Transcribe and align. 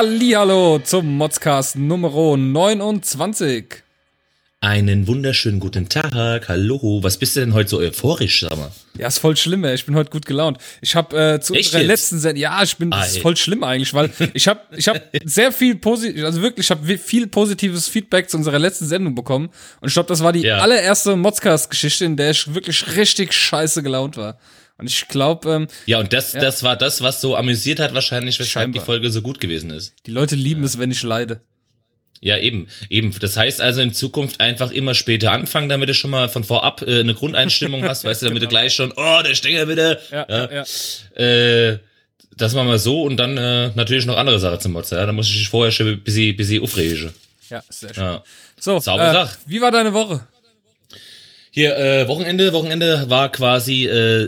Hallihallo 0.00 0.78
zum 0.80 1.16
Modscast 1.16 1.76
Nummer 1.76 2.10
29. 2.36 3.64
Einen 4.60 5.06
wunderschönen 5.06 5.58
guten 5.58 5.88
Tag. 5.88 6.50
Hallo. 6.50 6.98
Was 7.02 7.16
bist 7.16 7.34
du 7.34 7.40
denn 7.40 7.54
heute 7.54 7.70
so 7.70 7.78
euphorisch, 7.78 8.40
sag 8.42 8.58
mal? 8.58 8.70
Ja, 8.98 9.06
ist 9.08 9.20
voll 9.20 9.38
schlimm, 9.38 9.64
ey. 9.64 9.74
Ich 9.74 9.86
bin 9.86 9.94
heute 9.94 10.10
gut 10.10 10.26
gelaunt. 10.26 10.58
Ich 10.82 10.94
habe 10.94 11.16
äh, 11.36 11.40
zu 11.40 11.54
Echt 11.54 11.68
unserer 11.68 11.80
jetzt? 11.80 11.88
letzten 11.88 12.18
Sendung, 12.18 12.42
ja, 12.42 12.62
ich 12.62 12.76
bin, 12.76 12.90
das 12.90 13.00
Ah, 13.00 13.06
ist 13.06 13.16
ey. 13.16 13.22
voll 13.22 13.38
schlimm 13.38 13.64
eigentlich, 13.64 13.94
weil 13.94 14.10
ich 14.34 14.46
habe 14.48 14.60
ich 14.76 14.86
hab 14.86 15.00
sehr 15.24 15.50
viel 15.50 15.76
positiv, 15.76 16.22
also 16.26 16.42
wirklich, 16.42 16.66
ich 16.66 16.70
habe 16.70 16.98
viel 16.98 17.26
positives 17.26 17.88
Feedback 17.88 18.28
zu 18.28 18.36
unserer 18.36 18.58
letzten 18.58 18.84
Sendung 18.84 19.14
bekommen. 19.14 19.48
Und 19.80 19.88
ich 19.88 19.94
glaube, 19.94 20.10
das 20.10 20.22
war 20.22 20.34
die 20.34 20.42
Ja. 20.42 20.58
allererste 20.58 21.16
Modscast-Geschichte, 21.16 22.04
in 22.04 22.18
der 22.18 22.32
ich 22.32 22.52
wirklich 22.54 22.96
richtig 22.98 23.32
scheiße 23.32 23.82
gelaunt 23.82 24.18
war. 24.18 24.38
Und 24.78 24.90
ich 24.90 25.08
glaube, 25.08 25.50
ähm, 25.50 25.68
Ja, 25.86 26.00
und 26.00 26.12
das, 26.12 26.32
das 26.32 26.62
war 26.62 26.76
das, 26.76 27.00
was 27.00 27.20
so 27.20 27.36
amüsiert 27.36 27.80
hat, 27.80 27.94
wahrscheinlich, 27.94 28.38
weshalb 28.38 28.64
Scheinbar. 28.66 28.82
die 28.82 28.86
Folge 28.86 29.10
so 29.10 29.22
gut 29.22 29.40
gewesen 29.40 29.70
ist. 29.70 29.94
die 30.06 30.10
Leute 30.10 30.36
lieben 30.36 30.64
es, 30.64 30.78
wenn 30.78 30.90
ich 30.90 31.02
leide. 31.02 31.40
Ja, 32.20 32.38
eben, 32.38 32.66
eben. 32.88 33.14
Das 33.20 33.36
heißt 33.36 33.60
also 33.60 33.80
in 33.82 33.92
Zukunft 33.92 34.40
einfach 34.40 34.70
immer 34.70 34.94
später 34.94 35.32
anfangen, 35.32 35.68
damit 35.68 35.88
du 35.88 35.94
schon 35.94 36.10
mal 36.10 36.28
von 36.28 36.44
vorab 36.44 36.82
äh, 36.82 37.00
eine 37.00 37.14
Grundeinstimmung 37.14 37.84
hast, 37.84 38.04
weißt 38.04 38.22
du, 38.22 38.26
damit 38.26 38.42
du 38.42 38.48
gleich 38.48 38.74
schon, 38.74 38.92
oh, 38.96 39.20
der 39.22 39.34
Stenger 39.34 39.68
wieder. 39.68 39.98
Ja, 40.10 40.26
ja, 40.28 40.64
ja. 41.16 41.22
Äh, 41.22 41.78
das 42.36 42.54
machen 42.54 42.68
wir 42.68 42.78
so 42.78 43.02
und 43.02 43.16
dann 43.16 43.36
äh, 43.36 43.70
natürlich 43.74 44.06
noch 44.06 44.16
andere 44.16 44.38
Sachen 44.38 44.60
zum 44.60 44.72
Motzen. 44.72 44.98
Ja? 44.98 45.06
Da 45.06 45.12
muss 45.12 45.28
ich 45.28 45.38
dich 45.38 45.48
vorher 45.48 45.72
schon 45.72 45.88
ein 45.88 46.02
bisschen, 46.02 46.36
bisschen 46.36 46.62
aufregen. 46.62 47.12
Ja, 47.48 47.62
sehr 47.68 47.94
schön. 47.94 48.02
Ja. 48.02 48.24
So, 48.58 48.78
Saubere 48.80 49.10
äh, 49.10 49.12
Sache. 49.12 49.36
wie 49.46 49.60
war 49.60 49.70
deine 49.70 49.92
Woche? 49.92 50.26
Hier, 51.58 51.74
äh, 51.78 52.06
Wochenende, 52.06 52.52
Wochenende 52.52 53.08
war 53.08 53.32
quasi 53.32 53.86
äh, 53.86 54.24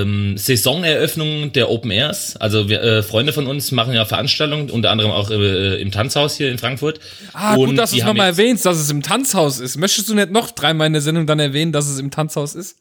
ähm, 0.00 0.38
Saisoneröffnung 0.38 1.52
der 1.52 1.68
Open 1.68 1.90
Airs. 1.90 2.34
Also 2.36 2.70
wir, 2.70 2.82
äh, 2.82 3.02
Freunde 3.02 3.34
von 3.34 3.46
uns 3.46 3.72
machen 3.72 3.92
ja 3.92 4.06
Veranstaltungen, 4.06 4.70
unter 4.70 4.90
anderem 4.90 5.10
auch 5.10 5.30
äh, 5.30 5.82
im 5.82 5.90
Tanzhaus 5.90 6.34
hier 6.34 6.50
in 6.50 6.56
Frankfurt. 6.56 6.98
Ah, 7.34 7.56
Und 7.56 7.66
gut, 7.66 7.78
dass 7.78 7.90
du 7.90 7.98
es 7.98 8.04
nochmal 8.04 8.28
erwähnst, 8.28 8.64
dass 8.64 8.78
es 8.78 8.88
im 8.88 9.02
Tanzhaus 9.02 9.60
ist. 9.60 9.76
Möchtest 9.76 10.08
du 10.08 10.14
nicht 10.14 10.30
noch 10.30 10.50
dreimal 10.50 10.86
in 10.86 10.94
der 10.94 11.02
Sendung 11.02 11.26
dann 11.26 11.40
erwähnen, 11.40 11.72
dass 11.72 11.90
es 11.90 11.98
im 11.98 12.10
Tanzhaus 12.10 12.54
ist? 12.54 12.78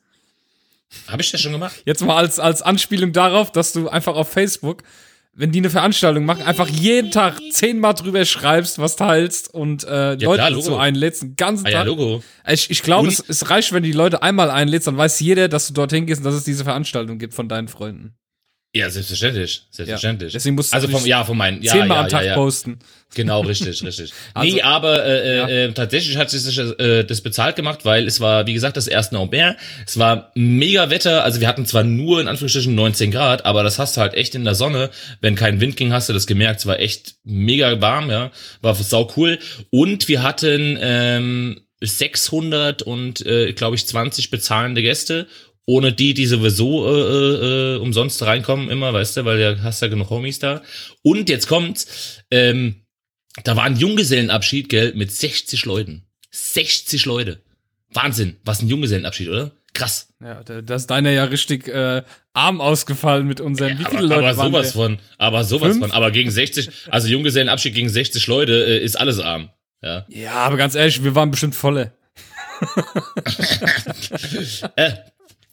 Habe 1.10 1.22
ich 1.22 1.30
das 1.32 1.42
schon 1.42 1.52
gemacht? 1.52 1.76
Jetzt 1.84 2.02
mal 2.02 2.16
als, 2.16 2.40
als 2.40 2.62
Anspielung 2.62 3.12
darauf, 3.12 3.52
dass 3.52 3.74
du 3.74 3.90
einfach 3.90 4.16
auf 4.16 4.30
Facebook, 4.32 4.84
wenn 5.34 5.52
die 5.52 5.60
eine 5.60 5.70
Veranstaltung 5.70 6.26
machen, 6.26 6.44
einfach 6.44 6.68
jeden 6.68 7.12
Tag 7.12 7.40
zehnmal 7.52 7.94
drüber 7.94 8.26
schreibst, 8.26 8.80
was 8.80 8.96
teilst 8.98 9.54
und 9.54 9.84
äh, 9.86 10.16
Leute 10.16 10.36
klar, 10.36 10.52
dazu 10.52 10.78
einlädst, 10.78 11.22
den 11.22 11.36
ganzen 11.36 11.66
Ah 11.68 11.70
ja, 11.70 11.78
Tag. 11.80 11.88
Logo. 11.88 12.22
ich 12.48 12.70
ich 12.70 12.84
glaube, 12.84 13.08
es, 13.08 13.24
es 13.26 13.50
reicht, 13.50 13.72
wenn 13.72 13.84
die 13.84 13.94
Leute 13.94 14.22
einmal 14.22 14.52
einlädst, 14.52 14.88
dann 14.88 14.98
weiß 14.98 15.20
jeder, 15.22 15.48
dass 15.48 15.68
du 15.68 15.74
dorthin 15.74 16.06
gehst 16.06 16.20
und 16.20 16.26
dass 16.26 16.36
es 16.36 16.44
diese 16.44 16.64
Veranstaltung 16.64 17.18
gibt 17.18 17.34
von 17.34 17.48
deinen 17.48 17.70
Freunden. 17.70 18.14
Ja, 18.74 18.90
selbstverständlich. 18.90 19.64
Selbstverständlich. 19.70 20.32
Deswegen 20.32 20.56
musst 20.56 20.72
du 20.72 20.76
also 20.76 20.88
vom, 20.88 21.06
ja, 21.06 21.26
von 21.26 21.38
meinen, 21.38 21.62
ja, 21.62 21.74
zehnmal 21.74 21.98
ja, 21.98 22.04
am 22.04 22.08
Tag 22.10 22.22
ja, 22.22 22.28
ja. 22.30 22.36
posten. 22.36 22.80
Genau, 23.14 23.42
richtig, 23.42 23.84
richtig. 23.84 24.14
Also- 24.34 24.56
nee, 24.56 24.62
aber 24.62 25.06
äh, 25.06 25.38
Ja. 25.38 25.48
äh, 25.50 25.74
tatsächlich 25.74 26.16
hat 26.16 26.30
sich 26.30 26.58
äh, 26.58 27.04
das 27.04 27.20
bezahlt 27.20 27.58
gemacht, 27.58 27.84
weil 27.84 28.08
es 28.08 28.22
war, 28.22 28.48
wie 28.48 28.54
gesagt, 28.54 28.78
das 28.78 28.88
erste 28.88 29.18
Au 29.18 29.26
pair. 29.28 29.58
Es 29.86 30.00
war 30.00 30.32
mega 30.36 30.90
Wetter, 30.90 31.26
also 31.26 31.42
wir 31.42 31.50
hatten 31.50 31.66
zwar 31.66 31.84
nur 31.84 32.22
in 32.22 32.30
Anführungsstrichen 32.30 32.74
19 32.74 33.12
Grad, 33.12 33.44
aber 33.44 33.64
das 33.64 33.78
hast 33.78 33.98
du 33.98 34.02
halt 34.02 34.14
echt 34.14 34.36
in 34.36 34.46
der 34.46 34.56
Sonne. 34.56 34.90
Wenn 35.20 35.36
kein 35.36 35.60
Wind 35.60 35.76
ging, 35.76 35.92
hast 35.92 36.08
du 36.08 36.14
das 36.14 36.26
gemerkt. 36.26 36.62
Es 36.62 36.66
war 36.66 36.80
echt 36.80 37.16
mega 37.26 37.82
warm, 37.82 38.10
ja. 38.10 38.32
War 38.62 38.74
sau 38.76 39.12
cool. 39.18 39.38
Und 39.70 40.08
wir 40.08 40.24
hatten 40.24 40.78
ähm, 40.82 41.60
600 41.82 42.84
und, 42.84 43.26
äh, 43.26 43.52
glaube 43.54 43.76
ich, 43.76 43.86
20 43.86 44.30
bezahlende 44.30 44.82
Gäste. 44.82 45.28
Ohne 45.66 45.94
die, 45.94 46.14
die 46.14 46.26
sowieso 46.26 46.88
äh, 46.88 47.76
äh, 47.76 47.78
umsonst 47.78 48.22
reinkommen 48.24 48.70
immer, 48.70 48.94
weißt 48.94 49.18
du, 49.18 49.26
weil 49.26 49.38
du 49.38 49.64
hast 49.64 49.82
ja 49.82 49.88
genug 49.88 50.10
Homies 50.10 50.40
da. 50.40 50.62
Und 51.04 51.30
jetzt 51.30 51.48
kommt's, 51.48 52.24
ähm, 52.32 52.82
da 53.44 53.56
war 53.56 53.64
ein 53.64 53.78
Junggesellenabschied, 53.78 54.70
gell, 54.70 54.94
mit 54.96 55.12
60 55.12 55.66
Leuten. 55.66 56.04
60 56.32 57.06
Leute. 57.06 57.42
Wahnsinn. 57.94 58.38
Was 58.44 58.62
ein 58.62 58.68
Junggesellenabschied, 58.68 59.30
oder? 59.30 59.52
Krass. 59.74 60.10
Ja, 60.22 60.44
da, 60.44 60.62
da 60.62 60.76
ist 60.76 60.88
deiner 60.88 61.12
ja 61.12 61.24
richtig 61.26 61.68
äh, 61.68 62.04
arm 62.34 62.60
ausgefallen 62.60 63.26
mit 63.28 63.40
unseren. 63.40 63.80
Wie 63.80 63.86
viele 63.86 64.00
aber, 64.00 64.02
Leute 64.02 64.28
aber 64.28 64.38
waren 64.38 64.52
sowas 64.52 64.68
wir? 64.68 64.82
von, 64.82 65.00
aber 65.18 65.44
sowas 65.44 65.70
Fünf? 65.70 65.80
von. 65.80 65.92
Aber 65.92 66.12
gegen 66.12 66.30
60, 66.30 66.70
also 66.90 67.08
Junggesellenabschied 67.08 67.74
gegen 67.74 67.90
60 67.90 68.28
Leute 68.28 68.54
äh, 68.54 68.84
ist 68.84 69.00
alles 69.00 69.20
arm. 69.20 69.50
Ja. 69.82 70.06
Ja, 70.10 70.34
aber 70.34 70.58
ganz 70.58 70.76
ehrlich, 70.76 71.04
wir 71.04 71.16
waren 71.16 71.32
bestimmt 71.32 71.56
volle. 71.56 71.94
Äh, 74.76 74.92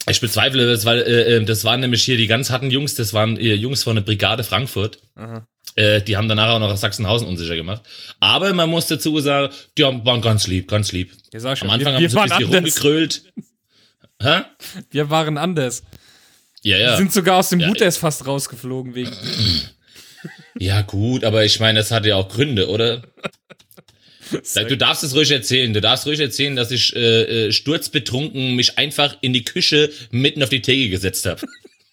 ich 0.09 0.21
bezweifle 0.21 0.67
das, 0.69 0.85
weil 0.85 0.99
äh, 1.01 1.35
äh, 1.37 1.43
das 1.45 1.63
waren 1.63 1.79
nämlich 1.79 2.03
hier 2.03 2.17
die 2.17 2.27
ganz 2.27 2.49
harten 2.49 2.71
Jungs, 2.71 2.95
das 2.95 3.13
waren 3.13 3.37
äh, 3.37 3.53
Jungs 3.53 3.83
von 3.83 3.95
der 3.95 4.03
Brigade 4.03 4.43
Frankfurt. 4.43 4.99
Aha. 5.15 5.47
Äh, 5.75 6.01
die 6.01 6.17
haben 6.17 6.27
danach 6.27 6.49
auch 6.55 6.59
noch 6.59 6.75
Sachsenhausen 6.75 7.27
unsicher 7.27 7.55
gemacht. 7.55 7.83
Aber 8.19 8.53
man 8.53 8.69
muss 8.69 8.87
dazu 8.87 9.19
sagen, 9.19 9.53
die 9.77 9.83
haben, 9.85 10.05
waren 10.05 10.21
ganz 10.21 10.47
lieb, 10.47 10.67
ganz 10.67 10.91
lieb. 10.91 11.11
Ja, 11.31 11.39
sag 11.39 11.57
ich 11.57 11.63
Am 11.63 11.69
Anfang 11.69 11.93
wir, 11.93 11.95
haben 11.95 12.09
sie 12.09 12.17
ein 12.17 12.29
waren 12.29 12.39
bisschen 12.39 12.55
anders. 12.55 12.83
rumgekrölt. 12.83 13.23
Hä? 14.21 14.41
Wir 14.91 15.09
waren 15.09 15.37
anders. 15.37 15.83
Ja, 16.61 16.77
ja. 16.77 16.91
Wir 16.91 16.97
sind 16.97 17.13
sogar 17.13 17.37
aus 17.37 17.49
dem 17.49 17.61
Ja. 17.61 17.67
Hooters 17.69 17.97
fast 17.97 18.25
rausgeflogen 18.27 18.95
wegen. 18.95 19.11
Ja, 20.57 20.81
gut, 20.81 21.23
aber 21.23 21.45
ich 21.45 21.59
meine, 21.61 21.79
das 21.79 21.91
hat 21.91 22.05
ja 22.05 22.15
auch 22.17 22.27
Gründe, 22.27 22.67
oder? 22.69 23.01
Du 24.67 24.77
darfst 24.77 25.03
es 25.03 25.15
ruhig 25.15 25.31
erzählen. 25.31 25.73
Du 25.73 25.81
darfst 25.81 26.05
ruhig 26.05 26.19
erzählen, 26.19 26.55
dass 26.55 26.71
ich 26.71 26.95
äh, 26.95 27.47
äh, 27.47 27.51
sturzbetrunken 27.51 28.55
mich 28.55 28.77
einfach 28.77 29.17
in 29.21 29.33
die 29.33 29.43
Küche 29.43 29.91
mitten 30.11 30.43
auf 30.43 30.49
die 30.49 30.61
Theke 30.61 30.89
gesetzt 30.89 31.25
habe, 31.25 31.41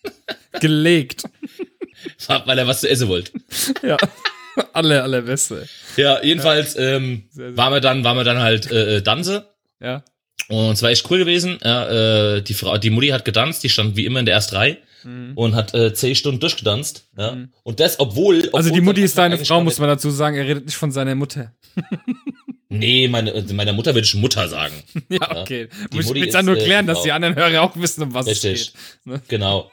gelegt. 0.61 1.25
weil 2.45 2.59
er 2.59 2.67
was 2.67 2.81
zu 2.81 2.91
essen 2.91 3.09
wollte. 3.09 3.33
Ja. 3.83 3.97
Aller, 4.73 5.03
allerbeste. 5.03 5.69
Ja, 5.97 6.23
jedenfalls 6.23 6.77
ähm, 6.77 7.25
Sehr, 7.31 7.49
sehr. 7.49 7.57
waren 7.57 7.73
wir 7.75 7.81
dann, 7.81 8.05
waren 8.05 8.17
wir 8.17 8.25
dann 8.25 8.39
halt 8.39 8.71
äh, 8.71 8.97
äh, 8.97 9.03
Danse. 9.03 9.47
Ja. 9.81 10.03
Und 10.49 10.73
es 10.73 10.83
war 10.83 10.91
echt 10.91 11.11
cool 11.11 11.19
gewesen. 11.19 11.59
Ja, 11.63 12.37
äh, 12.37 12.43
die 12.43 12.55
Frau, 12.55 12.79
die 12.79 12.91
Mutti 12.91 13.09
hat 13.09 13.25
getanzt, 13.25 13.65
die 13.65 13.69
stand 13.69 13.97
wie 13.97 14.07
immer 14.07 14.21
in 14.21 14.27
der 14.27 14.35
ersten 14.35 14.57
Reihe 14.57 14.79
und 15.35 15.55
hat 15.55 15.75
äh, 15.75 15.93
zehn 15.95 16.15
Stunden 16.15 16.41
durchgetanzt. 16.41 17.09
Ja. 17.17 17.37
Und 17.63 17.81
das, 17.81 17.99
obwohl. 18.01 18.37
Mhm. 18.37 18.43
Also 18.53 18.69
obwohl 18.69 18.73
die 18.73 18.81
Mutti 18.81 19.03
ist 19.03 19.17
deine 19.19 19.39
Frau, 19.39 19.63
muss 19.63 19.79
man 19.79 19.89
dazu 19.89 20.11
sagen. 20.11 20.37
Er 20.37 20.47
redet 20.47 20.67
nicht 20.67 20.77
von 20.77 20.93
seiner 20.93 21.15
Mutter. 21.15 21.53
Nee, 22.69 23.09
meine, 23.09 23.33
äh, 23.33 23.43
meiner 23.53 23.73
Mutter 23.73 23.95
würde 23.95 24.05
ich 24.05 24.15
Mutter 24.15 24.49
sagen. 24.49 24.75
Ja, 25.09 25.37
okay. 25.41 25.69
Die 25.93 25.97
Muss 25.97 26.11
ich 26.11 26.17
jetzt 26.25 26.43
nur 26.43 26.57
äh, 26.57 26.65
klären, 26.65 26.87
die 26.87 26.93
dass 26.93 27.03
die 27.03 27.13
anderen 27.13 27.37
Hörer 27.37 27.63
auch 27.63 27.77
wissen, 27.77 28.03
um 28.03 28.13
was 28.13 28.27
Richtig. 28.27 28.61
es 28.61 28.73
geht. 28.73 29.07
Ne? 29.07 29.23
Genau. 29.29 29.71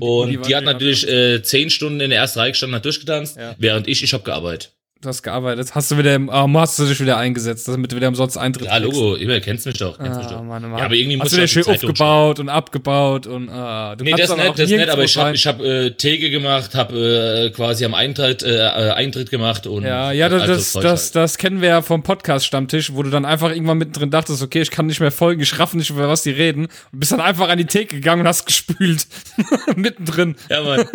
Und 0.00 0.30
die 0.30 0.38
hat 0.38 0.48
ja- 0.48 0.60
natürlich 0.60 1.08
äh, 1.08 1.42
zehn 1.42 1.70
Stunden 1.70 2.00
in 2.00 2.10
der 2.10 2.18
ersten 2.20 2.38
Reihe 2.40 2.52
gestanden, 2.52 2.76
hat 2.76 2.84
durchgetanzt, 2.84 3.36
Ja. 3.36 3.54
während 3.58 3.88
ich, 3.88 4.02
ich 4.02 4.12
habe 4.12 4.22
gearbeitet. 4.22 4.75
Du 5.02 5.10
hast 5.10 5.22
gearbeitet. 5.22 5.74
Hast 5.74 5.90
du 5.90 5.98
wieder, 5.98 6.14
im- 6.14 6.30
ah, 6.30 6.48
hast 6.54 6.78
du 6.78 6.86
dich 6.86 6.98
wieder 6.98 7.18
eingesetzt, 7.18 7.68
damit 7.68 7.92
du 7.92 7.96
wieder 7.96 8.08
umsonst 8.08 8.38
Eintritt 8.38 8.66
Ja. 8.68 8.78
Logo, 8.78 9.14
immer 9.14 9.38
kennst 9.40 9.66
mich 9.66 9.76
doch. 9.76 9.98
Kennst 9.98 10.16
mich 10.18 10.26
Ah, 10.26 10.30
doch. 10.30 10.42
Mann, 10.42 10.62
Mann. 10.62 10.78
Ja, 10.78 10.86
aber 10.86 10.94
irgendwie 10.94 11.20
hast 11.20 11.32
du 11.34 11.36
dir 11.36 11.46
schön 11.46 11.66
aufgebaut 11.66 12.40
und 12.40 12.48
abgebaut 12.48 13.26
und 13.26 13.50
ah, 13.50 13.94
du 13.94 14.04
Nee, 14.04 14.12
das 14.12 14.30
nicht, 14.34 14.40
auch 14.48 14.54
das 14.54 14.58
nicht, 14.58 14.70
nirgendwo 14.70 14.92
aber 14.94 15.04
ich 15.04 15.16
habe 15.18 15.26
rein. 15.28 15.34
ich 15.34 15.46
hab, 15.46 15.60
äh, 15.60 15.90
Theke 15.90 16.30
gemacht, 16.30 16.74
habe 16.74 17.44
äh, 17.46 17.50
quasi 17.50 17.84
am 17.84 17.92
Eintritt, 17.92 18.42
äh, 18.42 18.56
äh, 18.56 18.90
Eintritt 18.92 19.30
gemacht 19.30 19.66
und 19.66 19.84
Ja, 19.84 20.12
ja, 20.12 20.30
das, 20.30 20.40
also 20.42 20.54
das, 20.54 20.72
das, 20.72 20.84
halt. 21.04 21.16
das 21.16 21.36
kennen 21.36 21.60
wir 21.60 21.68
ja 21.68 21.82
vom 21.82 22.02
Podcast-Stammtisch, 22.02 22.94
wo 22.94 23.02
du 23.02 23.10
dann 23.10 23.26
einfach 23.26 23.50
irgendwann 23.50 23.76
mittendrin 23.76 24.10
dachtest, 24.10 24.42
okay, 24.42 24.62
ich 24.62 24.70
kann 24.70 24.86
nicht 24.86 25.00
mehr 25.00 25.12
folgen, 25.12 25.42
ich 25.42 25.58
raff 25.58 25.74
nicht, 25.74 25.90
über 25.90 26.08
was 26.08 26.22
die 26.22 26.30
reden. 26.30 26.68
Und 26.90 26.98
bist 27.00 27.12
dann 27.12 27.20
einfach 27.20 27.50
an 27.50 27.58
die 27.58 27.66
Theke 27.66 27.96
gegangen 27.96 28.22
und 28.22 28.28
hast 28.28 28.46
gespült. 28.46 29.06
mittendrin. 29.76 30.36
Ja, 30.48 30.62
Mann. 30.62 30.88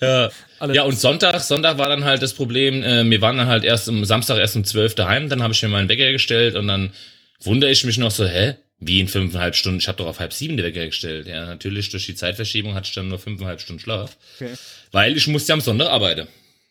ja. 0.00 0.28
Alles. 0.58 0.76
ja, 0.76 0.82
und 0.82 0.98
Sonntag, 0.98 1.40
Sonntag 1.40 1.78
war 1.78 1.88
dann 1.88 2.04
halt 2.04 2.22
das 2.22 2.34
Problem, 2.34 2.82
äh, 2.82 3.08
wir 3.08 3.20
waren 3.20 3.36
dann 3.36 3.46
halt 3.46 3.64
erst 3.64 3.88
am 3.88 4.04
Samstag 4.04 4.38
erst 4.38 4.56
um 4.56 4.64
12 4.64 4.94
daheim, 4.94 5.28
dann 5.28 5.42
habe 5.42 5.52
ich 5.52 5.62
mir 5.62 5.68
meinen 5.68 5.88
Wecker 5.88 6.10
gestellt 6.12 6.56
und 6.56 6.68
dann 6.68 6.92
wundere 7.40 7.70
ich 7.70 7.84
mich 7.84 7.98
noch 7.98 8.10
so, 8.10 8.26
hä? 8.26 8.56
Wie 8.80 9.00
in 9.00 9.08
fünfeinhalb 9.08 9.56
Stunden? 9.56 9.80
Ich 9.80 9.88
habe 9.88 9.98
doch 9.98 10.06
auf 10.06 10.20
halb 10.20 10.32
sieben 10.32 10.56
den 10.56 10.64
Wecker 10.64 10.86
gestellt. 10.86 11.26
Ja, 11.26 11.46
natürlich 11.46 11.90
durch 11.90 12.06
die 12.06 12.14
Zeitverschiebung 12.14 12.74
hatte 12.74 12.86
ich 12.88 12.94
dann 12.94 13.08
nur 13.08 13.18
fünfeinhalb 13.18 13.60
Stunden 13.60 13.80
Schlaf. 13.80 14.16
Okay. 14.36 14.54
Weil 14.92 15.16
ich 15.16 15.26
musste 15.26 15.48
ja 15.48 15.54
am 15.54 15.60
Sonntag 15.60 15.88
arbeiten. 15.88 16.28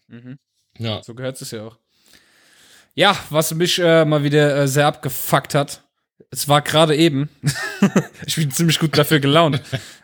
Mhm. 0.07 0.37
Ja. 0.79 1.03
So 1.03 1.13
gehört 1.13 1.41
es 1.41 1.51
ja 1.51 1.63
auch. 1.63 1.77
Ja, 2.95 3.17
was 3.29 3.53
mich 3.53 3.77
äh, 3.79 4.05
mal 4.05 4.23
wieder 4.23 4.55
äh, 4.55 4.67
sehr 4.69 4.87
abgefuckt 4.87 5.53
hat, 5.53 5.83
es 6.31 6.47
war 6.47 6.61
gerade 6.61 6.95
eben, 6.95 7.29
ich 8.25 8.35
bin 8.35 8.51
ziemlich 8.51 8.79
gut 8.79 8.97
dafür 8.97 9.19
gelaunt. 9.19 9.61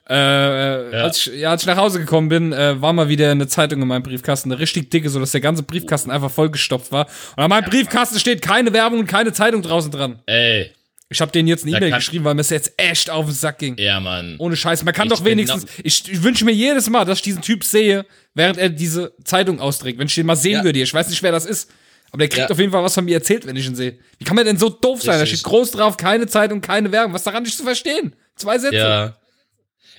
Äh, 0.09 0.89
äh, 0.91 0.95
als, 1.01 1.27
ich, 1.27 1.39
ja, 1.39 1.51
als 1.51 1.61
ich 1.63 1.67
nach 1.67 1.77
Hause 1.77 1.99
gekommen 1.99 2.27
bin, 2.29 2.51
äh, 2.53 2.81
war 2.81 2.91
mal 2.93 3.07
wieder 3.09 3.31
eine 3.31 3.47
Zeitung 3.47 3.81
in 3.81 3.87
meinem 3.87 4.03
Briefkasten, 4.03 4.51
eine 4.51 4.59
richtig 4.59 4.91
dicke, 4.91 5.09
so 5.09 5.19
dass 5.19 5.31
der 5.31 5.41
ganze 5.41 5.63
Briefkasten 5.63 6.11
einfach 6.11 6.29
vollgestopft 6.31 6.91
war. 6.91 7.07
Und 7.37 7.43
an 7.43 7.49
meinem 7.49 7.65
Briefkasten 7.69 8.19
steht 8.19 8.41
keine 8.41 8.73
Werbung 8.73 8.99
und 8.99 9.07
keine 9.07 9.31
Zeitung 9.31 9.61
draußen 9.61 9.91
dran. 9.91 10.19
Ey, 10.25 10.71
Ich 11.09 11.21
habe 11.21 11.31
denen 11.31 11.47
jetzt 11.47 11.63
eine 11.63 11.71
Da 11.71 11.77
E-Mail 11.77 11.91
geschrieben, 11.93 12.25
weil 12.25 12.33
mir 12.33 12.41
es 12.41 12.49
jetzt 12.49 12.73
echt 12.77 13.09
auf 13.09 13.25
den 13.25 13.33
Sack 13.33 13.59
ging. 13.59 13.75
ja, 13.77 13.99
Mann. 13.99 14.35
Ohne 14.39 14.55
Scheiß. 14.57 14.83
Man 14.83 14.93
kann 14.93 15.07
Ich 15.07 15.13
doch 15.13 15.23
wenigstens. 15.23 15.65
Ich, 15.83 16.11
ich 16.11 16.21
wünsche 16.23 16.43
mir 16.43 16.51
jedes 16.53 16.89
Mal, 16.89 17.05
dass 17.05 17.19
ich 17.19 17.23
diesen 17.23 17.41
Typ 17.41 17.63
sehe, 17.63 18.05
während 18.33 18.57
er 18.57 18.69
diese 18.69 19.13
Zeitung 19.23 19.59
austrägt. 19.61 19.99
Wenn 19.99 20.07
ich 20.07 20.15
den 20.15 20.25
mal 20.25 20.35
sehen 20.35 20.57
Ja. 20.59 20.63
würde. 20.65 20.81
Ich 20.81 20.93
weiß 20.93 21.09
nicht, 21.09 21.23
wer 21.23 21.31
das 21.31 21.45
ist. 21.45 21.69
Aber 22.11 22.19
der 22.19 22.27
kriegt 22.27 22.49
Ja. 22.49 22.51
auf 22.53 22.59
jeden 22.59 22.71
Fall 22.71 22.83
was 22.83 22.93
von 22.93 23.05
mir 23.05 23.15
erzählt, 23.15 23.47
wenn 23.47 23.55
ich 23.55 23.65
ihn 23.65 23.75
sehe. 23.75 23.97
Wie 24.19 24.25
kann 24.25 24.35
man 24.35 24.45
denn 24.45 24.57
so 24.57 24.69
doof 24.69 25.01
sein? 25.01 25.15
Da 25.15 25.21
Richtig. 25.21 25.39
steht 25.39 25.49
groß 25.49 25.71
drauf, 25.71 25.97
keine 25.97 26.27
Zeitung, 26.27 26.61
keine 26.61 26.91
Werbung. 26.91 27.13
Was 27.13 27.23
daran 27.23 27.43
nicht 27.43 27.57
zu 27.57 27.63
verstehen? 27.63 28.15
Zwei 28.35 28.59
Sätze. 28.59 28.75
Ja. 28.75 29.15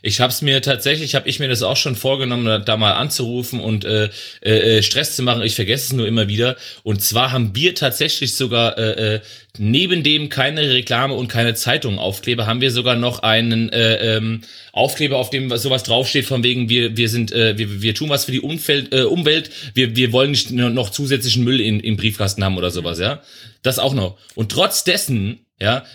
Ich 0.06 0.20
habe 0.20 0.30
es 0.30 0.42
mir 0.42 0.60
tatsächlich, 0.60 1.14
habe 1.14 1.26
ich 1.30 1.40
mir 1.40 1.48
das 1.48 1.62
auch 1.62 1.78
schon 1.78 1.96
vorgenommen, 1.96 2.62
da 2.66 2.76
mal 2.76 2.92
anzurufen 2.92 3.58
und 3.58 3.86
äh, 3.86 4.10
äh, 4.42 4.82
Stress 4.82 5.16
zu 5.16 5.22
machen. 5.22 5.42
Ich 5.42 5.54
vergesse 5.54 5.86
es 5.86 5.92
nur 5.94 6.06
immer 6.06 6.28
wieder. 6.28 6.56
Und 6.82 7.00
zwar 7.00 7.32
haben 7.32 7.56
wir 7.56 7.74
tatsächlich 7.74 8.36
sogar 8.36 8.76
äh, 8.76 9.14
äh, 9.14 9.20
neben 9.56 10.02
dem 10.02 10.28
keine 10.28 10.68
Reklame 10.68 11.14
und 11.14 11.28
keine 11.28 11.54
Zeitung 11.54 11.98
Aufkleber, 11.98 12.46
haben 12.46 12.60
wir 12.60 12.70
sogar 12.70 12.96
noch 12.96 13.20
einen 13.20 13.70
äh, 13.70 14.16
ähm, 14.16 14.42
Aufkleber, 14.72 15.16
auf 15.16 15.30
dem 15.30 15.56
sowas 15.56 15.84
draufsteht, 15.84 16.26
von 16.26 16.42
wegen 16.42 16.68
wir 16.68 16.98
wir 16.98 17.08
sind 17.08 17.32
äh, 17.32 17.56
wir, 17.56 17.80
wir 17.80 17.94
tun 17.94 18.10
was 18.10 18.26
für 18.26 18.32
die 18.32 18.42
Umfeld, 18.42 18.92
äh, 18.92 19.04
Umwelt, 19.04 19.48
wir 19.72 19.96
wir 19.96 20.12
wollen 20.12 20.32
nicht 20.32 20.50
noch 20.50 20.90
zusätzlichen 20.90 21.44
Müll 21.44 21.62
in, 21.62 21.80
im 21.80 21.96
Briefkasten 21.96 22.44
haben 22.44 22.58
oder 22.58 22.70
sowas, 22.70 22.98
ja. 22.98 23.22
Das 23.62 23.78
auch 23.78 23.94
noch. 23.94 24.18
Und 24.34 24.52
trotz 24.52 24.84
dessen, 24.84 25.46
ja, 25.58 25.86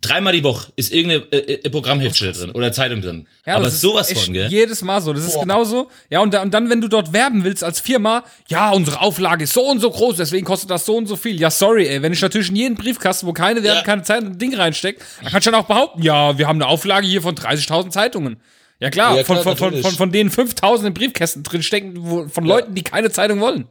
dreimal 0.00 0.32
die 0.32 0.44
Woche 0.44 0.72
ist 0.76 0.92
irgendeine 0.92 1.24
äh, 1.32 1.54
äh, 1.54 1.70
Programmhefte 1.70 2.32
drin 2.32 2.50
oder 2.52 2.72
Zeitung 2.72 3.00
drin. 3.02 3.26
Ja, 3.44 3.56
Aber 3.56 3.70
sowas 3.70 4.12
von, 4.12 4.32
gell? 4.32 4.48
Jedes 4.48 4.82
Mal 4.82 5.00
so. 5.00 5.12
Das 5.12 5.24
ist 5.24 5.34
Boah. 5.34 5.42
genauso. 5.42 5.90
Ja, 6.08 6.20
und, 6.20 6.32
da, 6.32 6.42
und 6.42 6.54
dann, 6.54 6.70
wenn 6.70 6.80
du 6.80 6.88
dort 6.88 7.12
werben 7.12 7.44
willst 7.44 7.64
als 7.64 7.80
Firma, 7.80 8.24
ja, 8.48 8.70
unsere 8.70 9.00
Auflage 9.00 9.44
ist 9.44 9.52
so 9.52 9.62
und 9.62 9.80
so 9.80 9.90
groß, 9.90 10.16
deswegen 10.16 10.46
kostet 10.46 10.70
das 10.70 10.86
so 10.86 10.96
und 10.96 11.06
so 11.06 11.16
viel. 11.16 11.38
Ja, 11.38 11.50
sorry, 11.50 11.86
ey. 11.86 12.00
Wenn 12.00 12.12
ich 12.12 12.20
natürlich 12.20 12.48
in 12.50 12.56
jeden 12.56 12.76
Briefkasten, 12.76 13.26
wo 13.26 13.32
keine 13.32 13.62
Werbung, 13.62 13.78
ja. 13.78 13.84
keine 13.84 14.02
Zeitung, 14.02 14.30
ein 14.30 14.38
Ding 14.38 14.54
reinsteckt, 14.54 15.02
dann 15.22 15.32
kannst 15.32 15.46
du 15.46 15.50
dann 15.50 15.60
auch 15.60 15.66
behaupten, 15.66 16.02
ja, 16.02 16.38
wir 16.38 16.46
haben 16.46 16.62
eine 16.62 16.68
Auflage 16.68 17.06
hier 17.06 17.22
von 17.22 17.34
30.000 17.34 17.90
Zeitungen. 17.90 18.36
Ja 18.78 18.90
klar, 18.90 19.16
ja, 19.16 19.22
klar 19.22 19.42
von, 19.42 19.56
von, 19.56 19.82
von, 19.82 19.92
von, 19.92 20.12
denen 20.12 20.30
5000 20.30 20.88
in 20.88 20.94
Briefkästen 20.94 21.42
drin 21.44 21.62
stecken, 21.62 21.94
wo, 21.98 22.26
von 22.26 22.44
ja. 22.44 22.56
Leuten, 22.56 22.74
die 22.74 22.82
keine 22.82 23.10
Zeitung 23.10 23.40
wollen. 23.40 23.68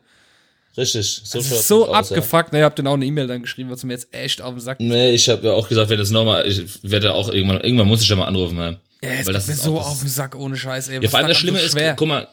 Richtig. 0.77 1.21
So, 1.23 1.37
das 1.39 1.51
ist 1.51 1.67
so 1.67 1.93
abgefuckt. 1.93 2.49
Ja. 2.49 2.53
Ne, 2.53 2.59
ihr 2.59 2.65
habt 2.65 2.79
dann 2.79 2.87
auch 2.87 2.93
eine 2.93 3.05
E-Mail 3.05 3.27
dann 3.27 3.41
geschrieben, 3.41 3.69
was 3.69 3.83
mir 3.83 3.93
jetzt 3.93 4.13
echt 4.13 4.41
auf 4.41 4.53
den 4.53 4.61
Sack 4.61 4.79
Nee, 4.79 5.11
ich 5.11 5.27
habe 5.27 5.47
ja 5.47 5.53
auch 5.53 5.67
gesagt, 5.67 5.89
wenn 5.89 5.97
das 5.97 6.11
nochmal, 6.11 6.47
ich 6.47 6.63
werde 6.83 7.13
auch 7.13 7.29
irgendwann, 7.29 7.61
irgendwann 7.61 7.87
muss 7.87 8.01
ich 8.01 8.09
ja 8.09 8.15
mal 8.15 8.25
anrufen, 8.25 8.57
ja. 8.57 8.77
Ja, 9.03 9.25
Weil 9.25 9.33
das 9.33 9.49
ist 9.49 9.63
so 9.63 9.79
auf 9.79 9.99
den 9.99 10.09
Sack 10.09 10.35
ohne 10.35 10.55
Scheiß, 10.55 10.89
ey. 10.89 11.03
Ja, 11.03 11.09
vor 11.09 11.19
allem 11.19 11.27
das 11.27 11.37
Schlimme 11.37 11.59
so 11.59 11.77
ist, 11.77 11.95
guck 11.97 12.07
mal, 12.07 12.27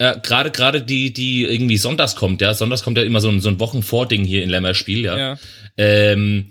ja, 0.00 0.14
gerade 0.14 0.50
gerade 0.50 0.82
die 0.82 1.12
die 1.12 1.44
irgendwie 1.44 1.76
sonntags 1.76 2.16
kommt, 2.16 2.40
ja, 2.40 2.54
sonntags 2.54 2.82
kommt 2.82 2.98
ja 2.98 3.04
immer 3.04 3.20
so 3.20 3.28
ein 3.28 3.40
so 3.40 3.48
ein 3.48 3.60
Wochenvording 3.60 4.24
hier 4.24 4.42
in 4.42 4.50
Lämmerspiel, 4.50 5.04
ja. 5.04 5.18
ja. 5.18 5.38
Ähm, 5.76 6.50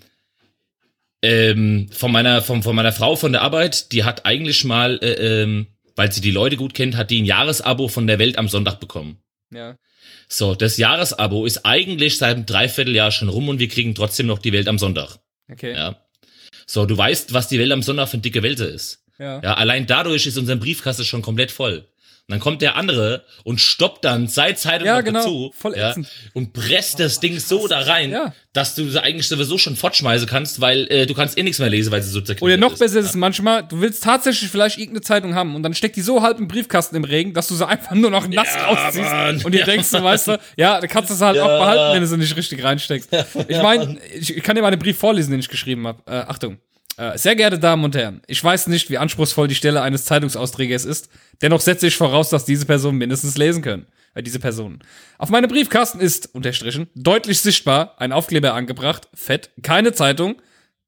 ähm, 1.23 1.89
von 1.91 2.11
meiner 2.11 2.41
von 2.41 2.63
von 2.63 2.75
meiner 2.75 2.93
Frau 2.93 3.15
von 3.15 3.31
der 3.31 3.41
Arbeit, 3.41 3.91
die 3.91 4.03
hat 4.03 4.25
eigentlich 4.25 4.63
mal, 4.63 4.99
äh, 5.01 5.41
ähm, 5.41 5.67
weil 5.95 6.11
sie 6.11 6.21
die 6.21 6.31
Leute 6.31 6.55
gut 6.55 6.73
kennt, 6.73 6.95
hat 6.95 7.09
die 7.09 7.21
ein 7.21 7.25
Jahresabo 7.25 7.87
von 7.87 8.07
der 8.07 8.19
Welt 8.19 8.37
am 8.37 8.47
Sonntag 8.47 8.79
bekommen. 8.79 9.17
Ja. 9.51 9.75
So, 10.33 10.55
das 10.55 10.77
Jahresabo 10.77 11.45
ist 11.45 11.63
eigentlich 11.63 12.17
seit 12.17 12.35
einem 12.35 12.47
Dreivierteljahr 12.47 13.11
schon 13.11 13.29
rum 13.29 13.49
und 13.49 13.59
wir 13.59 13.67
kriegen 13.67 13.93
trotzdem 13.93 14.25
noch 14.25 14.39
die 14.39 14.51
Welt 14.51 14.67
am 14.67 14.79
Sonntag. 14.79 15.19
Okay. 15.51 15.73
Ja. 15.73 15.99
So, 16.65 16.87
du 16.87 16.97
weißt, 16.97 17.33
was 17.33 17.49
die 17.49 17.59
Welt 17.59 17.71
am 17.71 17.83
Sonntag 17.83 18.07
für 18.09 18.13
eine 18.13 18.23
dicke 18.23 18.41
Wälze 18.41 18.65
ist. 18.65 19.03
Ja. 19.19 19.41
ja. 19.43 19.53
Allein 19.53 19.85
dadurch 19.85 20.25
ist 20.25 20.39
unser 20.39 20.55
Briefkasten 20.55 21.05
schon 21.05 21.21
komplett 21.21 21.51
voll. 21.51 21.87
Dann 22.33 22.39
kommt 22.39 22.63
der 22.63 22.75
andere 22.75 23.25
und 23.43 23.61
stoppt 23.61 24.03
dann 24.03 24.27
seit 24.27 24.57
Zeitung 24.57 24.87
ja, 24.87 24.97
noch 24.97 25.03
genau. 25.03 25.19
dazu 25.19 25.53
Voll 25.55 25.77
ja, 25.77 25.93
und 26.33 26.51
presst 26.51 26.99
das 26.99 27.19
Ding 27.19 27.37
so 27.37 27.67
da 27.67 27.81
rein, 27.81 28.09
ja. 28.09 28.33
dass 28.53 28.73
du 28.73 28.89
sie 28.89 28.99
eigentlich 29.03 29.27
sowieso 29.27 29.59
schon 29.59 29.75
fortschmeißen 29.75 30.27
kannst, 30.27 30.59
weil 30.59 30.87
äh, 30.89 31.05
du 31.05 31.13
kannst 31.13 31.37
eh 31.37 31.43
nichts 31.43 31.59
mehr 31.59 31.69
lesen, 31.69 31.91
weil 31.91 32.01
sie 32.01 32.09
so 32.09 32.21
zerknittert 32.21 32.41
Oder 32.41 32.57
noch 32.57 32.75
besser 32.75 33.01
ist 33.01 33.05
es 33.05 33.13
manchmal, 33.13 33.61
du 33.61 33.81
willst 33.81 34.03
tatsächlich 34.03 34.49
vielleicht 34.49 34.79
irgendeine 34.79 35.01
Zeitung 35.01 35.35
haben 35.35 35.55
und 35.55 35.61
dann 35.61 35.75
steckt 35.75 35.95
die 35.95 36.01
so 36.01 36.23
halb 36.23 36.39
im 36.39 36.47
Briefkasten 36.47 36.95
im 36.95 37.03
Regen, 37.03 37.35
dass 37.35 37.49
du 37.49 37.53
sie 37.53 37.67
einfach 37.67 37.91
nur 37.91 38.09
noch 38.09 38.27
nass 38.27 38.47
rausziehst 38.67 39.11
Mann. 39.11 39.41
und 39.43 39.51
dir 39.51 39.63
denkst, 39.63 39.91
du 39.91 40.01
weißt 40.01 40.29
du, 40.29 40.39
ja, 40.57 40.81
da 40.81 40.87
kannst 40.87 41.11
du 41.11 41.13
sie 41.13 41.23
halt 41.23 41.37
auch 41.37 41.59
behalten, 41.59 41.93
wenn 41.93 42.01
du 42.01 42.07
sie 42.07 42.17
nicht 42.17 42.35
richtig 42.35 42.63
reinsteckst. 42.63 43.09
ich 43.47 43.61
meine, 43.61 43.99
ich, 44.11 44.35
ich 44.35 44.41
kann 44.41 44.55
dir 44.55 44.63
mal 44.63 44.69
einen 44.69 44.79
Brief 44.79 44.97
vorlesen, 44.97 45.29
den 45.29 45.39
ich 45.39 45.49
geschrieben 45.49 45.85
habe. 45.85 46.01
Äh, 46.07 46.25
Achtung. 46.27 46.57
Äh, 46.97 47.17
sehr 47.17 47.35
geehrte 47.35 47.59
Damen 47.59 47.83
und 47.83 47.95
Herren, 47.95 48.21
ich 48.27 48.43
weiß 48.43 48.67
nicht, 48.67 48.89
wie 48.89 48.97
anspruchsvoll 48.97 49.47
die 49.47 49.55
Stelle 49.55 49.81
eines 49.81 50.05
Zeitungsausträgers 50.05 50.85
ist, 50.85 51.09
dennoch 51.41 51.61
setze 51.61 51.87
ich 51.87 51.97
voraus, 51.97 52.29
dass 52.29 52.45
diese 52.45 52.65
Personen 52.65 52.99
mindestens 52.99 53.37
lesen 53.37 53.63
können. 53.63 53.87
Äh, 54.13 54.23
diese 54.23 54.39
Personen. 54.39 54.79
Auf 55.17 55.29
meinem 55.29 55.49
Briefkasten 55.49 55.99
ist, 55.99 56.33
unterstrichen, 56.35 56.87
deutlich 56.95 57.41
sichtbar 57.41 57.95
ein 57.97 58.11
Aufkleber 58.11 58.53
angebracht, 58.53 59.07
fett, 59.13 59.49
keine 59.63 59.93
Zeitung 59.93 60.41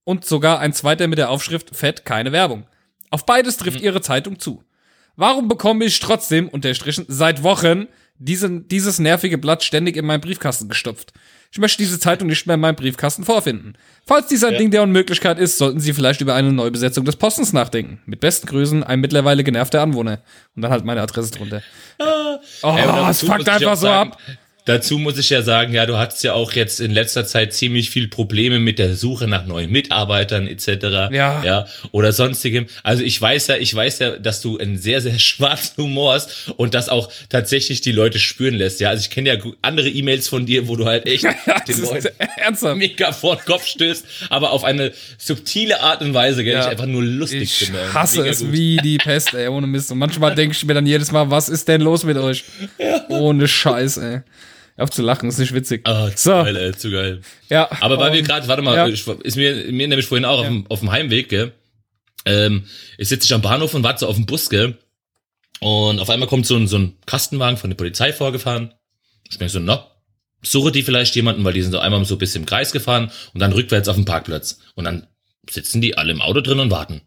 und 0.04 0.26
sogar 0.26 0.60
ein 0.60 0.74
zweiter 0.74 1.08
mit 1.08 1.18
der 1.18 1.30
Aufschrift 1.30 1.76
fett, 1.76 2.06
keine 2.06 2.32
Werbung. 2.32 2.68
Auf 3.10 3.26
beides 3.26 3.58
trifft 3.58 3.80
mhm. 3.80 3.86
Ihre 3.86 4.02
Zeitung 4.02 4.40
zu. 4.40 4.64
Warum 5.16 5.48
bekomme 5.48 5.86
ich 5.86 6.00
trotzdem, 6.00 6.50
unterstrichen, 6.50 7.06
seit 7.08 7.42
Wochen 7.42 7.88
diesen, 8.18 8.68
dieses 8.68 9.00
nervige 9.00 9.38
Blatt 9.38 9.64
ständig 9.64 9.98
in 9.98 10.06
meinen 10.06 10.22
Briefkasten 10.22 10.70
gestopft? 10.70 11.14
Ich 11.56 11.60
möchte 11.62 11.78
diese 11.78 11.98
Zeitung 12.02 12.28
nicht 12.28 12.46
mehr 12.48 12.56
in 12.56 12.60
meinem 12.60 12.76
Briefkasten 12.76 13.24
vorfinden. 13.24 13.76
Falls 14.06 14.28
dies 14.28 14.44
ein 14.44 14.52
ja. 14.52 14.58
Ding 14.58 14.72
der 14.72 14.84
Unmöglichkeit 14.84 15.40
ist, 15.40 15.58
sollten 15.58 15.80
Sie 15.80 15.94
vielleicht 15.94 16.20
über 16.20 16.36
eine 16.36 16.52
Neubesetzung 16.52 17.06
des 17.06 17.16
Postens 17.16 17.54
nachdenken. 17.54 18.02
Mit 18.06 18.20
besten 18.20 18.48
Grüßen, 18.48 18.84
ein 18.84 19.00
mittlerweile 19.00 19.42
genervter 19.42 19.82
Anwohner. 19.82 20.20
Und 20.54 20.64
dann 20.64 20.72
halt 20.72 20.84
meine 20.84 21.02
Adresse 21.02 21.32
drunter. 21.32 21.62
Ah. 21.98 22.40
Oh, 22.62 23.10
es 23.10 23.22
fuckt 23.22 23.48
einfach 23.48 23.78
so 23.78 23.88
ab. 23.88 24.18
Dazu 24.66 24.98
muss 24.98 25.20
ich 25.20 25.30
ja 25.30 25.44
sagen, 25.44 25.74
ja, 25.74 25.86
du 25.86 25.98
hattest 25.98 26.24
ja 26.24 26.34
auch 26.34 26.52
jetzt 26.54 26.80
in 26.80 26.90
letzter 26.90 27.24
Zeit 27.28 27.54
ziemlich 27.54 27.92
viel 27.92 28.08
Probleme 28.08 28.60
mit 28.60 28.80
der 28.80 28.96
Suche 28.96 29.28
nach 29.28 29.46
neuen 29.46 29.70
Mitarbeitern 29.70 30.48
etc. 30.48 31.12
Ja. 31.12 31.44
ja. 31.44 31.68
Oder 31.92 32.12
sonstigem. 32.12 32.66
Also 32.82 33.04
ich 33.04 33.22
weiß 33.22 33.46
ja, 33.48 33.58
ich 33.58 33.76
weiß 33.76 34.00
ja, 34.00 34.18
dass 34.18 34.42
du 34.42 34.58
einen 34.58 34.80
sehr, 34.80 35.02
sehr 35.02 35.20
schwarzen 35.20 35.84
Humor 35.84 36.16
hast 36.16 36.50
und 36.58 36.74
das 36.74 36.90
auch 36.90 37.12
tatsächlich 37.30 37.82
die 37.82 37.92
Leute 37.92 38.18
spüren 38.18 38.56
lässt. 38.56 38.80
Ja, 38.80 38.90
also 38.90 39.02
ich 39.02 39.12
kenne 39.12 39.30
ja 39.30 39.52
andere 39.62 39.88
E-Mails 39.88 40.28
von 40.28 40.48
dir, 40.48 40.68
wo 40.68 40.76
du 40.76 40.86
halt 40.88 41.06
echt 41.06 41.24
den 41.68 41.82
Leuten 41.82 42.08
ernsthaft. 42.38 42.78
mega 42.78 43.12
vor 43.12 43.36
den 43.36 43.46
Kopf 43.46 43.68
stößt, 43.68 44.06
aber 44.30 44.50
auf 44.50 44.64
eine 44.64 44.94
subtile 45.20 45.82
Art 45.82 46.02
und 46.02 46.16
Weise, 46.16 46.44
gell, 46.44 46.54
ja. 46.54 46.62
ich 46.62 46.68
einfach 46.70 46.88
nur 46.88 47.04
lustig 47.04 47.44
ich 47.44 47.54
finde. 47.54 47.82
Ich 47.88 47.94
hasse 47.94 48.22
mega 48.22 48.32
es 48.32 48.40
gut. 48.40 48.52
wie 48.52 48.78
die 48.78 48.98
Pest, 48.98 49.36
ey, 49.36 49.48
ohne 49.48 49.68
Mist. 49.68 49.92
Und 49.92 50.00
manchmal 50.00 50.34
denke 50.34 50.56
ich 50.56 50.66
mir 50.66 50.74
dann 50.74 50.88
jedes 50.88 51.12
Mal, 51.12 51.30
was 51.30 51.50
ist 51.50 51.68
denn 51.68 51.82
los 51.82 52.04
mit 52.04 52.18
euch? 52.18 52.44
Ja. 52.80 53.06
Ohne 53.10 53.48
Scheiß, 53.48 53.98
ey 53.98 54.22
auf 54.78 54.90
zu 54.92 55.02
lachen, 55.02 55.30
ist 55.30 55.38
nicht 55.38 55.54
witzig. 55.54 55.88
Ah, 55.88 56.10
zu 56.10 56.30
so. 56.30 56.32
geil, 56.32 56.56
ey, 56.58 56.74
zu 56.74 56.92
geil. 56.92 57.22
Ja. 57.50 57.70
Aber 57.80 57.98
weil 57.98 58.10
um, 58.10 58.16
wir 58.16 58.24
gerade, 58.24 58.48
warte 58.48 58.62
mal, 58.62 58.76
ja. 58.76 58.88
ich, 58.88 59.08
ist 59.08 59.38
mir, 59.38 59.72
mir 59.72 59.88
nämlich 59.88 60.06
vorhin 60.06 60.26
auch 60.26 60.42
ja. 60.42 60.42
auf, 60.42 60.48
dem, 60.48 60.66
auf 60.70 60.80
dem 60.80 60.92
Heimweg, 60.92 61.30
gell? 61.30 61.54
Ähm, 62.26 62.66
ich 62.98 63.08
sitze 63.08 63.34
am 63.36 63.42
Bahnhof 63.42 63.74
und 63.74 63.84
warte 63.84 64.00
so 64.00 64.08
auf 64.08 64.16
den 64.16 64.26
Bus, 64.26 64.50
gell? 64.50 64.78
Und 65.62 66.00
auf 66.00 66.10
einmal 66.10 66.28
kommt 66.28 66.46
so 66.46 66.58
ein, 66.58 66.68
so 66.68 66.78
ein 66.78 66.98
Kastenwagen 67.06 67.58
von 67.58 67.70
der 67.70 67.78
Polizei 67.78 68.12
vorgefahren. 68.12 68.74
Ich 69.30 69.38
denke 69.38 69.52
so, 69.52 69.60
na, 69.60 69.88
suche 70.42 70.72
die 70.72 70.84
vielleicht 70.84 71.16
jemanden, 71.16 71.44
weil 71.44 71.54
die 71.54 71.62
sind 71.62 71.72
so 71.72 71.80
einmal 71.80 72.04
so 72.06 72.16
ein 72.16 72.18
bisschen 72.20 72.44
im 72.44 72.46
Kreis 72.46 72.72
gefahren 72.72 73.12
und 73.34 73.40
dann 73.40 73.54
rückwärts 73.54 73.88
auf 73.88 73.96
dem 73.96 74.06
Parkplatz. 74.06 74.60
Und 74.76 74.86
dann 74.86 75.08
sitzen 75.50 75.82
die 75.82 75.98
alle 75.98 76.12
im 76.12 76.22
Auto 76.22 76.42
drin 76.42 76.60
und 76.60 76.72
warten. 76.72 77.02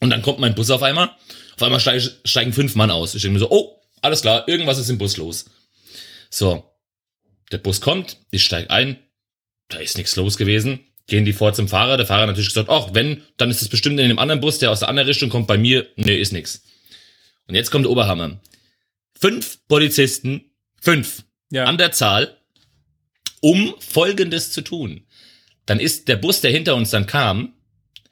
Und 0.00 0.10
dann 0.10 0.22
kommt 0.22 0.38
mein 0.38 0.54
Bus 0.54 0.70
auf 0.70 0.82
einmal. 0.82 1.10
Auf 1.56 1.62
einmal 1.62 1.80
steigen, 1.80 2.08
steigen 2.24 2.52
fünf 2.52 2.74
Mann 2.74 2.90
aus. 2.90 3.14
Ich 3.14 3.22
denke 3.22 3.34
mir 3.34 3.40
so, 3.40 3.50
oh, 3.50 3.80
alles 4.00 4.22
klar, 4.22 4.48
irgendwas 4.48 4.78
ist 4.78 4.88
im 4.88 4.98
Bus 4.98 5.16
los. 5.16 5.46
So, 6.30 6.71
der 7.52 7.58
Bus 7.58 7.80
kommt, 7.80 8.18
ich 8.30 8.44
steige 8.44 8.70
ein, 8.70 8.98
da 9.68 9.78
ist 9.78 9.96
nichts 9.96 10.16
los 10.16 10.36
gewesen. 10.36 10.80
Gehen 11.06 11.24
die 11.24 11.32
vor 11.32 11.52
zum 11.52 11.68
Fahrer, 11.68 11.96
der 11.96 12.06
Fahrer 12.06 12.26
natürlich 12.26 12.48
gesagt, 12.48 12.70
ach, 12.70 12.90
wenn, 12.92 13.22
dann 13.36 13.50
ist 13.50 13.60
es 13.60 13.68
bestimmt 13.68 13.98
in 13.98 14.08
dem 14.08 14.18
anderen 14.18 14.40
Bus, 14.40 14.58
der 14.58 14.70
aus 14.70 14.80
der 14.80 14.88
anderen 14.88 15.08
Richtung 15.08 15.30
kommt, 15.30 15.46
bei 15.46 15.58
mir, 15.58 15.86
nee, 15.96 16.16
ist 16.16 16.32
nix. 16.32 16.62
Und 17.48 17.54
jetzt 17.54 17.70
kommt 17.70 17.84
der 17.84 17.90
Oberhammer. 17.90 18.40
Fünf 19.18 19.58
Polizisten, 19.66 20.52
fünf, 20.80 21.24
ja. 21.50 21.64
an 21.64 21.76
der 21.76 21.92
Zahl, 21.92 22.38
um 23.40 23.74
Folgendes 23.80 24.52
zu 24.52 24.62
tun. 24.62 25.06
Dann 25.66 25.80
ist 25.80 26.08
der 26.08 26.16
Bus, 26.16 26.40
der 26.40 26.50
hinter 26.50 26.76
uns 26.76 26.90
dann 26.90 27.06
kam, 27.06 27.54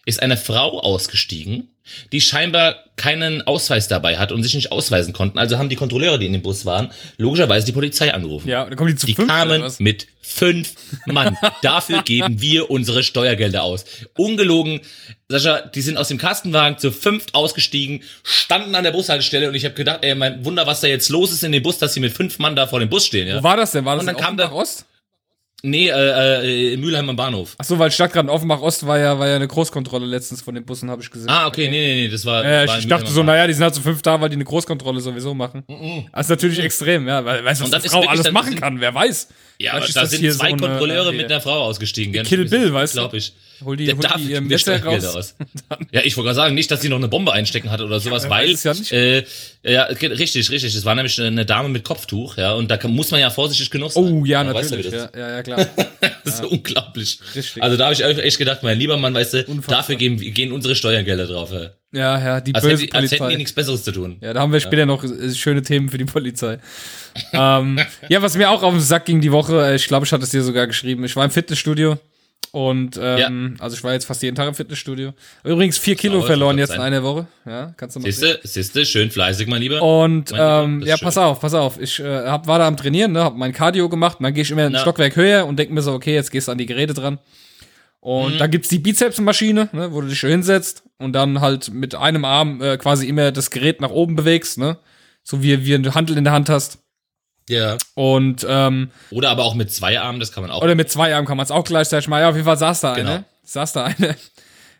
ist 0.05 0.23
eine 0.23 0.37
Frau 0.37 0.81
ausgestiegen, 0.81 1.75
die 2.13 2.21
scheinbar 2.21 2.77
keinen 2.97 3.47
Ausweis 3.47 3.89
dabei 3.89 4.19
hat 4.19 4.31
und 4.31 4.43
sich 4.43 4.55
nicht 4.55 4.73
ausweisen 4.73 5.15
konnten. 5.15 5.39
Also 5.39 5.59
haben 5.59 5.71
die 5.71 5.77
Kontrolleure, 5.77 6.19
die 6.19 6.27
in 6.27 6.33
dem 6.33 6.43
Bus 6.43 6.67
waren, 6.67 6.91
logischerweise 7.17 7.65
die 7.65 7.73
Polizei 7.73 8.13
angerufen. 8.13 8.49
Ja, 8.49 8.65
dann 8.65 8.77
kommen 8.77 8.91
die 8.91 8.97
zu 8.97 9.07
Die 9.07 9.15
fünf, 9.15 9.29
kamen 9.29 9.73
mit 9.79 10.07
fünf 10.21 10.75
Mann. 11.07 11.37
Dafür 11.63 12.03
geben 12.03 12.41
wir 12.41 12.71
unsere 12.71 13.03
Steuergelder 13.03 13.63
aus. 13.63 13.85
Ungelogen, 14.17 14.81
Sascha, 15.29 15.63
die 15.63 15.81
sind 15.81 15.97
aus 15.97 16.09
dem 16.09 16.19
Kastenwagen 16.19 16.79
zu 16.79 16.93
fünft 16.93 17.35
ausgestiegen, 17.35 18.03
standen 18.23 18.75
an 18.75 18.85
der 18.85 18.93
Bushaltestelle 18.93 19.49
und 19.49 19.55
ich 19.55 19.65
habe 19.65 19.75
gedacht, 19.75 20.01
ey, 20.03 20.15
mein 20.15 20.45
Wunder, 20.45 20.67
was 20.67 20.81
da 20.81 20.89
jetzt 20.89 21.09
los 21.09 21.33
ist 21.33 21.43
in 21.43 21.53
dem 21.53 21.63
Bus, 21.63 21.79
dass 21.79 21.95
sie 21.95 22.01
mit 22.01 22.13
fünf 22.13 22.39
Mann 22.39 22.55
da 22.55 22.67
vor 22.67 22.81
dem 22.81 22.91
Bus 22.91 23.07
stehen. 23.07 23.29
Ja? 23.29 23.39
Wo 23.39 23.43
war 23.43 23.57
das 23.57 23.73
denn? 23.73 23.85
War 23.85 23.97
das 23.97 24.03
und 24.03 24.07
dann 24.09 24.17
kam 24.17 24.37
da 24.37 24.53
Ost? 24.53 24.85
Nee, 25.63 25.89
äh, 25.89 26.73
äh, 26.73 26.77
Mülheim 26.77 27.09
am 27.11 27.17
Bahnhof. 27.17 27.55
Ach 27.59 27.65
so, 27.65 27.79
weil 27.79 27.91
Stadtgrad 27.91 28.29
Offenbach 28.29 28.61
Ost 28.63 28.87
war 28.87 28.99
ja, 28.99 29.19
war 29.19 29.29
ja 29.29 29.37
eine 29.37 29.47
Großkontrolle 29.47 30.07
letztens 30.07 30.41
von 30.41 30.55
den 30.55 30.65
Bussen, 30.65 30.91
habe 30.91 31.03
ich 31.03 31.11
gesehen. 31.11 31.29
Ah, 31.29 31.47
okay, 31.47 31.69
nee, 31.69 31.95
nee, 31.95 32.03
nee, 32.03 32.09
das 32.09 32.25
war. 32.25 32.43
Ja, 32.45 32.67
war 32.67 32.79
ich 32.79 32.89
dachte 32.89 33.11
so, 33.11 33.23
naja, 33.23 33.47
die 33.47 33.53
sind 33.53 33.65
halt 33.65 33.75
so 33.75 33.83
fünf 33.83 34.01
da, 34.01 34.21
weil 34.21 34.31
die 34.31 34.37
eine 34.37 34.45
Großkontrolle 34.45 35.01
sowieso 35.01 35.35
machen. 35.35 35.65
Mhm. 35.69 36.07
Das 36.13 36.27
ist 36.27 36.31
natürlich 36.31 36.59
mhm. 36.59 36.65
extrem, 36.65 37.09
ja, 37.09 37.25
weil 37.25 37.45
weißt 37.45 37.61
du, 37.61 37.65
was 37.65 37.73
eine 37.73 37.83
Frau 37.83 38.07
alles 38.07 38.33
machen 38.33 38.55
kann, 38.55 38.81
wer 38.81 38.95
weiß. 38.95 39.29
Ja, 39.59 39.75
aber 39.75 39.87
da 39.87 40.07
sind 40.07 40.33
zwei 40.33 40.51
so 40.51 40.57
Kontrolleure 40.57 41.09
eine, 41.09 41.17
mit 41.17 41.27
einer 41.27 41.41
Frau 41.41 41.65
ausgestiegen. 41.65 42.25
Kill 42.25 42.47
Bill, 42.47 42.73
weißt 42.73 42.95
du? 42.95 43.01
Glaub 43.01 43.15
ich. 43.15 43.35
Hol 43.65 43.77
die, 43.77 43.93
hol 43.93 44.01
die 44.17 44.33
ihr 44.33 44.41
Messer 44.41 44.83
raus. 44.83 45.05
Aus. 45.05 45.35
ja, 45.93 46.01
ich 46.03 46.17
wollte 46.17 46.27
gerade 46.27 46.37
sagen, 46.37 46.55
nicht, 46.55 46.71
dass 46.71 46.81
sie 46.81 46.89
noch 46.89 46.97
eine 46.97 47.09
Bombe 47.09 47.33
einstecken 47.33 47.71
hatte 47.71 47.85
oder 47.85 48.01
sowas, 48.01 48.25
ja, 48.25 48.31
weil, 48.31 48.51
ja, 48.51 48.73
äh, 48.91 49.25
ja, 49.63 49.83
richtig, 49.85 50.51
richtig. 50.51 50.75
Es 50.75 50.85
war 50.85 50.95
nämlich 50.95 51.21
eine 51.21 51.45
Dame 51.45 51.69
mit 51.69 51.85
Kopftuch, 51.85 52.37
ja, 52.37 52.55
und 52.55 52.71
da 52.71 52.77
kann, 52.77 52.93
muss 52.93 53.11
man 53.11 53.21
ja 53.21 53.31
vorsichtig 53.31 53.71
genug 53.71 53.93
sein. 53.93 54.05
Oh, 54.05 54.25
ja, 54.25 54.45
natürlich. 54.45 54.91
Ja, 54.91 55.11
ja, 55.17 55.31
ja, 55.31 55.43
klar. 55.43 55.67
das 56.25 56.35
ist 56.35 56.41
ja. 56.41 56.47
unglaublich. 56.47 57.19
Richtig. 57.35 57.63
Also 57.63 57.77
da 57.77 57.85
habe 57.85 57.95
ich 57.95 58.03
echt 58.03 58.39
gedacht, 58.39 58.63
mein 58.63 58.79
lieber 58.79 58.97
Mann, 58.97 59.15
weißt 59.15 59.35
du, 59.35 59.45
Unfassbar. 59.45 59.77
dafür 59.77 59.97
gehen, 59.97 60.17
gehen 60.17 60.53
unsere 60.53 60.75
Steuergelder 60.75 61.27
drauf, 61.27 61.53
ja. 61.53 61.71
Ja, 61.93 62.19
ja, 62.25 62.41
die 62.41 62.55
als, 62.55 62.63
böse 62.63 62.85
hätte, 62.85 62.95
als 62.95 63.05
hätten 63.05 63.15
die 63.15 63.19
Polizei. 63.19 63.37
nichts 63.37 63.53
Besseres 63.53 63.83
zu 63.83 63.91
tun. 63.91 64.19
Ja, 64.21 64.33
da 64.33 64.41
haben 64.41 64.53
wir 64.53 64.61
später 64.61 64.87
noch 64.87 65.03
äh, 65.03 65.35
schöne 65.35 65.63
Themen 65.63 65.89
für 65.89 65.99
die 65.99 66.05
Polizei. 66.05 66.59
ähm, 67.33 67.81
ja, 68.09 68.23
was 68.23 68.37
mir 68.37 68.49
auch 68.49 68.63
auf 68.63 68.73
den 68.73 68.81
Sack 68.81 69.07
ging 69.07 69.21
die 69.21 69.33
Woche, 69.33 69.67
äh, 69.67 69.75
ich 69.75 69.89
glaube, 69.89 70.07
ich 70.07 70.13
hatte 70.13 70.23
es 70.23 70.31
dir 70.31 70.43
sogar 70.43 70.69
geschrieben. 70.69 71.05
Ich 71.05 71.17
war 71.17 71.25
im 71.25 71.33
Fitnessstudio 71.33 71.99
und 72.53 72.99
ähm, 73.01 73.57
also 73.59 73.77
ich 73.77 73.85
war 73.85 73.93
jetzt 73.93 74.05
fast 74.07 74.23
jeden 74.23 74.35
Tag 74.37 74.49
im 74.49 74.55
Fitnessstudio. 74.55 75.13
Übrigens 75.45 75.79
vier 75.79 75.95
Kilo 75.95 76.15
Sauber, 76.15 76.27
verloren 76.27 76.59
jetzt 76.59 76.75
in 76.75 76.81
einer 76.81 77.03
Woche. 77.03 77.27
Ja, 77.47 77.73
kannst 77.77 77.97
du 77.97 78.01
mal 78.01 78.11
sehen. 78.11 78.37
Siehste, 78.43 78.49
siehste, 78.49 78.87
schön 78.87 79.11
fleißig, 79.11 79.47
mein 79.47 79.61
Lieber. 79.63 79.81
Und 79.83 80.33
ähm, 80.37 80.81
das 80.81 80.89
ja, 80.89 80.97
pass 80.97 81.15
schön. 81.15 81.23
auf, 81.23 81.41
pass 81.41 81.55
auf. 81.55 81.81
Ich 81.81 82.01
äh, 82.01 82.27
hab, 82.27 82.47
war 82.47 82.59
da 82.59 82.67
am 82.67 82.77
Trainieren, 82.77 83.13
ne, 83.13 83.23
hab 83.25 83.37
mein 83.37 83.53
Cardio 83.53 83.89
gemacht, 83.89 84.19
und 84.21 84.25
dann 84.25 84.35
gehe 84.35 84.43
ich 84.43 84.51
immer 84.51 84.65
ein. 84.67 84.77
Stockwerk 84.77 85.17
höher 85.17 85.47
und 85.47 85.59
denk 85.59 85.71
mir 85.71 85.83
so, 85.83 85.93
okay, 85.93 86.15
jetzt 86.15 86.31
gehst 86.31 86.49
du 86.49 86.53
an 86.53 86.59
die 86.59 86.67
Geräte 86.67 86.95
dran. 86.95 87.19
Und 88.01 88.35
Mhm. 88.35 88.39
da 88.39 88.47
gibt's 88.47 88.69
die 88.71 88.79
Bizepsmaschine, 88.79 89.69
ne, 89.73 89.93
wo 89.93 90.01
du 90.01 90.09
dich 90.09 90.19
schön 90.19 90.31
hinsetzt 90.31 90.83
und 90.99 91.13
dann 91.13 91.41
halt 91.41 91.71
mit 91.73 91.95
einem 91.95 92.25
Arm 92.25 92.63
äh, 92.63 92.79
quasi 92.79 93.07
immer 93.07 93.31
das 93.31 93.51
Gerät 93.51 93.81
nach 93.81 93.91
oben 93.91 94.17
bewegst, 94.17 94.57
ne? 94.59 94.79
So 95.23 95.43
wie, 95.43 95.67
wie 95.67 95.75
ein 95.75 95.95
Handel 95.95 96.17
in 96.17 96.25
der 96.25 96.33
Hand 96.33 96.49
hast. 96.49 96.79
Ja. 97.51 97.77
Und 97.95 98.47
ähm, 98.49 98.91
Oder 99.11 99.31
aber 99.31 99.45
auch 99.45 99.55
mit 99.55 99.71
zwei 99.73 100.01
Armen, 100.01 100.21
das 100.21 100.33
kann 100.33 100.43
man 100.43 100.51
auch. 100.51 100.63
oder 100.63 100.75
mit 100.75 100.91
zwei 100.91 101.15
Armen 101.15 101.27
kann 101.27 101.37
man 101.37 101.45
es 101.45 101.51
auch 101.51 101.65
gleichzeitig 101.65 102.09
machen. 102.09 102.21
Ja, 102.23 102.29
auf 102.31 102.35
jeden 102.37 102.47
Fall 102.47 102.57
saß 102.59 102.81
da 102.81 102.95
Genau. 102.95 103.11
einer. 103.11 103.25
Saß 103.45 103.73
da 103.73 103.85
einer. 103.85 104.15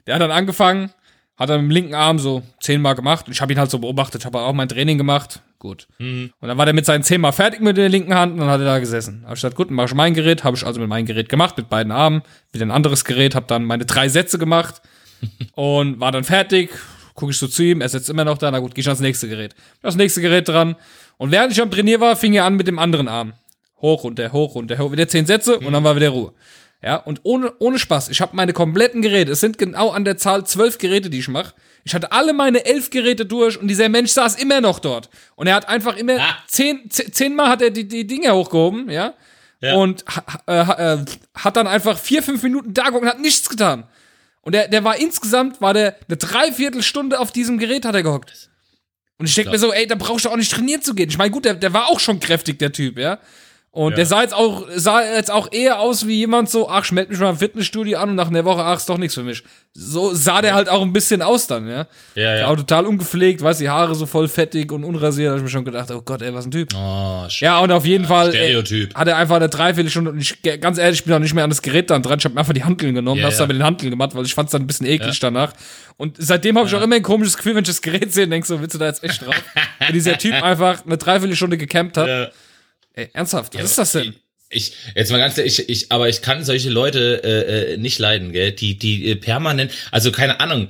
Der 0.07 0.15
hat 0.15 0.23
dann 0.23 0.31
angefangen, 0.31 0.91
hat 1.37 1.51
dann 1.51 1.61
mit 1.63 1.71
dem 1.71 1.71
linken 1.73 1.95
Arm 1.95 2.19
so 2.19 2.43
zehnmal 2.61 2.95
gemacht. 2.95 3.27
Und 3.27 3.33
ich 3.33 3.41
habe 3.41 3.53
ihn 3.53 3.59
halt 3.59 3.71
so 3.71 3.79
beobachtet, 3.79 4.25
habe 4.25 4.41
auch 4.41 4.53
mein 4.53 4.69
Training 4.69 4.97
gemacht. 4.99 5.41
Gut. 5.59 5.89
Mhm. 5.99 6.33
Und 6.41 6.49
dann 6.49 6.57
war 6.57 6.65
der 6.65 6.75
mit 6.75 6.87
seinen 6.87 7.03
zehnmal 7.03 7.33
fertig 7.33 7.61
mit 7.61 7.77
der 7.77 7.89
linken 7.91 8.15
Hand 8.15 8.33
und 8.33 8.39
dann 8.41 8.49
hat 8.49 8.61
er 8.61 8.67
da 8.67 8.79
gesessen. 8.79 9.23
Habe 9.25 9.35
ich 9.35 9.41
gesagt, 9.43 9.57
gut, 9.57 9.69
dann 9.69 9.75
mach 9.75 9.85
ich 9.87 9.95
mein 9.95 10.15
Gerät. 10.15 10.43
Habe 10.43 10.57
ich 10.57 10.65
also 10.65 10.81
mit 10.81 10.89
meinem 10.89 11.05
Gerät 11.05 11.29
gemacht, 11.29 11.57
mit 11.59 11.69
beiden 11.69 11.93
Armen. 11.93 12.23
Wieder 12.53 12.65
ein 12.65 12.71
anderes 12.71 13.05
Gerät, 13.05 13.35
habe 13.35 13.47
dann 13.47 13.65
meine 13.65 13.85
drei 13.85 14.09
Sätze 14.09 14.39
gemacht 14.39 14.81
und 15.53 16.01
war 16.01 16.13
dann 16.13 16.25
fertig. 16.25 16.71
Gucke 17.21 17.33
ich 17.33 17.39
so 17.39 17.47
zu 17.47 17.63
ihm, 17.63 17.81
er 17.83 17.89
sitzt 17.89 18.09
immer 18.11 18.25
noch 18.25 18.39
da. 18.39 18.51
Na 18.51 18.59
gut, 18.59 18.75
geh 18.75 18.81
ich 18.81 18.87
ans 18.89 19.01
nächste 19.01 19.29
Gerät. 19.29 19.55
Das 19.83 19.95
nächste 19.95 20.21
Gerät 20.23 20.49
dran. 20.49 20.75
Und 21.19 21.31
während 21.31 21.53
ich 21.53 21.61
am 21.61 21.71
Trainier 21.71 22.01
war, 22.01 22.17
fing 22.17 22.33
er 22.33 22.45
an 22.47 22.57
mit 22.57 22.67
dem 22.67 22.79
anderen 22.79 23.09
Arm. 23.09 23.35
Hoch, 23.83 24.05
runter, 24.05 24.33
hoch, 24.33 24.55
runter, 24.55 24.79
hoch. 24.79 24.91
Wieder 24.91 25.07
zehn 25.07 25.27
Sätze 25.27 25.59
und 25.59 25.73
dann 25.73 25.85
war 25.85 25.95
wieder 25.97 26.09
Ruhe. 26.09 26.33
Ja, 26.83 26.97
und 26.97 27.21
ohne, 27.25 27.53
ohne 27.59 27.79
Spaß. 27.79 28.09
Ich 28.09 28.23
habe 28.23 28.35
meine 28.35 28.55
kompletten 28.55 29.03
Geräte. 29.03 29.33
Es 29.33 29.41
sind 29.41 29.59
genau 29.59 29.91
an 29.91 30.07
der 30.07 30.17
Zahl 30.17 30.47
zwölf 30.47 30.79
Geräte, 30.79 31.11
die 31.11 31.19
ich 31.19 31.29
mache. 31.29 31.53
Ich 31.85 31.95
hatte 31.95 32.11
alle 32.11 32.33
meine 32.33 32.65
elf 32.65 32.89
Geräte 32.89 33.27
durch 33.27 33.61
und 33.61 33.69
dieser 33.69 33.91
Mensch 33.91 34.13
saß 34.13 34.37
immer 34.37 34.63
noch 34.63 34.79
dort. 34.79 35.11
Und 35.37 35.47
er 35.47 35.55
hat 35.57 35.69
einfach 35.69 35.97
immer 35.99 36.15
Ah. 36.19 36.37
zehn, 36.47 36.89
zehn, 36.91 37.13
zehnmal 37.13 37.49
hat 37.51 37.61
er 37.61 37.69
die, 37.71 37.87
die 37.87 38.07
Dinge 38.07 38.33
hochgehoben, 38.35 38.89
ja. 38.91 39.13
Ja. 39.61 39.75
Und 39.75 40.05
ha, 40.07 40.25
ha- 40.47 40.95
äh, 40.95 41.05
hat 41.35 41.57
dann 41.57 41.67
einfach 41.67 41.99
vier, 41.99 42.23
fünf 42.23 42.43
Minuten 42.43 42.73
da 42.73 42.85
geguckt 42.85 43.03
und 43.03 43.09
hat 43.11 43.21
nichts 43.21 43.47
getan. 43.51 43.85
Und 44.43 44.55
der, 44.55 44.69
der 44.69 44.85
war 44.85 44.97
insgesamt, 44.97 45.61
war 45.61 45.75
der 45.75 45.97
eine 46.09 46.17
Dreiviertelstunde 46.17 47.19
auf 47.21 47.33
diesem 47.33 47.59
Gerät 47.59 47.85
hat 47.85 47.95
er 47.95 48.03
gehockt. 48.03 48.51
Und 49.19 49.27
ich 49.27 49.35
denke 49.35 49.51
mir 49.51 49.59
so, 49.59 49.73
ey, 49.73 49.87
da 49.87 49.97
brauchst 49.97 50.25
du 50.25 50.31
auch 50.31 50.37
nicht 50.37 50.51
trainieren 50.51 50.81
zu 50.81 50.95
gehen. 50.95 51.11
Ich 51.11 51.19
meine, 51.19 51.31
gut, 51.31 51.45
der, 51.45 51.55
der 51.55 51.75
war 51.75 51.89
auch 51.89 52.01
schon 52.01 52.21
kräftig, 52.21 52.59
der 52.59 52.73
Typ, 52.73 52.99
ja. 52.99 53.19
Und 53.73 53.91
Ja. 53.93 53.97
der 53.99 54.07
sah 54.07 54.23
jetzt 54.23 54.35
auch, 54.35 54.67
sah 54.75 55.01
jetzt 55.15 55.31
auch 55.31 55.53
eher 55.53 55.79
aus 55.79 56.05
wie 56.09 56.15
jemand 56.17 56.51
so, 56.51 56.69
ach, 56.69 56.85
ich 56.85 56.91
melde 56.91 57.13
mich 57.13 57.21
mal 57.21 57.31
im 57.31 57.37
Fitnessstudio 57.37 57.99
an 57.99 58.11
und 58.11 58.17
nach 58.17 58.27
einer 58.27 58.45
Woche, 58.45 58.63
ach, 58.65 58.79
ist 58.79 58.89
doch 58.89 58.99
nichts 58.99 59.15
für 59.15 59.23
mich. 59.23 59.45
So 59.73 60.13
sah 60.13 60.43
der 60.43 60.55
halt 60.55 60.69
auch 60.69 60.83
ein 60.83 60.93
bisschen 60.93 61.23
aus 61.23 61.47
dann, 61.47 61.69
ja. 61.69 61.87
Ja, 62.17 62.35
ja. 62.37 62.47
Auch 62.49 62.57
total 62.57 62.85
ungepflegt, 62.85 63.41
weiß 63.43 63.59
die 63.59 63.69
Haare 63.71 63.95
so 63.95 64.07
voll 64.07 64.27
fettig 64.27 64.73
und 64.73 64.83
unrasiert, 64.83 65.29
da 65.29 65.31
hab 65.35 65.37
ich 65.39 65.45
mir 65.45 65.51
schon 65.51 65.65
gedacht, 65.65 65.89
oh 65.93 66.03
Gott, 66.03 66.21
ey, 66.21 66.35
was 66.35 66.47
ein 66.47 66.51
Typ. 66.51 66.71
Oh, 66.75 67.27
Ja, 67.39 67.61
und 67.61 67.71
auf 67.71 67.87
jeden 67.87 68.07
Fall 68.07 68.31
ey, 68.35 68.49
Stereotyp. 68.59 68.95
hat 68.97 69.07
er 69.07 69.17
einfach 69.17 69.37
eine 69.37 69.49
Dreiviertelstunde 69.49 70.11
und 70.11 70.19
ich, 70.19 70.43
ganz 70.61 70.77
ehrlich, 70.77 70.99
ich 70.99 71.05
bin 71.05 71.15
auch 71.15 71.21
nicht 71.21 71.35
mehr 71.35 71.45
an 71.45 71.51
das 71.51 71.63
Gerät 71.63 71.91
dann 71.91 72.03
dran. 72.03 72.19
Ich 72.19 72.25
habe 72.25 72.35
mir 72.35 72.41
einfach 72.41 72.53
die 72.55 72.65
Hanteln 72.65 72.93
genommen, 72.97 73.21
Ja, 73.21 73.27
hab's 73.27 73.37
ja. 73.37 73.43
dann 73.47 73.49
mit 73.55 73.59
den 73.59 73.65
Hanteln 73.65 73.91
gemacht, 73.91 74.17
weil 74.17 74.25
ich 74.25 74.35
fand's 74.35 74.51
dann 74.51 74.63
ein 74.63 74.67
bisschen 74.67 74.87
eklig 74.87 75.21
danach. 75.21 75.53
Und 75.97 76.17
seitdem 76.19 76.59
habe 76.59 76.67
ich 76.67 76.75
auch 76.75 76.83
immer 76.83 76.97
ein 76.97 77.03
komisches 77.05 77.37
Gefühl, 77.37 77.55
wenn 77.55 77.63
ich 77.63 77.69
das 77.69 77.81
Gerät 77.83 78.13
sehe 78.13 78.25
und 78.25 78.31
denk 78.31 78.45
so, 78.47 78.61
willst 78.61 78.75
du 78.75 78.81
da 78.81 78.87
jetzt 78.87 79.05
echt 79.05 79.25
drauf? 79.25 79.37
wenn 79.79 79.93
dieser 79.93 80.19
Typ 80.19 80.43
einfach 80.43 80.85
eine 80.85 80.97
Dreiviertelstunde 80.99 81.57
gecampt 81.57 81.97
hat. 81.97 82.33
Ja. 82.97 83.03
Ey, 83.03 83.11
ernsthaft, 83.13 83.55
was 83.55 83.65
ist 83.65 83.79
das 83.79 83.93
denn? 83.93 84.15
Ich, 84.53 84.73
jetzt 84.97 85.13
mal 85.13 85.19
ganz 85.19 85.39
ehrlich, 85.39 85.61
ich, 85.61 85.69
ich, 85.69 85.93
aber 85.93 86.09
ich 86.09 86.23
kann 86.23 86.45
solche 86.45 86.71
Leute 86.71 87.23
äh, 87.23 87.75
äh, 87.75 87.77
nicht 87.77 87.99
leiden, 88.01 88.33
gell? 88.33 88.51
Die, 88.53 88.77
die 88.77 89.09
äh, 89.11 89.15
permanent, 89.15 89.71
also 89.93 90.11
keine 90.11 90.41
Ahnung, 90.41 90.69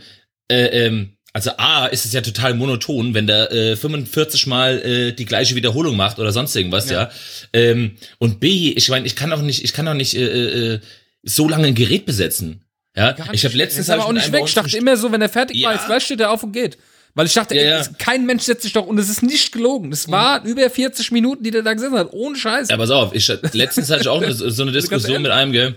äh, 0.49 0.87
ähm, 0.87 1.17
also 1.33 1.53
A 1.57 1.87
ist 1.87 2.05
es 2.05 2.13
ja 2.13 2.21
total 2.21 2.55
monoton, 2.55 3.15
wenn 3.15 3.27
der 3.27 3.51
äh, 3.53 3.77
45 3.77 4.47
Mal 4.49 4.83
äh, 4.83 5.13
die 5.13 5.25
gleiche 5.25 5.55
Wiederholung 5.55 5.97
macht 5.97 6.19
oder 6.19 6.33
sonst 6.33 6.55
irgendwas, 6.57 6.91
ja. 6.91 7.11
Ähm, 7.53 7.97
und 8.19 8.41
B, 8.41 8.73
ich 8.73 8.89
meine, 8.91 9.07
ich 9.07 9.17
kann 9.17 9.33
auch 9.33 9.41
nicht, 9.41 9.65
ich 9.65 9.73
kann 9.73 9.89
auch 9.89 9.95
nicht 9.95 10.15
äh, 10.15 10.75
äh, 10.75 10.81
so 11.23 11.49
lange 11.49 11.69
ein 11.69 11.75
Gerät 11.75 12.05
besetzen. 12.05 12.63
Ja, 12.97 13.15
ich 13.33 13.45
habe 13.45 13.57
letztens 13.57 13.87
ist 13.87 13.91
aber 13.91 14.03
hab 14.03 14.09
auch 14.09 14.13
nicht 14.13 14.33
weg. 14.33 14.43
Ich 14.45 14.55
dachte 14.55 14.77
im 14.77 14.83
immer 14.83 14.97
so, 14.97 15.13
wenn 15.13 15.23
er 15.23 15.29
fertig 15.29 15.57
war, 15.63 15.73
Ja. 15.73 15.77
jetzt 15.79 15.87
gleich 15.87 16.03
steht 16.03 16.21
er 16.21 16.33
auf 16.33 16.43
und 16.43 16.53
geht. 16.53 16.77
Weil 17.15 17.27
ich 17.27 17.35
dachte, 17.35 17.55
Ja, 17.55 17.61
ey, 17.61 17.69
ja. 17.69 17.85
kein 17.99 18.27
Mensch 18.27 18.45
setzt 18.45 18.63
sich 18.63 18.73
doch, 18.73 18.87
und 18.87 18.99
es 18.99 19.09
ist 19.09 19.23
nicht 19.23 19.53
gelogen. 19.53 19.93
Es 19.93 20.11
war 20.11 20.45
über 20.45 20.69
40 20.69 21.11
Minuten, 21.13 21.43
die 21.43 21.51
der 21.51 21.63
da 21.63 21.75
gesessen 21.75 21.97
hat, 21.97 22.13
ohne 22.13 22.37
Scheiß. 22.37 22.69
Ja, 22.69 22.77
pass 22.77 22.91
auf, 22.91 23.15
ich, 23.15 23.31
letztens 23.53 23.91
hatte 23.91 24.03
ich 24.03 24.09
auch 24.09 24.23
so 24.29 24.63
eine 24.63 24.73
Diskussion 24.73 25.23
mit 25.23 25.31
einem, 25.31 25.53
gell? 25.53 25.77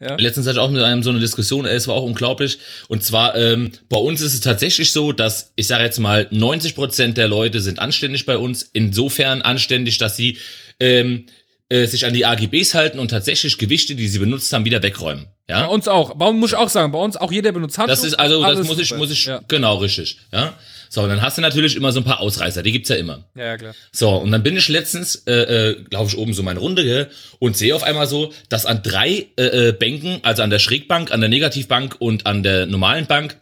Ja. 0.00 0.16
Letztens 0.16 0.46
hatte 0.46 0.56
ich 0.56 0.60
auch 0.62 0.70
mit 0.70 0.82
einem 0.82 1.02
so 1.02 1.10
eine 1.10 1.20
Diskussion, 1.20 1.66
es 1.66 1.86
war 1.86 1.94
auch 1.94 2.04
unglaublich. 2.04 2.58
Und 2.88 3.04
zwar, 3.04 3.36
ähm, 3.36 3.72
bei 3.90 3.98
uns 3.98 4.22
ist 4.22 4.32
es 4.32 4.40
tatsächlich 4.40 4.92
so, 4.92 5.12
dass, 5.12 5.52
ich 5.56 5.66
sage 5.66 5.84
jetzt 5.84 5.98
mal, 5.98 6.26
90 6.30 6.74
Prozent 6.74 7.18
der 7.18 7.28
Leute 7.28 7.60
sind 7.60 7.78
anständig 7.78 8.24
bei 8.24 8.38
uns, 8.38 8.62
insofern 8.72 9.42
anständig, 9.42 9.98
dass 9.98 10.16
sie 10.16 10.38
ähm, 10.78 11.26
äh, 11.68 11.86
sich 11.86 12.06
an 12.06 12.14
die 12.14 12.24
AGBs 12.24 12.74
halten 12.74 12.98
und 12.98 13.08
tatsächlich 13.08 13.58
Gewichte, 13.58 13.94
die 13.94 14.08
sie 14.08 14.18
benutzt 14.18 14.50
haben, 14.54 14.64
wieder 14.64 14.82
wegräumen. 14.82 15.26
Ja? 15.50 15.66
Bei 15.66 15.72
uns 15.72 15.88
auch. 15.88 16.14
Bei 16.14 16.26
uns 16.26 16.38
muss 16.38 16.50
ich 16.52 16.56
auch 16.56 16.68
sagen, 16.68 16.92
bei 16.92 16.98
uns 16.98 17.16
auch 17.16 17.32
jeder 17.32 17.50
benutzt 17.50 17.76
Handtuch. 17.76 17.92
Das 17.92 18.04
ist 18.04 18.14
also, 18.14 18.40
das 18.42 18.66
muss 18.66 18.78
ich, 18.78 18.94
muss 18.94 19.10
ich, 19.10 19.26
Ja, 19.26 19.40
genau, 19.48 19.76
richtig. 19.78 20.18
Ja. 20.32 20.54
So, 20.88 21.02
und 21.02 21.08
dann 21.08 21.22
hast 21.22 21.38
du 21.38 21.42
natürlich 21.42 21.76
immer 21.76 21.92
so 21.92 22.00
ein 22.00 22.04
paar 22.04 22.20
Ausreißer, 22.20 22.62
die 22.62 22.72
gibt's 22.72 22.88
ja 22.88 22.96
immer. 22.96 23.24
ja, 23.34 23.44
ja 23.44 23.56
klar. 23.58 23.74
So, 23.92 24.10
und 24.10 24.30
dann 24.32 24.42
bin 24.42 24.56
ich 24.56 24.68
letztens, 24.68 25.16
äh, 25.26 25.32
äh, 25.32 25.82
glaube 25.84 26.08
ich, 26.08 26.16
oben 26.16 26.34
so 26.34 26.42
meine 26.42 26.60
Runde, 26.60 26.84
gell, 26.84 27.10
und 27.38 27.56
sehe 27.56 27.74
auf 27.74 27.82
einmal 27.82 28.06
so, 28.06 28.32
dass 28.48 28.66
an 28.66 28.82
drei 28.82 29.26
äh, 29.36 29.68
äh, 29.68 29.72
Bänken, 29.72 30.20
also 30.22 30.42
an 30.42 30.50
der 30.50 30.58
Schrägbank, 30.60 31.12
an 31.12 31.20
der 31.20 31.28
Negativbank 31.28 31.96
und 31.98 32.26
an 32.26 32.42
der 32.42 32.66
normalen 32.66 33.06
Bank, 33.06 33.36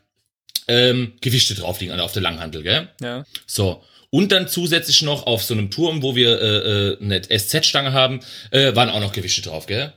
ähm, 0.66 1.12
Gewichte 1.20 1.54
drauf 1.54 1.80
liegen, 1.80 1.92
also 1.92 2.04
auf 2.04 2.12
der 2.12 2.22
Langhantel, 2.22 2.62
gell? 2.62 2.88
Ja. 3.02 3.24
So. 3.46 3.82
Und 4.10 4.32
dann 4.32 4.48
zusätzlich 4.48 5.02
noch 5.02 5.26
auf 5.26 5.42
so 5.42 5.54
einem 5.54 5.70
Turm, 5.70 6.02
wo 6.02 6.16
wir 6.16 6.40
äh, 6.40 6.88
äh, 6.88 7.02
eine 7.02 7.20
SZ-Stange 7.22 7.92
haben, 7.92 8.20
äh, 8.50 8.74
waren 8.74 8.88
auch 8.88 9.00
noch 9.00 9.12
Gewichte 9.12 9.42
drauf, 9.42 9.66
gell? 9.66 9.92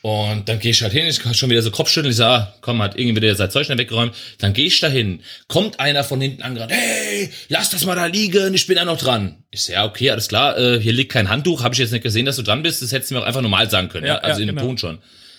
Und 0.00 0.48
dann 0.48 0.60
gehe 0.60 0.70
ich 0.70 0.80
halt 0.82 0.92
hin, 0.92 1.06
ich 1.06 1.18
kann 1.18 1.34
schon 1.34 1.50
wieder 1.50 1.60
so 1.60 1.72
Kopfschütteln, 1.72 2.12
ich 2.12 2.16
sage, 2.16 2.44
ah, 2.44 2.54
komm, 2.60 2.80
hat 2.80 2.96
irgendwie 2.96 3.20
wieder 3.20 3.34
sein 3.34 3.50
Zeug 3.50 3.66
schnell 3.66 3.78
weggeräumt. 3.78 4.14
Dann 4.38 4.52
gehe 4.52 4.66
ich 4.66 4.78
da 4.78 4.86
hin, 4.86 5.22
kommt 5.48 5.80
einer 5.80 6.04
von 6.04 6.20
hinten 6.20 6.42
angerannt, 6.42 6.72
hey, 6.72 7.30
lass 7.48 7.70
das 7.70 7.84
mal 7.84 7.96
da 7.96 8.06
liegen, 8.06 8.54
ich 8.54 8.66
bin 8.68 8.76
da 8.76 8.84
noch 8.84 8.98
dran. 8.98 9.42
Ich 9.50 9.64
sage, 9.64 9.74
ja, 9.74 9.84
okay, 9.84 10.10
alles 10.10 10.28
klar, 10.28 10.56
äh, 10.56 10.80
hier 10.80 10.92
liegt 10.92 11.12
kein 11.12 11.28
Handtuch, 11.28 11.64
habe 11.64 11.74
ich 11.74 11.80
jetzt 11.80 11.90
nicht 11.90 12.02
gesehen, 12.02 12.26
dass 12.26 12.36
du 12.36 12.42
dran 12.42 12.62
bist, 12.62 12.80
das 12.80 12.92
hättest 12.92 13.10
du 13.10 13.16
mir 13.16 13.22
auch 13.22 13.26
einfach 13.26 13.42
normal 13.42 13.68
sagen 13.68 13.88
können, 13.88 14.06
ja, 14.06 14.14
Ja, 14.14 14.20
also 14.20 14.40
ja, 14.40 14.42
in 14.42 14.46
dem 14.48 14.56
genau. 14.56 14.68
Ton 14.68 14.78
schon. 14.78 14.98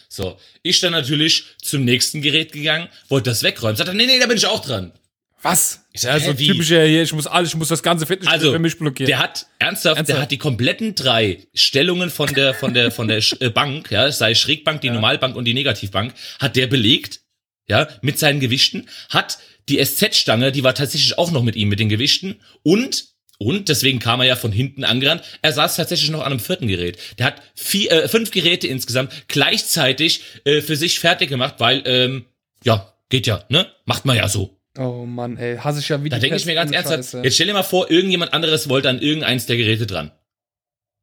So, 0.10 0.38
ich 0.62 0.80
dann 0.82 0.92
natürlich 0.92 1.46
zum 1.62 1.86
nächsten 1.86 2.22
Gerät 2.22 2.52
gegangen, 2.52 2.90
wollte 3.08 3.30
das 3.30 3.44
wegräumen, 3.44 3.78
sagt 3.78 3.88
er, 3.88 3.94
nee, 3.94 4.08
nee, 4.08 4.20
da 4.20 4.28
bin 4.28 4.38
ich 4.38 4.46
auch 4.46 4.66
dran. 4.66 4.92
Was? 5.42 5.86
Ja, 5.96 6.16
hä, 6.16 6.20
so 6.20 6.34
typischer 6.34 6.84
hier, 6.86 7.04
ich 7.04 7.14
muss 7.14 7.28
alles, 7.28 7.50
ich 7.50 7.56
muss 7.56 7.70
das 7.70 7.82
ganze 7.82 8.06
Fitnessstudio 8.06 8.48
Also, 8.48 8.52
für 8.52 8.60
mich 8.60 8.78
blockieren. 8.78 9.08
der 9.08 9.20
hat 9.20 9.48
ernsthaft, 9.60 9.98
Ernsthaft? 9.98 10.10
der 10.10 10.22
hat 10.22 10.32
die 10.32 10.38
kompletten 10.38 10.96
drei 10.96 11.48
Stellungen 11.54 12.10
von 12.10 12.34
der 12.34 12.54
von 12.54 12.74
der 12.74 12.92
von 12.92 13.08
der 13.08 13.22
äh, 13.40 13.50
Bank, 13.50 13.90
ja, 13.92 14.12
sei 14.12 14.36
Schrägbank, 14.36 14.82
die 14.82 14.90
Normalbank 14.90 15.36
und 15.36 15.46
die 15.46 15.54
Negativbank, 15.54 16.14
hat 16.40 16.56
der 16.56 16.68
belegt, 16.68 17.22
ja, 17.68 17.88
mit 18.02 18.20
seinen 18.20 18.40
Gewichten, 18.40 18.90
hat 19.10 19.40
die 19.70 19.84
SZ-Stange, 19.84 20.52
die 20.52 20.64
war 20.64 20.76
tatsächlich 20.76 21.18
auch 21.18 21.32
noch 21.32 21.44
mit 21.44 21.56
ihm 21.56 21.70
mit 21.70 21.80
den 21.80 21.90
Gewichten 21.90 22.42
und 22.64 23.06
und 23.42 23.70
deswegen 23.70 24.00
kam 24.00 24.20
er 24.20 24.26
ja 24.26 24.36
von 24.36 24.52
hinten 24.52 24.84
angerannt. 24.84 25.24
Er 25.42 25.54
saß 25.54 25.78
tatsächlich 25.78 26.10
noch 26.10 26.20
an 26.20 26.34
einem 26.34 26.42
vierten 26.42 26.68
Gerät. 26.68 26.98
Der 27.18 27.28
hat 27.28 27.42
vier, 27.56 27.90
äh, 27.90 28.08
fünf 28.10 28.32
Geräte 28.32 28.68
insgesamt 28.68 29.14
gleichzeitig 29.30 30.24
äh, 30.44 30.60
für 30.60 30.76
sich 30.76 31.00
fertig 31.00 31.30
gemacht, 31.30 31.56
weil 31.60 31.82
ähm, 31.86 32.26
ja 32.66 32.94
geht 33.08 33.28
ja, 33.28 33.46
ne, 33.48 33.68
macht 33.86 34.04
man 34.04 34.18
ja 34.18 34.28
so. 34.28 34.59
Oh 34.80 35.06
Mann, 35.06 35.38
ey, 35.38 35.58
hasse 35.58 35.80
ich 35.80 35.90
ja 35.90 36.04
wieder. 36.04 36.18
Da 36.18 36.22
denke 36.22 36.38
ich 36.38 36.46
mir 36.46 36.56
ganz 36.56 36.72
ernsthaft, 36.72 37.24
jetzt 37.24 37.36
stell 37.36 37.48
dir 37.48 37.54
mal 37.54 37.64
vor, 37.64 37.92
irgendjemand 37.92 38.34
anderes 38.34 38.70
wollte 38.70 38.90
an 38.90 39.00
irgendeins 39.00 39.46
der 39.46 39.58
Geräte 39.58 39.86
dran. 39.86 40.12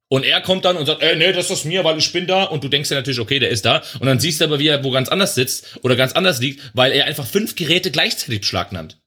Und 0.08 0.24
er 0.24 0.40
kommt 0.40 0.64
dann 0.64 0.76
und 0.76 0.86
sagt, 0.86 1.02
ey, 1.02 1.16
nee, 1.16 1.32
das 1.32 1.50
ist 1.50 1.64
mir, 1.64 1.82
weil 1.82 1.98
ich 1.98 2.12
bin 2.12 2.28
da. 2.28 2.44
Und 2.44 2.62
du 2.62 2.68
denkst 2.68 2.88
dir 2.88 2.94
natürlich, 2.94 3.18
okay, 3.18 3.40
der 3.40 3.50
ist 3.50 3.64
da. 3.64 3.82
Und 3.98 4.06
dann 4.06 4.20
siehst 4.20 4.40
du 4.40 4.44
aber, 4.44 4.60
wie 4.60 4.68
er 4.68 4.84
wo 4.84 4.90
ganz 4.92 5.08
anders 5.08 5.34
sitzt 5.34 5.80
oder 5.82 5.96
ganz 5.96 6.12
anders 6.12 6.40
liegt, 6.40 6.70
weil 6.74 6.92
er 6.92 7.06
einfach 7.06 7.26
fünf 7.26 7.56
Geräte 7.56 7.90
gleichzeitig 7.90 8.40
beschlagnahmt. 8.40 8.98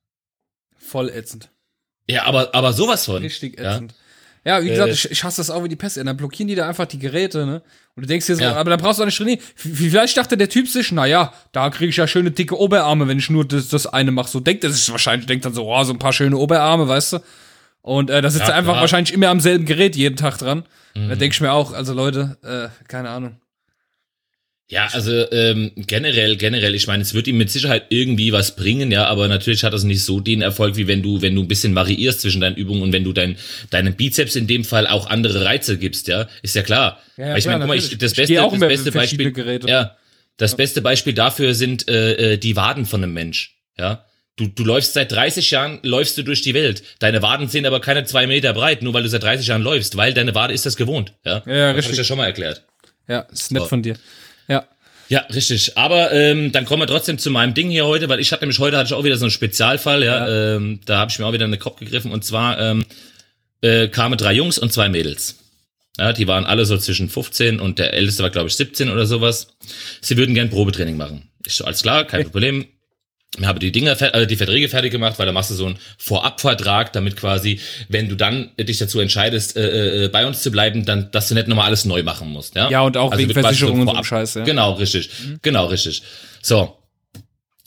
Voll 0.77 1.09
ätzend. 1.09 1.49
Ja, 2.07 2.23
aber, 2.23 2.53
aber 2.53 2.73
sowas 2.73 3.05
von. 3.05 3.21
Richtig 3.21 3.57
ätzend. 3.59 3.91
Ja, 3.91 3.97
wie 4.46 4.69
gesagt, 4.69 4.89
Äh, 4.89 4.93
ich, 4.93 5.12
ich 5.12 5.24
hasse 5.24 5.38
das 5.38 5.50
auch 5.50 5.63
wie 5.63 5.69
die 5.69 5.75
Pest. 5.75 5.98
Dann 5.98 6.17
blockieren 6.17 6.48
die 6.48 6.55
da 6.55 6.67
einfach 6.67 6.86
die 6.86 7.00
Geräte, 7.00 7.46
ne? 7.46 7.62
Und 7.96 8.03
du 8.03 8.08
denkst 8.08 8.25
dir 8.27 8.36
so, 8.36 8.41
Ja. 8.43 8.55
aber 8.55 8.69
da 8.69 8.77
brauchst 8.77 9.00
du 9.00 9.03
auch 9.03 9.05
nicht 9.08 9.17
trainieren. 9.17 9.39
Vielleicht 9.55 10.15
dachte 10.17 10.38
der 10.38 10.50
Typ 10.50 10.67
sich, 10.67 10.91
naja, 10.91 11.34
da 11.51 11.69
kriege 11.69 11.89
ich 11.89 11.98
ja 11.98 12.08
schöne 12.08 12.31
dicke 12.31 12.58
Oberarme, 12.58 13.08
wenn 13.08 13.19
ich 13.19 13.29
nur 13.29 13.46
das, 13.46 13.67
das 13.67 13.88
eine 13.88 14.12
mache. 14.12 14.29
So 14.29 14.39
denkt 14.39 14.63
er 14.63 14.72
sich 14.72 14.89
wahrscheinlich, 14.91 15.25
denkt 15.27 15.46
dann 15.46 15.53
so, 15.53 15.65
oh, 15.67 15.84
so 15.84 15.93
ein 15.93 16.00
paar 16.00 16.13
schöne 16.13 16.38
Oberarme, 16.38 16.88
weißt 16.88 17.13
du? 17.13 17.19
Und 17.81 18.10
äh, 18.10 18.22
da 18.22 18.29
sitzt 18.29 18.46
Ja, 18.48 18.51
er 18.53 18.55
einfach 18.58 18.74
klar. 18.74 18.81
wahrscheinlich 18.81 19.13
immer 19.13 19.29
am 19.29 19.39
selben 19.39 19.65
Gerät 19.65 19.96
jeden 19.96 20.15
Tag 20.15 20.38
dran. 20.38 20.63
Mhm. 20.96 21.10
Da 21.10 21.15
denke 21.15 21.34
ich 21.34 21.41
mir 21.41 21.51
auch, 21.51 21.74
also 21.74 21.93
Leute, 21.93 22.38
äh, 22.43 22.69
keine 22.88 23.10
Ahnung. 23.10 23.36
Ja, 24.71 24.88
also 24.93 25.11
ähm, 25.31 25.71
generell, 25.75 26.35
generell, 26.38 26.75
ich 26.75 26.85
meine, 26.85 27.01
es 27.01 27.15
wird 27.15 27.27
ihm 27.27 27.38
mit 27.38 27.49
Sicherheit 27.49 27.85
irgendwie 27.89 28.31
was 28.31 28.55
bringen, 28.55 28.91
ja, 28.91 29.05
aber 29.07 29.27
natürlich 29.27 29.63
hat 29.63 29.73
das 29.73 29.83
nicht 29.83 30.03
so 30.03 30.19
den 30.19 30.43
Erfolg, 30.43 30.75
wie 30.75 30.88
wenn 30.88 31.01
du, 31.01 31.23
wenn 31.23 31.33
du 31.33 31.41
ein 31.41 31.47
bisschen 31.47 31.73
variierst 31.73 32.21
zwischen 32.21 32.39
deinen 32.39 32.55
Übungen 32.55 32.83
und 32.83 32.93
wenn 32.93 33.03
du 33.03 33.11
dein, 33.11 33.35
deinen 33.71 33.95
Bizeps 33.95 34.35
in 34.35 34.45
dem 34.45 34.63
Fall 34.63 34.85
auch 34.85 35.07
andere 35.09 35.43
Reize 35.43 35.79
gibst, 35.79 36.07
ja, 36.07 36.27
ist 36.43 36.55
ja 36.55 36.61
klar. 36.61 36.99
Ja, 37.17 37.29
ja, 37.29 37.38
ich 37.38 37.45
meine, 37.47 37.59
guck 37.61 37.67
mal, 37.69 37.77
ich, 37.77 37.97
das 37.97 38.11
Ich 38.11 38.17
beste, 38.17 38.43
auch 38.43 38.51
das 38.51 38.59
beste 38.59 38.91
Beispiel, 38.91 39.31
Geräte. 39.31 39.67
ja, 39.67 39.97
das 40.38 40.55
beste 40.55 40.81
Beispiel 40.83 41.13
dafür 41.13 41.55
sind 41.55 41.89
äh, 41.89 42.33
äh, 42.33 42.38
die 42.38 42.55
Waden 42.55 42.85
von 42.85 43.01
einem 43.03 43.13
Mensch, 43.13 43.57
ja. 43.77 44.05
Du, 44.35 44.47
du 44.47 44.63
läufst 44.63 44.93
seit 44.93 45.11
30 45.11 45.49
Jahren, 45.51 45.79
läufst 45.81 46.17
du 46.17 46.23
durch 46.23 46.41
die 46.43 46.53
Welt. 46.53 46.81
Deine 46.99 47.21
Waden 47.21 47.49
sind 47.49 47.65
aber 47.65 47.81
keine 47.81 48.05
zwei 48.05 48.25
Meter 48.25 48.53
breit, 48.53 48.83
nur 48.83 48.93
weil 48.93 49.03
du 49.03 49.09
seit 49.09 49.23
30 49.23 49.47
Jahren 49.47 49.63
läufst, 49.63 49.97
weil 49.97 50.13
deine 50.13 50.33
Wade 50.35 50.53
ist 50.53 50.65
das 50.65 50.77
gewohnt, 50.77 51.13
ja. 51.25 51.41
Ja, 51.45 51.53
ja, 51.53 51.67
das 51.73 51.77
richtig. 51.77 51.85
Hab 51.85 51.91
ich 51.93 51.97
ja 51.97 52.03
schon 52.05 52.17
mal 52.17 52.25
erklärt. 52.27 52.63
Ja, 53.07 53.21
ist 53.33 53.51
nett 53.51 53.63
So. 53.63 53.67
von 53.67 53.81
dir. 53.81 53.95
Ja. 55.10 55.20
Ja, 55.20 55.25
richtig. 55.34 55.75
Aber 55.78 56.12
ähm, 56.12 56.51
dann 56.51 56.66
kommen 56.66 56.84
wir 56.84 56.88
trotzdem 56.88 57.18
zu 57.18 57.32
meinem 57.32 57.54
Ding 57.56 57.70
hier 57.70 57.86
heute, 57.86 58.10
weil 58.10 58.20
ich 58.20 58.32
hatte 58.32 58.44
nämlich 58.44 58.60
heute 58.60 58.78
hatte 58.78 58.88
ich 58.88 58.94
auch 58.94 59.04
wieder 59.04 59.18
so 59.18 59.25
einen 59.25 59.32
Spezialfall, 59.32 60.04
ja. 60.04 60.56
Ähm, 60.56 60.80
da 60.86 61.00
habe 61.00 61.12
ich 61.12 61.18
mir 61.18 61.25
auch 61.25 61.34
wieder 61.34 61.46
in 61.46 61.51
den 61.51 61.60
Kopf 61.60 61.80
gegriffen 61.80 62.12
und 62.12 62.24
zwar 62.24 62.60
ähm, 62.60 62.86
äh, 63.62 63.88
kamen 63.88 64.18
drei 64.18 64.34
Jungs 64.34 64.60
und 64.60 64.72
zwei 64.72 64.88
Mädels. 64.88 65.39
Ja, 65.98 66.13
die 66.13 66.28
waren 66.28 66.46
alle 66.46 66.66
so 66.66 66.78
zwischen 66.78 67.10
15 67.10 67.60
und 67.60 67.80
der 67.80 67.94
älteste 67.94 68.24
war 68.24 68.30
glaube 68.30 68.50
ich 68.50 68.56
17 68.56 68.89
oder 68.89 69.06
sowas. 69.06 69.48
Sie 70.00 70.16
würden 70.16 70.36
gern 70.36 70.50
Probetraining 70.50 70.96
machen. 70.96 71.30
Ich 71.46 71.56
so, 71.56 71.66
alles 71.66 71.82
klar, 71.82 72.06
kein 72.06 72.24
Problem. 72.32 72.68
Ich 73.39 73.46
habe 73.46 73.60
die 73.60 73.72
Dinger, 73.72 74.00
äh, 74.01 74.27
die 74.27 74.36
Verträge 74.36 74.67
fertig 74.69 74.91
gemacht, 74.91 75.17
weil 75.17 75.25
da 75.25 75.31
machst 75.31 75.50
du 75.51 75.55
so 75.55 75.65
einen 75.65 75.77
Vorabvertrag, 75.98 76.91
damit 76.93 77.15
quasi, 77.15 77.60
wenn 77.88 78.10
du 78.10 78.15
dann 78.15 78.51
dich 78.60 78.77
dazu 78.79 79.00
entscheidest, 79.00 79.55
äh, 79.55 80.05
äh, 80.05 80.08
bei 80.10 80.25
uns 80.27 80.41
zu 80.41 80.51
bleiben, 80.51 80.86
dann, 80.86 81.10
dass 81.12 81.29
du 81.29 81.36
nicht 81.36 81.48
nochmal 81.48 81.67
alles 81.67 81.86
neu 81.86 82.03
machen 82.03 82.29
musst. 82.29 82.55
Ja, 82.55 82.69
Ja, 82.69 82.81
und 82.81 82.98
auch 82.98 83.12
wegen 83.17 83.29
wird 83.29 83.36
quasi 83.38 83.48
Versicherung 83.48 83.79
und 83.81 83.88
so 83.88 83.91
vorab- 83.93 84.05
Scheiß, 84.05 84.34
ja. 84.36 84.43
Genau, 84.43 84.74
richtig. 84.74 85.10
Genau, 85.41 85.67
richtig. 85.67 86.01
So. 86.41 86.75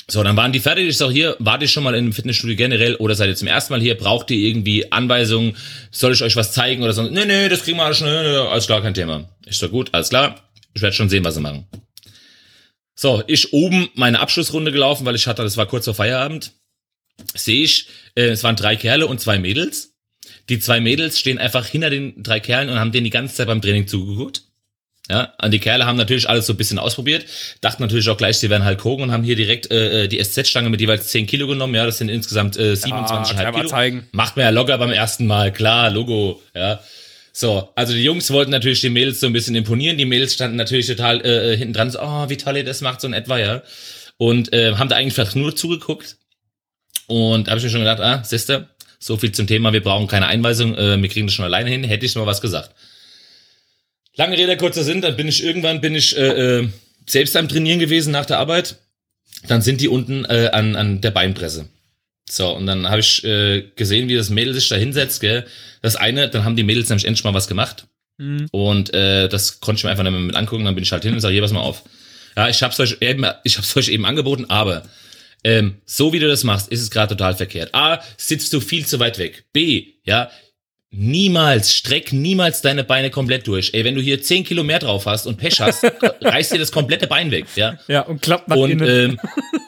So, 0.09 0.23
dann 0.23 0.37
waren 0.37 0.53
die 0.53 0.61
fertig. 0.61 0.89
Ich 0.89 0.99
sag 0.99 1.11
hier, 1.11 1.37
wart 1.39 1.63
ihr 1.63 1.69
schon 1.69 1.85
mal 1.85 1.95
in 1.95 2.05
einem 2.05 2.13
Fitnessstudio 2.13 2.57
generell 2.57 2.97
oder 2.97 3.15
seid 3.15 3.29
ihr 3.29 3.37
zum 3.37 3.49
ersten 3.49 3.73
Mal 3.73 3.81
hier? 3.81 3.97
Braucht 3.97 4.31
ihr 4.31 4.37
irgendwie 4.47 4.91
Anweisungen? 4.93 5.57
Soll 5.91 6.13
ich 6.13 6.23
euch 6.23 6.37
was 6.37 6.53
zeigen 6.53 6.83
oder 6.83 6.93
so? 6.93 7.03
Nee, 7.05 7.25
nee, 7.25 7.49
das 7.49 7.63
kriegen 7.63 7.79
wir 7.79 7.85
alles 7.85 7.99
schnell. 7.99 8.37
Alles 8.41 8.67
klar, 8.67 8.83
kein 8.83 8.93
Thema. 8.95 9.29
Ich 9.47 9.57
sag 9.57 9.71
gut, 9.71 9.89
alles 9.93 10.11
klar. 10.11 10.35
Ich 10.75 10.83
werde 10.83 10.95
schon 10.95 11.09
sehen, 11.09 11.25
was 11.25 11.35
sie 11.37 11.41
machen. 11.41 11.67
So, 13.03 13.21
ich 13.27 13.53
oben 13.53 13.89
meine 13.97 14.21
Abschlussrunde 14.21 14.71
gelaufen, 14.71 15.05
weil 15.05 15.17
ich 15.17 15.27
hatte, 15.27 15.43
das 15.43 15.57
war 15.57 15.67
kurz 15.67 15.87
vor 15.87 15.95
Feierabend. 15.95 16.53
Sehe 17.35 17.65
ich, 17.65 17.89
äh, 18.15 18.27
es 18.27 18.45
waren 18.45 18.55
drei 18.55 18.77
Kerle 18.77 19.09
und 19.09 19.21
zwei 19.21 19.41
Mädels. 19.41 19.97
Die 20.49 20.61
zwei 20.61 20.79
Mädels 20.79 21.19
stehen 21.19 21.39
einfach 21.39 21.67
hinter 21.67 21.91
den 21.91 22.23
drei 22.23 22.39
Kerlen 22.39 22.69
und 22.69 22.79
haben 22.79 22.93
denen 22.93 23.03
die 23.03 23.11
ganze 23.11 23.35
Zeit 23.35 23.49
beim 23.49 23.61
Training 23.61 23.89
zugeguckt. 23.89 24.43
Ja, 25.11 25.35
und 25.43 25.51
die 25.51 25.59
Kerle 25.59 25.85
haben 25.85 25.97
natürlich 25.97 26.29
alles 26.29 26.47
so 26.47 26.53
ein 26.53 26.57
bisschen 26.57 26.79
ausprobiert, 26.79 27.27
dachten 27.61 27.83
natürlich 27.83 28.09
auch 28.09 28.17
gleich, 28.17 28.39
sie 28.39 28.51
wären 28.51 28.65
Hulk 28.65 28.85
Hogan 28.85 29.09
und 29.09 29.13
haben 29.13 29.25
hier 29.25 29.35
direkt 29.35 29.69
äh, 29.73 30.07
die 30.07 30.23
SZ-Stange 30.23 30.71
mit 30.71 30.81
jeweils 30.81 31.09
10 31.09 31.27
Kilo 31.27 31.49
genommen. 31.49 31.75
Ja, 31.75 31.85
das 31.85 31.99
sind 31.99 32.09
insgesamt 32.09 32.57
äh, 32.57 32.75
27,5 32.75 33.31
einmal 33.35 33.53
Kilo. 33.53 33.69
zeigen. 33.69 34.09
Macht 34.13 34.37
man 34.37 34.45
ja 34.45 34.51
locker 34.51 34.79
beim 34.79 34.93
ersten 34.93 35.27
Mal, 35.27 35.53
klar, 35.53 35.91
Logo, 35.91 36.41
ja. 36.55 36.79
So, 37.33 37.71
also 37.75 37.95
die 37.95 38.05
Jungs 38.05 38.31
wollten 38.31 38.51
natürlich 38.51 38.83
den 38.83 38.93
Mädels 38.93 39.21
so 39.21 39.27
ein 39.27 39.33
bisschen 39.33 39.55
imponieren. 39.55 39.97
Die 39.97 40.05
Mädels 40.05 40.35
standen 40.35 40.57
natürlich 40.57 40.87
total 40.87 41.25
äh, 41.25 41.57
hinten 41.57 41.73
dran, 41.73 41.91
so, 41.91 42.01
oh, 42.01 42.29
wie 42.29 42.37
toll 42.37 42.59
ihr 42.59 42.65
das 42.65 42.83
macht, 42.83 43.01
so 43.01 43.07
in 43.07 43.15
etwa, 43.15 43.39
ja. 43.39 43.63
Und 44.19 44.53
äh, 44.53 44.75
haben 44.75 44.89
da 44.89 44.97
eigentlich 44.97 45.15
fast 45.15 45.35
nur 45.35 45.57
zugeguckt. 45.57 46.19
Und 47.07 47.49
habe 47.49 47.59
ich 47.59 47.65
mir 47.65 47.71
schon 47.71 47.81
gedacht, 47.81 48.01
ah, 48.01 48.23
siehste, 48.23 48.69
so 48.99 49.17
viel 49.17 49.33
zum 49.33 49.47
Thema, 49.47 49.73
wir 49.73 49.83
brauchen 49.83 50.07
keine 50.07 50.27
Einweisung, 50.27 50.77
äh, 50.77 51.01
wir 51.01 51.09
kriegen 51.09 51.27
das 51.27 51.35
schon 51.35 51.45
alleine 51.45 51.71
hin, 51.71 51.85
hätte 51.85 52.07
ich 52.07 52.15
mal 52.15 52.27
was 52.27 52.41
gesagt. 52.41 52.75
Lange 54.15 54.37
Rede, 54.37 54.57
kurzer 54.59 54.85
Sinn, 54.85 55.01
dann 55.01 55.17
bin 55.17 55.27
ich 55.27 55.43
irgendwann, 55.43 55.81
bin 55.81 55.95
ich 55.95 56.17
äh, 56.17 56.61
äh, 56.61 56.69
selbst 57.07 57.35
am 57.37 57.49
Trainieren 57.49 57.81
gewesen 57.81 58.13
nach 58.13 58.27
der 58.27 58.39
Arbeit. 58.39 58.77
Dann 59.49 59.63
sind 59.63 59.81
die 59.81 59.89
unten 59.89 60.25
äh, 60.27 60.51
an, 60.53 60.77
an 60.77 61.01
der 61.01 61.11
Beinpresse. 61.11 61.69
So, 62.29 62.55
und 62.55 62.67
dann 62.67 62.89
habe 62.89 63.01
ich 63.01 63.25
äh, 63.25 63.71
gesehen, 63.77 64.09
wie 64.09 64.17
das 64.17 64.31
Mädel 64.31 64.55
sich 64.55 64.69
da 64.69 64.77
hinsetzt, 64.77 65.21
gell. 65.21 65.47
Das 65.83 65.97
eine, 65.97 66.29
dann 66.29 66.45
haben 66.45 66.57
die 66.57 66.63
Mädels 66.63 66.89
nämlich 66.89 67.07
endlich 67.07 67.25
mal 67.25 67.35
was 67.35 67.49
gemacht. 67.49 67.87
Mhm. 68.19 68.47
Und 68.53 68.95
äh, 68.95 69.29
das 69.29 69.61
konnte 69.61 69.81
ich 69.81 69.85
mir 69.85 69.91
einfach 69.91 70.05
nicht 70.05 70.13
mehr 70.13 70.21
mit 70.21 70.37
angucken. 70.37 70.65
Dann 70.65 70.75
bin 70.75 70.85
ich 70.85 70.93
halt 70.93 71.03
hin 71.03 71.15
und 71.15 71.21
sage, 71.21 71.33
hier, 71.33 71.43
pass 71.43 71.53
mal 71.53 71.61
auf. 71.61 71.83
Ja, 72.37 72.49
ich 72.49 72.63
hab's 72.63 72.81
euch 72.81 72.99
eben, 73.01 73.27
ich 73.45 73.59
hab's 73.59 73.77
euch 73.77 73.89
eben 73.89 74.07
angeboten, 74.07 74.47
aber 74.49 74.85
ähm, 75.45 75.77
so 75.85 76.13
wie 76.13 76.19
du 76.19 76.29
das 76.29 76.45
machst, 76.45 76.69
ist 76.69 76.81
es 76.81 76.91
gerade 76.91 77.17
total 77.17 77.35
verkehrt. 77.35 77.75
A, 77.75 78.01
sitzt 78.17 78.53
du 78.53 78.61
viel 78.61 78.87
zu 78.87 79.01
weit 79.01 79.19
weg. 79.19 79.45
B, 79.53 79.95
ja, 80.05 80.31
niemals, 80.93 81.75
streck 81.75 82.13
niemals 82.13 82.61
deine 82.61 82.85
Beine 82.85 83.11
komplett 83.11 83.47
durch. 83.47 83.71
Ey, 83.73 83.85
wenn 83.85 83.95
du 83.95 84.03
hier 84.03 84.23
10 84.23 84.45
Kilo 84.45 84.63
mehr 84.63 84.79
drauf 84.79 85.07
hast 85.07 85.27
und 85.27 85.39
Pech 85.39 85.61
hast, 85.61 85.85
reißt 86.21 86.53
dir 86.53 86.59
das 86.59 86.71
komplette 86.71 87.07
Bein 87.07 87.31
weg, 87.31 87.47
ja. 87.57 87.79
Ja, 87.89 88.03
und 88.03 88.21
klappt 88.23 88.49
nach 88.49 88.57
Und 88.57 88.71
innen. 88.71 89.11
ähm, 89.13 89.21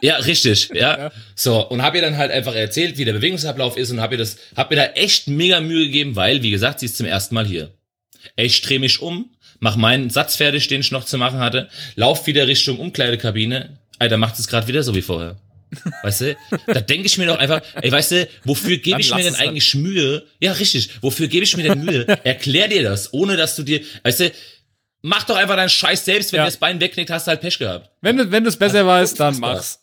ja, 0.02 0.16
richtig, 0.16 0.70
ja. 0.74 1.10
So, 1.34 1.66
und 1.66 1.82
hab 1.82 1.94
ihr 1.94 2.02
dann 2.02 2.16
halt 2.18 2.30
einfach 2.30 2.54
erzählt, 2.54 2.98
wie 2.98 3.04
der 3.06 3.14
Bewegungsablauf 3.14 3.76
ist 3.76 3.90
und 3.90 4.00
hab 4.00 4.12
ihr 4.12 4.18
das, 4.18 4.36
hab 4.54 4.70
mir 4.70 4.76
da 4.76 4.84
echt 4.88 5.26
mega 5.26 5.60
Mühe 5.60 5.86
gegeben, 5.86 6.14
weil, 6.14 6.42
wie 6.42 6.50
gesagt, 6.50 6.80
sie 6.80 6.86
ist 6.86 6.96
zum 6.98 7.06
ersten 7.06 7.34
Mal 7.34 7.46
hier. 7.46 7.70
Ey, 8.36 8.46
Ich 8.46 8.60
dreh 8.62 8.78
mich 8.78 9.00
um, 9.00 9.30
mach 9.60 9.76
meinen 9.76 10.10
Satz 10.10 10.36
fertig, 10.36 10.68
den 10.68 10.80
ich 10.82 10.90
noch 10.92 11.04
zu 11.04 11.16
machen 11.18 11.38
hatte, 11.40 11.68
lauf 11.96 12.26
wieder 12.26 12.46
Richtung 12.46 12.78
Umkleidekabine. 12.78 13.78
Alter, 13.98 14.16
macht 14.18 14.38
es 14.38 14.46
gerade 14.48 14.66
wieder 14.68 14.82
so 14.82 14.94
wie 14.94 15.02
vorher. 15.02 15.36
Weißt 16.02 16.20
du? 16.22 16.36
Da 16.66 16.80
denke 16.80 17.06
ich 17.06 17.18
mir 17.18 17.26
doch 17.26 17.38
einfach, 17.38 17.60
ey, 17.80 17.90
weißt 17.90 18.10
du, 18.12 18.28
wofür 18.44 18.76
gebe 18.78 18.90
Dann 18.92 19.00
ich 19.00 19.10
mir 19.14 19.22
denn 19.22 19.32
es 19.32 19.38
dann. 19.38 19.48
eigentlich 19.48 19.74
Mühe? 19.74 20.24
Ja, 20.40 20.52
richtig. 20.52 20.90
Wofür 21.00 21.28
gebe 21.28 21.44
ich 21.44 21.56
mir 21.56 21.62
denn 21.64 21.84
Mühe? 21.84 22.06
Erklär 22.24 22.68
dir 22.68 22.82
das, 22.82 23.12
ohne 23.12 23.36
dass 23.36 23.56
du 23.56 23.62
dir, 23.62 23.80
weißt 24.02 24.20
du, 24.20 24.32
mach 25.02 25.24
doch 25.24 25.36
einfach 25.36 25.56
deinen 25.56 25.68
Scheiß 25.68 26.04
selbst, 26.04 26.32
wenn 26.32 26.38
Ja. 26.38 26.44
du 26.44 26.48
das 26.50 26.56
Bein 26.58 26.80
wegknickt, 26.80 27.10
hast 27.10 27.26
du 27.26 27.30
halt 27.30 27.40
Pech 27.40 27.58
gehabt. 27.58 27.90
wenn 28.00 28.16
du 28.16 28.30
wenn 28.30 28.42
du 28.44 28.48
es 28.48 28.56
besser 28.56 28.86
weißt, 28.86 29.18
dann 29.20 29.38
mach's. 29.38 29.80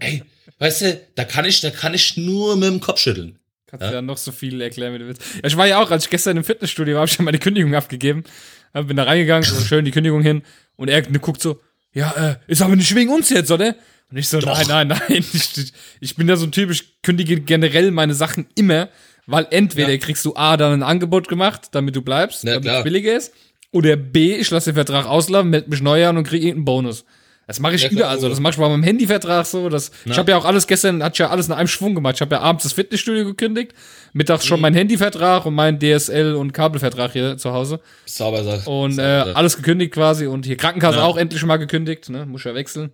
Ey, 0.00 0.22
weißt 0.58 0.82
du, 0.82 1.00
da 1.14 1.24
kann 1.24 1.44
ich, 1.44 1.60
da 1.60 1.70
kann 1.70 1.94
ich 1.94 2.16
nur 2.16 2.56
mit 2.56 2.68
dem 2.68 2.80
Kopf 2.80 3.00
schütteln. 3.00 3.38
Kannst 3.66 3.84
ja. 3.84 3.92
ja 3.92 4.02
noch 4.02 4.16
so 4.16 4.32
viel 4.32 4.60
erklären, 4.60 4.94
wie 4.94 4.98
du 4.98 5.06
willst. 5.06 5.22
Ja, 5.36 5.44
ich 5.44 5.56
war 5.56 5.66
ja 5.66 5.80
auch, 5.82 5.90
als 5.90 6.04
ich 6.04 6.10
gestern 6.10 6.36
im 6.36 6.44
Fitnessstudio 6.44 6.94
war, 6.94 7.02
habe 7.02 7.10
ich 7.10 7.16
ja 7.18 7.24
meine 7.24 7.38
Kündigung 7.38 7.74
abgegeben. 7.74 8.24
Bin 8.72 8.96
da 8.96 9.04
reingegangen, 9.04 9.42
so 9.48 9.60
schön 9.60 9.84
die 9.84 9.90
Kündigung 9.90 10.22
hin. 10.22 10.42
Und 10.76 10.88
er 10.88 11.02
guckt 11.02 11.40
so, 11.42 11.60
ja, 11.92 12.10
äh, 12.12 12.36
ist 12.46 12.62
aber 12.62 12.74
nicht 12.76 12.94
wegen 12.94 13.10
uns 13.10 13.30
jetzt, 13.30 13.50
oder? 13.50 13.74
Und 14.10 14.16
ich 14.18 14.28
so, 14.28 14.38
nein, 14.38 14.66
nein, 14.68 14.88
nein. 14.88 15.00
Ich, 15.32 15.72
ich 16.00 16.16
bin 16.16 16.28
ja 16.28 16.36
so 16.36 16.46
ein 16.46 16.52
Typ, 16.52 16.70
ich 16.70 17.00
kündige 17.02 17.40
generell 17.40 17.90
meine 17.92 18.14
Sachen 18.14 18.46
immer, 18.56 18.88
weil 19.26 19.46
entweder 19.50 19.90
Ja. 19.92 19.98
kriegst 19.98 20.24
du 20.24 20.34
A, 20.34 20.56
dann 20.56 20.72
ein 20.72 20.82
Angebot 20.82 21.28
gemacht, 21.28 21.68
damit 21.72 21.94
du 21.94 22.02
bleibst, 22.02 22.42
Ja, 22.44 22.52
damit 22.54 22.64
klar. 22.64 22.78
es 22.78 22.84
billiger 22.84 23.16
ist. 23.16 23.32
Oder 23.72 23.96
B, 23.96 24.34
ich 24.34 24.50
lasse 24.50 24.70
den 24.70 24.74
Vertrag 24.74 25.06
auslaufen, 25.06 25.50
melde 25.50 25.70
mich 25.70 25.80
neu 25.80 26.04
an 26.06 26.16
und 26.16 26.24
kriege 26.24 26.46
irgendeinen 26.46 26.64
Bonus. 26.64 27.04
Das 27.46 27.58
mache 27.58 27.74
ich 27.74 27.82
Ja, 27.82 27.90
überall 27.90 28.18
so. 28.20 28.28
Das 28.28 28.38
mache 28.38 28.52
ich 28.52 28.58
bei 28.58 28.68
meinem 28.68 28.82
Handyvertrag 28.84 29.44
so. 29.44 29.68
Das, 29.68 29.90
ich 30.04 30.16
habe 30.18 30.30
ja 30.30 30.36
auch 30.38 30.44
alles 30.44 30.68
gestern, 30.68 31.02
hat 31.02 31.18
ja 31.18 31.30
alles 31.30 31.46
in 31.48 31.52
einem 31.52 31.66
Schwung 31.66 31.96
gemacht. 31.96 32.14
Ich 32.16 32.20
habe 32.20 32.36
ja 32.36 32.40
abends 32.42 32.62
das 32.62 32.72
Fitnessstudio 32.74 33.24
gekündigt, 33.24 33.72
mittags 34.12 34.44
Mhm. 34.44 34.48
schon 34.48 34.60
mein 34.60 34.74
Handyvertrag 34.74 35.46
und 35.46 35.54
mein 35.54 35.78
DSL 35.80 36.34
und 36.34 36.52
Kabelvertrag 36.52 37.12
hier 37.12 37.36
zu 37.38 37.52
Hause. 37.52 37.80
Sauber 38.06 38.44
sagt. 38.44 38.66
Und 38.68 38.98
äh, 38.98 39.02
alles 39.02 39.56
gekündigt 39.56 39.92
quasi 39.94 40.26
und 40.26 40.46
hier 40.46 40.56
Krankenkasse 40.56 40.98
Ja. 40.98 41.04
auch 41.04 41.16
endlich 41.16 41.44
mal 41.44 41.56
gekündigt, 41.56 42.08
ne? 42.08 42.24
Muss 42.26 42.44
ja 42.44 42.54
wechseln. 42.54 42.90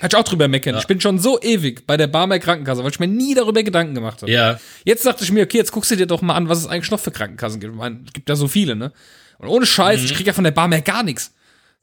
Hat 0.00 0.12
ich 0.12 0.18
auch 0.18 0.24
drüber 0.24 0.48
meckern. 0.48 0.76
Ich 0.78 0.86
bin 0.86 1.00
schon 1.00 1.18
so 1.18 1.40
ewig 1.40 1.86
bei 1.86 1.96
der 1.96 2.06
Barmer 2.06 2.38
Krankenkasse, 2.38 2.82
weil 2.84 2.90
ich 2.90 3.00
mir 3.00 3.08
nie 3.08 3.34
darüber 3.34 3.62
Gedanken 3.62 3.94
gemacht 3.94 4.22
habe. 4.22 4.30
Ja, 4.30 4.58
Jetzt 4.84 5.04
dachte 5.06 5.24
ich 5.24 5.32
mir, 5.32 5.42
okay, 5.44 5.58
jetzt 5.58 5.72
guckst 5.72 5.90
du 5.90 5.96
dir 5.96 6.06
doch 6.06 6.22
mal 6.22 6.34
an, 6.34 6.48
was 6.48 6.58
es 6.58 6.66
eigentlich 6.66 6.90
noch 6.90 7.00
für 7.00 7.10
Krankenkassen 7.10 7.60
gibt. 7.60 7.72
Ich 7.72 7.78
meine, 7.78 8.00
es 8.06 8.12
gibt 8.12 8.28
ja 8.28 8.36
so 8.36 8.48
viele, 8.48 8.76
ne? 8.76 8.92
Und 9.38 9.48
ohne 9.48 9.66
Scheiß, 9.66 10.02
ich 10.02 10.14
krieg 10.14 10.26
ja 10.26 10.32
von 10.32 10.44
der 10.44 10.50
Barmer 10.50 10.80
gar 10.80 11.02
nichts. 11.02 11.32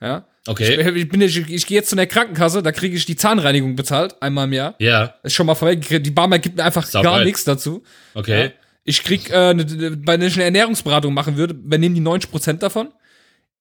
Ja. 0.01 0.19
Mhm. 0.19 0.23
okay. 0.47 0.81
Ich, 0.81 0.95
ich, 0.95 1.09
bin, 1.09 1.21
ich, 1.21 1.37
ich 1.49 1.65
gehe 1.65 1.77
jetzt 1.77 1.89
zu 1.89 1.95
der 1.95 2.07
Krankenkasse, 2.07 2.61
da 2.61 2.71
kriege 2.71 2.95
ich 2.95 3.05
die 3.05 3.15
Zahnreinigung 3.15 3.75
bezahlt, 3.75 4.21
einmal 4.21 4.45
im 4.45 4.53
Jahr. 4.53 4.75
Ja, 4.79 5.15
Ist 5.23 5.33
schon 5.33 5.45
mal 5.45 5.55
vorweg, 5.55 6.03
die 6.03 6.11
Barmer 6.11 6.39
gibt 6.39 6.57
mir 6.57 6.63
einfach 6.63 6.85
Sau 6.85 7.01
gar 7.01 7.23
nichts 7.23 7.43
dazu. 7.43 7.83
okay. 8.13 8.43
Ja. 8.45 8.51
Ich 8.87 9.03
krieg, 9.03 9.31
äh, 9.31 9.53
ne, 9.55 9.65
ne, 9.65 9.97
bei 9.97 10.13
einer 10.13 10.25
Ernährungsberatung 10.37 11.11
machen 11.11 11.37
würde, 11.37 11.55
übernehmen 11.55 11.95
die 11.95 12.01
90% 12.01 12.59
davon. 12.59 12.89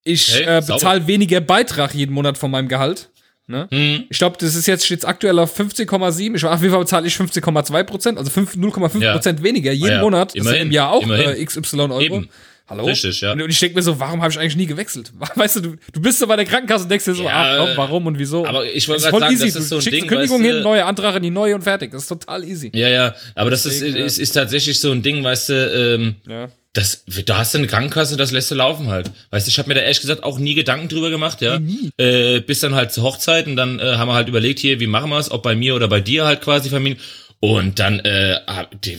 Ich 0.03 0.35
Hey, 0.35 0.59
äh, 0.59 0.61
bezahle 0.61 1.07
weniger 1.07 1.41
Beitrag 1.41 1.95
jeden 1.95 2.13
Monat 2.13 2.37
von 2.37 2.51
meinem 2.51 2.69
Gehalt. 2.69 3.09
Ne? 3.47 3.69
Hm. 3.71 4.05
Ich 4.09 4.19
glaube, 4.19 4.37
das 4.41 4.55
ist 4.55 4.67
jetzt 4.67 4.87
steht's 4.87 5.05
aktuell 5.05 5.39
auf 5.39 5.59
15,7. 5.59 6.35
Ich 6.37 6.45
auf 6.45 6.61
jeden 6.63 6.73
Fall 6.73 6.81
bezahle 6.81 7.07
ich 7.07 7.15
15,2 7.15 8.17
also 8.17 8.31
5 8.31 8.55
0,5 8.55 9.03
Ja. 9.03 9.13
Prozent 9.13 9.43
weniger 9.43 9.71
jeden 9.73 9.91
Ah 9.91 9.97
ja, 9.97 10.01
Monat. 10.01 10.35
Immerhin, 10.35 10.63
im 10.63 10.73
Jahr 10.73 10.91
auch 10.93 11.07
äh, 11.07 11.45
XY 11.45 11.81
Euro. 11.81 12.01
Eben. 12.01 12.29
Hallo? 12.67 12.87
Richtig, 12.87 13.21
ja. 13.21 13.33
Und 13.33 13.41
ich 13.51 13.59
denke 13.61 13.77
mir 13.77 13.83
so, 13.83 14.01
warum 14.01 14.23
habe 14.23 14.33
ich 14.33 14.39
eigentlich 14.39 14.57
nie 14.57 14.65
gewechselt? 14.65 15.13
Weißt 15.35 15.57
du, 15.57 15.61
du, 15.61 15.77
du 15.93 16.01
bist 16.01 16.19
so 16.19 16.27
bei 16.27 16.37
der 16.37 16.47
Krankenkasse 16.47 16.85
und 16.85 16.91
denkst 16.91 17.05
dir 17.05 17.15
so, 17.15 17.25
Ja, 17.25 17.59
ah, 17.63 17.69
warum 17.77 18.07
und 18.07 18.19
wieso? 18.19 18.47
aber 18.47 18.65
ich 18.65 18.89
wollte 18.89 19.03
ist 19.03 19.11
voll 19.11 19.21
sagen, 19.21 19.35
easy. 19.35 19.45
das 19.49 19.57
ist 19.57 19.65
du 19.65 19.69
so 19.69 19.75
ein 19.77 19.83
schickst 19.83 20.01
Ding, 20.01 20.09
Kündigung 20.09 20.39
weißt 20.41 20.51
du- 20.51 20.55
hin, 20.55 20.63
neue 20.63 20.85
Antrag 20.87 21.17
in 21.17 21.23
die 21.25 21.31
neue 21.31 21.55
und 21.55 21.61
fertig. 21.61 21.91
Das 21.93 22.03
ist 22.05 22.09
total 22.09 22.43
easy. 22.45 22.71
Ja, 22.75 22.89
ja, 22.89 23.15
aber 23.35 23.51
das 23.51 23.67
ist, 23.67 23.83
Deswegen, 23.83 23.99
ja. 23.99 24.05
ist, 24.07 24.17
ist 24.19 24.33
tatsächlich 24.33 24.81
so 24.81 24.91
ein 24.93 25.03
Ding, 25.03 25.23
weißt 25.23 25.51
du, 25.51 25.53
ähm, 25.99 26.15
Ja. 26.27 26.49
Das, 26.75 27.05
da 27.25 27.39
hast 27.39 27.55
du 27.55 27.59
eine 27.59 27.69
Krankenkasse, 27.69 28.17
das 28.17 28.33
lässt 28.33 28.51
du 28.51 28.57
laufen 28.57 28.89
halt. 28.89 29.11
Weißt 29.31 29.47
du, 29.47 29.49
ich 29.49 29.59
habe 29.59 29.69
mir 29.69 29.75
da 29.75 29.83
ehrlich 29.83 30.01
gesagt 30.01 30.25
auch 30.25 30.41
nie 30.41 30.55
Gedanken 30.55 30.89
drüber 30.89 31.09
gemacht, 31.09 31.41
ja. 31.41 31.61
nie. 31.61 31.91
Äh, 31.99 32.41
bis 32.41 32.61
dann 32.61 32.75
halt 32.75 32.93
zur 32.93 33.05
Hochzeit 33.05 33.47
und 33.47 33.55
dann 33.55 33.79
äh, 33.79 33.95
haben 33.97 34.09
wir 34.09 34.15
halt 34.15 34.29
überlegt, 34.29 34.59
hier, 34.59 34.81
wie 34.81 34.89
machen 34.89 35.09
wir 35.09 35.19
es, 35.19 35.31
ob 35.31 35.45
bei 35.45 35.55
mir 35.55 35.77
oder 35.77 35.87
bei 35.87 36.01
dir 36.01 36.25
halt 36.25 36.41
quasi 36.41 36.69
Familien. 36.69 36.99
Und 37.39 37.79
dann, 37.79 38.01
äh, 38.01 38.39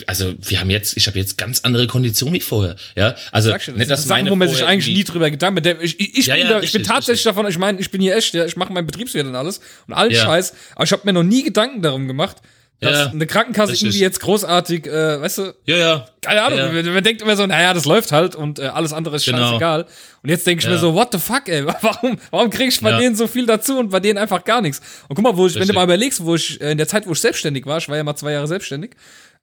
also 0.07 0.35
wir 0.39 0.59
haben 0.59 0.69
jetzt, 0.69 0.95
ich 0.95 1.07
habe 1.07 1.19
jetzt 1.19 1.37
ganz 1.37 1.61
andere 1.61 1.87
Konditionen 1.87 2.33
wie 2.35 2.39
vorher. 2.39 2.75
Ja, 2.95 3.15
also 3.31 3.49
Sag 3.49 3.63
schon, 3.63 3.73
das 3.73 3.79
nicht, 3.79 3.91
dass 3.91 4.03
Sachen, 4.03 4.19
meine 4.19 4.29
wo 4.29 4.35
man 4.35 4.47
sich 4.47 4.63
eigentlich 4.63 4.95
nie 4.95 5.03
drüber 5.03 5.29
Gedanken 5.29 5.63
macht. 5.63 5.83
Ich, 5.83 5.99
ich, 5.99 6.19
ich, 6.19 6.25
ja, 6.27 6.35
bin, 6.35 6.43
ja, 6.43 6.49
da, 6.49 6.57
richtig, 6.57 6.75
ich 6.75 6.81
bin 6.81 6.83
tatsächlich 6.83 7.25
richtig. 7.25 7.31
davon, 7.31 7.47
ich 7.47 7.57
meine, 7.57 7.79
ich 7.79 7.91
bin 7.91 8.01
hier 8.01 8.15
echt, 8.15 8.33
ja, 8.35 8.45
ich 8.45 8.55
mache 8.55 8.71
meinen 8.71 8.85
Betriebswirt 8.85 9.25
und 9.25 9.35
alles 9.35 9.59
und 9.87 9.95
allen 9.95 10.11
ja. 10.11 10.23
Scheiß, 10.23 10.53
aber 10.75 10.85
ich 10.85 10.91
habe 10.91 11.01
mir 11.05 11.13
noch 11.13 11.23
nie 11.23 11.43
Gedanken 11.43 11.81
darum 11.81 12.07
gemacht, 12.07 12.37
dass 12.81 12.91
ja, 12.91 13.11
eine 13.11 13.25
Krankenkasse 13.25 13.71
richtig. 13.71 13.87
irgendwie 13.87 14.01
jetzt 14.01 14.19
großartig, 14.19 14.85
äh, 14.85 15.21
weißt 15.21 15.37
du? 15.37 15.53
Ja, 15.65 15.77
ja. 15.77 16.05
Keine 16.21 16.41
Ahnung, 16.41 16.59
ja. 16.59 16.71
Man, 16.71 16.93
man, 16.93 17.03
denkt 17.03 17.21
immer 17.21 17.35
so, 17.35 17.45
naja, 17.45 17.73
das 17.73 17.85
läuft 17.85 18.11
halt 18.11 18.35
und 18.35 18.59
äh, 18.59 18.63
alles 18.63 18.91
andere 18.91 19.15
ist 19.15 19.25
genau. 19.25 19.37
scheißegal. 19.37 19.85
Und 20.23 20.29
jetzt 20.29 20.45
denke 20.45 20.63
ich 20.63 20.69
mir 20.69 20.77
so, 20.77 20.93
what 20.93 21.09
the 21.11 21.17
fuck, 21.17 21.47
ey, 21.47 21.65
warum, 21.81 22.17
warum 22.31 22.49
krieg 22.49 22.67
ich 22.67 22.81
bei 22.81 22.97
denen 22.99 23.15
so 23.15 23.27
viel 23.27 23.45
dazu 23.45 23.79
und 23.79 23.89
bei 23.89 23.99
denen 23.99 24.17
einfach 24.17 24.43
gar 24.43 24.61
nichts? 24.61 24.81
Und 25.07 25.15
guck 25.15 25.23
mal, 25.23 25.37
wo 25.37 25.47
ich, 25.47 25.55
wenn 25.55 25.67
du 25.67 25.73
mal 25.73 25.83
überlegst, 25.83 26.23
wo 26.25 26.35
ich, 26.35 26.59
äh, 26.59 26.71
in 26.71 26.77
der 26.77 26.87
Zeit, 26.87 27.07
wo 27.07 27.13
ich 27.13 27.21
selbstständig 27.21 27.65
war, 27.65 27.77
ich 27.77 27.87
war 27.87 27.95
ja 27.95 28.03
mal 28.03 28.15
zwei 28.15 28.33
Jahre 28.33 28.47
selbstständig, 28.47 28.91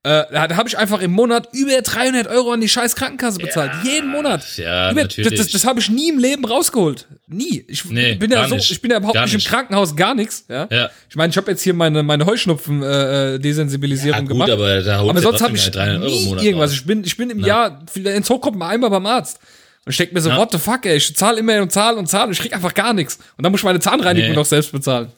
äh, 0.04 0.24
da 0.32 0.56
habe 0.56 0.68
ich 0.68 0.76
einfach 0.76 1.00
im 1.00 1.12
Monat 1.12 1.50
über 1.52 1.80
300 1.80 2.26
Euro 2.26 2.50
an 2.50 2.60
die 2.60 2.68
scheiß 2.68 2.96
Krankenkasse 2.96 3.38
bezahlt. 3.38 3.70
Ja, 3.84 3.90
Jeden 3.92 4.10
Monat. 4.10 4.56
Ja, 4.56 4.90
über, 4.90 5.02
natürlich. 5.02 5.38
Das, 5.38 5.46
das, 5.46 5.64
habe 5.64 5.78
ich 5.78 5.88
nie 5.90 6.08
im 6.08 6.18
Leben 6.18 6.44
rausgeholt. 6.44 7.06
Nie. 7.28 7.64
Ich 7.68 7.84
nee, 7.84 8.16
bin 8.16 8.32
ja 8.32 8.48
so, 8.48 8.56
nicht. 8.56 8.68
ich 8.68 8.82
bin 8.82 8.90
ja 8.90 8.96
überhaupt 8.96 9.14
nicht, 9.14 9.32
nicht 9.32 9.46
im 9.46 9.50
Krankenhaus, 9.50 9.94
gar 9.94 10.16
nichts. 10.16 10.44
Ja. 10.48 10.66
ja. 10.72 10.90
Ich 11.08 11.14
meine, 11.14 11.30
ich 11.30 11.36
habe 11.36 11.48
jetzt 11.52 11.62
hier 11.62 11.72
meine, 11.72 12.02
meine 12.02 12.26
Heuschnupfen-Desensibilisierung 12.26 14.18
äh, 14.18 14.18
äh 14.18 14.22
gut, 14.22 14.30
gemacht. 14.30 14.50
Aber, 14.50 14.82
da 14.82 14.98
aber 15.02 15.20
sonst 15.20 15.40
habe 15.40 15.54
ich 15.54 15.72
nie 15.72 16.34
irgendwas. 16.46 16.72
Ich 16.72 16.84
bin, 16.84 17.04
ich 17.04 17.16
bin 17.16 17.30
im 17.30 17.38
Na. 17.38 17.46
Jahr, 17.46 17.84
ins 17.94 18.28
Hochkommt 18.28 18.58
mal 18.58 18.70
einmal 18.70 18.90
beim 18.90 19.06
Arzt. 19.06 19.38
Und 19.84 19.90
ich 19.90 19.96
denke 19.98 20.14
mir 20.14 20.20
so, 20.20 20.30
Na. 20.30 20.36
what 20.36 20.50
the 20.50 20.58
fuck, 20.58 20.84
ey, 20.84 20.96
ich 20.96 21.14
zahle 21.14 21.38
immer 21.38 21.62
und 21.62 21.70
zahle 21.70 21.96
und 21.96 22.08
zahle 22.08 22.26
und 22.26 22.32
ich 22.32 22.40
krieg 22.40 22.52
einfach 22.52 22.74
gar 22.74 22.92
nichts. 22.92 23.20
Und 23.36 23.44
dann 23.44 23.52
muss 23.52 23.60
ich 23.60 23.64
meine 23.64 23.78
Zahnreinigung 23.78 24.30
nee. 24.30 24.36
noch 24.36 24.46
selbst 24.46 24.72
bezahlen. 24.72 25.12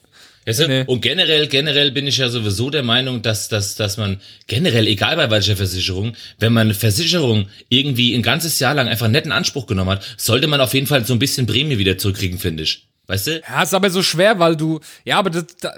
Weißt 0.46 0.68
nee. 0.68 0.84
Und 0.86 1.00
generell, 1.00 1.46
generell 1.46 1.90
bin 1.90 2.06
ich 2.06 2.18
ja 2.18 2.28
sowieso 2.28 2.68
der 2.68 2.82
Meinung, 2.82 3.22
dass, 3.22 3.48
dass, 3.48 3.76
dass 3.76 3.96
man 3.96 4.20
generell, 4.46 4.86
egal 4.86 5.16
bei 5.16 5.30
welcher 5.30 5.56
Versicherung, 5.56 6.14
wenn 6.38 6.52
man 6.52 6.66
eine 6.66 6.74
Versicherung 6.74 7.48
irgendwie 7.70 8.14
ein 8.14 8.22
ganzes 8.22 8.58
Jahr 8.58 8.74
lang 8.74 8.88
einfach 8.88 9.08
netten 9.08 9.32
Anspruch 9.32 9.66
genommen 9.66 9.90
hat, 9.90 10.14
sollte 10.18 10.46
man 10.46 10.60
auf 10.60 10.74
jeden 10.74 10.86
Fall 10.86 11.04
so 11.04 11.14
ein 11.14 11.18
bisschen 11.18 11.46
Prämie 11.46 11.78
wieder 11.78 11.96
zurückkriegen, 11.96 12.38
finde 12.38 12.64
ich. 12.64 12.86
Weißt 13.06 13.26
du? 13.26 13.42
Ja, 13.46 13.62
ist 13.62 13.74
aber 13.74 13.90
so 13.90 14.02
schwer, 14.02 14.38
weil 14.38 14.56
du, 14.56 14.80
ja, 15.04 15.18
aber 15.18 15.30
das, 15.30 15.44
da, 15.60 15.74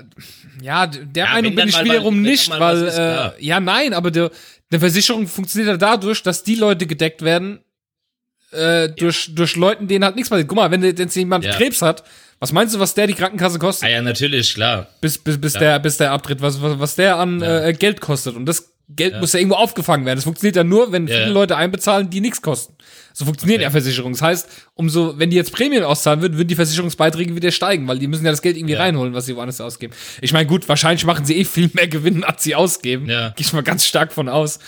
ja, 0.62 0.86
der 0.86 1.24
ja, 1.24 1.32
Meinung 1.32 1.54
bin 1.54 1.68
ich 1.68 1.84
wiederum 1.84 2.22
mal, 2.22 2.30
nicht, 2.30 2.50
weil, 2.50 2.82
ist, 2.82 2.98
äh, 2.98 3.30
ja, 3.40 3.60
nein, 3.60 3.94
aber 3.94 4.10
der, 4.10 4.30
der 4.70 4.80
Versicherung 4.80 5.26
funktioniert 5.26 5.68
ja 5.68 5.76
dadurch, 5.76 6.22
dass 6.22 6.44
die 6.44 6.54
Leute 6.54 6.86
gedeckt 6.86 7.22
werden, 7.22 7.60
äh, 8.52 8.88
durch, 8.90 9.28
ja. 9.28 9.34
durch 9.34 9.56
Leuten, 9.56 9.88
denen 9.88 10.04
halt 10.04 10.14
nichts 10.14 10.30
passiert. 10.30 10.48
Guck 10.48 10.56
mal, 10.56 10.70
wenn 10.70 10.82
jetzt 10.82 11.16
jemand 11.16 11.44
ja. 11.44 11.52
Krebs 11.52 11.82
hat, 11.82 12.04
was 12.38 12.52
meinst 12.52 12.74
du, 12.74 12.78
was 12.78 12.94
der 12.94 13.06
die 13.06 13.14
Krankenkasse 13.14 13.58
kostet? 13.58 13.88
Ah 13.88 13.92
ja, 13.92 14.02
natürlich, 14.02 14.54
klar. 14.54 14.88
Bis, 15.00 15.18
bis, 15.18 15.40
bis, 15.40 15.52
klar. 15.54 15.62
Der, 15.62 15.78
bis 15.78 15.96
der 15.96 16.12
abtritt, 16.12 16.42
was, 16.42 16.60
was, 16.60 16.78
was 16.78 16.94
der 16.94 17.16
an 17.16 17.40
ja. 17.40 17.66
äh, 17.66 17.72
Geld 17.72 18.00
kostet. 18.00 18.36
Und 18.36 18.46
das 18.46 18.72
Geld 18.88 19.14
ja. 19.14 19.20
muss 19.20 19.32
ja 19.32 19.40
irgendwo 19.40 19.56
aufgefangen 19.56 20.06
werden. 20.06 20.18
Das 20.18 20.24
funktioniert 20.24 20.56
ja 20.56 20.62
nur, 20.62 20.92
wenn 20.92 21.08
viele 21.08 21.30
Leute 21.30 21.56
einbezahlen, 21.56 22.08
die 22.08 22.20
nichts 22.20 22.40
kosten. 22.40 22.74
So 23.12 23.24
funktioniert 23.24 23.62
ja 23.62 23.70
Versicherung. 23.70 24.12
Das 24.12 24.22
heißt, 24.22 24.48
umso, 24.74 25.18
wenn 25.18 25.30
die 25.30 25.36
jetzt 25.36 25.52
Prämien 25.52 25.82
auszahlen 25.82 26.20
würden, 26.20 26.36
würden 26.36 26.48
die 26.48 26.54
Versicherungsbeiträge 26.54 27.34
wieder 27.34 27.50
steigen, 27.50 27.88
weil 27.88 27.98
die 27.98 28.06
müssen 28.06 28.24
ja 28.24 28.30
das 28.30 28.42
Geld 28.42 28.56
irgendwie 28.56 28.74
reinholen, 28.74 29.14
was 29.14 29.26
sie 29.26 29.34
woanders 29.34 29.60
ausgeben. 29.60 29.94
Ich 30.20 30.32
meine, 30.32 30.46
gut, 30.46 30.68
wahrscheinlich 30.68 31.04
machen 31.04 31.24
sie 31.24 31.36
eh 31.38 31.44
viel 31.44 31.70
mehr 31.72 31.88
Gewinn, 31.88 32.22
als 32.22 32.44
sie 32.44 32.54
ausgeben. 32.54 33.06
Ja. 33.08 33.30
Gehe 33.30 33.44
ich 33.46 33.52
mal 33.52 33.62
ganz 33.62 33.86
stark 33.86 34.12
von 34.12 34.28
aus. 34.28 34.58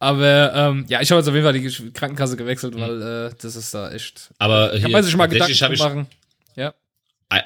Aber 0.00 0.52
ähm, 0.54 0.84
ja, 0.88 1.00
ich 1.00 1.10
habe 1.12 1.20
jetzt 1.20 1.28
auf 1.28 1.34
jeden 1.34 1.46
Fall 1.46 1.52
die 1.52 1.92
Krankenkasse 1.92 2.36
gewechselt, 2.36 2.74
mhm. 2.74 2.80
weil 2.80 3.02
äh, 3.28 3.34
das 3.40 3.54
ist 3.54 3.72
da 3.72 3.92
echt. 3.92 4.30
Aber 4.38 4.72
hier, 4.72 4.82
kann 4.82 4.90
man 4.90 5.04
sich 5.04 5.16
mal 5.16 5.28
Gedanken 5.28 5.78
machen. 5.78 6.06
Ja. 6.56 6.74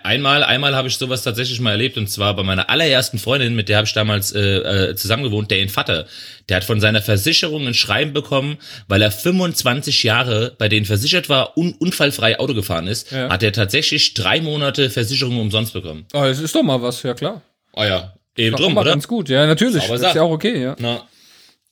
Einmal, 0.02 0.42
einmal 0.42 0.74
habe 0.74 0.88
ich 0.88 0.96
sowas 0.96 1.22
tatsächlich 1.22 1.60
mal 1.60 1.70
erlebt 1.70 1.96
und 1.96 2.08
zwar 2.08 2.34
bei 2.34 2.42
meiner 2.42 2.68
allerersten 2.68 3.18
Freundin, 3.18 3.54
mit 3.54 3.68
der 3.68 3.76
habe 3.76 3.86
ich 3.86 3.92
damals 3.92 4.32
äh, 4.32 4.40
äh, 4.40 4.96
zusammengewohnt, 4.96 5.50
der 5.50 5.60
in 5.60 5.68
Vater. 5.68 6.06
Der 6.48 6.56
hat 6.56 6.64
von 6.64 6.80
seiner 6.80 7.02
Versicherung 7.02 7.66
ein 7.68 7.74
Schreiben 7.74 8.12
bekommen, 8.12 8.58
weil 8.88 9.00
er 9.00 9.12
25 9.12 10.02
Jahre 10.02 10.54
bei 10.58 10.68
denen 10.68 10.86
versichert 10.86 11.28
war 11.28 11.56
und 11.56 11.80
unfallfrei 11.80 12.40
Auto 12.40 12.54
gefahren 12.54 12.88
ist, 12.88 13.12
ja. 13.12 13.30
hat 13.30 13.44
er 13.44 13.52
tatsächlich 13.52 14.14
drei 14.14 14.40
Monate 14.40 14.90
Versicherung 14.90 15.38
umsonst 15.38 15.72
bekommen. 15.72 16.06
Oh, 16.12 16.22
das 16.22 16.40
ist 16.40 16.54
doch 16.54 16.62
mal 16.64 16.82
was, 16.82 17.02
ja 17.04 17.14
klar. 17.14 17.42
Oh 17.72 17.84
ja, 17.84 18.14
eben 18.36 18.56
drum, 18.56 18.76
oder? 18.76 18.90
Ganz 18.90 19.06
gut, 19.06 19.28
ja, 19.28 19.46
natürlich. 19.46 19.86
Das 19.86 20.00
ist 20.00 20.14
ja 20.14 20.22
auch 20.22 20.30
okay, 20.30 20.60
ja. 20.62 20.74
Na. 20.80 21.06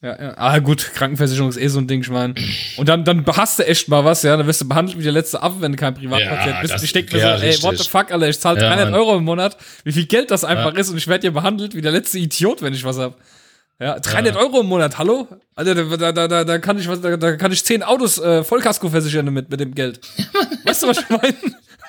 Ja, 0.04 0.20
ja. 0.20 0.34
Ah, 0.36 0.58
gut, 0.58 0.90
Krankenversicherung 0.94 1.48
ist 1.48 1.56
eh 1.56 1.66
so 1.68 1.78
ein 1.78 1.86
Ding, 1.86 2.02
ich 2.02 2.10
meine. 2.10 2.34
Und 2.76 2.90
dann, 2.90 3.06
dann 3.06 3.24
hast 3.26 3.58
du 3.58 3.66
echt 3.66 3.88
mal 3.88 4.04
was, 4.04 4.22
ja. 4.22 4.36
Dann 4.36 4.46
wirst 4.46 4.60
du 4.60 4.68
behandelt 4.68 4.98
wie 4.98 5.02
der 5.02 5.12
letzte 5.12 5.42
Affe, 5.42 5.62
wenn 5.62 5.72
du 5.72 5.78
kein 5.78 5.94
Privatpatient 5.94 6.56
ja, 6.56 6.60
bist. 6.60 6.84
Ich 6.84 6.92
denke 6.92 7.16
mir 7.16 7.22
so, 7.22 7.42
ey, 7.42 7.62
what 7.62 7.78
the 7.78 7.88
fuck, 7.88 8.12
Alter, 8.12 8.28
ich 8.28 8.38
zahle 8.38 8.60
ja, 8.60 8.68
300 8.68 8.90
Mann. 8.90 9.00
Euro 9.00 9.16
im 9.16 9.24
Monat, 9.24 9.56
wie 9.82 9.92
viel 9.92 10.04
Geld 10.04 10.30
das 10.30 10.44
einfach 10.44 10.74
ja. 10.74 10.80
ist 10.80 10.90
und 10.90 10.98
ich 10.98 11.08
werde 11.08 11.22
hier 11.22 11.30
behandelt 11.30 11.74
wie 11.74 11.80
der 11.80 11.90
letzte 11.90 12.18
Idiot, 12.18 12.60
wenn 12.60 12.74
ich 12.74 12.84
was 12.84 12.98
hab. 12.98 13.16
Ja, 13.80 13.98
300 13.98 14.34
ja. 14.34 14.40
Euro 14.42 14.60
im 14.60 14.66
Monat, 14.66 14.98
hallo? 14.98 15.26
Alter, 15.54 15.74
da, 15.74 16.12
da, 16.12 16.28
da, 16.28 16.44
da 16.44 16.58
kann 16.58 16.78
ich 16.78 16.86
was, 16.86 17.00
da, 17.00 17.16
da 17.16 17.36
kann 17.36 17.50
ich 17.50 17.64
10 17.64 17.82
Autos 17.82 18.18
äh, 18.18 18.44
Vollkasko 18.44 18.90
versichern 18.90 19.32
mit, 19.32 19.48
mit 19.48 19.58
dem 19.58 19.74
Geld. 19.74 20.00
weißt 20.66 20.82
du, 20.82 20.88
was 20.88 20.98
ich 20.98 21.08
meine? 21.08 21.34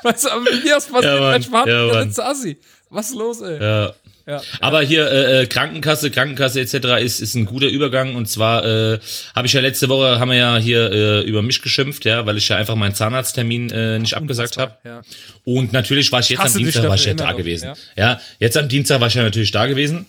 Weißt 0.03 0.23
du, 0.23 0.29
aber 0.29 0.41
mir 0.41 0.77
ist 0.77 0.89
passiert, 0.89 1.19
ja, 1.19 1.35
ich 1.35 1.51
war 1.51 1.65
der 1.65 2.05
letzte 2.05 2.25
Assi. 2.25 2.57
Was 2.89 3.09
ist 3.09 3.15
los, 3.15 3.41
ey? 3.41 3.61
Ja. 3.61 3.93
Ja, 4.27 4.41
Aber 4.59 4.81
hier 4.81 5.09
äh, 5.11 5.43
äh, 5.43 5.45
Krankenkasse, 5.45 6.09
Krankenkasse 6.09 6.59
etc. 6.59 7.01
ist 7.03 7.19
ist 7.19 7.35
ein 7.35 7.45
guter 7.45 7.67
Übergang 7.67 8.15
und 8.15 8.27
zwar 8.27 8.65
äh, 8.65 8.99
habe 9.35 9.45
ich 9.45 9.53
ja 9.53 9.61
letzte 9.61 9.87
Woche 9.87 10.19
haben 10.19 10.31
wir 10.31 10.37
ja 10.37 10.57
hier 10.57 10.91
äh, 10.91 11.21
über 11.21 11.43
mich 11.43 11.61
geschimpft, 11.61 12.05
ja, 12.05 12.25
weil 12.25 12.37
ich 12.37 12.49
ja 12.49 12.55
einfach 12.55 12.75
meinen 12.75 12.95
Zahnarzttermin 12.95 13.69
äh, 13.69 13.99
nicht 13.99 14.15
abgesagt 14.15 14.57
habe. 14.57 14.77
Ja. 14.83 15.01
Und 15.43 15.73
natürlich 15.73 16.11
war 16.11 16.21
ich 16.21 16.29
jetzt 16.29 16.39
Hasse 16.39 16.57
am 16.57 16.63
Dienstag 16.63 16.87
war 16.87 16.95
ich 16.95 17.05
ja 17.05 17.13
da 17.13 17.33
gewesen. 17.33 17.65
Ja? 17.65 17.75
ja, 17.95 18.21
jetzt 18.39 18.57
am 18.57 18.67
Dienstag 18.67 18.99
war 18.99 19.09
ich 19.09 19.13
ja 19.13 19.21
natürlich 19.21 19.51
da 19.51 19.67
gewesen 19.67 20.07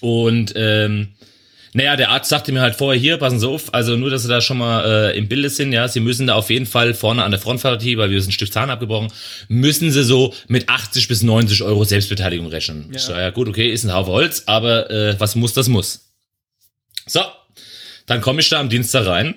und 0.00 0.52
ähm, 0.54 1.14
naja, 1.74 1.96
der 1.96 2.10
Arzt 2.10 2.28
sagte 2.28 2.52
mir 2.52 2.60
halt 2.60 2.74
vorher, 2.74 3.00
hier, 3.00 3.16
passen 3.16 3.40
Sie 3.40 3.48
auf, 3.48 3.72
also 3.72 3.96
nur, 3.96 4.10
dass 4.10 4.22
Sie 4.22 4.28
da 4.28 4.42
schon 4.42 4.58
mal 4.58 4.84
äh, 4.84 5.18
im 5.18 5.28
Bilde 5.28 5.48
sind, 5.48 5.72
ja, 5.72 5.88
Sie 5.88 6.00
müssen 6.00 6.26
da 6.26 6.34
auf 6.34 6.50
jeden 6.50 6.66
Fall 6.66 6.92
vorne 6.92 7.24
an 7.24 7.30
der 7.30 7.40
Frontpartie, 7.40 7.96
weil 7.96 8.10
wir 8.10 8.20
sind 8.20 8.30
ein 8.30 8.32
Stück 8.32 8.52
Zahn 8.52 8.68
abgebrochen, 8.68 9.10
müssen 9.48 9.90
Sie 9.90 10.04
so 10.04 10.34
mit 10.48 10.68
80 10.68 11.08
bis 11.08 11.22
90 11.22 11.62
Euro 11.62 11.84
Selbstbeteiligung 11.84 12.48
rechnen. 12.48 12.88
Ja. 12.90 12.96
Ich 12.96 13.02
so, 13.02 13.12
ja 13.12 13.30
gut, 13.30 13.48
okay, 13.48 13.70
ist 13.70 13.84
ein 13.84 13.94
Haufen 13.94 14.12
Holz, 14.12 14.42
aber 14.46 14.90
äh, 14.90 15.18
was 15.18 15.34
muss, 15.34 15.54
das 15.54 15.68
muss. 15.68 16.12
So, 17.06 17.22
dann 18.06 18.20
komme 18.20 18.40
ich 18.40 18.50
da 18.50 18.60
am 18.60 18.68
Dienstag 18.68 19.06
rein, 19.06 19.34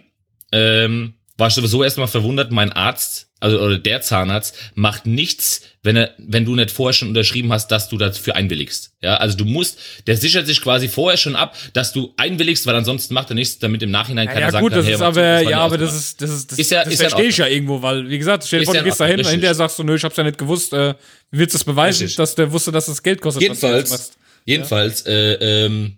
ähm, 0.51 1.13
war 1.37 1.49
sowieso 1.49 1.83
erstmal 1.83 2.07
verwundert, 2.07 2.51
mein 2.51 2.71
Arzt 2.71 3.25
also 3.45 3.59
oder 3.59 3.77
der 3.77 4.01
Zahnarzt 4.01 4.55
macht 4.73 5.05
nichts, 5.05 5.61
wenn 5.83 5.97
er, 5.97 6.15
wenn 6.17 6.45
du 6.45 6.55
nicht 6.55 6.71
vorher 6.71 6.93
schon 6.93 7.09
unterschrieben 7.09 7.51
hast, 7.51 7.67
dass 7.67 7.89
du 7.89 7.97
dafür 7.97 8.35
einwilligst. 8.35 8.93
Ja, 9.01 9.17
also 9.17 9.37
du 9.37 9.45
musst, 9.45 9.77
der 10.07 10.17
sichert 10.17 10.47
sich 10.47 10.61
quasi 10.61 10.87
vorher 10.87 11.17
schon 11.17 11.35
ab, 11.35 11.55
dass 11.73 11.93
du 11.93 12.13
einwilligst, 12.17 12.65
weil 12.65 12.75
ansonsten 12.75 13.13
macht 13.13 13.29
er 13.29 13.35
nichts, 13.35 13.59
damit 13.59 13.83
im 13.83 13.91
Nachhinein 13.91 14.27
keiner 14.27 14.47
ja, 14.47 14.51
sagt, 14.51 14.63
gut, 14.63 14.73
das 14.73 14.87
ist 14.87 15.01
aber, 15.01 15.41
ja, 15.41 15.59
aber 15.59 15.77
das 15.77 15.93
ist, 15.93 16.21
das 16.21 16.31
ist, 16.31 16.51
das, 16.53 16.59
ist 16.59 16.71
ja, 16.71 16.83
das 16.83 16.93
ist 16.93 17.01
verstehe 17.01 17.25
ich 17.25 17.37
ja 17.37 17.47
irgendwo, 17.47 17.81
weil, 17.81 18.09
wie 18.09 18.17
gesagt, 18.17 18.45
stell 18.45 18.61
dir 18.61 18.65
vor, 18.65 18.73
du 18.73 18.83
gehst 18.83 18.99
da 18.99 19.05
hin, 19.05 19.17
hinterher 19.17 19.53
sagst 19.53 19.77
du, 19.77 19.83
nö, 19.83 19.95
ich 19.95 20.03
hab's 20.03 20.17
ja 20.17 20.23
nicht 20.23 20.37
gewusst, 20.37 20.73
äh, 20.73 20.95
wie 21.29 21.39
willst 21.39 21.53
du 21.53 21.57
das 21.57 21.65
beweisen, 21.65 22.03
richtig. 22.03 22.17
dass 22.17 22.35
der 22.35 22.51
wusste, 22.51 22.71
dass 22.71 22.87
das 22.87 23.03
Geld 23.03 23.21
kostet? 23.21 23.43
Jedenfalls, 23.43 24.13
jedenfalls, 24.45 25.03
ja. 25.03 25.11
äh, 25.11 25.65
ähm, 25.65 25.97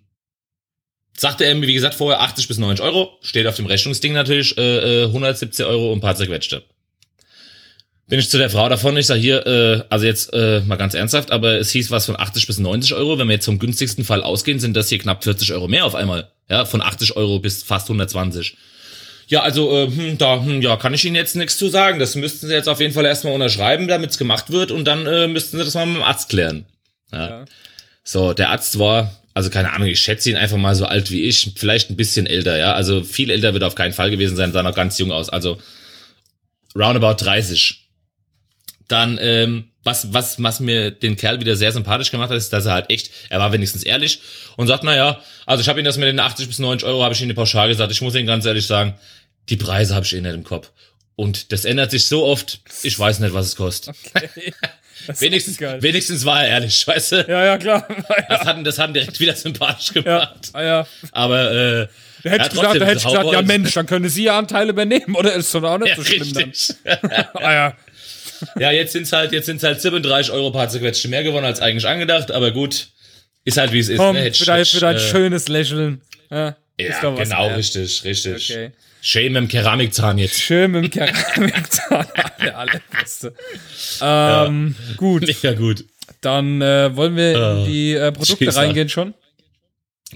sagte 1.19 1.45
er 1.45 1.55
mir, 1.55 1.67
wie 1.67 1.73
gesagt, 1.73 1.95
vorher 1.95 2.21
80 2.21 2.47
bis 2.47 2.57
90 2.57 2.85
Euro, 2.85 3.17
steht 3.21 3.47
auf 3.47 3.55
dem 3.55 3.65
Rechnungsding 3.65 4.13
natürlich, 4.13 4.57
äh, 4.57 5.03
117 5.05 5.65
äh, 5.65 5.69
Euro 5.69 5.91
und 5.91 5.97
ein 5.97 6.01
paar 6.01 6.15
zerquetschte 6.15 6.63
bin 8.07 8.19
ich 8.19 8.29
zu 8.29 8.37
der 8.37 8.49
Frau 8.49 8.69
davon, 8.69 8.95
ich 8.95 9.05
sage 9.05 9.19
hier, 9.19 9.45
äh, 9.45 9.83
also 9.89 10.05
jetzt 10.05 10.33
äh, 10.33 10.61
mal 10.61 10.77
ganz 10.77 10.93
ernsthaft, 10.93 11.29
aber 11.31 11.59
es 11.59 11.71
hieß 11.71 11.91
was 11.91 12.05
von 12.05 12.17
80 12.17 12.47
bis 12.47 12.57
90 12.57 12.93
Euro. 12.93 13.19
Wenn 13.19 13.27
wir 13.27 13.33
jetzt 13.33 13.45
vom 13.45 13.59
günstigsten 13.59 14.05
Fall 14.05 14.23
ausgehen, 14.23 14.59
sind 14.59 14.75
das 14.75 14.87
hier 14.87 14.97
knapp 14.97 15.23
40 15.23 15.51
Euro 15.53 15.67
mehr 15.67 15.85
auf 15.85 15.93
einmal. 15.93 16.31
Ja, 16.49 16.63
von 16.63 16.81
80 16.81 17.17
Euro 17.17 17.39
bis 17.39 17.63
fast 17.63 17.87
120. 17.87 18.55
Ja, 19.27 19.41
also 19.41 19.75
äh, 19.75 19.87
hm, 19.87 20.17
da 20.17 20.41
hm, 20.41 20.61
ja, 20.61 20.77
kann 20.77 20.93
ich 20.93 21.03
Ihnen 21.03 21.17
jetzt 21.17 21.35
nichts 21.35 21.57
zu 21.57 21.67
sagen. 21.67 21.99
Das 21.99 22.15
müssten 22.15 22.47
Sie 22.47 22.53
jetzt 22.53 22.69
auf 22.69 22.79
jeden 22.79 22.93
Fall 22.93 23.05
erstmal 23.05 23.33
unterschreiben, 23.33 23.89
damit 23.89 24.11
es 24.11 24.17
gemacht 24.17 24.51
wird 24.51 24.71
und 24.71 24.85
dann 24.85 25.05
äh, 25.05 25.27
müssten 25.27 25.57
Sie 25.57 25.65
das 25.65 25.73
mal 25.73 25.85
mit 25.85 25.97
dem 25.97 26.03
Arzt 26.03 26.29
klären. 26.29 26.65
Ja. 27.11 27.29
ja. 27.29 27.45
So, 28.05 28.31
der 28.31 28.51
Arzt 28.51 28.79
war, 28.79 29.11
also 29.37 29.51
keine 29.51 29.71
Ahnung, 29.71 29.87
ich 29.87 29.99
schätze 29.99 30.31
ihn 30.31 30.35
einfach 30.35 30.57
mal 30.57 30.73
so 30.73 30.85
alt 30.85 31.11
wie 31.11 31.21
ich, 31.21 31.53
vielleicht 31.55 31.91
ein 31.91 31.95
bisschen 31.95 32.25
älter, 32.25 32.57
ja. 32.57 32.73
Also 32.73 33.03
viel 33.03 33.29
älter 33.29 33.53
wird 33.53 33.63
er 33.63 33.67
auf 33.67 33.75
keinen 33.75 33.93
Fall 33.93 34.09
gewesen 34.09 34.35
sein, 34.35 34.51
sah 34.51 34.63
noch 34.63 34.73
ganz 34.73 34.97
jung 34.97 35.11
aus. 35.11 35.29
Also 35.29 35.59
roundabout 36.75 37.23
30 37.23 37.87
dann, 38.87 39.19
ähm, 39.21 39.65
was, 39.83 40.11
was, 40.13 40.41
was 40.41 40.59
mir 40.59 40.91
den 40.91 41.17
Kerl 41.17 41.39
wieder 41.39 41.55
sehr 41.55 41.71
sympathisch 41.71 42.09
gemacht 42.09 42.29
hat, 42.29 42.37
ist, 42.37 42.51
dass 42.51 42.65
er 42.65 42.73
halt 42.73 42.89
echt, 42.89 43.11
er 43.29 43.39
war 43.39 43.53
wenigstens 43.53 43.83
ehrlich 43.83 44.21
und 44.55 44.67
sagt, 44.67 44.83
na 44.83 44.95
ja, 44.95 45.21
also 45.45 45.61
ich 45.61 45.69
habe 45.69 45.79
ihm 45.79 45.85
das 45.85 45.97
mit 45.97 46.07
den 46.07 46.19
80 46.19 46.47
bis 46.47 46.57
90 46.57 46.87
Euro, 46.87 47.03
habe 47.03 47.13
ich 47.13 47.21
ihm 47.21 47.25
eine 47.25 47.33
Pauschal 47.33 47.67
gesagt. 47.67 47.91
Ich 47.91 48.01
muss 48.01 48.15
Ihnen 48.15 48.25
ganz 48.25 48.45
ehrlich 48.45 48.65
sagen, 48.65 48.95
die 49.49 49.57
Preise 49.57 49.93
habe 49.93 50.05
ich 50.05 50.13
eh 50.15 50.21
nicht 50.21 50.33
im 50.33 50.43
Kopf. 50.43 50.71
Und 51.15 51.51
das 51.51 51.65
ändert 51.65 51.91
sich 51.91 52.07
so 52.07 52.25
oft, 52.25 52.61
ich 52.81 52.97
weiß 52.97 53.19
nicht, 53.19 53.33
was 53.33 53.47
es 53.47 53.55
kostet. 53.55 53.95
Okay. 54.15 54.53
wenigstens, 55.19 55.59
wenigstens 55.59 56.25
war 56.25 56.43
er 56.43 56.49
ehrlich, 56.49 56.87
weißt 56.87 57.11
du? 57.13 57.25
Ja, 57.27 57.45
ja, 57.45 57.57
klar. 57.57 57.87
Ja. 57.89 58.25
Das 58.29 58.45
hat, 58.45 58.67
das 58.67 58.79
hat 58.79 58.95
direkt 58.95 59.19
wieder 59.19 59.35
sympathisch 59.35 59.93
gemacht. 59.93 60.51
Ja, 60.53 60.63
ja. 60.63 60.87
Aber, 61.11 61.51
äh, 61.51 61.87
da 62.23 62.29
hätte 62.29 62.43
ich 62.43 62.49
gesagt, 62.49 62.81
da 62.81 62.85
hätte 62.85 63.03
gesagt, 63.03 63.31
ja 63.31 63.41
Mensch, 63.41 63.73
dann 63.73 63.85
können 63.85 64.09
Sie 64.09 64.23
ja 64.23 64.37
Anteile 64.37 64.71
übernehmen, 64.71 65.15
oder 65.15 65.33
ist 65.33 65.53
doch 65.53 65.63
auch 65.63 65.77
nicht 65.77 65.89
ja, 65.89 65.95
so 65.95 66.03
schlimm 66.03 66.21
richtig. 66.21 66.75
dann. 66.83 67.01
ah 67.35 67.53
ja. 67.53 67.77
Ja, 68.59 68.71
jetzt 68.71 68.93
sind's 68.93 69.11
halt, 69.11 69.31
jetzt 69.31 69.45
sind's 69.47 69.63
halt 69.63 69.81
37 69.81 70.31
Euro 70.31 70.51
paar 70.51 70.69
zerquetschte 70.69 71.07
mehr 71.07 71.23
gewonnen 71.23 71.45
als 71.45 71.59
eigentlich 71.59 71.87
angedacht, 71.87 72.31
aber 72.31 72.51
gut. 72.51 72.89
ist 73.45 73.57
halt 73.57 73.71
wie 73.71 73.79
es 73.79 73.89
ist. 73.89 73.97
Komm, 73.97 74.15
ne? 74.15 74.33
Für 74.33 74.45
dein, 74.45 74.61
ich, 74.61 74.71
für 74.71 74.79
dein 74.79 74.95
äh, 74.95 74.99
schönes 74.99 75.47
Lächeln. 75.47 76.01
Ja, 76.29 76.55
Ja, 76.79 76.99
genau, 76.99 77.17
wert. 77.47 77.57
richtig, 77.57 78.03
richtig. 78.03 78.51
Okay. 78.51 78.71
Schön 79.01 79.33
mit 79.33 79.41
dem 79.43 79.47
Keramikzahn 79.47 80.17
jetzt. 80.17 80.39
Schön 80.41 80.71
mit 80.71 80.83
dem 80.95 81.05
Keramikzahn. 81.07 82.05
Der 82.41 82.57
allerbeste. 82.57 83.33
Ähm, 84.01 84.75
gut, 84.97 85.21
Mega 85.27 85.53
gut. 85.53 85.85
dann 86.21 86.61
äh, 86.61 86.95
wollen 86.95 87.15
wir 87.15 87.31
in 87.31 87.63
Äh, 87.63 87.65
die 87.65 87.93
äh, 87.93 88.11
Produkte 88.11 88.45
Schicksal. 88.45 88.65
reingehen 88.65 88.89
schon. 88.89 89.13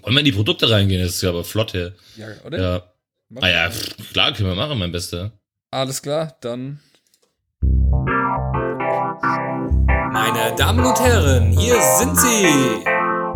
Wollen 0.02 0.16
wir 0.16 0.20
in 0.20 0.26
die 0.26 0.32
Produkte 0.32 0.70
reingehen? 0.70 1.02
Das 1.04 1.16
ist 1.16 1.22
ja 1.22 1.30
aber 1.30 1.44
flott 1.44 1.72
hier. 1.72 1.96
Ja, 2.16 2.28
oder? 2.46 2.60
Ja. 2.62 2.84
Mach 3.30 3.42
Ah 3.44 3.50
ja, 3.50 3.70
pff, 3.72 4.12
klar, 4.14 4.34
können 4.34 4.50
wir 4.50 4.56
machen, 4.56 4.78
mein 4.78 4.92
Bester. 4.92 5.32
Alles 5.72 6.02
klar, 6.02 6.38
dann. 6.42 6.80
Meine 10.14 10.56
Damen 10.58 10.86
und 10.86 11.00
Herren, 11.00 11.52
hier 11.58 11.80
sind 12.00 12.18
sie. 12.20 12.46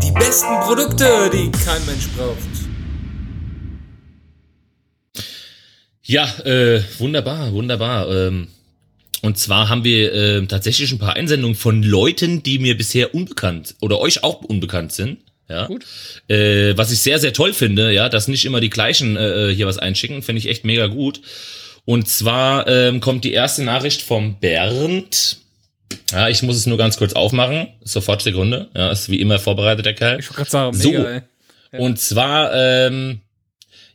Die 0.03 0.11
besten 0.11 0.59
Produkte, 0.61 1.29
die 1.31 1.49
kein 1.51 1.83
Mensch 1.85 2.07
braucht. 2.17 2.38
Ja, 6.05 6.25
äh, 6.45 6.81
wunderbar, 6.99 7.51
wunderbar. 7.53 8.09
Ähm, 8.11 8.47
und 9.21 9.37
zwar 9.39 9.69
haben 9.69 9.83
wir 9.83 10.13
äh, 10.13 10.45
tatsächlich 10.45 10.91
ein 10.91 10.99
paar 10.99 11.15
Einsendungen 11.15 11.55
von 11.55 11.81
Leuten, 11.81 12.43
die 12.43 12.59
mir 12.59 12.77
bisher 12.77 13.15
unbekannt 13.15 13.75
oder 13.81 13.99
euch 13.99 14.23
auch 14.23 14.41
unbekannt 14.41 14.91
sind. 14.93 15.17
Ja. 15.49 15.65
Gut. 15.65 15.85
Äh, 16.27 16.77
was 16.77 16.91
ich 16.91 16.99
sehr, 16.99 17.19
sehr 17.19 17.33
toll 17.33 17.53
finde, 17.53 17.91
ja, 17.91 18.09
dass 18.09 18.27
nicht 18.27 18.45
immer 18.45 18.61
die 18.61 18.69
gleichen 18.69 19.15
äh, 19.17 19.51
hier 19.53 19.67
was 19.67 19.77
einschicken, 19.79 20.21
finde 20.21 20.39
ich 20.39 20.47
echt 20.49 20.63
mega 20.63 20.87
gut. 20.87 21.21
Und 21.85 22.07
zwar 22.07 22.67
ähm, 22.67 22.99
kommt 22.99 23.23
die 23.23 23.31
erste 23.33 23.63
Nachricht 23.63 24.01
vom 24.01 24.39
Bernd. 24.39 25.37
Ja, 26.11 26.29
ich 26.29 26.41
muss 26.41 26.55
es 26.55 26.65
nur 26.65 26.77
ganz 26.77 26.97
kurz 26.97 27.13
aufmachen. 27.13 27.67
Sofort 27.83 28.21
Sekunde. 28.23 28.69
Ja, 28.75 28.91
ist 28.91 29.09
wie 29.09 29.21
immer 29.21 29.37
vorbereitet, 29.37 29.85
der 29.85 29.93
Kerl. 29.93 30.19
Ich 30.19 30.25
wollte 30.29 30.37
gerade 30.37 30.49
sagen, 30.49 30.77
So. 30.77 30.89
mega, 30.89 31.23
ey. 31.71 31.79
Und 31.79 31.99
zwar, 31.99 32.53
ähm, 32.55 33.21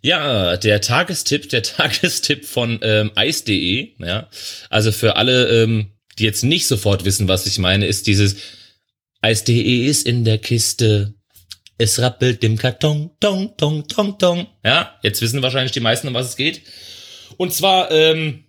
ja, 0.02 0.56
der 0.56 0.80
Tagestipp, 0.80 1.48
der 1.48 1.62
Tagestipp 1.64 2.44
von 2.44 2.78
ähm, 2.82 3.10
Eis.de, 3.14 3.90
ja. 3.98 4.28
Also 4.68 4.92
für 4.92 5.16
alle, 5.16 5.62
ähm, 5.62 5.92
die 6.18 6.24
jetzt 6.24 6.44
nicht 6.44 6.66
sofort 6.66 7.04
wissen, 7.04 7.28
was 7.28 7.46
ich 7.46 7.58
meine, 7.58 7.86
ist 7.86 8.06
dieses 8.06 8.36
Eis.de 9.22 9.86
ist 9.86 10.06
in 10.06 10.24
der 10.24 10.38
Kiste. 10.38 11.14
Es 11.78 11.98
rappelt 11.98 12.44
im 12.44 12.58
Karton, 12.58 13.10
tong, 13.20 13.56
tong, 13.56 13.88
tong, 13.88 14.18
tong. 14.18 14.46
Ja, 14.64 14.98
jetzt 15.02 15.22
wissen 15.22 15.42
wahrscheinlich 15.42 15.72
die 15.72 15.80
meisten, 15.80 16.08
um 16.08 16.14
was 16.14 16.28
es 16.30 16.36
geht. 16.36 16.60
Und 17.38 17.54
zwar 17.54 17.90
ähm, 17.90 18.44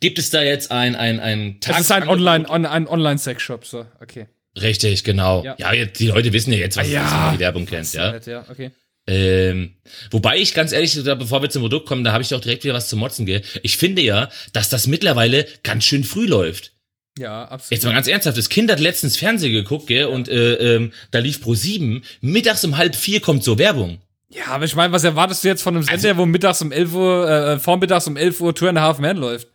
gibt 0.00 0.18
es 0.18 0.28
da 0.28 0.42
jetzt 0.42 0.70
ein 0.70 0.94
ein 0.94 1.18
ein 1.18 1.60
Es 1.66 1.80
ist 1.80 1.90
ein. 1.92 2.06
Online, 2.08 2.46
on, 2.48 2.66
ein 2.66 2.86
Online-Sex-Shop, 2.86 3.64
so, 3.64 3.86
okay. 4.02 4.26
Richtig, 4.60 5.04
genau. 5.04 5.44
Ja. 5.44 5.56
Ja, 5.58 5.72
jetzt, 5.72 5.98
die 6.00 6.08
Leute 6.08 6.32
wissen 6.32 6.52
ja 6.52 6.58
jetzt, 6.58 6.76
was 6.76 6.86
Ah, 6.88 6.90
ja. 6.90 7.32
die 7.32 7.38
Werbung 7.38 7.64
kennt, 7.64 7.92
ja. 7.94 8.12
Nett, 8.12 8.26
ja, 8.26 8.44
okay. 8.50 8.70
Ähm, 9.10 9.74
wobei 10.10 10.36
ich 10.36 10.52
ganz 10.52 10.72
ehrlich, 10.72 10.94
bevor 11.02 11.40
wir 11.40 11.48
zum 11.48 11.62
Produkt 11.62 11.86
kommen, 11.86 12.04
da 12.04 12.12
habe 12.12 12.22
ich 12.22 12.28
doch 12.28 12.42
direkt 12.42 12.62
wieder 12.64 12.74
was 12.74 12.90
zu 12.90 12.96
motzen, 12.96 13.24
gell? 13.24 13.40
Ich 13.62 13.78
finde 13.78 14.02
ja, 14.02 14.28
dass 14.52 14.68
das 14.68 14.86
mittlerweile 14.86 15.46
ganz 15.62 15.84
schön 15.84 16.04
früh 16.04 16.26
läuft. 16.26 16.72
Ja, 17.18 17.44
absolut. 17.46 17.70
Jetzt 17.72 17.84
mal 17.84 17.94
ganz 17.94 18.06
ernsthaft, 18.06 18.36
das 18.36 18.50
Kind 18.50 18.70
hat 18.70 18.80
letztens 18.80 19.16
Fernsehen 19.16 19.52
geguckt, 19.52 19.86
gell? 19.86 20.04
Und 20.04 20.28
äh, 20.28 20.76
ähm, 20.76 20.92
da 21.10 21.20
lief 21.20 21.40
Pro 21.40 21.54
7, 21.54 22.04
mittags 22.20 22.62
um 22.64 22.76
halb 22.76 22.94
vier 22.94 23.20
kommt 23.20 23.42
so 23.42 23.58
Werbung. 23.58 23.98
Ja, 24.28 24.48
aber 24.48 24.66
ich 24.66 24.74
meine, 24.74 24.92
was 24.92 25.04
erwartest 25.04 25.42
du 25.42 25.48
jetzt 25.48 25.62
von 25.62 25.74
einem 25.74 25.84
Sender, 25.84 26.18
wo 26.18 26.26
mittags 26.26 26.60
um 26.60 26.70
11 26.70 26.92
Uhr, 26.92 27.30
äh, 27.30 27.58
vormittags 27.58 28.06
um 28.06 28.16
11 28.18 28.40
Uhr 28.42 28.54
Two 28.54 28.68
and 28.68 28.76
a 28.76 28.82
Half 28.82 28.98
Man 28.98 29.16
läuft? 29.16 29.48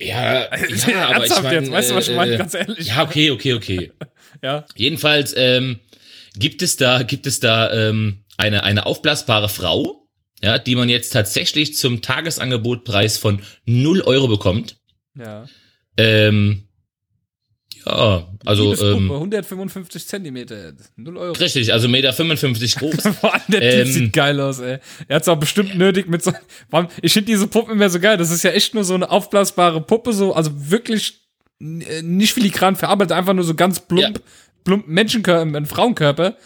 Ja, 0.00 0.48
ja 0.88 1.08
aber 1.08 1.24
ich 1.24 1.42
mein, 1.42 1.52
jetzt, 1.52 1.70
weißt 1.70 1.90
du, 1.90 1.94
was 1.94 2.08
ich 2.08 2.16
meine? 2.16 2.34
äh, 2.34 2.38
Ganz 2.38 2.54
ehrlich. 2.54 2.86
Ja, 2.88 3.04
okay, 3.04 3.30
okay, 3.30 3.54
okay. 3.54 3.92
Ja. 4.42 4.64
Jedenfalls 4.74 5.34
ähm, 5.36 5.80
gibt 6.34 6.62
es 6.62 6.76
da, 6.76 7.02
gibt 7.02 7.26
es 7.26 7.40
da 7.40 7.70
ähm, 7.72 8.19
eine, 8.40 8.64
eine 8.64 8.86
aufblasbare 8.86 9.48
Frau, 9.48 10.08
ja, 10.42 10.58
die 10.58 10.74
man 10.74 10.88
jetzt 10.88 11.10
tatsächlich 11.10 11.76
zum 11.76 12.00
Tagesangebotpreis 12.00 13.18
von 13.18 13.42
0 13.66 14.00
Euro 14.02 14.28
bekommt. 14.28 14.76
Ja. 15.14 15.46
Ähm, 15.96 16.64
ja, 17.86 18.28
also 18.44 18.74
ähm, 18.74 19.10
155 19.10 20.06
Zentimeter, 20.06 20.72
0 20.96 21.16
Euro. 21.16 21.32
richtig, 21.32 21.72
also 21.72 21.88
Meter 21.88 22.12
55 22.12 22.76
groß. 22.76 23.06
Allem 23.22 23.42
der 23.48 23.62
Ähm. 23.62 23.84
Typ 23.84 23.94
sieht 23.94 24.12
geil 24.12 24.40
aus, 24.40 24.58
ey. 24.60 24.78
Er 25.08 25.16
hat's 25.16 25.28
auch 25.28 25.38
bestimmt 25.38 25.76
nötig 25.76 26.08
mit 26.08 26.22
so. 26.22 26.32
Ich 27.02 27.12
finde 27.12 27.26
diese 27.26 27.46
Puppen 27.46 27.74
immer 27.74 27.90
so 27.90 28.00
geil. 28.00 28.16
Das 28.16 28.30
ist 28.30 28.42
ja 28.42 28.50
echt 28.50 28.74
nur 28.74 28.84
so 28.84 28.94
eine 28.94 29.10
aufblasbare 29.10 29.80
Puppe, 29.80 30.12
so, 30.12 30.34
also 30.34 30.50
wirklich 30.70 31.20
äh, 31.60 32.02
nicht 32.02 32.34
filigran 32.34 32.76
verarbeitet, 32.76 33.12
einfach 33.12 33.34
nur 33.34 33.44
so 33.44 33.54
ganz 33.54 33.80
plump, 33.80 34.22
plump 34.64 34.86
Menschenkörper, 34.86 35.56
ein 35.56 35.66
Frauenkörper. 35.66 36.36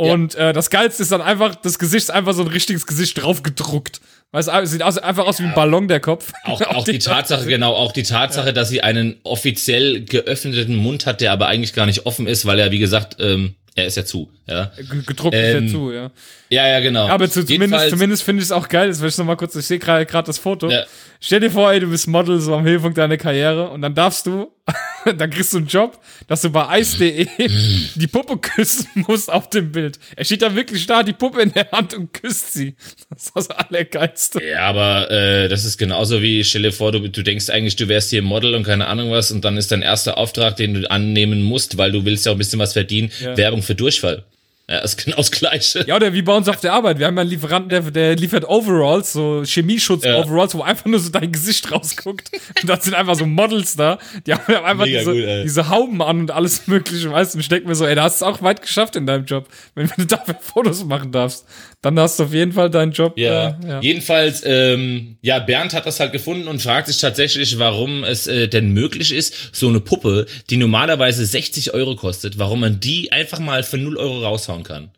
Und 0.00 0.34
äh, 0.34 0.52
das 0.52 0.70
Geilste 0.70 1.02
ist 1.02 1.12
dann 1.12 1.20
einfach, 1.20 1.54
das 1.54 1.78
Gesicht 1.78 2.04
ist 2.04 2.10
einfach 2.10 2.32
so 2.32 2.42
ein 2.42 2.48
richtiges 2.48 2.86
Gesicht 2.86 3.22
drauf 3.22 3.42
gedruckt. 3.42 4.00
Weißt 4.32 4.48
du, 4.48 4.66
sieht 4.66 4.82
aus, 4.82 4.96
einfach 4.96 5.26
aus 5.26 5.40
wie 5.40 5.44
ein 5.44 5.54
Ballon, 5.54 5.88
der 5.88 6.00
Kopf. 6.00 6.32
Auch, 6.44 6.60
auch 6.66 6.84
die 6.84 7.00
Tatsache, 7.00 7.46
genau, 7.46 7.74
auch 7.74 7.92
die 7.92 8.04
Tatsache, 8.04 8.52
dass 8.52 8.68
sie 8.68 8.80
einen 8.80 9.16
offiziell 9.24 10.04
geöffneten 10.04 10.76
Mund 10.76 11.06
hat, 11.06 11.20
der 11.20 11.32
aber 11.32 11.48
eigentlich 11.48 11.72
gar 11.72 11.86
nicht 11.86 12.06
offen 12.06 12.26
ist, 12.26 12.46
weil 12.46 12.58
er, 12.60 12.70
wie 12.70 12.78
gesagt, 12.78 13.16
ähm, 13.18 13.54
er 13.74 13.86
ist 13.86 13.96
ja 13.96 14.04
zu. 14.04 14.30
Ja, 14.46 14.72
Gedruckt 15.06 15.34
ist 15.34 15.54
Ähm, 15.54 15.66
ja 15.66 15.72
zu, 15.72 15.92
ja. 15.92 16.10
ja, 16.48 16.68
ja 16.68 16.80
genau. 16.80 17.08
Aber 17.08 17.28
zu, 17.28 17.44
zumindest, 17.44 17.90
zumindest 17.90 18.22
finde 18.22 18.42
ich 18.42 18.46
es 18.46 18.52
auch 18.52 18.68
geil. 18.68 18.88
Das 18.88 19.00
will 19.00 19.08
ich 19.08 19.18
noch 19.18 19.24
mal 19.24 19.36
kurz. 19.36 19.54
Ich 19.54 19.66
sehe 19.66 19.78
gerade 19.78 20.06
gerade 20.06 20.26
das 20.26 20.38
Foto. 20.38 20.70
Ja. 20.70 20.84
Stell 21.20 21.40
dir 21.40 21.50
vor, 21.50 21.72
ey, 21.72 21.80
du 21.80 21.88
bist 21.88 22.08
Model 22.08 22.40
so 22.40 22.54
am 22.54 22.64
Höhepunkt 22.64 22.98
deiner 22.98 23.16
Karriere 23.16 23.70
und 23.70 23.82
dann 23.82 23.94
darfst 23.94 24.26
du, 24.26 24.52
dann 25.16 25.30
kriegst 25.30 25.52
du 25.52 25.58
einen 25.58 25.66
Job, 25.66 25.98
dass 26.26 26.42
du 26.42 26.50
bei 26.50 26.80
Ice.de 26.80 27.26
die 27.94 28.06
Puppe 28.06 28.36
küssen 28.38 28.88
musst 28.94 29.30
auf 29.30 29.50
dem 29.50 29.72
Bild. 29.72 29.98
Er 30.16 30.24
steht 30.24 30.42
da 30.42 30.54
wirklich 30.54 30.86
da, 30.86 31.02
die 31.02 31.12
Puppe 31.12 31.42
in 31.42 31.52
der 31.52 31.70
Hand 31.70 31.94
und 31.94 32.12
küsst 32.12 32.52
sie. 32.52 32.74
Das 33.08 33.24
ist 33.26 33.32
das 33.34 33.50
Allergeilste. 33.50 34.44
Ja, 34.44 34.66
aber 34.66 35.10
äh, 35.10 35.48
das 35.48 35.64
ist 35.64 35.78
genauso 35.78 36.22
wie, 36.22 36.44
stell 36.44 36.62
dir 36.62 36.72
vor, 36.72 36.92
du, 36.92 37.08
du 37.08 37.22
denkst 37.22 37.50
eigentlich, 37.50 37.76
du 37.76 37.88
wärst 37.88 38.10
hier 38.10 38.22
Model 38.22 38.54
und 38.54 38.64
keine 38.64 38.86
Ahnung 38.86 39.10
was 39.10 39.30
und 39.32 39.44
dann 39.44 39.56
ist 39.56 39.72
dein 39.72 39.82
erster 39.82 40.18
Auftrag, 40.18 40.56
den 40.56 40.74
du 40.74 40.90
annehmen 40.90 41.42
musst, 41.42 41.76
weil 41.76 41.92
du 41.92 42.04
willst 42.04 42.26
ja 42.26 42.32
auch 42.32 42.36
ein 42.36 42.38
bisschen 42.38 42.58
was 42.58 42.72
verdienen, 42.72 43.10
Ja. 43.20 43.36
Werbung 43.36 43.62
für 43.62 43.74
Durchfall. 43.74 44.24
Ja, 44.70 44.78
ist 44.78 45.04
genau 45.04 45.16
das 45.16 45.32
Gleiche. 45.32 45.84
Ja, 45.88 45.96
oder 45.96 46.12
wie 46.12 46.22
bei 46.22 46.32
uns 46.32 46.48
auf 46.48 46.60
der 46.60 46.72
Arbeit. 46.72 47.00
Wir 47.00 47.06
haben 47.08 47.16
ja 47.16 47.22
einen 47.22 47.30
Lieferanten, 47.30 47.70
der, 47.70 47.90
der 47.90 48.14
liefert 48.14 48.48
Overalls, 48.48 49.12
so 49.12 49.42
Chemieschutz-Overalls, 49.44 50.54
wo 50.54 50.62
einfach 50.62 50.84
nur 50.84 51.00
so 51.00 51.10
dein 51.10 51.32
Gesicht 51.32 51.72
rausguckt. 51.72 52.30
Und 52.62 52.68
da 52.68 52.80
sind 52.80 52.94
einfach 52.94 53.16
so 53.16 53.26
Models 53.26 53.74
da. 53.74 53.98
Die 54.24 54.32
haben 54.32 54.44
ja 54.46 54.62
einfach 54.62 54.84
Mega 54.84 55.00
diese, 55.00 55.12
gut, 55.12 55.44
diese 55.44 55.68
Hauben 55.70 56.00
an 56.00 56.20
und 56.20 56.30
alles 56.30 56.68
Mögliche, 56.68 57.10
weißt 57.10 57.34
du? 57.34 57.38
Und 57.38 57.40
ich 57.40 57.48
denke 57.48 57.66
mir 57.66 57.74
so, 57.74 57.84
ey, 57.84 57.96
da 57.96 58.04
hast 58.04 58.20
du 58.20 58.26
es 58.26 58.30
auch 58.30 58.42
weit 58.42 58.62
geschafft 58.62 58.94
in 58.94 59.06
deinem 59.06 59.24
Job. 59.24 59.48
Wenn 59.74 59.90
du 59.96 60.06
dafür 60.06 60.36
Fotos 60.40 60.84
machen 60.84 61.10
darfst, 61.10 61.46
dann 61.82 61.98
hast 61.98 62.20
du 62.20 62.24
auf 62.24 62.32
jeden 62.32 62.52
Fall 62.52 62.70
deinen 62.70 62.92
Job. 62.92 63.18
Ja, 63.18 63.58
äh, 63.64 63.68
ja. 63.68 63.80
jedenfalls, 63.80 64.42
ähm, 64.44 65.16
ja, 65.20 65.40
Bernd 65.40 65.72
hat 65.72 65.86
das 65.86 65.98
halt 65.98 66.12
gefunden 66.12 66.46
und 66.46 66.62
fragt 66.62 66.86
sich 66.86 66.98
tatsächlich, 66.98 67.58
warum 67.58 68.04
es 68.04 68.28
äh, 68.28 68.46
denn 68.46 68.72
möglich 68.72 69.12
ist, 69.12 69.34
so 69.52 69.68
eine 69.68 69.80
Puppe, 69.80 70.26
die 70.50 70.58
normalerweise 70.58 71.26
60 71.26 71.74
Euro 71.74 71.96
kostet, 71.96 72.38
warum 72.38 72.60
man 72.60 72.78
die 72.78 73.10
einfach 73.10 73.40
mal 73.40 73.64
für 73.64 73.78
0 73.78 73.96
Euro 73.96 74.22
raushauen 74.22 74.59
kann. 74.62 74.90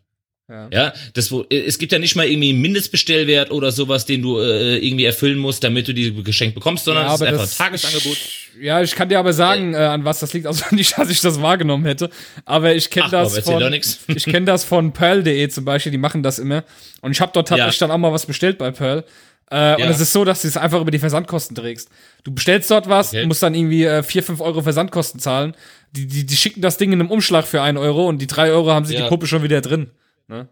Ja. 0.49 0.67
Ja, 0.71 0.93
das, 1.13 1.31
wo- 1.31 1.45
äh, 1.49 1.61
es 1.65 1.77
gibt 1.79 1.93
ja 1.93 1.99
nicht 1.99 2.15
mal 2.17 2.27
irgendwie 2.27 2.49
einen 2.49 2.61
Mindestbestellwert 2.61 3.49
oder 3.49 3.71
sowas, 3.71 4.05
den 4.05 4.21
du 4.21 4.39
äh, 4.39 4.77
irgendwie 4.85 5.05
erfüllen 5.05 5.37
musst, 5.37 5.63
damit 5.63 5.87
du 5.87 5.93
die 5.93 6.13
geschenkt 6.21 6.53
bekommst, 6.53 6.83
sondern 6.83 7.05
Ja, 7.05 7.15
es 7.15 7.21
ist 7.21 7.27
einfach 7.27 7.43
ein 7.49 7.57
Tagesangebot. 7.57 8.17
Ja, 8.61 8.81
ich 8.81 8.93
kann 8.93 9.07
dir 9.07 9.19
aber 9.19 9.31
sagen, 9.31 9.73
äh, 9.73 9.77
an 9.77 10.03
was 10.03 10.19
das 10.19 10.33
liegt. 10.33 10.45
Also 10.45 10.65
nicht, 10.75 10.97
dass 10.97 11.09
ich 11.09 11.21
das 11.21 11.41
wahrgenommen 11.41 11.85
hätte. 11.85 12.09
Aber 12.45 12.75
ich 12.75 12.89
kenne 12.89 13.09
das 13.09 13.35
Bob, 13.35 13.61
von. 13.61 13.73
Ich 14.15 14.25
kenne 14.25 14.45
das 14.45 14.65
von 14.65 14.91
Pearl.de 14.91 15.47
zum 15.47 15.63
Beispiel, 15.63 15.93
die 15.93 15.97
machen 15.97 16.21
das 16.23 16.39
immer. 16.39 16.65
Und 17.01 17.11
ich 17.13 17.21
habe 17.21 17.31
dort 17.33 17.47
tatsächlich 17.47 17.79
Ja. 17.79 17.87
dann 17.87 17.95
auch 17.95 17.99
mal 17.99 18.11
was 18.11 18.25
bestellt 18.25 18.57
bei 18.57 18.69
Pearl. 18.71 19.05
Äh, 19.49 19.75
Und 19.75 19.79
Ja. 19.79 19.89
es 19.89 19.99
ist 20.01 20.11
so, 20.11 20.25
dass 20.25 20.41
du 20.41 20.49
es 20.49 20.57
einfach 20.57 20.81
über 20.81 20.91
die 20.91 20.99
Versandkosten 20.99 21.55
trägst. 21.55 21.89
Du 22.25 22.33
bestellst 22.33 22.69
dort 22.69 22.89
was, 22.89 23.09
Okay. 23.13 23.25
musst 23.25 23.41
dann 23.43 23.55
irgendwie 23.55 23.85
äh, 23.85 24.03
4, 24.03 24.21
5 24.23 24.41
Euro 24.41 24.61
Versandkosten 24.61 25.19
zahlen. 25.21 25.55
Die, 25.95 26.07
die, 26.07 26.25
die 26.25 26.35
schicken 26.35 26.61
das 26.61 26.77
Ding 26.77 26.91
in 26.91 26.99
einem 26.99 27.11
Umschlag 27.11 27.45
für 27.45 27.61
1 27.61 27.77
Euro 27.79 28.07
und 28.07 28.19
die 28.19 28.27
3 28.27 28.51
Euro 28.51 28.71
haben 28.71 28.85
sie 28.85 28.95
Ja. 28.95 29.03
die 29.03 29.09
Puppe 29.09 29.27
schon 29.27 29.43
wieder 29.43 29.61
drin. 29.61 29.91
Ne? 30.27 30.47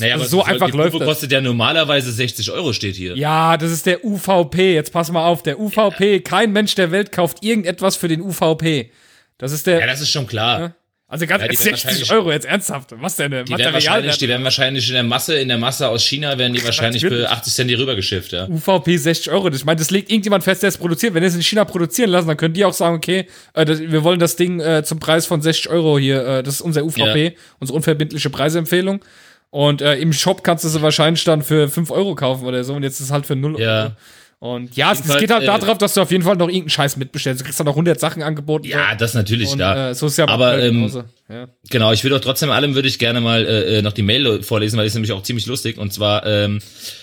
Naja, 0.00 0.14
also 0.14 0.14
aber 0.16 0.24
so 0.24 0.42
die 0.42 0.50
einfach 0.50 0.66
Puppe 0.66 0.76
läuft 0.78 1.00
das. 1.00 1.06
kostet 1.06 1.32
ja 1.32 1.40
normalerweise 1.40 2.12
60 2.12 2.50
Euro, 2.50 2.72
steht 2.72 2.94
hier. 2.96 3.16
Ja, 3.16 3.56
das 3.56 3.70
ist 3.70 3.86
der 3.86 4.04
UVP. 4.04 4.74
Jetzt 4.74 4.92
pass 4.92 5.10
mal 5.10 5.24
auf, 5.24 5.42
der 5.42 5.58
UVP. 5.58 6.20
Kein 6.20 6.52
Mensch 6.52 6.74
der 6.74 6.90
Welt 6.90 7.10
kauft 7.12 7.42
irgendetwas 7.42 7.96
für 7.96 8.08
den 8.08 8.20
UVP. 8.20 8.90
Das 9.38 9.52
ist 9.52 9.66
der. 9.66 9.80
Ja, 9.80 9.86
das 9.86 10.00
ist 10.00 10.10
schon 10.10 10.26
klar. 10.26 10.74
Also 11.08 11.26
ganz 11.26 11.42
Ja, 11.42 11.48
die 11.48 11.54
werden 11.58 11.62
60 11.62 11.84
wahrscheinlich- 11.84 12.10
Euro 12.12 12.32
jetzt 12.32 12.46
ernsthaft. 12.46 12.90
Was 13.00 13.16
denn? 13.16 13.30
Die 13.30 13.36
werden, 13.36 13.50
Material? 13.50 13.72
wahrscheinlich, 13.74 14.18
die 14.18 14.28
werden 14.28 14.44
wahrscheinlich 14.44 14.88
in 14.88 14.94
der 14.94 15.02
Masse, 15.04 15.34
in 15.38 15.48
der 15.48 15.58
Masse 15.58 15.88
aus 15.88 16.02
China 16.04 16.36
werden 16.38 16.52
die 16.52 16.64
wahrscheinlich 16.64 17.02
für 17.02 17.30
80 17.30 17.54
Cent 17.54 17.70
hier 17.70 17.78
rübergeschifft, 17.78 18.32
ja. 18.32 18.48
UVP 18.48 18.96
60 18.96 19.30
Euro. 19.32 19.48
Ich 19.48 19.64
meine, 19.64 19.78
das 19.78 19.90
legt 19.90 20.10
irgendjemand 20.10 20.42
fest, 20.44 20.62
der 20.62 20.68
es 20.68 20.78
produziert. 20.78 21.14
Wenn 21.14 21.22
die 21.22 21.28
es 21.28 21.34
in 21.36 21.42
China 21.42 21.64
produzieren 21.64 22.10
lassen, 22.10 22.28
dann 22.28 22.36
können 22.36 22.54
die 22.54 22.64
auch 22.64 22.72
sagen, 22.72 22.96
okay, 22.96 23.26
äh, 23.54 23.66
wir 23.66 24.02
wollen 24.02 24.18
das 24.18 24.36
Ding 24.36 24.60
äh, 24.60 24.82
zum 24.84 24.98
Preis 24.98 25.26
von 25.26 25.40
60 25.42 25.68
Euro 25.68 25.98
hier. 25.98 26.26
Äh, 26.26 26.42
das 26.42 26.54
ist 26.54 26.60
unser 26.60 26.82
UVP, 26.84 27.36
unsere 27.60 27.76
unverbindliche 27.76 28.30
Preisempfehlung. 28.30 29.04
Und 29.50 29.80
äh, 29.80 29.94
im 29.96 30.12
Shop 30.12 30.42
kannst 30.42 30.64
du 30.64 30.68
sie 30.68 30.82
wahrscheinlich 30.82 31.22
dann 31.24 31.42
für 31.42 31.68
5 31.68 31.90
Euro 31.92 32.14
kaufen 32.16 32.44
oder 32.46 32.64
so. 32.64 32.74
Und 32.74 32.82
jetzt 32.82 32.98
ist 33.00 33.06
es 33.06 33.12
halt 33.12 33.26
für 33.26 33.36
0 33.36 33.60
Ja. 33.60 33.92
Und 34.38 34.76
ja, 34.76 34.92
es, 34.92 35.00
es 35.00 35.16
geht 35.16 35.30
halt 35.30 35.44
äh, 35.44 35.46
darauf, 35.46 35.78
dass 35.78 35.94
du 35.94 36.02
auf 36.02 36.10
jeden 36.10 36.22
Fall 36.22 36.36
noch 36.36 36.48
irgendeinen 36.48 36.68
Scheiß 36.68 36.98
mitbestellst. 36.98 37.40
Du 37.40 37.44
kriegst 37.44 37.58
dann 37.58 37.64
noch 37.64 37.72
100 37.72 37.98
Sachen 37.98 38.22
angeboten. 38.22 38.66
Ja, 38.66 38.94
das 38.94 39.14
natürlich, 39.14 39.50
und, 39.50 39.58
da. 39.58 39.90
äh, 39.90 39.94
so 39.94 40.06
ist 40.06 40.18
ja 40.18 40.28
Aber, 40.28 40.62
ähm, 40.62 40.92
ja. 41.28 41.48
Genau, 41.70 41.92
ich 41.92 42.04
würde 42.04 42.16
auch 42.16 42.20
trotzdem 42.20 42.50
allem 42.50 42.74
würde 42.74 42.86
ich 42.86 42.98
gerne 42.98 43.22
mal 43.22 43.46
äh, 43.46 43.78
äh, 43.78 43.82
noch 43.82 43.92
die 43.92 44.02
Mail 44.02 44.42
vorlesen, 44.42 44.76
weil 44.76 44.84
die 44.84 44.88
ist 44.88 44.94
nämlich 44.94 45.12
auch 45.12 45.22
ziemlich 45.22 45.46
lustig. 45.46 45.78
Und 45.78 45.92
zwar 45.92 46.26
ähm, 46.26 46.60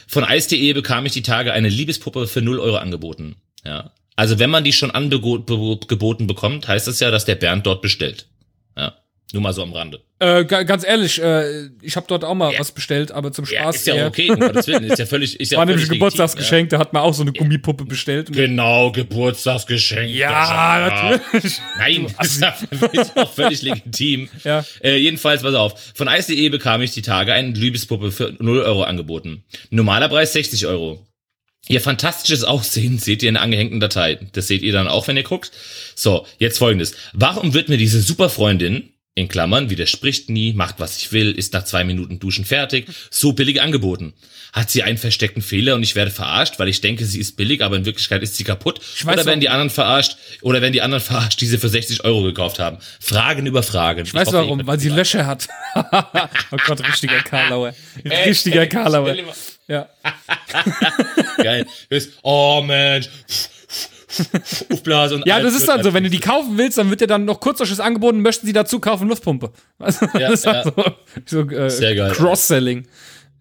von 0.07 0.25
Ice.de 0.29 0.73
bekam 0.73 1.07
ich 1.07 1.13
die 1.13 1.23
Tage 1.23 1.53
eine 1.53 1.69
Liebespuppe 1.69 2.27
für 2.27 2.41
0 2.41 2.59
Euro 2.59 2.77
angeboten. 2.77 3.35
Ja. 3.65 3.91
Also 4.15 4.37
wenn 4.37 4.51
man 4.51 4.63
die 4.63 4.73
schon 4.73 4.91
angeboten 4.91 6.27
bekommt, 6.27 6.67
heißt 6.67 6.87
das 6.87 6.99
ja, 6.99 7.09
dass 7.09 7.25
der 7.25 7.35
Bernd 7.35 7.65
dort 7.65 7.81
bestellt. 7.81 8.27
Ja. 9.33 9.39
Nur 9.39 9.41
mal 9.41 9.53
so 9.53 9.63
am 9.63 9.73
Rande. 9.73 9.99
Äh, 10.19 10.45
ga- 10.45 10.61
ganz 10.63 10.85
ehrlich, 10.85 11.21
äh, 11.21 11.69
ich 11.81 11.95
habe 11.95 12.05
dort 12.07 12.23
auch 12.23 12.35
mal 12.35 12.53
was 12.57 12.71
bestellt, 12.71 13.11
aber 13.11 13.31
zum 13.31 13.45
Ja, 13.45 13.61
Spaß. 13.63 13.75
ist 13.77 13.87
ja 13.87 14.07
okay, 14.07 14.29
um 14.29 14.39
Gottes 14.39 14.67
Willen. 14.67 14.83
Ist 14.83 14.99
ja 14.99 15.05
völlig, 15.07 15.39
ist 15.39 15.51
ja 15.51 15.57
War 15.59 15.65
nämlich 15.65 15.89
Geburtstagsgeschenk, 15.89 16.69
da 16.69 16.77
hat 16.77 16.93
man 16.93 17.01
auch 17.01 17.13
so 17.13 17.23
eine 17.23 17.33
Gummipuppe 17.33 17.83
bestellt. 17.85 18.29
Ja. 18.29 18.45
Genau, 18.45 18.91
Geburtstagsgeschenk. 18.91 20.11
ja, 20.11 21.19
natürlich. 21.33 21.59
Nein, 21.77 22.07
das 22.17 22.27
ist 22.27 22.41
ja 22.41 22.55
ist 23.01 23.17
auch 23.17 23.33
völlig 23.33 23.61
legitim. 23.63 24.29
Ja. 24.43 24.63
Äh, 24.83 24.97
jedenfalls, 24.97 25.41
pass 25.41 25.55
auf. 25.55 25.73
Von 25.95 26.07
Ice.de 26.07 26.49
bekam 26.49 26.81
ich 26.81 26.91
die 26.91 27.01
Tage 27.01 27.33
eine 27.33 27.49
Liebespuppe 27.53 28.11
für 28.11 28.33
0 28.39 28.59
Euro 28.61 28.83
angeboten. 28.83 29.43
Normaler 29.71 30.09
Preis 30.09 30.33
60 30.33 30.65
Euro. 30.67 31.05
Ihr 31.69 31.79
fantastisches 31.79 32.43
Aussehen 32.43 32.99
seht 32.99 33.23
ihr 33.23 33.29
in 33.29 33.35
der 33.35 33.43
angehängten 33.43 33.79
Datei. 33.79 34.19
Das 34.33 34.47
seht 34.47 34.63
ihr 34.63 34.73
dann 34.73 34.89
auch, 34.89 35.07
wenn 35.07 35.15
ihr 35.15 35.23
guckt. 35.23 35.51
So, 35.95 36.27
jetzt 36.37 36.57
folgendes. 36.57 36.93
Warum 37.13 37.53
wird 37.53 37.69
mir 37.69 37.77
diese 37.77 38.01
Superfreundin, 38.01 38.89
in 39.15 39.27
Klammern, 39.27 39.69
widerspricht 39.69 40.29
nie, 40.29 40.53
macht 40.53 40.79
was 40.79 40.97
ich 40.97 41.11
will, 41.11 41.31
ist 41.31 41.53
nach 41.53 41.65
zwei 41.65 41.83
Minuten 41.83 42.19
Duschen 42.19 42.45
fertig, 42.45 42.87
so 43.11 43.33
billig 43.33 43.61
angeboten? 43.61 44.13
Hat 44.53 44.71
sie 44.71 44.83
einen 44.83 44.97
versteckten 44.97 45.41
Fehler 45.41 45.75
und 45.75 45.83
ich 45.83 45.95
werde 45.95 46.11
verarscht, 46.11 46.59
weil 46.59 46.67
ich 46.67 46.81
denke, 46.81 47.05
sie 47.05 47.19
ist 47.19 47.37
billig, 47.37 47.63
aber 47.63 47.75
in 47.75 47.85
Wirklichkeit 47.85 48.23
ist 48.23 48.37
sie 48.37 48.43
kaputt? 48.43 48.79
Ich 48.95 49.05
Oder 49.05 49.25
werden 49.25 49.39
die 49.39 49.49
anderen 49.49 49.69
verarscht? 49.69 50.17
Oder 50.41 50.61
werden 50.61 50.73
die 50.73 50.81
anderen 50.81 51.03
verarscht, 51.03 51.41
die 51.41 51.45
sie 51.45 51.57
für 51.57 51.69
60 51.69 52.03
Euro 52.03 52.23
gekauft 52.23 52.59
haben? 52.59 52.77
Fragen 52.99 53.45
über 53.45 53.63
Fragen. 53.63 54.05
Ich 54.05 54.13
weiß 54.13 54.31
warum, 54.33 54.65
weil 54.65 54.79
sie 54.79 54.89
Löcher 54.89 55.25
hat. 55.25 55.47
oh 55.75 56.57
Gott, 56.65 56.87
richtiger 56.87 57.21
Karlauer. 57.21 57.73
Richtiger 58.05 58.67
Karlauer. 58.67 59.15
Ja. 59.67 59.89
Geil. 61.37 61.65
Oh 62.21 62.61
Mensch. 62.65 63.09
Aufblasen 64.71 65.23
Ja, 65.25 65.39
das 65.39 65.55
ist 65.55 65.67
dann 65.67 65.83
so, 65.83 65.93
wenn 65.93 66.03
du 66.03 66.09
die 66.09 66.19
kaufen 66.19 66.57
willst, 66.57 66.77
dann 66.77 66.89
wird 66.89 67.01
dir 67.01 67.07
dann 67.07 67.25
noch 67.25 67.39
kurzfrisches 67.39 67.79
angeboten, 67.79 68.21
möchten 68.21 68.45
sie 68.47 68.53
dazu 68.53 68.79
kaufen, 68.79 69.07
Luftpumpe. 69.07 69.51
Also, 69.79 70.05
Ja, 70.13 70.29
das 70.29 70.41
ist 70.41 70.47
halt 70.47 70.65
ja. 70.65 70.73
so, 71.25 71.43
so 71.43 71.49
äh, 71.49 71.69
Sehr 71.69 71.95
geil. 71.95 72.11
Cross-Selling. 72.11 72.87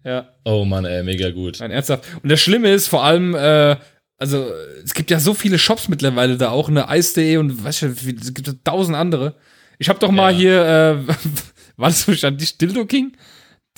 Ja, 0.03 0.29
Oh 0.43 0.65
Mann, 0.65 0.85
ey, 0.85 1.03
mega 1.03 1.29
gut. 1.31 1.57
nein, 1.59 1.71
ernsthaft. 1.71 2.03
Und 2.21 2.29
das 2.29 2.41
Schlimme 2.41 2.71
ist 2.71 2.87
vor 2.87 3.03
allem, 3.03 3.35
äh, 3.35 3.77
also 4.17 4.51
es 4.83 4.93
gibt 4.93 5.11
ja 5.11 5.19
so 5.19 5.33
viele 5.33 5.57
Shops 5.57 5.87
mittlerweile 5.87 6.37
da 6.37 6.49
auch, 6.49 6.69
eine 6.69 6.85
Ice.de 6.89 7.37
und 7.37 7.63
weißt 7.63 7.81
du, 7.83 7.87
es 7.87 8.33
gibt 8.33 8.65
tausend 8.65 8.97
andere. 8.97 9.35
Ich 9.79 9.89
habe 9.89 9.99
doch 9.99 10.11
mal 10.11 10.31
Ja. 10.31 10.37
hier, 10.37 11.05
äh, 11.07 11.13
war 11.77 11.89
das 11.89 12.07
wahrscheinlich 12.07 12.57
Dildo 12.57 12.85
King? 12.85 13.13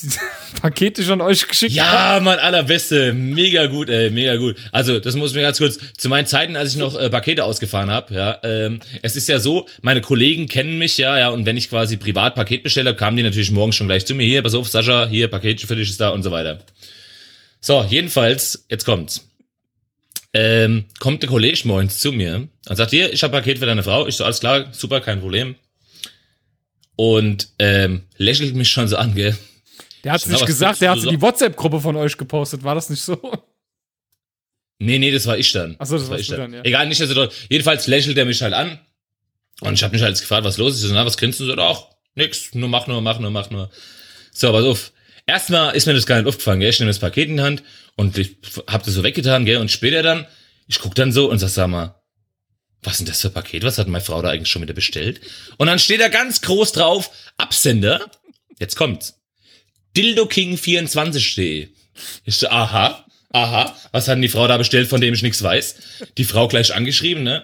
Pakete 0.61 1.03
schon 1.03 1.21
euch 1.21 1.47
geschickt? 1.47 1.73
Ja, 1.73 2.19
Mann, 2.21 2.39
allerbeste. 2.39 3.13
Mega 3.13 3.67
gut, 3.67 3.89
ey, 3.89 4.09
mega 4.09 4.35
gut. 4.35 4.57
Also, 4.71 4.99
das 4.99 5.15
muss 5.15 5.31
ich 5.31 5.35
mir 5.35 5.43
ganz 5.43 5.57
kurz, 5.57 5.79
zu 5.97 6.09
meinen 6.09 6.27
Zeiten, 6.27 6.55
als 6.55 6.73
ich 6.73 6.77
noch 6.77 6.99
äh, 6.99 7.09
Pakete 7.09 7.43
ausgefahren 7.43 7.89
habe, 7.89 8.13
ja, 8.13 8.39
ähm, 8.43 8.81
es 9.01 9.15
ist 9.15 9.29
ja 9.29 9.39
so, 9.39 9.67
meine 9.81 10.01
Kollegen 10.01 10.47
kennen 10.47 10.77
mich, 10.77 10.97
ja, 10.97 11.17
ja, 11.17 11.29
und 11.29 11.45
wenn 11.45 11.57
ich 11.57 11.69
quasi 11.69 11.97
privat 11.97 12.35
Paket 12.35 12.63
bestelle, 12.63 12.95
kamen 12.95 13.15
die 13.15 13.23
natürlich 13.23 13.51
morgens 13.51 13.75
schon 13.75 13.87
gleich 13.87 14.05
zu 14.05 14.15
mir, 14.15 14.25
hier, 14.25 14.41
pass 14.41 14.53
auf, 14.53 14.67
Sascha, 14.67 15.07
hier, 15.07 15.29
Paket 15.29 15.61
für 15.61 15.75
dich 15.75 15.89
ist 15.89 16.01
da 16.01 16.09
und 16.09 16.23
so 16.23 16.31
weiter. 16.31 16.59
So, 17.61 17.85
jedenfalls, 17.89 18.65
jetzt 18.69 18.85
kommt's. 18.85 19.29
Ähm, 20.33 20.85
kommt 20.99 21.21
der 21.21 21.29
Kollege 21.29 21.61
morgens 21.63 21.99
zu 21.99 22.11
mir 22.11 22.49
und 22.67 22.75
sagt, 22.75 22.91
hier, 22.91 23.13
ich 23.13 23.23
habe 23.23 23.31
Paket 23.31 23.59
für 23.59 23.65
deine 23.65 23.83
Frau. 23.83 24.05
Ich 24.05 24.17
so, 24.17 24.25
alles 24.25 24.41
klar, 24.41 24.67
super, 24.73 24.99
kein 24.99 25.21
Problem. 25.21 25.55
Und 26.97 27.47
ähm, 27.57 28.03
lächelt 28.17 28.53
mich 28.55 28.69
schon 28.69 28.89
so 28.89 28.97
an, 28.97 29.15
gell? 29.15 29.37
Der 30.05 30.13
hat 30.13 30.21
Na, 30.27 30.33
nicht 30.33 30.45
gesagt, 30.45 30.81
der 30.81 30.91
hat 30.91 30.99
so? 30.99 31.09
die 31.09 31.19
WhatsApp-Gruppe 31.19 31.81
von 31.81 31.95
euch 31.95 32.15
gepostet, 32.15 32.63
war 32.63 32.75
das 32.75 32.91
nicht 32.91 33.01
so? 33.01 33.19
Nee, 34.77 34.99
nee, 34.99 35.09
das 35.09 35.25
war 35.25 35.35
ich 35.35 35.51
dann. 35.51 35.75
Ach 35.79 35.87
so, 35.87 35.97
das 35.97 36.09
warst 36.09 36.21
ich 36.21 36.27
du 36.27 36.37
dann, 36.37 36.53
ja. 36.53 36.61
Egal, 36.63 36.87
nicht, 36.87 37.01
dass 37.01 37.09
er 37.09 37.15
dort. 37.15 37.33
Jedenfalls 37.49 37.87
lächelt 37.87 38.15
er 38.15 38.25
mich 38.25 38.41
halt 38.41 38.53
an. 38.53 38.79
Und 39.61 39.73
ich 39.73 39.83
habe 39.83 39.93
mich 39.93 40.03
halt 40.03 40.19
gefragt, 40.19 40.43
was 40.43 40.57
los 40.57 40.75
ist. 40.75 40.81
So, 40.81 40.93
na, 40.93 41.05
was 41.05 41.17
grinst 41.17 41.39
du 41.39 41.45
so? 41.45 41.55
Ach, 41.57 41.85
nix, 42.13 42.53
nur 42.53 42.69
mach 42.69 42.85
nur, 42.85 43.01
mach 43.01 43.17
nur, 43.17 43.31
mach 43.31 43.49
nur. 43.49 43.71
So, 44.31 44.51
pass 44.51 44.63
auf. 44.63 44.91
Erstmal 45.25 45.75
ist 45.75 45.87
mir 45.87 45.95
das 45.95 46.05
gar 46.05 46.17
nicht 46.17 46.27
aufgefallen, 46.27 46.59
gell? 46.59 46.69
Ich 46.69 46.79
nehme 46.79 46.91
das 46.91 46.99
Paket 46.99 47.29
in 47.29 47.37
die 47.37 47.43
Hand 47.43 47.63
und 47.95 48.15
ich 48.17 48.37
hab 48.67 48.83
das 48.83 48.93
so 48.93 49.01
weggetan, 49.01 49.45
gell? 49.45 49.57
Und 49.57 49.71
später 49.71 50.03
dann, 50.03 50.27
ich 50.67 50.77
guck 50.77 50.93
dann 50.93 51.11
so 51.11 51.31
und 51.31 51.39
sag, 51.39 51.49
sag 51.49 51.67
mal, 51.67 51.95
was 52.83 52.93
ist 52.93 52.99
denn 52.99 53.07
das 53.07 53.21
für 53.21 53.29
ein 53.29 53.33
Paket? 53.33 53.63
Was 53.63 53.79
hat 53.79 53.87
meine 53.87 54.03
Frau 54.03 54.21
da 54.21 54.29
eigentlich 54.29 54.49
schon 54.49 54.61
wieder 54.61 54.75
bestellt? 54.75 55.21
Und 55.57 55.65
dann 55.65 55.79
steht 55.79 56.01
da 56.01 56.09
ganz 56.09 56.41
groß 56.41 56.73
drauf, 56.73 57.09
Absender. 57.37 58.11
Jetzt 58.59 58.75
kommt's. 58.75 59.19
DildoKing24.de. 59.95 61.69
Ich 62.25 62.35
so, 62.35 62.49
aha, 62.49 63.05
aha, 63.31 63.75
was 63.91 64.07
hat 64.07 64.15
denn 64.15 64.21
die 64.21 64.29
Frau 64.29 64.47
da 64.47 64.57
bestellt, 64.57 64.89
von 64.89 65.01
dem 65.01 65.13
ich 65.13 65.21
nichts 65.21 65.41
weiß? 65.41 65.75
Die 66.17 66.25
Frau 66.25 66.47
gleich 66.47 66.73
angeschrieben, 66.73 67.23
ne? 67.23 67.43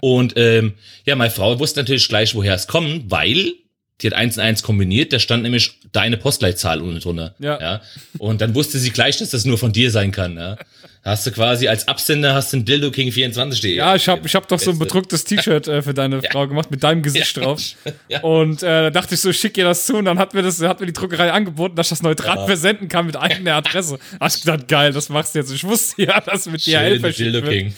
Und 0.00 0.34
ähm, 0.36 0.74
ja, 1.04 1.14
meine 1.14 1.30
Frau 1.30 1.58
wusste 1.58 1.80
natürlich 1.80 2.08
gleich, 2.08 2.34
woher 2.34 2.54
es 2.54 2.66
kommt, 2.66 3.10
weil 3.10 3.54
die 4.02 4.08
hat 4.08 4.14
eins 4.14 4.36
und 4.36 4.42
eins 4.42 4.62
kombiniert, 4.62 5.12
da 5.12 5.18
stand 5.18 5.42
nämlich 5.44 5.78
deine 5.92 6.16
Postleitzahl 6.16 6.80
unten 6.80 7.00
drunter. 7.00 7.34
Ja. 7.38 7.60
ja. 7.60 7.82
Und 8.18 8.40
dann 8.40 8.54
wusste 8.54 8.78
sie 8.78 8.90
gleich, 8.90 9.18
dass 9.18 9.30
das 9.30 9.44
nur 9.44 9.58
von 9.58 9.72
dir 9.72 9.90
sein 9.90 10.10
kann. 10.10 10.36
Ja. 10.36 10.56
Da 11.04 11.10
hast 11.10 11.26
du 11.26 11.32
quasi 11.32 11.66
als 11.66 11.88
Absender 11.88 12.32
hast 12.34 12.52
du 12.52 12.58
ein 12.58 12.64
Dildo 12.64 12.90
King 12.92 13.08
24.de. 13.10 13.74
Ja, 13.74 13.96
ich 13.96 14.08
habe 14.08 14.24
ich 14.26 14.34
hab 14.36 14.46
doch 14.46 14.58
so 14.60 14.70
ein 14.70 14.78
bedrucktes 14.78 15.24
T-Shirt 15.24 15.66
äh, 15.66 15.82
für 15.82 15.94
deine 15.94 16.22
Frau 16.30 16.46
gemacht 16.46 16.70
mit 16.70 16.82
deinem 16.84 17.02
Gesicht 17.02 17.36
Ja. 17.36 17.42
drauf. 17.42 17.60
Ja. 18.08 18.20
Und 18.20 18.62
äh, 18.62 18.66
da 18.66 18.90
dachte 18.90 19.14
ich 19.14 19.20
so, 19.20 19.32
schick 19.32 19.56
ihr 19.58 19.64
das 19.64 19.86
zu 19.86 19.96
und 19.96 20.04
dann 20.04 20.18
hat 20.18 20.32
mir 20.34 20.42
das 20.42 20.60
hat 20.60 20.80
mir 20.80 20.86
die 20.86 20.92
Druckerei 20.92 21.32
angeboten, 21.32 21.74
dass 21.76 21.86
ich 21.86 21.90
das 21.90 22.02
neutral 22.02 22.44
versenden 22.46 22.88
kann 22.88 23.06
mit 23.06 23.16
eigener 23.16 23.54
Adresse. 23.56 23.98
Hast 24.20 24.36
ich 24.36 24.42
gedacht, 24.44 24.68
geil, 24.68 24.92
das 24.92 25.08
machst 25.08 25.34
du 25.34 25.40
jetzt. 25.40 25.50
Ich 25.52 25.64
wusste 25.64 26.02
ja, 26.02 26.20
dass 26.20 26.46
mit 26.46 26.64
DHL 26.64 26.90
Schön, 26.92 27.00
verschickt 27.00 27.20
Dildo 27.34 27.42
wird. 27.46 27.52
King. 27.52 27.74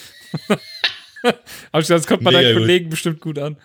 Hab 1.23 1.81
ich 1.81 1.87
gedacht, 1.89 1.91
das 1.91 2.07
kommt 2.07 2.25
bei 2.25 2.31
Mega 2.31 2.43
deinen 2.43 2.53
gut. 2.55 2.63
Kollegen 2.63 2.91
bestimmt 2.91 3.21
gut 3.21 3.39
an. 3.39 3.57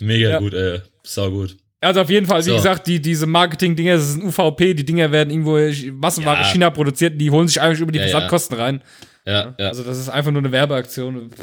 Mega 0.00 0.30
Ja. 0.30 0.38
gut, 0.38 0.52
äh, 0.54 0.80
sau 1.02 1.30
gut. 1.30 1.56
Also 1.80 2.00
auf 2.00 2.10
jeden 2.10 2.26
Fall, 2.26 2.40
wie 2.40 2.48
So. 2.50 2.56
gesagt, 2.56 2.86
die, 2.88 3.00
diese 3.00 3.26
Marketing-Dinger, 3.26 3.94
das 3.96 4.08
ist 4.10 4.16
ein 4.16 4.26
UVP, 4.26 4.74
die 4.74 4.84
Dinger 4.84 5.12
werden 5.12 5.30
irgendwo 5.30 5.56
Massenware 5.92 6.38
Ja. 6.42 6.44
China 6.44 6.70
produziert, 6.70 7.20
die 7.20 7.30
holen 7.30 7.46
sich 7.46 7.60
eigentlich 7.60 7.80
über 7.80 7.92
die 7.92 7.98
Ja, 7.98 8.04
ja. 8.06 8.10
Versandkosten 8.10 8.56
rein. 8.58 8.82
Ja, 9.24 9.54
ja. 9.58 9.68
Also 9.68 9.84
das 9.84 9.98
ist 9.98 10.08
einfach 10.08 10.30
nur 10.32 10.40
eine 10.42 10.50
Werbeaktion. 10.50 11.30
Pff, 11.30 11.40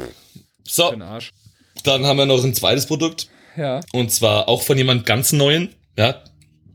So, 0.64 0.92
Arsch. 1.00 1.32
dann 1.84 2.04
haben 2.04 2.18
wir 2.18 2.26
noch 2.26 2.42
ein 2.44 2.52
zweites 2.54 2.86
Produkt. 2.86 3.28
Ja. 3.56 3.80
Und 3.92 4.12
zwar 4.12 4.48
auch 4.48 4.62
von 4.62 4.76
jemand 4.76 5.06
ganz 5.06 5.32
Neuen. 5.32 5.70
Ja. 5.96 6.22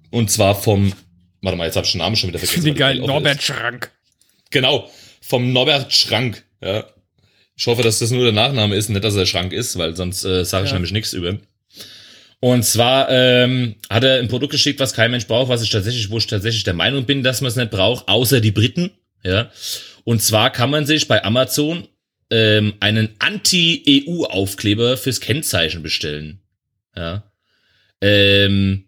Und 0.10 0.32
zwar 0.32 0.56
vom, 0.56 0.94
warte 1.44 1.58
mal, 1.58 1.66
jetzt 1.66 1.76
habe 1.76 1.86
ich 1.86 1.92
den 1.92 2.00
Namen 2.00 2.16
schon 2.16 2.30
wieder 2.30 2.40
vergessen. 2.40 2.64
Den 2.66 2.76
geilen 2.76 3.06
Norbert. 3.06 3.44
Schrank. 3.44 3.92
Genau, 4.50 4.90
vom 5.22 5.54
Norbert 5.54 5.94
Schrank. 5.94 6.44
Ja. 6.62 6.86
Ich 7.56 7.68
hoffe, 7.68 7.84
dass 7.84 8.00
das 8.00 8.10
nur 8.10 8.24
der 8.24 8.34
Nachname 8.34 8.76
ist, 8.76 8.90
nicht, 8.90 9.04
dass 9.04 9.16
er 9.16 9.28
Schrank 9.28 9.54
ist, 9.54 9.78
weil 9.78 9.96
sonst 9.96 10.26
äh, 10.26 10.44
sage 10.46 10.66
ich 10.66 10.72
Ja. 10.72 10.76
nämlich 10.78 10.92
nichts 10.94 11.14
über. 11.14 11.30
ihn. 11.30 11.42
Und 12.42 12.64
zwar 12.64 13.08
ähm, 13.12 13.76
hat 13.88 14.04
er 14.04 14.18
ein 14.20 14.28
Produkt 14.28 14.52
geschickt, 14.52 14.80
was 14.80 14.94
kein 14.94 15.12
Mensch 15.12 15.28
braucht, 15.28 15.48
was 15.48 15.62
ich 15.62 15.70
tatsächlich, 15.70 16.10
wo 16.10 16.18
ich 16.18 16.26
tatsächlich 16.26 16.64
der 16.64 16.74
Meinung 16.74 17.06
bin, 17.06 17.22
dass 17.22 17.40
man 17.42 17.50
es 17.50 17.56
nicht 17.56 17.70
braucht, 17.70 18.08
außer 18.08 18.42
die 18.42 18.52
Briten. 18.52 18.90
Ja. 19.24 19.52
Und 20.06 20.24
zwar 20.24 20.52
kann 20.52 20.72
man 20.72 20.88
sich 20.88 21.08
bei 21.08 21.24
Amazon 21.24 21.88
ähm, 22.32 22.74
einen 22.80 23.10
Anti-EU-Aufkleber 23.20 24.98
fürs 24.98 25.22
Kennzeichen 25.22 25.84
bestellen. 25.84 26.42
Ja. 26.96 27.32
Ähm, 28.02 28.86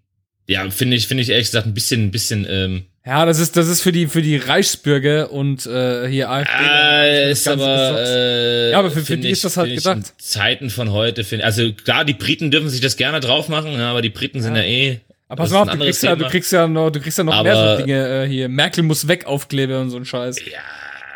ja, 0.47 0.67
finde 0.71 0.97
ich, 0.97 1.07
finde 1.07 1.21
ich 1.21 1.29
ehrlich 1.29 1.47
gesagt 1.47 1.67
ein 1.67 1.75
bisschen, 1.75 2.05
ein 2.05 2.11
bisschen, 2.11 2.47
ähm, 2.49 2.87
Ja, 3.05 3.25
das 3.25 3.39
ist, 3.39 3.57
das 3.57 3.67
ist 3.67 3.81
für 3.81 3.91
die, 3.91 4.07
für 4.07 4.21
die 4.21 4.37
Reichsbürger 4.37 5.29
und 5.31 5.65
äh, 5.65 6.07
hier 6.07 6.29
AfD. 6.29 6.51
äh, 6.53 7.29
das 7.29 7.39
ist 7.39 7.47
aber, 7.49 7.99
äh, 7.99 8.71
Ja, 8.71 8.79
aber 8.79 8.91
für- 8.91 9.01
für 9.01 9.17
die 9.17 9.29
ist 9.29 9.43
das 9.43 9.57
halt 9.57 9.69
ich 9.71 9.77
gedacht. 9.77 9.97
in 9.97 10.03
Zeiten 10.19 10.69
von 10.69 10.91
heute, 10.93 11.25
finde 11.25 11.43
also 11.43 11.73
klar, 11.73 12.05
die 12.05 12.13
Briten 12.13 12.49
dürfen 12.49 12.69
sich 12.69 12.79
das 12.79 12.95
gerne 12.95 13.19
drauf 13.19 13.49
machen, 13.49 13.73
ja, 13.73 13.91
aber 13.91 14.01
die 14.01 14.09
Briten 14.09 14.41
sind 14.41 14.55
ja 14.55 14.63
eh. 14.63 15.01
Aber 15.27 15.43
das 15.43 15.51
pass 15.51 15.65
mal 15.65 15.71
auf, 15.73 15.77
du 15.77 15.83
kriegst, 15.83 16.03
ja, 16.03 16.15
du 16.15 16.25
kriegst 16.29 16.51
ja 16.53 16.67
noch, 16.67 16.91
du 16.91 17.01
kriegst 17.01 17.17
ja 17.17 17.23
noch 17.25 17.43
mehr 17.43 17.53
Aber- 17.57 17.77
so 17.77 17.83
Dinge 17.85 18.23
äh, 18.23 18.27
hier. 18.27 18.47
Merkel 18.47 18.83
muss 18.83 19.05
weg 19.07 19.25
Aufkleber 19.25 19.82
und 19.82 19.89
so 19.89 19.97
ein 19.97 20.05
Scheiß. 20.05 20.38
Ja, 20.39 20.59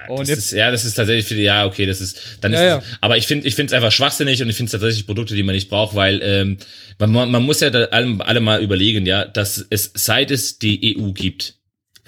Und 0.09 0.21
das 0.21 0.29
jetzt- 0.29 0.37
ist, 0.39 0.51
ja, 0.51 0.69
das 0.71 0.83
ist 0.83 0.95
tatsächlich 0.95 1.25
für 1.25 1.35
die, 1.35 1.43
ja, 1.43 1.65
okay, 1.65 1.85
das 1.85 2.01
ist, 2.01 2.19
dann 2.41 2.51
ist 2.51 2.59
Ja, 2.59 2.79
es, 2.79 2.83
aber 2.99 3.15
ich 3.15 3.27
finde, 3.27 3.47
ich 3.47 3.55
finde 3.55 3.67
es 3.71 3.73
einfach 3.73 3.93
schwachsinnig 3.93 4.41
und 4.41 4.49
ich 4.49 4.57
finde 4.57 4.67
es 4.67 4.71
tatsächlich 4.73 5.05
Produkte, 5.05 5.35
die 5.35 5.43
man 5.43 5.55
nicht 5.55 5.69
braucht, 5.69 5.95
weil 5.95 6.19
ähm, 6.21 6.57
man, 6.99 7.31
man 7.31 7.43
muss 7.43 7.61
ja 7.61 7.69
da 7.69 7.85
alle, 7.85 8.17
alle 8.19 8.39
mal 8.41 8.61
überlegen, 8.61 9.05
ja, 9.05 9.23
dass 9.23 9.65
es 9.69 9.91
seit 9.93 10.31
es 10.31 10.59
die 10.59 10.97
EU 10.97 11.11
gibt, 11.11 11.53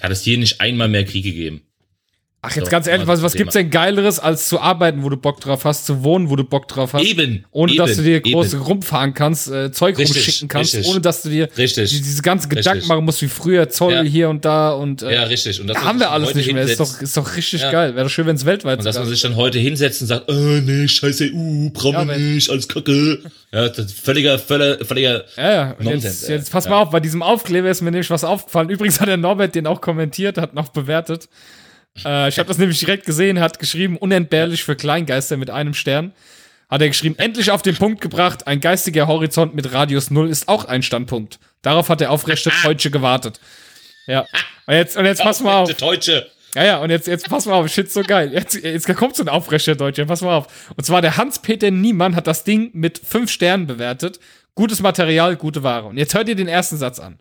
hat 0.00 0.10
es 0.10 0.22
hier 0.22 0.38
nicht 0.38 0.60
einmal 0.60 0.88
mehr 0.88 1.04
Krieg 1.04 1.24
gegeben. 1.24 1.62
Ach, 2.42 2.56
jetzt 2.56 2.64
So, 2.66 2.70
ganz 2.70 2.86
ehrlich, 2.86 3.06
was, 3.06 3.20
was 3.22 3.34
gibt's 3.34 3.52
denn 3.52 3.68
Geileres, 3.68 4.18
als 4.18 4.48
zu 4.48 4.58
arbeiten, 4.60 5.02
wo 5.02 5.10
du 5.10 5.18
Bock 5.18 5.42
drauf 5.42 5.66
hast, 5.66 5.84
zu 5.84 6.02
wohnen, 6.02 6.30
wo 6.30 6.36
du 6.36 6.44
Bock 6.44 6.68
drauf 6.68 6.94
hast? 6.94 7.04
Eben, 7.04 7.44
Ohne 7.50 7.74
dass 7.74 7.90
eben, 7.90 7.96
du 7.98 8.02
dir 8.04 8.20
groß 8.22 8.54
eben. 8.54 8.62
rumfahren 8.62 9.12
kannst, 9.12 9.48
äh, 9.50 9.70
Zeug 9.72 9.98
Richtig, 9.98 10.16
rumschicken 10.16 10.48
kannst, 10.48 10.72
richtig. 10.74 10.90
ohne 10.90 11.02
dass 11.02 11.20
du 11.22 11.28
dir 11.28 11.50
Richtig. 11.58 11.90
die, 11.90 12.00
diese 12.00 12.22
ganzen 12.22 12.48
Gedanken 12.48 12.70
Richtig. 12.78 12.88
machen 12.88 13.04
musst, 13.04 13.20
wie 13.20 13.28
früher 13.28 13.68
Zoll 13.68 13.92
Ja. 13.92 14.00
hier 14.02 14.30
und 14.30 14.46
da 14.46 14.70
und 14.72 15.02
äh, 15.02 15.12
Ja, 15.12 15.24
richtig. 15.24 15.60
Und 15.60 15.66
das, 15.66 15.84
haben 15.84 16.00
wir 16.00 16.10
alles 16.12 16.34
nicht 16.34 16.50
mehr. 16.50 16.62
Ist 16.62 16.80
doch, 16.80 17.02
ist 17.02 17.14
doch 17.14 17.36
richtig 17.36 17.60
Ja. 17.60 17.72
geil. 17.72 17.94
Wäre 17.94 18.04
doch 18.06 18.10
schön, 18.10 18.24
wenn 18.26 18.36
es 18.36 18.46
weltweit 18.46 18.78
Und 18.78 18.86
dass 18.86 18.96
man 18.98 19.06
sich 19.06 19.20
dann 19.20 19.36
heute 19.36 19.58
hinsetzt 19.58 20.00
und 20.00 20.06
sagt, 20.08 20.30
äh, 20.30 20.60
nee, 20.62 20.88
scheiße, 20.88 21.30
uh, 21.34 21.68
brauchen 21.74 21.92
Ja, 21.92 22.04
wir 22.08 22.14
wenn- 22.14 22.34
nicht, 22.36 22.48
alles 22.48 22.66
kacke. 22.68 23.18
Ja, 23.52 23.68
das 23.68 23.78
ist 23.86 24.00
völliger, 24.00 24.38
völliger, 24.38 24.82
völliger, 24.82 25.24
Ja, 25.36 25.52
ja. 25.52 25.76
Nonsens, 25.78 26.04
jetzt, 26.04 26.28
ey. 26.30 26.36
jetzt 26.36 26.50
pass 26.52 26.64
Ja. 26.64 26.70
mal 26.70 26.76
auf, 26.78 26.90
bei 26.90 27.00
diesem 27.00 27.22
Aufkleber 27.22 27.68
ist 27.68 27.82
mir 27.82 27.90
nämlich 27.90 28.08
was 28.08 28.24
aufgefallen. 28.24 28.70
Übrigens 28.70 28.98
hat 28.98 29.08
der 29.08 29.18
Norbert 29.18 29.54
den 29.54 29.66
auch 29.66 29.82
kommentiert, 29.82 30.38
hat 30.38 30.54
noch 30.54 30.68
bewertet. 30.68 31.28
Äh, 32.04 32.28
ich 32.28 32.38
habe 32.38 32.48
das 32.48 32.58
nämlich 32.58 32.78
direkt 32.78 33.06
gesehen, 33.06 33.40
hat 33.40 33.58
geschrieben, 33.58 33.96
unentbehrlich 33.96 34.64
für 34.64 34.76
Kleingeister 34.76 35.36
mit 35.36 35.50
einem 35.50 35.74
Stern. 35.74 36.12
Hat 36.68 36.82
er 36.82 36.88
geschrieben, 36.88 37.16
endlich 37.18 37.50
auf 37.50 37.62
den 37.62 37.76
Punkt 37.76 38.00
gebracht, 38.00 38.46
ein 38.46 38.60
geistiger 38.60 39.08
Horizont 39.08 39.54
mit 39.54 39.72
Radius 39.72 40.10
0 40.10 40.28
ist 40.28 40.48
auch 40.48 40.66
ein 40.66 40.82
Standpunkt. 40.82 41.40
Darauf 41.62 41.88
hat 41.88 42.00
der 42.00 42.12
aufrechte 42.12 42.52
Deutsche 42.62 42.90
gewartet. 42.90 43.40
Ja. 44.06 44.24
Und 44.66 44.74
jetzt, 44.74 44.96
und 44.96 45.04
jetzt 45.04 45.22
pass 45.22 45.40
mal 45.40 45.58
auf. 45.58 45.74
Deutsche. 45.74 46.30
Ja, 46.54 46.64
ja, 46.64 46.78
und 46.78 46.90
jetzt, 46.90 47.06
jetzt 47.06 47.28
pass 47.28 47.46
mal 47.46 47.54
auf, 47.54 47.68
shit, 47.68 47.90
so 47.90 48.02
geil. 48.02 48.32
Jetzt, 48.32 48.54
jetzt 48.54 48.92
kommt 48.96 49.14
so 49.14 49.22
ein 49.22 49.28
aufrechter 49.28 49.76
Deutscher, 49.76 50.04
pass 50.06 50.20
mal 50.20 50.34
auf. 50.34 50.70
Und 50.76 50.84
zwar 50.84 51.00
der 51.00 51.16
Hans-Peter 51.16 51.70
Niemann 51.70 52.16
hat 52.16 52.26
das 52.26 52.44
Ding 52.44 52.70
mit 52.72 52.98
fünf 52.98 53.30
Sternen 53.30 53.66
bewertet. 53.66 54.18
Gutes 54.54 54.80
Material, 54.80 55.36
gute 55.36 55.62
Ware. 55.62 55.86
Und 55.86 55.96
jetzt 55.96 56.14
hört 56.14 56.28
ihr 56.28 56.34
den 56.34 56.48
ersten 56.48 56.76
Satz 56.76 56.98
an. 56.98 57.20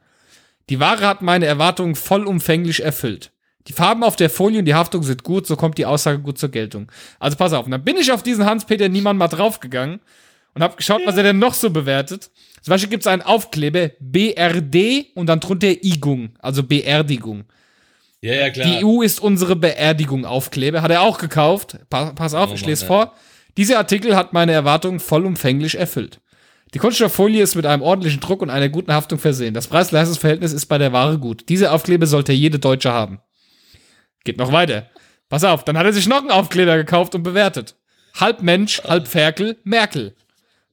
Die 0.70 0.80
Ware 0.80 1.07
hat 1.07 1.22
meine 1.22 1.45
Erwartungen 1.45 1.95
vollumfänglich 1.95 2.84
erfüllt. 2.84 3.32
Die 3.68 3.74
Farben 3.74 4.03
auf 4.03 4.16
der 4.16 4.30
Folie 4.30 4.60
und 4.60 4.66
die 4.66 4.74
Haftung 4.74 5.03
sind 5.03 5.24
gut, 5.24 5.45
so 5.45 5.55
kommt 5.55 5.78
die 5.78 5.86
Aussage 5.86 6.20
gut 6.20 6.38
zur 6.38 6.49
Geltung. 6.49 6.91
Also 7.20 7.38
pass 7.38 7.53
auf, 7.53 7.66
und 7.66 7.72
dann 7.72 7.84
bin 7.84 7.97
ich 7.97 8.12
auf 8.12 8.24
diesen 8.24 8.45
Hans-Peter 8.45 8.89
Niemann 8.89 9.18
mal 9.18 9.28
draufgegangen 9.28 9.99
und 10.55 10.64
habe 10.64 10.76
geschaut, 10.76 11.01
was 11.05 11.18
er 11.18 11.24
denn 11.24 11.39
noch 11.39 11.53
so 11.53 11.70
bewertet. 11.70 12.32
Zum 12.62 12.72
Beispiel 12.72 12.89
gibt 12.89 13.03
es 13.03 13.07
einen 13.07 13.22
Aufkleber 13.22 13.91
BRD 13.99 15.07
und 15.16 15.28
dann 15.28 15.39
drunter 15.39 15.84
Igung, 15.84 16.32
also 16.39 16.64
Beerdigung. 16.64 17.45
Ja, 18.22 18.34
ja, 18.34 18.49
klar. 18.49 18.68
Die 18.68 18.86
EU 18.86 19.01
ist 19.01 19.22
unsere 19.22 19.55
Beerdigung 19.55 20.26
Aufkleber. 20.26 20.82
Hat 20.82 20.91
er 20.91 21.01
auch 21.01 21.20
gekauft. 21.20 21.78
Pa 21.89 22.12
pass 22.12 22.34
auf, 22.34 22.51
Oh 22.51 22.53
ich 22.53 22.66
lese 22.66 22.86
vor. 22.86 23.14
Dieser 23.55 23.78
Artikel 23.78 24.16
hat 24.16 24.34
meine 24.34 24.51
Erwartungen 24.51 24.99
vollumfänglich 24.99 25.76
erfüllt. 25.76 26.20
Die 26.74 26.80
Kunststofffolie 26.80 27.41
ist 27.41 27.55
mit 27.55 27.66
einem 27.66 27.82
ordentlichen 27.82 28.20
Druck 28.20 28.41
und 28.41 28.49
einer 28.49 28.70
guten 28.70 28.93
Haftung 28.93 29.20
versehen. 29.20 29.53
Das 29.53 29.68
Preis-Leistungs-Verhältnis 29.68 30.53
ist 30.53 30.68
bei 30.68 30.78
der 30.78 30.93
Ware 30.93 31.18
gut. 31.18 31.45
Diese 31.49 31.72
Aufkleber 31.72 32.05
sollte 32.05 32.32
jede 32.32 32.60
Deutsche 32.60 32.91
haben. 32.91 33.20
Geht 34.24 34.38
noch 34.38 34.51
weiter. 34.51 34.89
Pass 35.30 35.43
auf, 35.43 35.63
dann 35.63 35.78
hat 35.78 35.86
er 35.86 35.93
sich 35.93 36.07
noch 36.07 36.20
einen 36.20 36.32
Aufkleber 36.32 36.76
gekauft 36.78 37.15
und 37.15 37.24
bewertet. 37.24 37.76
Halb 38.20 38.41
Mensch, 38.41 38.82
halb 38.84 39.07
Ferkel, 39.07 39.57
Merkel. 39.63 40.15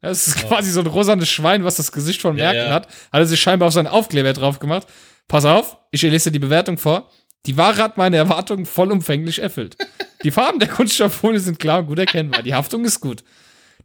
Das 0.00 0.26
ist 0.26 0.36
quasi 0.48 0.70
so 0.70 0.80
ein 0.80 0.86
rosanes 0.86 1.28
Schwein, 1.28 1.64
was 1.64 1.76
das 1.76 1.92
Gesicht 1.92 2.20
von 2.20 2.36
Ja, 2.36 2.44
Merkel 2.44 2.68
ja. 2.68 2.74
hat. 2.74 2.86
Hat 2.86 3.20
er 3.20 3.26
sich 3.26 3.40
scheinbar 3.40 3.68
auf 3.68 3.74
seinen 3.74 3.86
Aufkleber 3.86 4.32
drauf 4.32 4.58
gemacht. 4.58 4.86
Pass 5.28 5.44
auf, 5.44 5.76
ich 5.90 6.02
lese 6.02 6.30
dir 6.30 6.34
die 6.34 6.38
Bewertung 6.46 6.78
vor. 6.78 7.10
Die 7.46 7.56
Ware 7.56 7.76
hat 7.82 7.96
meine 7.96 8.16
Erwartungen 8.16 8.66
vollumfänglich 8.66 9.40
erfüllt. 9.40 9.76
Die 10.24 10.30
Farben 10.30 10.58
der 10.58 10.68
Kunststofffolie 10.68 11.40
sind 11.40 11.58
klar 11.58 11.80
und 11.80 11.86
gut 11.86 11.98
erkennbar. 11.98 12.42
Die 12.42 12.54
Haftung 12.54 12.84
ist 12.84 13.00
gut. 13.00 13.22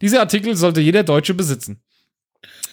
Dieser 0.02 0.20
Artikel 0.22 0.56
sollte 0.56 0.82
jeder 0.82 1.04
Deutsche 1.04 1.34
besitzen. 1.34 1.82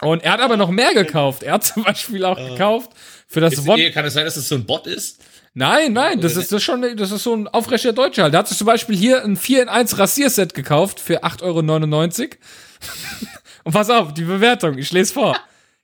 Und 0.01 0.23
er 0.23 0.33
hat 0.33 0.39
aber 0.39 0.57
noch 0.57 0.69
mehr 0.69 0.93
gekauft. 0.93 1.43
Er 1.43 1.53
hat 1.53 1.65
zum 1.65 1.83
Beispiel 1.83 2.23
auch 2.25 2.37
gekauft 2.37 2.91
für 3.31 3.41
das 3.41 3.65
eh, 3.67 3.91
kann 3.91 4.05
es 4.05 4.13
sein, 4.15 4.25
dass 4.25 4.37
es 4.37 4.49
so 4.49 4.55
ein 4.55 4.65
Bot 4.65 4.87
ist? 4.87 5.21
Nein, 5.53 5.93
nein, 5.93 6.19
das 6.19 6.35
ist, 6.35 6.51
das 6.51 6.57
ist 6.57 6.63
schon, 6.63 6.97
das 6.97 7.11
ist 7.11 7.23
so 7.23 7.35
ein 7.35 7.47
aufrechter 7.47 7.93
Deutscher 7.93 8.23
halt. 8.23 8.33
Der 8.33 8.39
hat 8.39 8.47
sich 8.47 8.57
zum 8.57 8.65
Beispiel 8.65 8.95
hier 8.95 9.23
ein 9.23 9.37
4 9.37 9.63
in 9.63 9.69
1 9.69 9.99
Rasierset 9.99 10.55
gekauft 10.55 10.99
für 10.99 11.23
8,99 11.23 12.21
Euro. 12.21 12.29
Und 13.65 13.73
pass 13.73 13.91
auf, 13.91 14.15
die 14.15 14.23
Bewertung, 14.23 14.79
ich 14.79 14.91
lese 14.91 15.13
vor. 15.13 15.37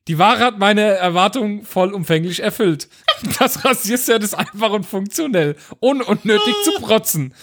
Die 0.07 0.17
Ware 0.17 0.39
hat 0.39 0.57
meine 0.57 0.81
Erwartungen 0.81 1.63
vollumfänglich 1.63 2.41
erfüllt. 2.41 2.87
Das 3.39 3.63
Rasierset 3.63 4.23
ist 4.23 4.33
einfach 4.33 4.71
und 4.71 4.85
funktionell, 4.85 5.55
ohne 5.79 6.03
unnötig 6.03 6.53
zu 6.63 6.71
protzen. 6.81 7.33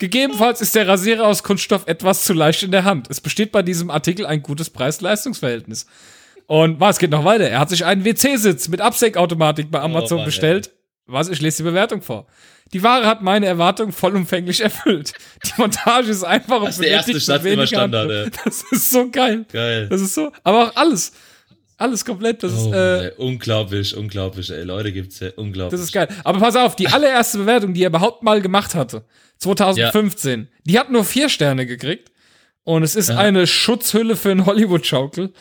Gegebenenfalls 0.00 0.62
ist 0.62 0.74
der 0.74 0.88
Rasierer 0.88 1.26
aus 1.26 1.42
Kunststoff 1.42 1.86
etwas 1.86 2.24
zu 2.24 2.32
leicht 2.32 2.62
in 2.62 2.70
der 2.70 2.84
Hand. 2.84 3.08
Es 3.10 3.20
besteht 3.20 3.52
bei 3.52 3.62
diesem 3.62 3.90
Artikel 3.90 4.24
ein 4.24 4.42
gutes 4.42 4.70
Preis-Leistungs-Verhältnis. 4.70 5.86
Und 6.46 6.80
was 6.80 6.98
geht 6.98 7.10
noch 7.10 7.24
weiter? 7.26 7.48
Er 7.48 7.60
hat 7.60 7.68
sich 7.68 7.84
einen 7.84 8.04
WC-Sitz 8.04 8.68
mit 8.68 8.80
Absenkautomatik 8.80 9.70
bei 9.70 9.78
Amazon 9.80 10.16
Mann, 10.16 10.24
ey. 10.24 10.24
bestellt. 10.24 10.70
Was? 11.06 11.28
Ich 11.28 11.42
lese 11.42 11.58
die 11.58 11.62
Bewertung 11.64 12.00
vor. 12.00 12.26
Die 12.72 12.82
Ware 12.82 13.06
hat 13.06 13.20
meine 13.20 13.44
Erwartung 13.44 13.92
vollumfänglich 13.92 14.62
erfüllt. 14.62 15.12
Die 15.44 15.60
Montage 15.60 16.08
ist 16.08 16.24
einfach 16.24 16.60
und 16.60 16.68
Das 16.68 16.76
ist 16.76 16.82
der 16.82 16.90
erste 16.90 17.20
Satz 17.20 17.44
immer 17.44 17.66
Standard, 17.66 18.08
Handgriff. 18.10 18.44
Das 18.44 18.64
ist 18.70 18.90
so 18.90 19.10
geil. 19.10 19.44
Geil. 19.52 19.88
Das 19.90 20.00
ist 20.00 20.14
so. 20.14 20.32
Aber 20.44 20.68
auch 20.68 20.76
alles. 20.76 21.12
Alles 21.80 22.04
komplett. 22.04 22.42
Das 22.42 22.52
ist, 22.52 22.66
Oh, 22.66 22.72
äh, 22.74 23.06
ey, 23.06 23.12
unglaublich, 23.16 23.96
unglaublich, 23.96 24.50
ey. 24.50 24.62
Leute 24.64 24.92
gibt's 24.92 25.18
ja, 25.20 25.28
unglaublich. 25.36 25.72
das 25.78 25.80
ist 25.88 25.92
geil. 25.92 26.08
Aber 26.24 26.38
pass 26.38 26.54
auf, 26.54 26.76
die 26.76 26.88
allererste 26.88 27.38
Bewertung, 27.38 27.72
die 27.72 27.82
er 27.82 27.88
überhaupt 27.88 28.22
mal 28.22 28.40
gemacht 28.42 28.74
hatte, 28.74 29.04
2015, 29.38 30.48
die 30.64 30.78
hat 30.78 30.90
nur 30.90 31.04
vier 31.04 31.28
Sterne 31.28 31.64
gekriegt. 31.66 32.10
Und 32.64 32.82
es 32.82 32.94
ist 32.96 33.10
eine 33.10 33.46
Schutzhülle 33.46 34.14
für 34.14 34.30
einen 34.30 34.44
Hollywood-Schaukel. 34.46 35.32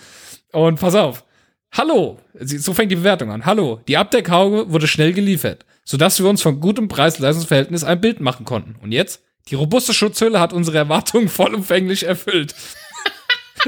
Und 0.53 0.79
pass 0.79 0.95
auf. 0.95 1.25
Hallo, 1.73 2.17
so 2.33 2.73
fängt 2.73 2.91
die 2.91 2.95
Bewertung 2.95 3.29
an. 3.31 3.45
Hallo, 3.45 3.81
die 3.87 3.97
Abdeckhaube 3.97 4.71
wurde 4.71 4.87
schnell 4.87 5.13
geliefert, 5.13 5.65
sodass 5.83 6.19
wir 6.19 6.27
uns 6.27 6.41
von 6.41 6.59
gutem 6.61 6.87
Preis-Leistungsverhältnis 6.87 7.83
ein 7.83 8.01
Bild 8.01 8.21
machen 8.21 8.45
konnten. 8.45 8.75
Und 8.81 8.91
jetzt? 8.91 9.21
Die 9.49 9.55
robuste 9.55 9.93
Schutzhülle 9.93 10.39
hat 10.39 10.53
unsere 10.53 10.77
Erwartungen 10.77 11.27
vollumfänglich 11.29 12.03
erfüllt. 12.07 12.55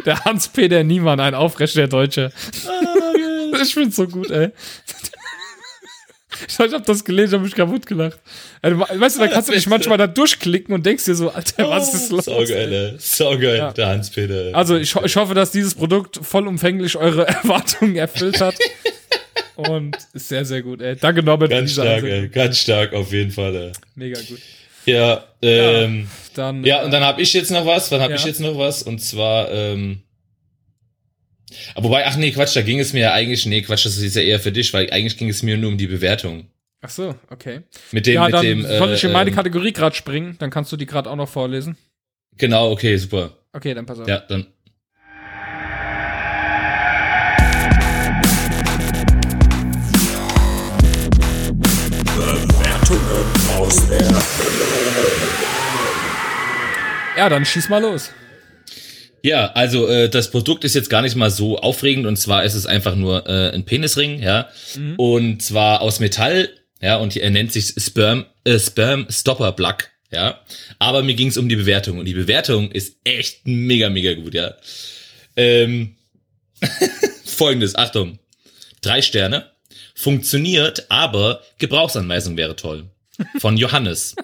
Der 0.05 0.23
Hans-Peter 0.25 0.83
Niemann, 0.83 1.19
ein 1.19 1.35
aufrechter 1.35 1.87
Deutscher. 1.87 2.31
ich 3.61 3.73
find's 3.73 3.95
so 3.95 4.07
gut, 4.07 4.31
ey. 4.31 4.51
Ich 6.47 6.57
hab 6.57 6.85
das 6.85 7.03
gelesen, 7.03 7.35
hab 7.35 7.41
mich 7.43 7.53
kaputt 7.55 7.85
gelacht. 7.85 8.19
Also, 8.61 8.79
weißt 8.79 9.17
du, 9.17 9.19
da 9.19 9.27
kannst 9.27 9.49
du 9.49 9.53
dich 9.53 9.67
manchmal 9.67 9.97
da 9.97 10.07
durchklicken 10.07 10.73
und 10.73 10.85
denkst 10.85 11.05
dir 11.05 11.15
so, 11.15 11.29
Alter, 11.29 11.69
was 11.69 11.93
ist 11.93 12.11
los? 12.11 12.25
So 12.25 12.37
geil, 12.37 12.73
ey. 12.73 12.95
So 12.97 13.37
geil, 13.37 13.73
der 13.75 13.87
Hans-Peter. 13.87 14.49
Also 14.53 14.77
ich, 14.77 14.95
ich 14.95 15.15
hoffe, 15.15 15.33
dass 15.33 15.51
dieses 15.51 15.75
Produkt 15.75 16.19
vollumfänglich 16.21 16.95
eure 16.97 17.27
Erwartungen 17.27 17.95
erfüllt 17.95 18.41
hat. 18.41 18.55
Und 19.55 19.97
ist 20.13 20.29
sehr, 20.29 20.45
sehr 20.45 20.63
gut, 20.63 20.81
ey. 20.81 20.95
Danke, 20.95 21.21
Norbert, 21.21 21.51
Ganz 21.51 21.73
stark, 21.73 22.03
ey. 22.03 22.29
Ganz 22.29 22.57
stark, 22.57 22.93
auf 22.93 23.11
jeden 23.11 23.31
Fall, 23.31 23.55
ey. 23.55 23.71
Mega 23.95 24.19
gut. 24.19 24.39
Ja, 24.85 25.23
ähm, 25.41 26.07
Dann, 26.35 26.63
ja, 26.63 26.83
und 26.83 26.91
dann 26.91 27.03
habe 27.03 27.21
ich 27.21 27.33
jetzt 27.33 27.51
noch 27.51 27.65
was. 27.65 27.89
Dann 27.89 28.01
habe 28.01 28.13
Ja. 28.13 28.19
ich 28.19 28.25
jetzt 28.25 28.39
noch 28.39 28.57
was. 28.57 28.83
Und 28.83 28.99
zwar, 28.99 29.51
ähm, 29.51 30.01
aber 31.75 31.85
wobei, 31.89 32.05
ach 32.05 32.15
nee, 32.15 32.31
Quatsch, 32.31 32.55
da 32.55 32.61
ging 32.61 32.79
es 32.79 32.93
mir 32.93 33.01
ja 33.01 33.13
eigentlich, 33.13 33.45
nee, 33.45 33.61
Quatsch, 33.61 33.85
das 33.85 33.97
ist 33.97 34.15
ja 34.15 34.21
eher 34.21 34.39
für 34.39 34.51
dich, 34.51 34.73
weil 34.73 34.89
eigentlich 34.91 35.17
ging 35.17 35.29
es 35.29 35.43
mir 35.43 35.57
nur 35.57 35.69
um 35.71 35.77
die 35.77 35.87
Bewertung. 35.87 36.47
Ach 36.81 36.89
so, 36.89 37.15
okay. 37.29 37.61
Mit 37.91 38.07
dem, 38.07 38.15
ja, 38.15 38.25
mit 38.25 38.33
dann 38.33 38.43
dem, 38.45 38.61
soll 38.65 38.93
ich 38.93 39.03
in 39.03 39.11
meine 39.11 39.29
ähm, 39.29 39.35
Kategorie 39.35 39.71
gerade 39.71 39.95
springen, 39.95 40.35
dann 40.39 40.49
kannst 40.49 40.71
du 40.71 40.77
die 40.77 40.85
gerade 40.85 41.09
auch 41.09 41.15
noch 41.15 41.29
vorlesen. 41.29 41.77
Genau, 42.37 42.71
okay, 42.71 42.97
super. 42.97 43.37
Okay, 43.53 43.73
dann 43.73 43.85
pass 43.85 43.99
auf. 43.99 44.07
Ja, 44.07 44.19
dann. 44.21 44.47
Ja, 57.17 57.29
dann 57.29 57.45
schieß 57.45 57.69
mal 57.69 57.81
los. 57.81 58.11
Ja, 59.23 59.51
also 59.51 59.87
äh, 59.87 60.09
das 60.09 60.31
Produkt 60.31 60.63
ist 60.63 60.73
jetzt 60.73 60.89
gar 60.89 61.01
nicht 61.01 61.15
mal 61.15 61.29
so 61.29 61.59
aufregend. 61.59 62.07
Und 62.07 62.17
zwar 62.17 62.43
ist 62.43 62.55
es 62.55 62.65
einfach 62.65 62.95
nur 62.95 63.27
äh, 63.27 63.51
ein 63.53 63.65
Penisring, 63.65 64.21
ja, 64.21 64.49
und 64.97 65.43
zwar 65.43 65.81
aus 65.81 65.99
Metall, 65.99 66.49
ja, 66.81 66.97
und 66.97 67.15
er 67.15 67.29
nennt 67.29 67.51
sich 67.51 67.73
Sperm 67.77 68.25
äh, 68.43 68.57
Sperm 68.57 69.05
Stopper 69.09 69.51
Plug, 69.51 69.77
ja. 70.11 70.39
Aber 70.79 71.03
mir 71.03 71.13
ging 71.13 71.27
es 71.27 71.37
um 71.37 71.47
die 71.47 71.55
Bewertung. 71.55 71.99
Und 71.99 72.05
die 72.05 72.13
Bewertung 72.13 72.71
ist 72.71 72.97
echt 73.03 73.45
mega 73.45 73.89
mega 73.89 74.13
gut, 74.15 74.33
ja. 74.33 74.55
Ähm, 75.35 75.95
Folgendes, 77.25 77.75
Achtung, 77.75 78.19
drei 78.81 79.01
Sterne, 79.01 79.51
funktioniert, 80.01 80.87
aber 80.89 81.41
Gebrauchsanweisung 81.59 82.37
wäre 82.37 82.55
toll. 82.55 82.89
Von 83.39 83.57
Johannes. 83.57 84.15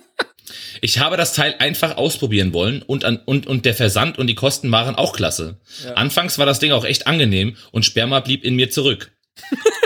Ich 0.82 1.00
habe 1.00 1.18
das 1.18 1.34
Teil 1.34 1.56
einfach 1.60 1.98
ausprobieren 1.98 2.54
wollen 2.54 2.82
und, 2.82 3.04
an, 3.04 3.18
und, 3.26 3.48
und 3.48 3.66
der 3.66 3.74
Versand 3.74 4.18
und 4.18 4.28
die 4.28 4.36
Kosten 4.36 4.72
waren 4.72 4.96
auch 4.96 5.14
klasse. 5.14 5.58
Anfangs 5.96 6.38
war 6.38 6.46
das 6.46 6.60
Ding 6.60 6.72
auch 6.72 6.86
echt 6.86 7.06
angenehm 7.06 7.56
und 7.72 7.86
Sperma 7.86 8.22
blieb 8.22 8.44
in 8.44 8.56
mir 8.56 8.70
zurück. 8.70 9.12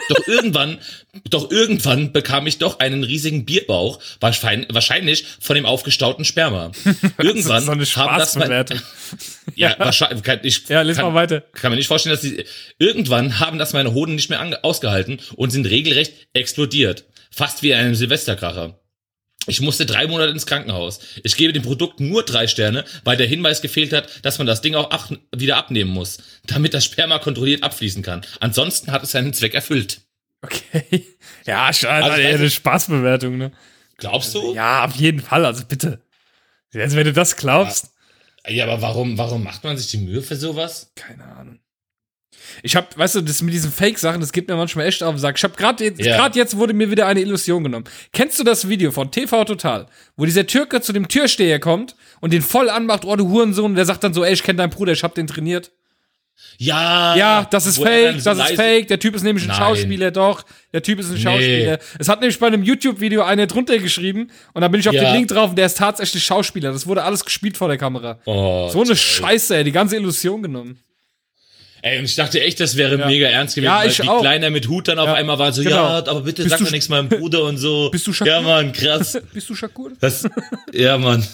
Doch 0.10 0.28
irgendwann, 0.28 0.80
doch 1.30 1.52
irgendwann 1.52 2.12
bekam 2.12 2.48
ich 2.48 2.58
doch 2.58 2.80
einen 2.80 3.04
riesigen 3.04 3.46
Bierbauch, 3.46 4.00
wahrscheinlich, 4.20 5.26
von 5.40 5.56
dem 5.56 5.66
aufgestauten 5.66 6.26
Sperma. 6.26 6.72
Irgendwann 7.18 7.64
so 7.64 7.72
eine 7.72 7.86
haben 7.86 8.18
das 8.18 8.36
mein, 8.36 8.66
ja, 9.56 9.76
wahrscheinlich, 9.78 10.24
kann, 10.24 10.40
ich 10.44 10.68
Ja, 10.68 10.82
les 10.82 10.98
kann, 10.98 11.08
mal 11.08 11.14
weiter. 11.14 11.42
kann 11.54 11.72
mir 11.72 11.78
nicht 11.78 11.88
vorstellen, 11.88 12.14
dass 12.14 12.22
die, 12.22 12.46
irgendwann 12.80 13.40
haben 13.40 13.58
das 13.58 13.74
meine 13.74 13.94
Hoden 13.94 14.16
nicht 14.16 14.30
mehr 14.30 14.40
ange, 14.40 14.64
ausgehalten 14.64 15.20
und 15.36 15.52
sind 15.52 15.66
regelrecht 15.66 16.14
explodiert. 16.34 17.06
Fast 17.32 17.64
wie 17.64 17.74
einem 17.74 17.96
Silvesterkracher. 17.96 18.81
Ich 19.48 19.60
musste 19.60 19.86
drei 19.86 20.06
Monate 20.08 20.32
ins 20.32 20.46
Krankenhaus. 20.46 21.00
Ich 21.24 21.36
gebe 21.36 21.52
dem 21.52 21.64
Produkt 21.64 22.00
nur 22.00 22.24
drei 22.24 22.48
Sterne, 22.48 22.86
weil 23.04 23.18
der 23.18 23.26
Hinweis 23.28 23.62
gefehlt 23.62 23.92
hat, 23.92 24.24
dass 24.24 24.38
man 24.38 24.46
das 24.46 24.62
Ding 24.62 24.76
auch 24.76 24.90
ach, 24.92 25.12
wieder 25.36 25.58
abnehmen 25.58 25.92
muss, 25.92 26.20
damit 26.46 26.74
das 26.74 26.86
Sperma 26.86 27.18
kontrolliert 27.18 27.64
abfließen 27.64 28.04
kann. 28.04 28.22
Ansonsten 28.40 28.92
hat 28.92 29.04
es 29.04 29.12
seinen 29.12 29.34
Zweck 29.34 29.54
erfüllt. 29.54 30.02
Okay. 30.42 31.06
Ja, 31.44 31.74
schade, 31.74 32.04
Also, 32.06 32.22
also, 32.24 32.38
eine 32.38 32.50
Spaßbewertung, 32.52 33.36
ne? 33.36 33.52
Glaubst 33.98 34.36
du? 34.36 34.54
Ja, 34.54 34.86
auf 34.86 34.96
jeden 34.96 35.22
Fall, 35.22 35.44
also 35.44 35.66
bitte. 35.66 36.00
Jetzt, 36.72 36.96
wenn 36.96 37.06
du 37.06 37.14
das 37.14 37.36
glaubst. 37.36 37.92
Ja, 38.48 38.66
aber 38.66 38.84
warum, 38.84 39.18
warum 39.18 39.44
macht 39.44 39.64
man 39.64 39.76
sich 39.76 39.88
die 39.90 39.98
Mühe 39.98 40.22
für 40.22 40.36
sowas? 40.36 40.92
Keine 40.96 41.24
Ahnung. 41.24 41.60
Ich 42.64 42.76
hab, 42.76 42.98
weißt 42.98 43.16
du, 43.16 43.22
das 43.22 43.42
mit 43.42 43.54
diesen 43.54 43.72
Fake-Sachen, 43.72 44.22
das 44.22 44.32
geht 44.32 44.48
mir 44.48 44.56
manchmal 44.56 44.86
echt 44.88 45.04
auf 45.04 45.16
den 45.16 45.20
Sack. 45.20 45.38
Ich 45.38 45.44
hab 45.44 45.58
gerade 45.58 45.84
jetzt, 45.84 46.00
Ja. 46.04 46.18
grad 46.18 46.36
jetzt 46.36 46.58
wurde 46.58 46.74
mir 46.74 46.90
wieder 46.92 47.08
eine 47.08 47.22
Illusion 47.22 47.64
genommen. 47.64 47.86
Kennst 48.14 48.40
du 48.40 48.44
das 48.44 48.68
Video 48.70 48.92
von 48.92 49.12
TV 49.12 49.44
Total, 49.46 49.88
wo 50.18 50.26
dieser 50.26 50.46
Türke 50.48 50.82
zu 50.82 50.94
dem 50.94 51.08
Türsteher 51.08 51.60
kommt 51.60 51.96
und 52.20 52.34
den 52.34 52.42
voll 52.42 52.70
anmacht, 52.70 53.06
oh 53.06 53.16
du 53.16 53.30
Hurensohn, 53.30 53.66
und 53.72 53.76
der 53.76 53.86
sagt 53.86 54.04
dann 54.04 54.14
so, 54.14 54.24
ey, 54.24 54.34
ich 54.34 54.44
kenne 54.44 54.58
deinen 54.58 54.70
Bruder, 54.72 54.94
ich 54.94 55.04
hab 55.04 55.16
den 55.16 55.28
trainiert. 55.28 55.72
Ja. 56.58 57.16
Ja, 57.16 57.48
das 57.50 57.66
ist 57.66 57.78
fake, 57.78 58.20
so 58.20 58.30
das 58.34 58.40
ist 58.50 58.56
fake, 58.56 58.88
der 58.88 59.00
Typ 59.00 59.16
ist 59.16 59.24
nämlich 59.24 59.44
ein 59.46 59.50
Nein. 59.50 59.58
Schauspieler, 59.58 60.12
doch, 60.12 60.44
der 60.74 60.82
Typ 60.82 61.00
ist 61.00 61.12
ein 61.12 61.18
Schauspieler. 61.18 61.80
Es 62.00 62.08
hat 62.10 62.20
nämlich 62.20 62.40
bei 62.40 62.48
einem 62.48 62.64
YouTube-Video 62.64 63.24
einer 63.24 63.48
drunter 63.48 63.78
geschrieben 63.80 64.32
und 64.54 64.62
da 64.62 64.68
bin 64.68 64.80
ich 64.80 64.88
auf 64.90 64.96
Ja. 64.96 65.04
den 65.06 65.14
Link 65.14 65.28
drauf 65.28 65.52
und 65.52 65.56
der 65.56 65.68
ist 65.68 65.78
tatsächlich 65.78 66.24
Schauspieler. 66.24 66.72
Das 66.72 66.88
wurde 66.88 67.04
alles 67.04 67.26
gespielt 67.26 67.58
vor 67.58 67.68
der 67.68 67.78
Kamera. 67.78 68.20
Oh, 68.26 68.70
So 68.72 68.82
eine. 68.82 68.96
Scheiße, 68.96 69.56
ey, 69.56 69.64
die 69.64 69.72
ganze 69.72 69.96
Illusion 69.98 70.42
genommen. 70.42 70.80
Ey, 71.84 71.98
und 72.00 72.06
ich 72.06 72.16
dachte 72.16 72.40
echt, 72.42 72.60
das 72.60 72.78
wäre 72.78 72.98
mega 73.08 73.28
ernst 73.28 73.56
gewesen, 73.56 73.72
Ja, 73.72 73.80
weil 73.80 73.90
ich 73.90 73.98
die 73.98 74.08
auch. 74.08 74.22
Kleiner 74.22 74.50
mit 74.52 74.68
Hut 74.68 74.88
dann 74.88 75.00
auf 75.00 75.08
Ja, 75.08 75.14
einmal 75.16 75.40
war 75.40 75.52
so, 75.52 75.64
genau. 75.64 75.76
ja, 75.76 75.98
aber 76.08 76.22
bitte 76.22 76.44
Bist 76.44 76.58
sag 76.58 76.68
sch- 76.68 76.72
nichts 76.72 76.90
meinem 76.90 77.10
Bruder 77.10 77.44
und 77.44 77.58
so. 77.58 77.90
Bist 77.90 78.06
du 78.06 78.14
Shakur? 78.14 78.32
Ja, 78.34 78.42
Mann, 78.42 78.72
krass. 78.72 79.20
Bist 79.34 79.50
du 79.50 79.56
Shakur? 79.56 79.92
Das, 80.00 80.28
ja, 80.74 80.98
Mann. 80.98 81.26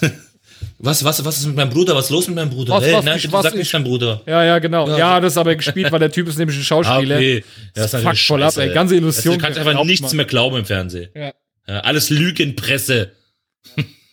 Was, 0.80 1.02
was, 1.04 1.24
was 1.24 1.38
ist 1.38 1.46
mit 1.46 1.56
meinem 1.56 1.70
Bruder? 1.70 1.94
Was 1.96 2.04
ist 2.04 2.10
los 2.12 2.26
mit 2.28 2.36
meinem 2.36 2.50
Bruder? 2.50 2.74
Was, 2.74 2.84
hey, 2.84 2.92
was, 2.94 3.04
nein, 3.04 3.16
ich- 3.18 3.32
was, 3.32 3.42
sag 3.42 3.52
ich- 3.52 3.58
nicht 3.58 3.74
dein 3.74 3.82
Bruder. 3.82 4.22
Ja, 4.26 4.44
ja, 4.44 4.58
genau. 4.60 4.88
Ja, 4.88 4.96
Ja. 4.98 5.20
das 5.20 5.32
ist 5.32 5.36
aber 5.36 5.54
gespielt, 5.56 5.90
weil 5.90 5.98
der 5.98 6.10
Typ 6.12 6.28
ist 6.28 6.38
nämlich 6.38 6.56
ein 6.56 6.60
Ah, 6.60 6.64
Schauspieler. 6.64 7.16
okay. 7.16 7.44
Das 7.74 7.92
ist 7.94 8.00
fuckt 8.00 8.18
voll 8.20 8.42
ab, 8.44 8.56
ey. 8.58 8.72
Ganze 8.72 8.94
Illusion. 8.94 9.34
Du 9.38 9.40
kannst 9.40 9.58
einfach 9.58 9.82
nichts 9.84 10.06
man. 10.08 10.16
mehr 10.16 10.24
glauben 10.26 10.56
im 10.56 10.64
Fernsehen. 10.64 11.10
Ja. 11.16 11.32
Ja, 11.66 11.80
alles 11.80 12.10
Lügenpresse. 12.10 13.10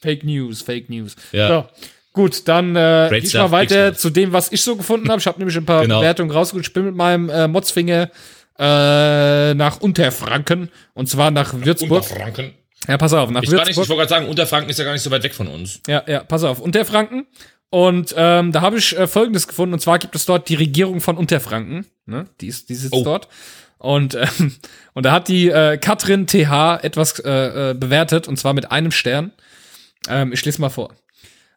Fake 0.02 0.24
News, 0.24 0.62
Fake 0.64 0.90
News. 0.90 1.16
Ja. 1.32 1.48
So, 1.48 1.86
gut, 2.16 2.47
dann 2.47 2.76
äh, 2.76 3.07
Great 3.09 3.24
ich 3.24 3.30
stuff, 3.30 3.51
mal 3.51 3.51
weiter 3.51 3.93
zu 3.93 4.09
dem, 4.09 4.34
was 4.34 4.51
ich 4.51 4.63
so 4.63 4.76
gefunden 4.76 5.07
habe. 5.09 5.20
Ich 5.20 5.28
habe 5.28 5.38
nämlich 5.38 5.55
ein 5.55 5.66
paar 5.66 5.82
Genau. 5.84 5.99
Bewertungen 5.99 6.32
rausgeholt. 6.32 6.66
Ich 6.66 6.74
bin 6.74 6.86
mit 6.86 6.95
meinem 6.95 7.30
äh, 7.30 7.47
Motzfinger 7.47 8.09
äh, 8.57 9.53
nach 9.53 9.80
Unterfranken 9.82 10.70
und 10.93 11.07
zwar 11.09 11.30
nach 11.32 11.53
Würzburg. 11.53 12.03
Unterfranken. 12.09 12.53
Ja, 12.88 12.97
pass 12.97 13.13
auf, 13.13 13.30
nach 13.32 13.41
Ich, 13.43 13.49
gar 13.49 13.59
nicht, 13.59 13.72
ich 13.72 13.78
Würzburg. 13.78 13.97
wollte 13.97 14.09
gerade 14.09 14.22
sagen, 14.22 14.30
Unterfranken 14.30 14.70
ist 14.70 14.80
ja 14.80 14.86
gar 14.86 14.93
nicht 14.93 15.01
so 15.01 15.11
weit 15.11 15.24
weg 15.24 15.34
von 15.34 15.47
uns. 15.47 15.82
Ja, 15.88 16.03
ja, 16.07 16.24
pass 16.24 16.43
auf, 16.43 16.59
Unterfranken. 16.59 17.28
Und 17.70 18.13
ähm, 18.16 18.51
da 18.51 18.61
habe 18.61 18.78
ich 18.78 18.97
äh, 18.97 19.07
Folgendes 19.07 19.47
gefunden, 19.47 19.74
und 19.74 19.80
zwar 19.80 19.97
gibt 19.99 20.16
es 20.16 20.26
dort 20.26 20.47
die 20.49 20.55
Regierung 20.55 21.01
von 21.01 21.18
Unterfranken, 21.18 21.86
ne? 22.05 22.26
Die, 22.39 22.47
ist, 22.47 22.70
die 22.70 22.76
sitzt 22.76 22.93
Oh. 22.93 23.03
dort. 23.03 23.28
Und, 23.80 24.16
ähm, 24.16 24.55
und 24.93 25.05
da 25.05 25.11
hat 25.11 25.28
die 25.28 25.49
äh, 25.49 25.78
Katrin 25.78 26.28
TH 26.28 26.80
etwas 26.84 27.20
äh, 27.20 27.72
äh, 27.72 27.74
bewertet, 27.74 28.28
und 28.28 28.38
zwar 28.38 28.53
mit 28.53 28.72
einem 28.72 28.91
Stern. 28.91 29.32
Ähm, 30.07 30.32
ich 30.32 30.45
lese 30.45 30.61
mal 30.61 30.70
vor. 30.70 30.93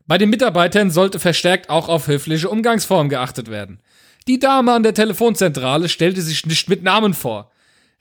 Bei 0.09 0.19
den 0.19 0.31
Mitarbeitern 0.31 0.91
sollte 0.91 1.21
verstärkt 1.21 1.71
auch 1.71 1.89
auf 1.89 2.09
höfliche 2.09 2.49
Umgangsformen 2.49 3.11
geachtet 3.11 3.51
werden. 3.51 3.81
Die 4.27 4.39
Dame 4.39 4.73
an 4.73 4.83
der 4.83 4.95
Telefonzentrale 4.95 5.89
stellte 5.89 6.23
sich 6.23 6.45
nicht 6.47 6.69
mit 6.69 6.83
Namen 6.83 7.15
vor. 7.15 7.53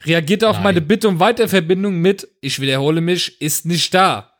Reagierte 0.04 0.48
auf 0.48 0.56
Nein. 0.56 0.64
meine 0.64 0.80
Bitte 0.80 1.08
um 1.08 1.20
Weiterverbindung 1.20 1.98
mit, 2.00 2.28
ich 2.40 2.60
wiederhole 2.60 3.00
mich, 3.00 3.40
ist 3.40 3.66
nicht 3.66 3.92
da. 3.94 4.32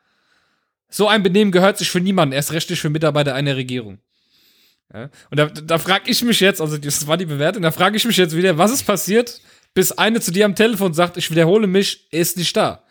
So 0.88 1.08
ein 1.08 1.22
Benehmen 1.22 1.52
gehört 1.52 1.78
sich 1.78 1.90
für 1.90 2.00
niemanden, 2.00 2.32
erst 2.32 2.52
recht 2.52 2.70
nicht 2.70 2.80
für 2.80 2.90
Mitarbeiter 2.90 3.34
einer 3.34 3.56
Regierung. 3.56 3.98
Ja? 4.92 5.10
Und 5.30 5.36
da, 5.38 5.46
da 5.46 5.78
frage 5.78 6.10
ich 6.10 6.22
mich 6.22 6.40
jetzt, 6.40 6.60
also 6.60 6.78
das 6.78 7.06
war 7.06 7.16
die 7.16 7.26
Bewertung, 7.26 7.62
da 7.62 7.70
frage 7.70 7.96
ich 7.96 8.04
mich 8.04 8.16
jetzt 8.16 8.34
wieder, 8.36 8.56
was 8.56 8.70
ist 8.70 8.84
passiert, 8.84 9.40
bis 9.74 9.92
eine 9.92 10.20
zu 10.20 10.30
dir 10.30 10.46
am 10.46 10.54
Telefon 10.54 10.94
sagt, 10.94 11.16
ich 11.16 11.30
wiederhole 11.30 11.66
mich, 11.66 12.10
ist 12.12 12.36
nicht 12.38 12.56
da. 12.56 12.84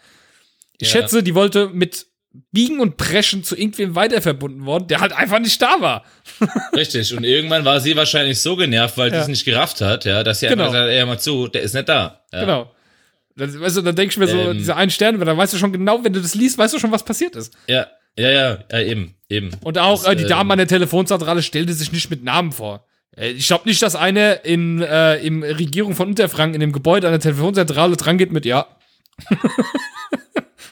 Ich 0.80 0.93
Ja. 0.93 1.01
schätze, 1.01 1.23
die 1.23 1.34
wollte 1.34 1.69
mit 1.69 2.07
Biegen 2.51 2.80
und 2.80 2.97
Preschen 2.97 3.43
zu 3.43 3.55
irgendwem 3.55 3.95
weiter 3.95 4.21
verbunden 4.21 4.65
worden, 4.65 4.88
der 4.88 4.99
halt 4.99 5.11
einfach 5.13 5.39
nicht 5.39 5.59
da 5.61 5.82
war. 5.82 6.03
Richtig. 6.75 7.15
Und 7.15 7.23
irgendwann 7.23 7.65
war 7.65 7.80
sie 7.80 7.95
wahrscheinlich 7.95 8.39
so 8.39 8.55
genervt, 8.55 8.97
weil 8.97 9.09
Ja. 9.09 9.15
die 9.17 9.21
es 9.21 9.28
nicht 9.28 9.45
gerafft 9.45 9.82
hat, 9.82 10.05
ja, 10.05 10.23
dass 10.23 10.39
sie 10.41 10.47
Genau. 10.47 10.65
einfach 10.65 10.73
gesagt 10.73 10.89
hat, 10.91 10.95
ey, 10.99 11.05
mal 11.05 11.19
zu, 11.19 11.47
der 11.47 11.61
ist 11.63 11.73
nicht 11.73 11.89
da. 11.89 12.21
Ja. 12.32 12.41
Genau. 12.41 12.71
Das, 13.36 13.59
weißt 13.59 13.78
du, 13.78 13.82
dann 13.82 13.95
denke 13.95 14.11
ich 14.13 14.17
mir 14.17 14.28
so, 14.28 14.38
Ähm. 14.38 14.57
diese 14.57 14.75
einen 14.75 14.91
Sterne, 14.91 15.17
dann 15.23 15.38
weißt 15.38 15.53
du 15.53 15.57
schon 15.57 15.71
genau, 15.71 16.03
wenn 16.03 16.13
du 16.13 16.21
das 16.21 16.36
liest, 16.36 16.57
weißt 16.57 16.73
du 16.73 16.80
schon, 16.80 16.91
was 16.91 17.03
passiert 17.03 17.36
ist. 17.36 17.53
Ja, 17.67 17.88
ja, 18.17 18.30
ja, 18.32 18.57
ja, 18.71 18.80
eben, 18.82 19.15
eben. 19.30 19.51
Und 19.63 19.78
auch 19.78 20.03
Das, 20.03 20.13
äh, 20.13 20.15
die 20.15 20.23
ähm, 20.23 20.30
Dame 20.30 20.53
an 20.53 20.57
der 20.57 20.67
Telefonzentrale 20.67 21.41
stellte 21.43 21.73
sich 21.73 21.91
nicht 21.91 22.09
mit 22.09 22.23
Namen 22.23 22.51
vor. 22.51 22.86
Äh, 23.15 23.30
Ich 23.32 23.47
glaube 23.47 23.67
nicht, 23.69 23.82
dass 23.82 23.95
eine 23.95 24.34
in 24.43 24.82
äh, 24.82 25.17
im 25.17 25.43
Regierung 25.43 25.95
von 25.95 26.09
Unterfranken 26.09 26.55
in 26.55 26.61
dem 26.61 26.71
Gebäude 26.71 27.07
an 27.07 27.13
der 27.13 27.19
Telefonzentrale 27.19 27.95
drangeht 27.95 28.32
mit 28.32 28.45
ja. 28.45 28.67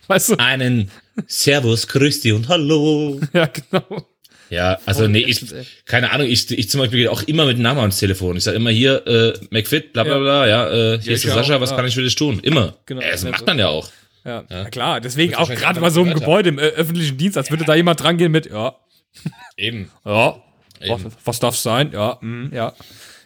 weißt 0.08 0.30
du? 0.32 0.36
Einen 0.40 0.92
Servus, 1.28 1.88
Grüß 1.88 2.26
und 2.34 2.48
Hallo. 2.50 3.20
Ja, 3.34 3.48
genau. 3.48 4.06
Ja, 4.50 4.78
also 4.86 5.06
Oh, 5.06 5.08
nee, 5.08 5.20
ich, 5.28 5.44
keine 5.86 6.12
Ahnung, 6.12 6.28
ich, 6.28 6.52
ich 6.52 6.70
zum 6.70 6.80
Beispiel 6.80 7.00
gehe 7.00 7.12
auch 7.12 7.24
immer 7.24 7.46
mit 7.46 7.58
Namen 7.58 7.80
ans 7.80 7.98
Telefon. 7.98 8.38
Ich 8.38 8.44
sage 8.44 8.58
immer 8.58 8.70
hier, 8.70 9.06
äh, 9.08 9.34
McFit, 9.50 9.92
bla 9.94 10.04
bla 10.04 10.14
Ja. 10.14 10.20
bla, 10.20 10.48
ja, 10.48 10.68
äh, 10.68 10.72
hier 10.72 10.82
Ja, 10.82 10.98
ist 10.98 11.08
der 11.08 11.16
ich 11.16 11.32
auch, 11.32 11.36
Sascha, 11.38 11.62
was 11.62 11.72
ja. 11.72 11.76
kann 11.76 11.88
ich 11.88 11.96
für 11.96 12.04
dich 12.04 12.16
tun? 12.16 12.40
Immer. 12.44 12.76
Genau, 12.86 13.02
Ja, 13.02 13.12
das 13.12 13.24
macht 13.24 13.40
so. 13.40 13.46
man 13.46 13.58
ja 13.60 13.68
auch. 13.70 13.90
Ja, 14.24 14.44
klar. 14.72 15.02
Deswegen 15.02 15.36
auch 15.36 15.50
gerade 15.50 15.80
bei 15.80 15.90
so 15.92 16.02
einem 16.02 16.14
Gebäude 16.16 16.50
im 16.50 16.58
äh, 16.60 16.64
öffentlichen 16.64 17.18
Dienst, 17.18 17.38
als 17.38 17.50
würde 17.52 17.64
da 17.66 17.76
jemand 17.76 18.02
drangehen 18.02 18.32
mit 18.32 18.48
ja, 18.48 18.76
Eben. 19.58 19.90
ja, 20.04 20.38
was, 20.80 21.02
Eben. 21.02 21.12
was 21.24 21.40
darf's 21.40 21.62
sein? 21.64 21.92
Ja, 21.94 22.18
mm, 22.22 22.52
ja. 22.54 22.74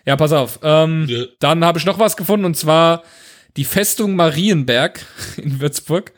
Ja, 0.06 0.16
pass 0.16 0.32
auf. 0.32 0.60
Ähm. 0.64 1.08
Dann 1.40 1.64
habe 1.66 1.80
ich 1.80 1.86
noch 1.86 2.00
was 2.00 2.16
gefunden 2.18 2.46
und 2.46 2.56
zwar 2.56 3.04
die 3.58 3.66
Festung 3.66 4.16
Marienberg 4.16 5.06
in 5.38 5.60
Würzburg. 5.60 6.12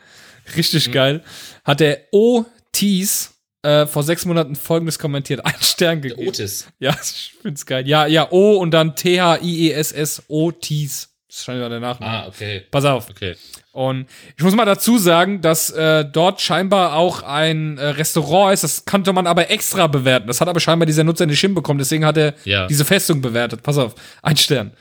Richtig 0.56 0.88
Mhm. 0.88 0.92
geil. 0.92 1.24
Hat 1.64 1.80
der 1.80 2.00
O. 2.12 2.44
Thies 2.72 3.34
äh, 3.62 3.86
vor 3.86 4.02
sechs 4.02 4.24
Monaten 4.24 4.56
folgendes 4.56 4.98
kommentiert. 4.98 5.40
Ein 5.44 5.54
Stern 5.60 6.00
gegeben. 6.02 6.26
Otis. 6.28 6.68
Ja, 6.78 6.96
ich 7.02 7.34
find's 7.42 7.66
geil. 7.66 7.86
Ja, 7.86 8.06
ja, 8.06 8.28
O 8.30 8.56
und 8.56 8.70
dann 8.72 8.96
T-H-I-E-S-S, 8.96 10.24
O. 10.28 10.50
Thies. 10.52 11.08
Das 11.28 11.38
ist 11.38 11.44
scheinbar 11.44 11.70
der 11.70 11.80
Nachname. 11.80 12.12
Ah, 12.12 12.26
okay. 12.28 12.62
Pass 12.70 12.84
auf. 12.84 13.08
Okay. 13.08 13.36
Und 13.72 14.06
ich 14.36 14.44
muss 14.44 14.54
mal 14.54 14.66
dazu 14.66 14.98
sagen, 14.98 15.40
dass 15.40 15.70
äh, 15.70 16.04
dort 16.04 16.42
scheinbar 16.42 16.94
auch 16.94 17.22
ein 17.22 17.78
äh, 17.78 17.86
Restaurant 17.86 18.52
ist. 18.52 18.64
Das 18.64 18.84
konnte 18.84 19.14
man 19.14 19.26
aber 19.26 19.50
extra 19.50 19.86
bewerten. 19.86 20.26
Das 20.26 20.42
hat 20.42 20.48
aber 20.48 20.60
scheinbar 20.60 20.84
dieser 20.84 21.04
Nutzer 21.04 21.24
nicht 21.24 21.40
hinbekommen. 21.40 21.78
Deswegen 21.78 22.04
hat 22.04 22.18
er 22.18 22.34
Ja. 22.44 22.66
diese 22.66 22.84
Festung 22.84 23.22
bewertet. 23.22 23.62
Pass 23.62 23.78
auf, 23.78 23.94
ein 24.20 24.36
Stern. 24.36 24.72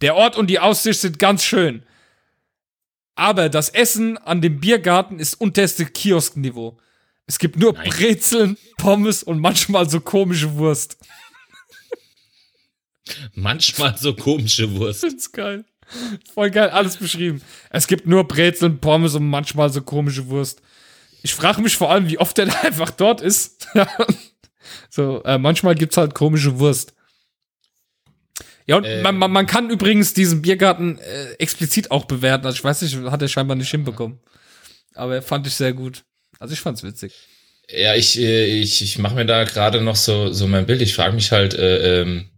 Der 0.00 0.14
Ort 0.14 0.36
und 0.38 0.46
die 0.48 0.60
Aussicht 0.60 1.00
sind 1.00 1.18
ganz 1.18 1.44
schön. 1.44 1.82
Aber 3.16 3.48
das 3.48 3.70
Essen 3.70 4.18
an 4.18 4.42
dem 4.42 4.60
Biergarten 4.60 5.18
ist 5.18 5.40
unterste 5.40 5.86
Kioskniveau. 5.86 6.78
Es 7.26 7.38
gibt 7.38 7.56
nur 7.56 7.72
Nein. 7.72 7.88
Brezeln, 7.88 8.56
Pommes 8.76 9.22
und 9.22 9.40
manchmal 9.40 9.88
so 9.88 10.00
komische 10.00 10.54
Wurst. 10.54 10.98
Manchmal 13.34 13.96
so 13.98 14.14
komische 14.14 14.72
Wurst. 14.76 15.00
Find's 15.08 15.32
geil. 15.32 15.64
Voll 16.34 16.50
geil, 16.50 16.70
alles 16.70 16.96
beschrieben. 16.96 17.40
Es 17.70 17.86
gibt 17.86 18.06
nur 18.06 18.24
Brezeln, 18.24 18.78
Pommes 18.78 19.14
und 19.14 19.28
manchmal 19.28 19.70
so 19.70 19.80
komische 19.82 20.28
Wurst. 20.28 20.60
Ich 21.22 21.34
frage 21.34 21.62
mich 21.62 21.76
vor 21.76 21.90
allem, 21.90 22.08
wie 22.08 22.18
oft 22.18 22.36
der 22.36 22.46
da 22.46 22.60
einfach 22.62 22.90
dort 22.90 23.20
ist. 23.20 23.68
so, 24.90 25.22
äh, 25.24 25.38
manchmal 25.38 25.74
gibt's 25.74 25.96
halt 25.96 26.14
komische 26.14 26.58
Wurst. 26.58 26.95
Ja, 28.66 28.76
und 28.78 28.84
Ähm. 28.84 29.02
man, 29.02 29.16
man, 29.16 29.30
man 29.30 29.46
kann 29.46 29.70
übrigens 29.70 30.12
diesen 30.14 30.42
Biergarten 30.42 30.98
äh, 30.98 31.32
explizit 31.38 31.90
auch 31.90 32.04
bewerten. 32.04 32.46
Also 32.46 32.56
ich 32.56 32.64
weiß 32.64 32.82
nicht, 32.82 32.96
hat 33.10 33.22
er 33.22 33.28
scheinbar 33.28 33.56
nicht 33.56 33.70
hinbekommen. 33.70 34.18
Aber 34.94 35.22
fand 35.22 35.46
ich 35.46 35.54
sehr 35.54 35.72
gut. 35.72 36.04
Also 36.38 36.52
ich 36.54 36.60
fand's 36.60 36.82
witzig. 36.82 37.14
Ja, 37.70 37.94
ich, 37.94 38.18
äh, 38.18 38.46
ich, 38.46 38.82
ich 38.82 38.98
mache 38.98 39.14
mir 39.14 39.26
da 39.26 39.44
gerade 39.44 39.80
noch 39.80 39.96
so, 39.96 40.32
so 40.32 40.46
mein 40.46 40.66
Bild. 40.66 40.82
Ich 40.82 40.94
frage 40.94 41.14
mich 41.14 41.32
halt, 41.32 41.54
äh, 41.54 42.02
ähm, 42.02 42.30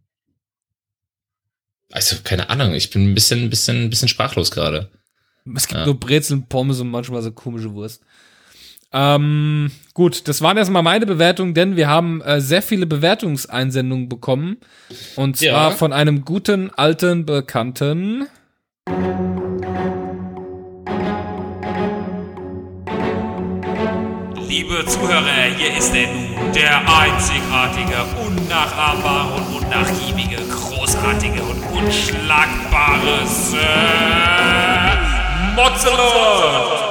also 1.91 2.17
keine 2.23 2.51
Ahnung, 2.51 2.75
ich 2.75 2.91
bin 2.91 3.11
ein 3.11 3.15
bisschen, 3.15 3.45
ein 3.45 3.51
bisschen, 3.51 3.85
ein 3.85 3.91
bisschen 3.91 4.09
sprachlos 4.09 4.51
gerade. 4.51 4.91
Es 5.57 5.67
gibt 5.67 5.79
Ja. 5.81 5.87
nur 5.87 5.99
Brezeln, 5.99 6.47
Pommes 6.47 6.81
und 6.81 6.89
manchmal 6.91 7.23
so 7.23 7.33
komische 7.33 7.73
Wurst. 7.73 8.03
Ähm, 8.93 9.71
gut, 9.93 10.29
das 10.29 10.41
waren 10.41 10.57
erstmal 10.57 10.83
meine 10.83 11.05
Bewertungen, 11.05 11.53
denn 11.53 11.77
wir 11.77 11.89
haben 11.89 12.23
äh, 12.23 12.41
sehr 12.41 12.63
viele 12.63 12.87
Bewertungseinsendungen 12.87 14.09
bekommen. 14.09 14.57
Und 15.17 15.37
zwar 15.37 15.71
Ja. 15.71 15.77
von 15.77 15.93
einem 15.93 16.25
guten, 16.25 16.71
alten 16.75 17.27
Bekannten. 17.27 18.27
Liebe 24.49 24.85
Zuhörer, 24.87 25.25
hier 25.57 25.77
ist 25.77 25.95
er 25.95 26.07
nun, 26.13 26.53
der 26.55 26.79
einzigartige, 26.81 28.05
unnachahmbare 28.27 29.35
und 29.35 29.63
unnachgiebige, 29.65 30.37
großartige 30.51 31.43
und 31.43 31.63
unschlagbare 31.79 33.27
Sir 33.27 33.59
Mozzelot. 35.55 36.88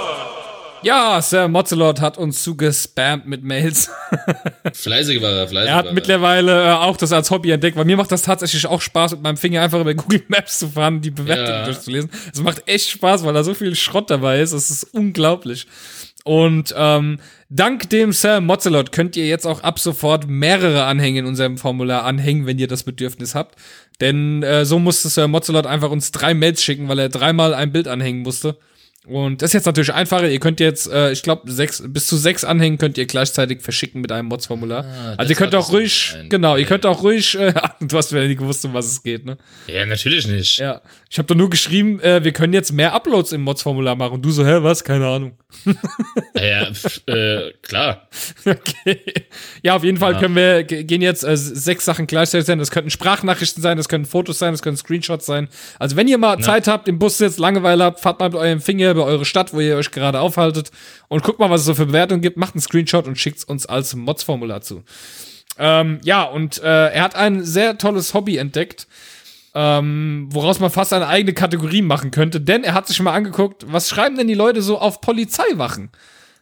Ja, 0.84 1.22
Sir 1.22 1.48
Mozzelot 1.48 2.02
hat 2.02 2.18
uns 2.18 2.44
zugespammt 2.44 3.26
mit 3.28 3.44
Mails. 3.44 3.90
Fleißig 4.74 5.22
war 5.22 5.32
er, 5.32 5.48
fleißig 5.48 5.70
Er 5.70 5.76
hat 5.76 5.86
war 5.88 5.94
mittlerweile 5.94 6.66
äh, 6.66 6.72
auch 6.74 6.98
das 6.98 7.12
als 7.12 7.32
Hobby 7.32 7.52
entdeckt, 7.52 7.78
weil 7.78 7.86
mir 7.86 7.98
macht 7.98 8.12
das 8.12 8.22
tatsächlich 8.22 8.66
auch 8.68 8.82
Spaß, 8.82 9.12
mit 9.14 9.22
meinem 9.24 9.38
Finger 9.38 9.62
einfach 9.62 9.80
über 9.82 9.94
Google 9.94 10.24
Maps 10.28 10.60
zu 10.60 10.70
fahren, 10.70 11.02
die 11.02 11.12
Bewertungen 11.12 11.50
Ja. 11.60 11.66
durchzulesen. 11.66 12.10
Es 12.34 12.42
macht 12.42 12.68
echt 12.68 12.90
Spaß, 12.90 13.26
weil 13.26 13.34
da 13.34 13.44
so 13.44 13.54
viel 13.54 13.76
Schrott 13.76 14.10
dabei 14.10 14.40
ist. 14.42 14.54
Das 14.54 14.70
ist 14.70 14.84
unglaublich. 14.94 15.68
Und 16.24 16.76
ähm, 16.78 17.20
dank 17.50 17.90
dem 17.90 18.12
Sir 18.12 18.42
Mozzelot 18.42 18.92
könnt 18.92 19.16
ihr 19.16 19.28
jetzt 19.28 19.48
auch 19.48 19.64
ab 19.64 19.80
sofort 19.80 20.28
mehrere 20.28 20.84
Anhänge 20.84 21.20
in 21.20 21.26
unserem 21.26 21.58
Formular 21.58 22.04
anhängen, 22.04 22.46
wenn 22.46 22.60
ihr 22.60 22.68
das 22.68 22.84
Bedürfnis 22.84 23.34
habt. 23.34 23.56
Denn 24.02 24.44
äh, 24.44 24.66
so 24.66 24.78
musste 24.78 25.08
Sir 25.10 25.28
Mozzelot 25.28 25.66
einfach 25.66 25.90
uns 25.90 26.12
drei 26.12 26.34
Mails 26.34 26.62
schicken, 26.64 26.88
weil 26.90 27.00
er 27.00 27.10
dreimal 27.10 27.54
ein 27.54 27.72
Bild 27.72 27.88
anhängen 27.88 28.22
musste. 28.24 28.58
Und 29.08 29.42
das 29.42 29.52
ist 29.52 29.54
jetzt 29.54 29.66
natürlich 29.66 29.94
einfacher. 29.94 30.28
Ihr 30.28 30.40
könnt 30.40 30.60
jetzt, 30.60 30.92
äh, 30.92 31.12
ich 31.14 31.24
glaube, 31.24 31.50
sechs 31.50 31.82
bis 31.88 32.08
zu 32.08 32.18
sechs 32.18 32.44
Anhängen 32.44 32.78
könnt 32.78 32.98
ihr 32.98 33.06
gleichzeitig 33.06 33.62
verschicken 33.62 34.02
mit 34.02 34.12
einem 34.12 34.28
Mods-Formular. 34.28 34.84
Ah, 34.86 35.14
also 35.18 35.30
ihr 35.30 35.36
könnt 35.38 35.56
auch 35.56 35.72
ruhig, 35.72 36.14
ein- 36.18 36.28
genau, 36.30 36.58
ihr 36.58 36.66
könnt 36.66 36.86
auch 36.86 37.02
ruhig, 37.04 37.36
äh, 37.40 37.54
du 37.80 37.98
hast 37.98 38.12
ja 38.12 38.20
nicht 38.20 38.40
gewusst, 38.40 38.66
um 38.66 38.74
was 38.74 38.86
es 38.88 39.02
geht, 39.04 39.26
ne? 39.26 39.38
Ja, 39.68 39.86
natürlich 39.86 40.28
nicht. 40.28 40.60
Ja. 40.60 40.82
Ich 41.10 41.18
habe 41.18 41.26
doch 41.28 41.36
nur 41.36 41.50
geschrieben, 41.50 42.02
äh, 42.02 42.24
wir 42.26 42.34
können 42.34 42.52
jetzt 42.52 42.74
mehr 42.74 42.94
Uploads 42.94 43.32
im 43.32 43.42
Mods-Formular 43.44 43.96
machen. 43.96 44.16
Und 44.16 44.26
du 44.26 44.32
so, 44.32 44.46
hä, 44.46 44.58
was? 44.62 44.84
Keine 44.84 45.08
Ahnung. 45.08 45.38
Ja, 46.36 46.68
ja 47.08 47.14
äh, 47.14 47.54
klar. 47.62 48.10
Okay. 48.46 49.02
Ja, 49.64 49.76
auf 49.76 49.84
jeden 49.84 49.98
Fall 49.98 50.14
Ja. 50.14 50.20
können 50.20 50.36
wir 50.36 50.64
ge- 50.64 50.84
gehen 50.84 51.02
jetzt 51.02 51.24
äh, 51.24 51.36
sechs 51.38 51.86
Sachen 51.86 52.08
gleichzeitig 52.08 52.46
sein. 52.46 52.60
Das 52.60 52.72
könnten 52.72 52.90
Sprachnachrichten 52.90 53.62
sein, 53.62 53.78
das 53.78 53.90
können 53.90 54.06
Fotos 54.06 54.40
sein, 54.40 54.54
das 54.54 54.62
können 54.62 54.78
Screenshots 54.78 55.26
sein. 55.26 55.48
Also 55.80 55.96
wenn 55.96 56.08
ihr 56.08 56.18
mal 56.18 56.40
Zeit 56.40 56.68
habt, 56.68 56.88
im 56.88 57.00
Bus 57.00 57.18
sitzt, 57.18 57.40
Langeweile 57.40 57.84
habt, 57.86 58.00
fahrt 58.00 58.20
mal 58.20 58.30
mit 58.30 58.38
eurem 58.38 58.62
Finger 58.62 58.97
über 58.98 59.06
eure 59.06 59.26
Stadt, 59.26 59.54
wo 59.54 59.60
ihr 59.60 59.78
euch 59.78 59.92
gerade 59.92 60.20
aufhaltet 60.20 60.72
und 61.08 61.24
guckt 61.24 61.40
mal, 61.40 61.50
was 61.50 61.62
es 61.62 61.68
so 61.68 61.76
für 61.76 61.86
Bewertungen 61.86 62.22
gibt, 62.22 62.38
macht 62.38 62.56
einen 62.56 62.62
Screenshot 62.62 63.08
und 63.08 63.18
schickt 63.18 63.48
uns 63.48 63.66
als 63.66 63.96
Mods-Formular 63.96 64.62
zu. 64.62 64.84
Ähm, 65.60 66.00
ja, 66.04 66.24
und 66.24 66.62
äh, 66.62 66.90
er 66.90 67.04
hat 67.04 67.16
ein 67.16 67.44
sehr 67.44 67.78
tolles 67.78 68.14
Hobby 68.14 68.38
entdeckt, 68.38 68.88
ähm, 69.54 70.28
woraus 70.32 70.60
man 70.60 70.70
fast 70.70 70.94
eine 70.94 71.08
eigene 71.08 71.34
Kategorie 71.34 71.82
machen 71.82 72.12
könnte, 72.12 72.42
denn 72.42 72.64
er 72.64 72.74
hat 72.74 72.88
sich 72.88 73.00
mal 73.02 73.14
angeguckt, 73.14 73.66
was 73.68 73.90
schreiben 73.90 74.18
denn 74.18 74.28
die 74.28 74.34
Leute 74.34 74.62
so 74.62 74.80
auf 74.80 75.02
Polizeiwachen? 75.02 75.90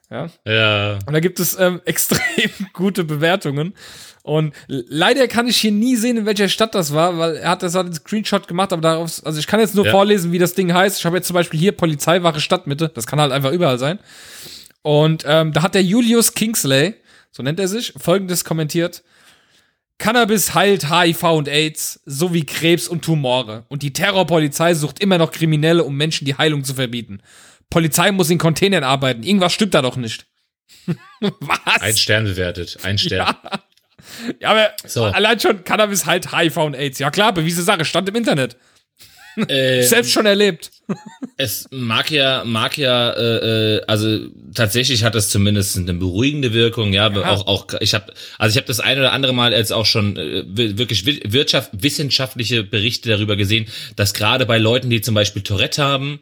Ja. 0.10 0.28
Ja. 0.46 1.00
Und 1.06 1.14
da 1.14 1.20
gibt 1.20 1.40
es 1.40 1.58
ähm, 1.60 1.82
extrem 1.86 2.52
gute 2.74 3.04
Bewertungen. 3.04 3.74
Und 4.24 4.54
leider 4.68 5.28
kann 5.28 5.48
ich 5.48 5.58
hier 5.58 5.72
nie 5.72 5.96
sehen, 5.96 6.18
in 6.18 6.26
welcher 6.26 6.50
Stadt 6.50 6.74
das 6.74 6.94
war, 6.94 7.18
weil 7.20 7.36
er 7.36 7.50
hat 7.52 7.62
das 7.62 7.76
hat 7.76 7.86
einen 7.86 7.94
Screenshot 7.94 8.48
gemacht, 8.48 8.74
aber 8.74 8.82
darauf, 8.82 9.22
also 9.24 9.38
ich 9.40 9.46
kann 9.46 9.60
jetzt 9.60 9.76
nur 9.76 9.86
Ja. 9.86 9.92
vorlesen, 9.92 10.32
wie 10.32 10.40
das 10.40 10.54
Ding 10.56 10.74
heißt. 10.74 10.98
Ich 10.98 11.06
habe 11.06 11.18
jetzt 11.18 11.28
zum 11.28 11.36
Beispiel 11.36 11.60
hier 11.60 11.74
Polizeiwache 11.74 12.40
Stadtmitte, 12.42 12.90
das 12.90 13.06
kann 13.06 13.22
halt 13.22 13.32
einfach 13.32 13.52
überall 13.52 13.78
sein. 13.78 14.00
Und 14.82 15.24
ähm, 15.28 15.54
da 15.54 15.62
hat 15.62 15.76
der 15.76 15.84
Julius 15.84 16.34
Kingsley, 16.34 16.96
so 17.32 17.44
nennt 17.44 17.60
er 17.60 17.68
sich, 17.68 17.94
folgendes 17.98 18.44
kommentiert. 18.46 19.04
Cannabis 19.98 20.54
heilt 20.54 20.90
HIV 20.92 21.24
und 21.24 21.48
AIDS 21.48 22.02
sowie 22.06 22.46
Krebs 22.46 22.88
und 22.88 23.04
Tumore. 23.06 23.64
Und 23.70 23.82
die 23.82 23.94
Terrorpolizei 23.94 24.74
sucht 24.74 25.00
immer 25.00 25.18
noch 25.18 25.32
Kriminelle, 25.32 25.84
um 25.84 25.96
Menschen 25.96 26.26
die 26.26 26.36
Heilung 26.36 26.64
zu 26.64 26.74
verbieten. 26.74 27.20
Polizei 27.70 28.12
muss 28.12 28.30
in 28.30 28.38
Containern 28.38 28.84
arbeiten. 28.84 29.24
Irgendwas 29.24 29.54
stimmt 29.54 29.74
da 29.74 29.82
doch 29.82 29.96
nicht. 29.98 30.26
Was? 31.20 31.82
Ein 31.82 31.98
Stern 31.98 32.26
bewertet. 32.26 32.78
Ein 32.84 32.98
Stern. 32.98 33.36
Ja, 34.40 34.50
aber 34.52 34.72
So. 34.86 35.06
allein 35.06 35.40
schon 35.40 35.64
Cannabis 35.64 36.06
heilt 36.06 36.32
HIV 36.32 36.58
und 36.58 36.76
AIDS. 36.76 37.00
Ja 37.00 37.10
klar, 37.12 37.34
bewiesene 37.34 37.64
Sache, 37.64 37.86
stand 37.86 38.08
im 38.10 38.16
Internet. 38.16 38.56
Äh, 39.48 39.82
Selbst 39.88 40.12
schon 40.12 40.26
erlebt. 40.26 40.72
es 41.38 41.68
mag 41.72 42.12
ja, 42.12 42.44
mag 42.46 42.78
ja, 42.78 43.12
äh, 43.12 43.76
äh, 43.78 43.82
also 43.88 44.28
tatsächlich 44.54 45.04
hat 45.04 45.16
das 45.16 45.30
zumindest 45.30 45.76
eine 45.78 45.94
beruhigende 45.96 46.54
Wirkung, 46.54 46.94
ja, 46.94 47.06
aber 47.08 47.28
auch, 47.30 47.48
auch, 47.48 47.68
ich 47.82 47.94
habe, 47.96 48.14
also 48.38 48.54
ich 48.54 48.58
habe 48.58 48.68
das 48.68 48.80
ein 48.80 48.98
oder 49.00 49.12
andere 49.12 49.34
Mal 49.34 49.52
jetzt 49.54 49.74
auch 49.74 49.86
schon 49.88 50.16
äh, 50.18 50.44
wi- 50.48 50.78
wirklich 50.78 51.06
wi- 51.06 51.22
Wirtschaft, 51.26 51.72
wissenschaftliche 51.74 52.64
Berichte 52.64 53.10
darüber 53.10 53.36
gesehen, 53.36 53.66
dass 53.96 54.14
gerade 54.14 54.46
bei 54.46 54.58
Leuten, 54.60 54.90
die 54.90 55.02
zum 55.02 55.16
Beispiel 55.16 55.42
Tourette 55.42 55.84
haben, 55.84 56.22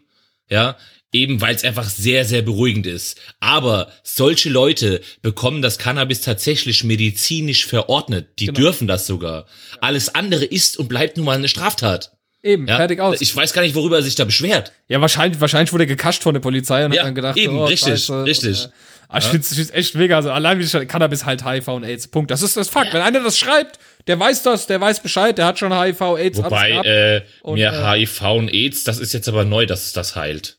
ja, 0.49 0.77
eben 1.13 1.39
weil 1.41 1.55
es 1.55 1.63
einfach 1.63 1.87
sehr, 1.89 2.25
sehr 2.25 2.41
beruhigend 2.41 2.85
ist. 2.87 3.19
Aber 3.39 3.91
solche 4.03 4.49
Leute 4.49 5.01
bekommen 5.21 5.61
das 5.61 5.77
Cannabis 5.77 6.21
tatsächlich 6.21 6.83
medizinisch 6.83 7.65
verordnet. 7.65 8.39
Die 8.39 8.47
dürfen 8.47 8.87
das 8.87 9.07
sogar. 9.07 9.45
Alles 9.79 10.13
andere 10.13 10.43
ist 10.43 10.77
und 10.77 10.89
bleibt 10.89 11.15
nun 11.17 11.25
mal 11.27 11.37
eine 11.37 11.47
Straftat. 11.47 12.11
Eben, 12.41 12.67
Ja? 12.67 12.75
fertig 12.75 12.99
aus. 12.99 13.21
Ich 13.21 13.33
weiß 13.33 13.53
gar 13.53 13.61
nicht, 13.61 13.73
worüber 13.75 13.95
er 13.97 14.03
sich 14.03 14.15
da 14.15 14.25
beschwert. 14.25 14.73
ja, 14.89 14.99
wahrscheinlich, 14.99 15.39
wahrscheinlich 15.39 15.71
wurde 15.71 15.85
er 15.85 15.87
gekascht 15.87 16.23
von 16.23 16.33
der 16.33 16.41
Polizei 16.41 16.83
und 16.85 16.91
Ja, 16.93 17.01
hat 17.01 17.07
dann 17.07 17.15
gedacht, 17.15 17.37
eben, 17.37 17.57
oh, 17.57 17.65
richtig, 17.65 17.91
Scheiße. 18.05 18.25
richtig. 18.25 18.63
Und, 18.65 18.69
äh, 18.69 18.73
aber 19.07 19.19
ich 19.19 19.25
ich 19.25 19.29
find's 19.31 19.69
echt 19.71 19.95
mega. 19.95 20.15
Also 20.17 20.31
allein 20.31 20.59
wie 20.59 20.63
ich 20.63 20.87
Cannabis 20.87 21.23
halt 21.23 21.45
HIV 21.45 21.67
und 21.69 21.83
AIDS. 21.83 22.07
Punkt. 22.07 22.31
Das 22.31 22.41
ist 22.41 22.57
das 22.57 22.67
Fakt. 22.67 22.93
Wenn 22.93 23.01
einer 23.01 23.21
das 23.21 23.37
schreibt, 23.37 23.79
der 24.07 24.19
weiß 24.19 24.43
das, 24.43 24.65
der 24.67 24.81
weiß 24.81 25.01
Bescheid, 25.01 25.37
der 25.37 25.45
hat 25.45 25.59
schon 25.59 25.71
HIV, 25.71 26.01
AIDS, 26.17 26.37
Wobei, 26.43 26.71
äh, 26.71 27.21
Und, 27.43 27.59
mir 27.59 27.71
äh, 27.71 27.99
HIV 27.99 28.21
und 28.23 28.49
AIDS, 28.53 28.83
das 28.83 28.97
ist 28.99 29.13
jetzt 29.13 29.29
aber 29.29 29.45
neu, 29.45 29.65
dass 29.65 29.85
es 29.85 29.93
das 29.93 30.15
heilt. 30.15 30.57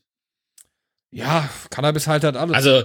Ja, 1.14 1.48
Cannabis 1.70 2.06
halt 2.06 2.24
hat 2.24 2.36
alles. 2.36 2.54
Also, 2.56 2.82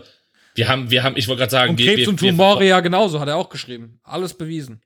wir 0.56 0.68
haben, 0.68 0.90
wir 0.92 1.04
haben, 1.04 1.16
ich 1.18 1.28
wollte 1.28 1.40
gerade 1.40 1.52
sagen, 1.52 1.70
und 1.72 1.76
Krebs 1.80 1.98
wir, 1.98 2.10
und 2.10 2.22
wir- 2.22 2.30
Tumore 2.32 2.66
ja 2.66 2.80
genauso, 2.80 3.20
hat 3.20 3.28
er 3.28 3.36
auch 3.38 3.50
geschrieben. 3.50 4.00
Alles 4.04 4.34
bewiesen. 4.36 4.82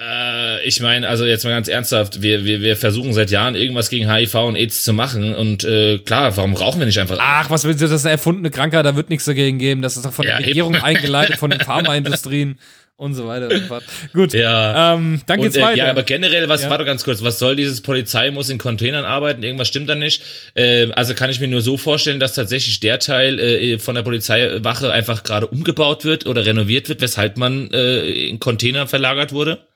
Äh, 0.00 0.64
ich 0.64 0.80
meine, 0.80 1.08
also 1.08 1.24
jetzt 1.26 1.42
mal 1.44 1.50
ganz 1.50 1.66
ernsthaft, 1.66 2.22
wir, 2.22 2.44
wir, 2.44 2.60
wir 2.60 2.76
versuchen 2.76 3.12
seit 3.12 3.32
Jahren 3.32 3.56
irgendwas 3.56 3.90
gegen 3.90 4.08
HIV 4.08 4.34
und 4.36 4.54
AIDS 4.54 4.84
zu 4.84 4.92
machen 4.92 5.34
und 5.34 5.64
äh, 5.64 5.98
klar, 5.98 6.36
warum 6.36 6.54
rauchen 6.54 6.78
wir 6.78 6.86
nicht 6.86 7.00
einfach? 7.00 7.18
Ach, 7.20 7.50
was 7.50 7.64
willst 7.64 7.80
du, 7.80 7.86
das 7.86 7.92
ist 8.00 8.04
eine 8.06 8.12
erfundene 8.12 8.50
Krankheit, 8.50 8.86
da 8.86 8.94
wird 8.94 9.10
nichts 9.10 9.24
dagegen 9.24 9.58
geben. 9.58 9.82
Das 9.82 9.96
ist 9.96 10.04
doch 10.06 10.12
von 10.12 10.24
Ja, 10.24 10.32
der 10.32 10.40
eben. 10.40 10.48
Regierung 10.50 10.76
eingeleitet, 10.76 11.36
von 11.36 11.50
den 11.50 11.58
Pharmaindustrien 11.64 12.60
und 12.96 13.14
so 13.14 13.26
weiter 13.26 13.48
und 13.48 13.58
so 13.58 13.66
fort. 13.66 13.84
Gut, 14.12 14.32
Ja. 14.32 14.94
ähm, 14.94 15.20
dann 15.26 15.40
geht's 15.40 15.56
Und, 15.56 15.62
äh, 15.62 15.64
weiter. 15.66 15.76
ja, 15.78 15.90
aber 15.90 16.02
generell, 16.04 16.48
was, 16.48 16.62
Ja. 16.62 16.70
warte 16.70 16.84
ganz 16.84 17.02
kurz, 17.04 17.22
was 17.22 17.38
soll 17.38 17.56
dieses 17.56 17.80
Polizei 17.80 18.30
muss 18.30 18.48
in 18.48 18.58
Containern 18.58 19.04
arbeiten? 19.04 19.42
Irgendwas 19.42 19.68
stimmt 19.68 19.88
da 19.88 19.94
nicht. 19.94 20.22
Äh, 20.54 20.90
also 20.92 21.14
kann 21.14 21.30
ich 21.30 21.40
mir 21.40 21.48
nur 21.48 21.62
so 21.62 21.76
vorstellen, 21.76 22.20
dass 22.20 22.34
tatsächlich 22.34 22.78
der 22.80 22.98
Teil 23.00 23.38
äh, 23.40 23.78
von 23.78 23.94
der 23.96 24.02
Polizeiwache 24.02 24.92
einfach 24.92 25.24
gerade 25.24 25.46
umgebaut 25.48 26.04
wird 26.04 26.26
oder 26.26 26.46
renoviert 26.46 26.88
wird, 26.88 27.00
weshalb 27.00 27.36
man 27.36 27.70
äh, 27.72 28.02
in 28.28 28.38
Container 28.38 28.86
verlagert 28.86 29.32
wurde. 29.32 29.66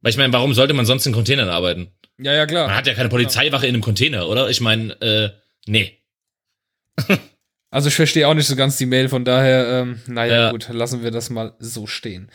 Weil 0.00 0.10
ich 0.10 0.16
meine, 0.18 0.32
warum 0.32 0.54
sollte 0.54 0.72
man 0.74 0.86
sonst 0.86 1.04
in 1.06 1.12
Containern 1.12 1.48
arbeiten? 1.48 1.88
ja, 2.18 2.32
ja, 2.32 2.46
klar. 2.46 2.68
Man 2.68 2.76
hat 2.76 2.86
ja 2.86 2.94
keine 2.94 3.10
Polizeiwache 3.10 3.66
in 3.66 3.74
einem 3.74 3.82
Container, 3.82 4.26
oder? 4.28 4.48
Ich 4.48 4.60
meine, 4.62 4.98
äh, 5.02 5.30
nee. 5.66 5.98
Also 7.76 7.88
ich 7.88 7.94
verstehe 7.94 8.26
auch 8.26 8.32
nicht 8.32 8.46
so 8.46 8.56
ganz 8.56 8.78
die 8.78 8.86
Mail, 8.86 9.10
von 9.10 9.26
daher, 9.26 9.82
ähm, 9.82 10.00
naja, 10.06 10.34
Ja. 10.44 10.50
gut, 10.50 10.66
lassen 10.70 11.02
wir 11.02 11.10
das 11.10 11.28
mal 11.28 11.52
so 11.58 11.86
stehen. 11.86 12.30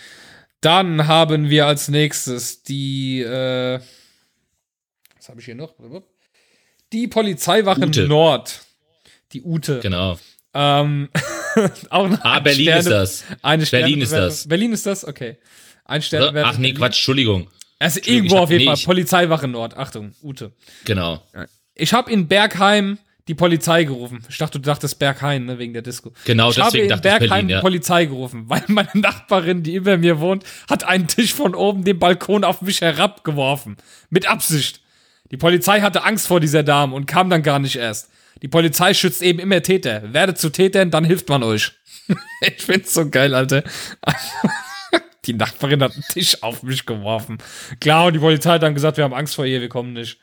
Dann 0.62 1.08
haben 1.08 1.50
wir 1.50 1.66
als 1.66 1.88
nächstes 1.88 2.62
die, 2.62 3.22
äh, 3.22 3.80
was 5.18 5.30
habe 5.30 5.40
ich 5.40 5.46
hier 5.46 5.56
noch? 5.56 5.74
Die 6.94 7.08
Polizeiwache 7.08 7.82
Ute. 7.88 8.08
Nord. 8.08 8.60
Die 9.34 9.42
Ute. 9.42 9.80
Genau. 9.80 10.20
Ähm, 10.54 11.10
auch 11.90 12.08
Ah, 12.22 12.40
Berlin 12.42 12.66
Sterne, 12.66 12.80
ist 12.80 12.90
das. 12.90 13.24
Eine 13.42 13.66
Berlin 13.66 14.02
ist 14.02 14.14
das. 14.14 14.48
Berlin 14.48 14.74
ist 14.74 14.86
das? 14.86 15.08
Okay. 15.08 15.38
Ein 15.86 16.04
Stern. 16.04 16.38
Ach 16.38 16.60
nee, 16.60 16.74
Quatsch, 16.74 16.98
Entschuldigung. 16.98 17.50
Also 17.80 17.98
Entschuldigung, 17.98 18.06
irgendwo 18.26 18.36
hab- 18.36 18.44
auf 18.44 18.52
jeden 18.52 18.66
nee, 18.66 18.76
Fall. 18.76 18.86
Polizeiwache 18.86 19.48
Nord. 19.48 19.76
Achtung, 19.76 20.14
Ute. 20.22 20.52
Genau. 20.86 21.24
Ich 21.74 21.94
habe 21.94 22.12
in 22.12 22.28
Bergheim 22.28 23.00
die 23.28 23.36
Polizei 23.36 23.84
gerufen. 23.84 24.24
Ich 24.30 24.38
dachte, 24.38 24.60
du 24.60 24.66
dachtest 24.66 25.00
Bergheim, 25.00 25.46
ne, 25.46 25.60
wegen 25.60 25.74
der 25.74 25.82
Disco. 25.82 26.12
Genau, 26.26 26.50
ich 26.50 26.58
habe 26.58 26.72
deswegen 26.72 26.84
in 26.84 26.90
dachte 26.90 27.08
ich 27.08 27.14
Bergheim 27.14 27.30
Berlin, 27.30 27.48
die 27.48 27.54
ja. 27.54 27.62
Polizei 27.62 28.06
gerufen, 28.06 28.44
weil 28.48 28.64
meine 28.68 28.90
Nachbarin, 28.94 29.64
die 29.64 29.76
über 29.76 29.98
mir 29.98 30.20
wohnt, 30.20 30.44
hat 30.70 30.84
einen 30.84 31.08
Tisch 31.08 31.34
von 31.34 31.56
oben 31.56 31.84
den 31.84 32.00
Balkon 32.00 32.44
auf 32.44 32.62
mich 32.62 32.82
herabgeworfen. 32.82 33.78
Mit 34.10 34.28
Absicht. 34.28 34.82
Die 35.32 35.38
Polizei 35.38 35.82
hatte 35.82 36.04
Angst 36.04 36.28
vor 36.28 36.40
dieser 36.40 36.64
Dame 36.64 36.96
und 36.96 37.06
kam 37.06 37.30
dann 37.30 37.44
gar 37.44 37.60
nicht 37.60 37.78
erst. 37.78 38.10
Die 38.42 38.48
Polizei 38.48 38.94
schützt 38.94 39.22
eben 39.22 39.40
immer 39.40 39.62
Täter. 39.62 40.14
Werdet 40.14 40.38
zu 40.38 40.50
Tätern, 40.50 40.92
dann 40.92 41.06
hilft 41.06 41.30
man 41.30 41.44
euch. 41.44 41.72
ich 42.42 42.64
find's 42.64 42.94
so 42.94 43.10
geil, 43.10 43.34
Alter. 43.34 43.64
Die 45.26 45.34
Nachbarin 45.34 45.84
hat 45.84 45.94
einen 45.94 46.04
Tisch 46.10 46.42
auf 46.42 46.64
mich 46.64 46.86
geworfen. 46.86 47.38
Klar, 47.80 48.08
und 48.08 48.14
die 48.14 48.20
Polizei 48.20 48.54
hat 48.54 48.64
dann 48.64 48.74
gesagt, 48.74 48.98
wir 48.98 49.04
haben 49.04 49.14
Angst 49.14 49.36
vor 49.36 49.46
ihr, 49.46 49.62
wir 49.62 49.70
kommen 49.70 49.94
nicht. 49.94 50.18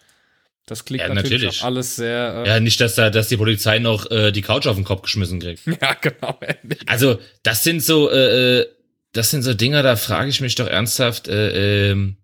Das 0.68 0.84
klingt 0.84 1.02
Ja, 1.02 1.08
natürlich, 1.08 1.42
natürlich. 1.42 1.60
auch 1.62 1.66
alles 1.66 1.96
sehr. 1.96 2.42
Äh, 2.44 2.48
Ja, 2.48 2.60
nicht, 2.60 2.80
dass 2.80 2.94
da, 2.94 3.10
dass 3.10 3.28
die 3.28 3.36
Polizei 3.36 3.78
noch 3.78 4.10
äh, 4.10 4.30
die 4.32 4.42
Couch 4.42 4.66
auf 4.66 4.76
den 4.76 4.84
Kopf 4.84 5.02
geschmissen 5.02 5.40
kriegt. 5.40 5.62
ja, 5.82 5.94
genau. 5.94 6.38
ähnlich. 6.62 6.78
Also, 6.86 7.18
das 7.42 7.64
sind 7.64 7.82
so, 7.82 8.10
äh, 8.10 8.60
äh, 8.60 8.66
das 9.12 9.30
sind 9.30 9.42
so 9.42 9.54
Dinger, 9.54 9.82
da 9.82 9.96
frage 9.96 10.28
ich 10.28 10.40
mich 10.40 10.54
doch 10.54 10.66
ernsthaft, 10.66 11.26
äh, 11.28 11.90
ähm, 11.90 12.18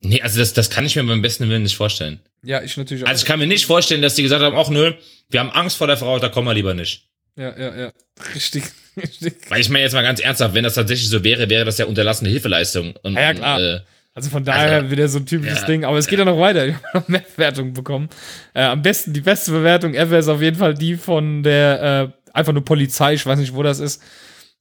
nee, 0.00 0.20
also 0.20 0.38
das, 0.38 0.52
das 0.52 0.68
kann 0.70 0.84
ich 0.84 0.94
mir 0.96 1.04
beim 1.04 1.22
besten 1.22 1.48
Willen 1.48 1.62
nicht 1.62 1.76
vorstellen. 1.76 2.20
Ja, 2.44 2.62
ich 2.62 2.76
natürlich 2.76 3.04
auch. 3.04 3.08
Also 3.08 3.22
ich 3.22 3.26
kann 3.26 3.38
mir 3.38 3.46
nicht 3.46 3.66
vorstellen, 3.66 4.02
dass 4.02 4.14
die 4.14 4.22
gesagt 4.22 4.42
haben, 4.42 4.56
ach 4.56 4.68
nö, 4.68 4.92
wir 5.30 5.40
haben 5.40 5.50
Angst 5.50 5.76
vor 5.78 5.86
der 5.86 5.96
Frau, 5.96 6.18
da 6.18 6.28
kommen 6.28 6.46
wir 6.48 6.54
lieber 6.54 6.74
nicht. 6.74 7.08
ja, 7.36 7.58
ja, 7.58 7.76
ja. 7.76 7.92
Richtig, 8.34 8.64
richtig. 9.00 9.34
Weil 9.48 9.60
ich 9.62 9.70
meine 9.70 9.84
jetzt 9.84 9.94
mal 9.94 10.02
ganz 10.02 10.20
ernsthaft, 10.20 10.52
wenn 10.54 10.64
das 10.64 10.74
tatsächlich 10.74 11.08
so 11.08 11.24
wäre, 11.24 11.48
wäre 11.48 11.64
das 11.64 11.78
ja 11.78 11.86
unterlassene 11.86 12.28
Hilfeleistung. 12.30 12.94
Und, 13.02 13.14
Ja, 13.14 13.20
ja, 13.22 13.34
klar. 13.34 13.60
Äh, 13.60 13.80
Also 14.14 14.28
von 14.28 14.44
daher 14.44 14.78
Also, 14.78 14.90
wieder 14.90 15.08
so 15.08 15.18
ein 15.18 15.26
typisches 15.26 15.60
ja. 15.60 15.66
Ding. 15.66 15.84
Aber 15.84 15.96
es 15.96 16.06
geht 16.06 16.18
ja 16.18 16.24
noch 16.24 16.38
weiter. 16.38 16.66
Ich 16.68 16.74
habe 16.74 16.98
noch 16.98 17.08
mehr 17.08 17.24
Bewertungen 17.36 17.72
bekommen. 17.72 18.08
Äh, 18.54 18.64
am 18.64 18.82
besten, 18.82 19.12
die 19.12 19.20
beste 19.20 19.52
Bewertung 19.52 19.94
ever 19.94 20.18
ist 20.18 20.28
auf 20.28 20.42
jeden 20.42 20.58
Fall 20.58 20.74
die 20.74 20.96
von 20.96 21.42
der 21.42 22.12
einfach 22.32 22.52
nur 22.52 22.64
Polizei, 22.64 23.14
ich 23.14 23.26
weiß 23.26 23.38
nicht, 23.38 23.54
wo 23.54 23.62
das 23.62 23.78
ist. 23.78 24.02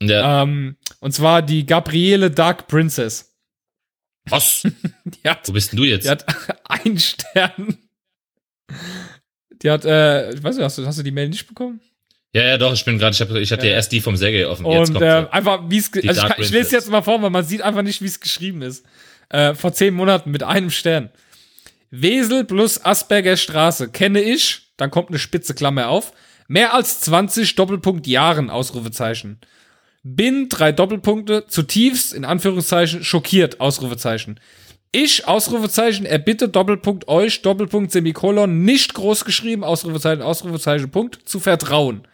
Ja. 0.01 0.43
Ähm, 0.43 0.77
und 0.99 1.13
zwar 1.13 1.41
die 1.41 1.65
Gabriele 1.65 2.31
Dark 2.31 2.67
Princess. 2.67 3.33
Was? 4.25 4.63
Hat, 5.25 5.47
Wo 5.47 5.53
bist 5.53 5.71
denn 5.71 5.77
du 5.77 5.83
jetzt? 5.83 6.05
die 6.05 6.09
hat 6.09 6.25
einen 6.65 6.99
Stern. 6.99 7.77
Die 9.61 9.69
hat, 9.69 9.85
äh, 9.85 10.31
ich 10.31 10.43
weiß 10.43 10.55
nicht, 10.55 10.63
hast 10.63 10.77
du, 10.77 10.85
hast 10.85 10.99
du 10.99 11.03
die 11.03 11.11
Mail 11.11 11.29
nicht 11.29 11.47
bekommen? 11.47 11.81
Ja, 12.33 12.43
ja, 12.43 12.57
doch, 12.57 12.73
ich 12.73 12.85
bin 12.85 12.97
gerade, 12.97 13.13
ich, 13.13 13.21
hab, 13.21 13.29
ich 13.31 13.51
hatte 13.51 13.67
ja 13.67 13.73
erst 13.73 13.91
die 13.91 13.99
vom 13.99 14.15
Sergei 14.15 14.47
offen. 14.47 14.65
Jetzt 14.65 14.89
Und 14.89 14.93
kommt 14.93 15.05
äh, 15.05 15.25
einfach, 15.31 15.69
wie 15.69 15.77
es, 15.77 15.91
also 15.93 16.09
ich, 16.09 16.17
kann, 16.17 16.33
ich 16.37 16.49
lese 16.51 16.75
jetzt 16.75 16.89
mal 16.89 17.01
vor, 17.01 17.21
weil 17.21 17.29
man 17.29 17.43
sieht 17.43 17.61
einfach 17.61 17.81
nicht, 17.81 18.01
wie 18.01 18.05
es 18.05 18.19
geschrieben 18.19 18.61
ist. 18.61 18.85
Äh, 19.31 19.55
vor 19.55 19.71
zehn 19.73 19.93
Monaten 19.93 20.29
mit 20.31 20.43
einem 20.43 20.69
Stern. 20.69 21.09
Wesel 21.89 22.43
plus 22.43 22.83
Asperger 22.83 23.37
Straße 23.37 23.89
kenne 23.89 24.21
ich, 24.21 24.73
dann 24.77 24.91
kommt 24.91 25.09
eine 25.09 25.19
spitze 25.19 25.53
Klammer 25.53 25.87
auf. 25.89 26.11
Mehr 26.47 26.73
als 26.73 26.99
20 27.01 27.55
Doppelpunkt 27.55 28.07
Jahren, 28.07 28.49
Ausrufezeichen. 28.49 29.39
Bin, 30.03 30.49
drei 30.49 30.73
Doppelpunkte, 30.73 31.45
zutiefst, 31.47 32.13
in 32.13 32.25
Anführungszeichen, 32.25 33.03
schockiert, 33.03 33.61
Ausrufezeichen. 33.61 34.39
Ich, 34.91 35.27
Ausrufezeichen, 35.27 36.05
erbitte 36.05 36.49
Doppelpunkt 36.49 37.07
euch, 37.07 37.41
Doppelpunkt 37.41 37.93
Semikolon, 37.93 38.63
nicht 38.65 38.93
groß 38.93 39.23
geschrieben, 39.23 39.63
Ausrufezeichen, 39.63 40.21
Ausrufezeichen, 40.21 40.91
Punkt, 40.91 41.19
zu 41.23 41.39
vertrauen. 41.39 42.05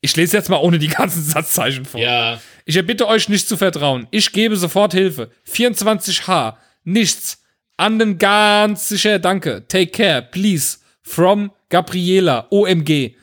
Ich 0.00 0.16
lese 0.16 0.36
jetzt 0.36 0.48
mal 0.48 0.56
ohne 0.56 0.78
die 0.78 0.88
ganzen 0.88 1.22
Satzzeichen 1.22 1.84
vor. 1.84 2.00
Ja. 2.00 2.40
Ich 2.68 2.76
erbitte 2.76 3.08
euch 3.08 3.30
nicht 3.30 3.48
zu 3.48 3.56
vertrauen. 3.56 4.06
Ich 4.10 4.30
gebe 4.30 4.54
sofort 4.54 4.92
Hilfe. 4.92 5.30
24H. 5.50 6.56
Nichts. 6.84 7.42
An 7.78 7.98
den 7.98 8.18
ganz 8.18 8.90
sicher 8.90 9.18
Danke. 9.18 9.64
Take 9.66 9.86
care. 9.86 10.20
Please. 10.20 10.76
From 11.00 11.50
Gabriela. 11.70 12.46
OMG. 12.50 13.14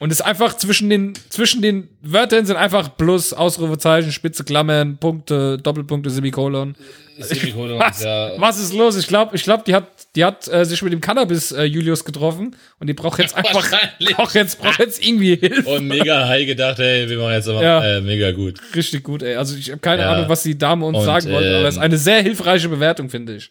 Und 0.00 0.10
es 0.10 0.18
ist 0.18 0.26
einfach 0.26 0.56
zwischen 0.56 0.90
den, 0.90 1.12
zwischen 1.28 1.62
den 1.62 1.88
Wörtern 2.02 2.46
sind 2.46 2.56
einfach 2.56 2.96
Plus, 2.96 3.32
Ausrufezeichen, 3.32 4.10
Spitze 4.10 4.42
Klammern, 4.42 4.98
Punkte, 4.98 5.58
Doppelpunkte, 5.58 6.10
Semikolon. 6.10 6.74
Was, 7.20 8.02
ja. 8.02 8.32
was 8.40 8.58
ist 8.60 8.72
los? 8.74 8.96
Ich 8.96 9.06
glaube, 9.06 9.36
ich 9.36 9.42
glaub, 9.42 9.64
die 9.64 9.74
hat, 9.74 9.84
die 10.16 10.24
hat 10.24 10.48
äh, 10.48 10.64
sich 10.64 10.82
mit 10.82 10.92
dem 10.92 11.00
Cannabis 11.00 11.52
äh, 11.52 11.64
Julius 11.64 12.04
getroffen 12.04 12.56
und 12.78 12.86
die 12.86 12.94
braucht 12.94 13.18
jetzt 13.20 13.36
einfach, 13.36 13.70
braucht 14.16 14.34
jetzt, 14.34 14.60
braucht 14.60 14.78
jetzt 14.78 15.04
irgendwie 15.04 15.36
Hilfe. 15.36 15.68
Und 15.68 15.86
mega 15.88 16.26
high 16.28 16.46
gedacht, 16.46 16.78
hey, 16.78 17.08
wir 17.08 17.18
machen 17.18 17.32
jetzt 17.32 17.48
aber 17.48 17.62
Ja. 17.62 17.96
äh, 17.96 18.00
mega 18.00 18.30
gut. 18.32 18.58
Richtig 18.74 19.04
gut, 19.04 19.22
ey. 19.22 19.36
Also 19.36 19.56
ich 19.56 19.70
habe 19.70 19.80
keine 19.80 20.02
Ja. 20.02 20.12
Ahnung, 20.12 20.28
was 20.28 20.42
die 20.42 20.56
Dame 20.58 20.84
uns 20.86 20.98
Und, 20.98 21.04
sagen 21.04 21.30
wollte, 21.30 21.56
aber 21.58 21.68
es 21.68 21.74
ist 21.74 21.78
ähm, 21.78 21.82
eine 21.84 21.98
sehr 21.98 22.22
hilfreiche 22.22 22.68
Bewertung, 22.68 23.08
finde 23.10 23.36
ich. 23.36 23.50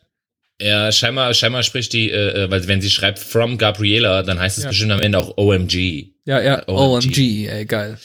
Ja, 0.62 0.92
scheinbar, 0.92 1.34
scheinbar 1.34 1.64
spricht 1.64 1.94
die, 1.94 2.12
äh, 2.12 2.44
äh, 2.46 2.52
weil 2.52 2.68
wenn 2.68 2.82
sie 2.82 2.90
schreibt 2.90 3.20
from 3.20 3.58
Gabriela, 3.58 4.24
dann 4.24 4.40
heißt 4.40 4.58
es 4.58 4.66
Ja. 4.66 4.70
bestimmt 4.70 4.92
am 4.92 5.00
Ende 5.02 5.18
auch 5.18 5.38
OMG. 5.38 6.10
Ja, 6.26 6.42
ja. 6.42 6.68
OMG. 6.68 7.08
OMG, 7.08 7.48
ey, 7.48 7.66
geil. 7.66 7.98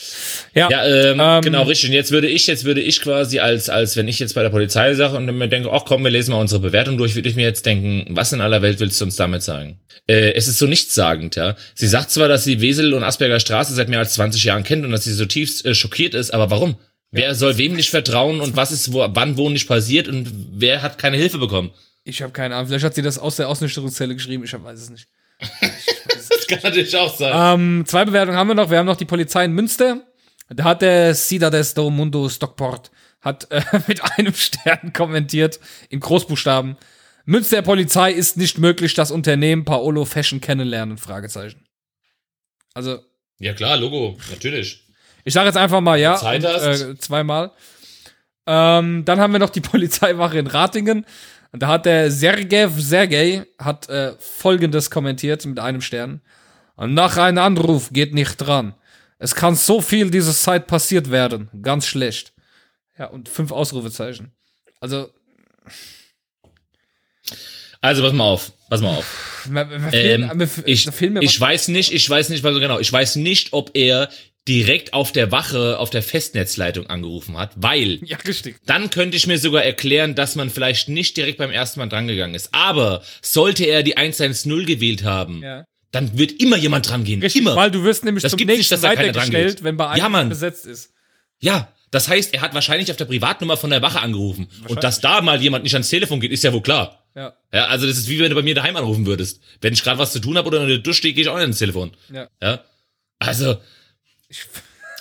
Ja, 0.55 0.68
Ja, 0.70 0.86
ähm, 0.86 1.20
Ähm, 1.20 1.42
genau, 1.42 1.64
richtig. 1.64 1.90
Und 1.90 1.94
jetzt 1.94 2.12
würde 2.12 2.28
ich, 2.28 2.46
jetzt 2.46 2.64
würde 2.64 2.80
ich 2.80 3.00
quasi 3.00 3.40
als, 3.40 3.68
als 3.68 3.96
wenn 3.96 4.07
ich 4.07 4.20
jetzt 4.20 4.34
bei 4.34 4.42
der 4.42 4.50
Polizei 4.50 4.94
sage 4.94 5.16
und 5.16 5.26
mir 5.36 5.48
denke, 5.48 5.70
ach 5.72 5.84
komm, 5.84 6.05
wir 6.05 6.11
lesen 6.12 6.30
mal 6.32 6.40
unsere 6.40 6.61
Bewertung 6.61 6.96
durch, 6.96 7.16
würde 7.16 7.28
ich 7.28 7.34
mir 7.34 7.42
jetzt 7.42 7.66
denken, 7.66 8.07
was 8.11 8.32
in 8.32 8.40
aller 8.40 8.62
Welt 8.62 8.78
willst 8.78 9.00
du 9.00 9.05
uns 9.05 9.16
damit 9.16 9.42
sagen? 9.42 9.80
Äh, 10.07 10.32
es 10.34 10.46
ist 10.46 10.59
so 10.59 10.66
nichtssagend, 10.66 11.34
ja. 11.36 11.57
Sie 11.74 11.88
sagt 11.88 12.12
zwar, 12.12 12.28
dass 12.28 12.44
sie 12.44 12.61
Wesel 12.61 12.94
und 12.94 13.02
Asperger 13.02 13.40
Straße 13.40 13.74
seit 13.74 13.88
mehr 13.88 13.98
als 13.98 14.14
20 14.14 14.44
Jahren 14.44 14.62
kennt 14.62 14.84
und 14.84 14.92
dass 14.92 15.05
sie 15.05 15.12
so 15.12 15.26
tiefst 15.26 15.66
äh, 15.66 15.74
schockiert 15.74 16.14
ist, 16.14 16.32
aber 16.32 16.50
warum? 16.50 16.76
Wer 17.11 17.34
soll 17.34 17.59
wem 17.59 17.74
nicht 17.74 17.90
vertrauen 17.90 18.40
und 18.40 18.57
was 18.57 18.72
ist 18.72 18.92
wo, 18.92 19.07
wann 19.11 19.36
wo 19.36 19.50
nicht 19.50 19.66
passiert 19.68 20.09
und 20.09 20.28
wer 20.52 20.82
hat 20.82 20.98
keine 20.98 21.16
Hilfe 21.16 21.38
bekommen? 21.38 21.70
Ich 22.05 22.22
habe 22.22 22.32
keine 22.32 22.55
Ahnung. 22.55 22.68
Vielleicht 22.68 22.84
hat 22.84 22.94
sie 22.94 23.02
das 23.02 23.18
aus 23.18 23.36
der 23.36 23.48
Ausnüchterungszelle 23.48 24.14
geschrieben, 24.14 24.44
ich 24.44 24.52
hab- 24.55 24.64
weiß 24.64 24.80
es 24.80 24.90
nicht. 24.90 25.09
Das 26.16 26.46
kann 26.46 26.61
natürlich 26.62 26.94
auch 26.96 27.14
sein. 27.16 27.32
Ähm, 27.59 27.84
zwei 27.86 28.05
Bewertungen 28.05 28.36
haben 28.36 28.48
wir 28.48 28.55
noch. 28.55 28.68
Wir 28.70 28.78
haben 28.78 28.86
noch 28.86 28.96
die 28.98 29.05
Polizei 29.07 29.46
in 29.46 29.52
Münster. 29.52 30.02
Da 30.50 30.64
hat 30.64 30.82
der 30.82 31.14
Cidades 31.14 31.72
do 31.74 31.88
Mundo 31.90 32.28
Stockport 32.28 32.90
hat 33.22 33.50
äh, 33.50 33.62
mit 33.88 34.02
einem 34.18 34.34
Stern 34.34 34.92
kommentiert 34.92 35.59
in 35.88 36.00
Großbuchstaben. 36.00 36.76
Münster 37.24 37.62
Polizei 37.62 38.12
ist 38.12 38.36
nicht 38.36 38.59
möglich, 38.59 38.92
das 38.94 39.11
Unternehmen 39.11 39.64
Paolo 39.64 40.05
Fashion 40.05 40.40
kennenlernen? 40.42 40.98
Fragezeichen. 40.98 41.66
Also 42.74 42.98
Ja 43.38 43.55
klar, 43.55 43.78
Logo, 43.78 44.18
natürlich. 44.30 44.84
Ich 45.24 45.32
sage 45.32 45.46
jetzt 45.46 45.57
einfach 45.57 45.80
mal 45.80 45.98
ja. 45.98 46.16
Zeit 46.16 46.44
und, 46.44 46.50
hast. 46.52 46.82
äh, 46.82 46.98
zweimal. 46.98 47.52
Ähm, 48.46 49.05
dann 49.07 49.18
haben 49.20 49.32
wir 49.32 49.38
noch 49.40 49.50
die 49.50 49.61
Polizeiwache 49.62 50.38
in 50.38 50.46
Ratingen. 50.46 51.07
Und 51.55 51.62
da 51.62 51.68
hat 51.68 51.86
der 51.86 52.11
Sergej 52.11 52.68
Sergej 52.78 53.44
hat 53.61 53.88
äh, 53.88 54.14
folgendes 54.18 54.90
kommentiert 54.90 55.46
mit 55.46 55.61
einem 55.61 55.80
Stern. 55.80 56.20
Und 56.74 56.94
nach 56.94 57.16
einem 57.16 57.38
Anruf 57.38 57.90
geht 57.92 58.12
nicht 58.12 58.38
dran. 58.38 58.74
Es 59.20 59.36
kann 59.36 59.55
so 59.55 59.80
viel 59.80 60.11
diese 60.11 60.34
Zeit 60.34 60.66
passiert 60.66 61.12
werden. 61.12 61.48
Ganz 61.62 61.86
schlecht. 61.86 62.32
Ja, 62.98 63.07
und 63.07 63.28
fünf 63.28 63.52
Ausrufezeichen. 63.52 64.32
Also, 64.80 65.11
Also 67.80 68.02
pass 68.02 68.12
mal 68.14 68.24
auf, 68.24 68.50
pass 68.68 68.80
mal 68.80 68.96
auf. 68.96 69.48
Ähm, 69.92 70.48
ich, 70.64 70.88
ich 70.88 71.40
weiß 71.40 71.68
nicht, 71.68 71.92
ich 71.92 72.11
weiß 72.11 72.30
nicht, 72.30 72.44
also 72.44 72.59
genau, 72.59 72.80
ich 72.80 72.92
weiß 72.92 73.14
nicht, 73.14 73.52
ob 73.52 73.70
er 73.74 74.09
direkt 74.47 74.92
auf 74.92 75.11
der 75.12 75.32
Wache, 75.32 75.78
auf 75.78 75.90
der 75.90 76.03
Festnetzleitung 76.03 76.86
angerufen 76.88 77.38
hat, 77.38 77.53
weil 77.57 77.99
ja, 78.05 78.16
richtig. 78.18 78.57
dann 78.66 78.90
könnte 78.90 79.16
ich 79.16 79.26
mir 79.26 79.38
sogar 79.38 79.62
erklären, 79.64 80.14
dass 80.14 80.34
man 80.36 80.51
vielleicht 80.51 80.88
nicht 80.88 81.16
direkt 81.16 81.38
beim 81.38 81.51
ersten 81.51 81.80
Mal 81.80 81.88
drangegangen 81.88 82.34
ist. 82.34 82.51
Aber 82.53 83.03
sollte 83.22 83.64
er 83.64 83.82
die 83.82 83.97
110 83.97 84.66
gewählt 84.66 85.05
haben, 85.05 85.42
Ja. 85.42 85.64
dann 85.92 86.18
wird 86.18 86.42
immer 86.42 86.57
jemand 86.59 86.88
dran 86.90 87.05
gehen. 87.05 87.22
Richtig, 87.22 87.40
immer. 87.42 87.57
weil 87.57 87.70
du 87.70 87.84
wirst 87.84 88.05
nämlich 88.05 88.22
Das 88.22 88.30
zum 88.32 88.36
nicht, 88.38 88.47
nächsten 88.49 88.80
dran 88.80 88.97
weitergestellt, 88.99 89.64
wenn 89.64 89.76
bei 89.76 89.88
einem 89.88 89.99
Ja, 90.03 90.09
Mann. 90.09 90.28
besetzt 90.28 90.66
ist. 90.66 90.90
Ja, 91.40 91.72
das 91.90 92.09
heißt, 92.09 92.34
er 92.34 92.40
hat 92.42 92.53
wahrscheinlich 92.55 92.90
auf 92.90 92.97
der 92.97 93.05
Privatnummer 93.07 93.57
von 93.57 93.70
der 93.70 93.80
Wache 93.80 94.01
angerufen. 94.01 94.49
Und 94.68 94.82
dass 94.84 95.01
da 95.01 95.20
mal 95.22 95.40
jemand 95.40 95.64
nicht 95.64 95.74
ans 95.74 95.88
Telefon 95.88 96.20
geht, 96.20 96.32
ist 96.32 96.42
ja 96.45 96.53
wohl 96.53 96.62
klar. 96.62 97.05
Ja, 97.14 97.32
Ja, 97.53 97.66
also 97.66 97.86
das 97.86 97.97
ist 97.97 98.09
wie 98.09 98.18
wenn 98.18 98.30
du 98.30 98.34
bei 98.34 98.42
mir 98.42 98.57
daheim 98.57 98.74
anrufen 98.76 99.07
würdest. 99.07 99.40
Wenn 99.61 99.72
ich 99.72 99.82
gerade 99.84 99.99
was 99.99 100.12
zu 100.12 100.18
tun 100.18 100.36
habe 100.36 100.49
oder 100.49 100.59
unter 100.59 100.68
der 100.70 100.78
Dusche 100.78 100.99
stehe, 100.99 101.14
gehe 101.14 101.22
ich 101.22 101.28
auch 101.28 101.34
nicht 101.34 101.42
ans 101.42 101.59
Telefon. 101.59 101.92
ja. 102.12 102.28
Ja. 102.42 102.64
Also, 103.20 103.57
Ich, 104.35 104.47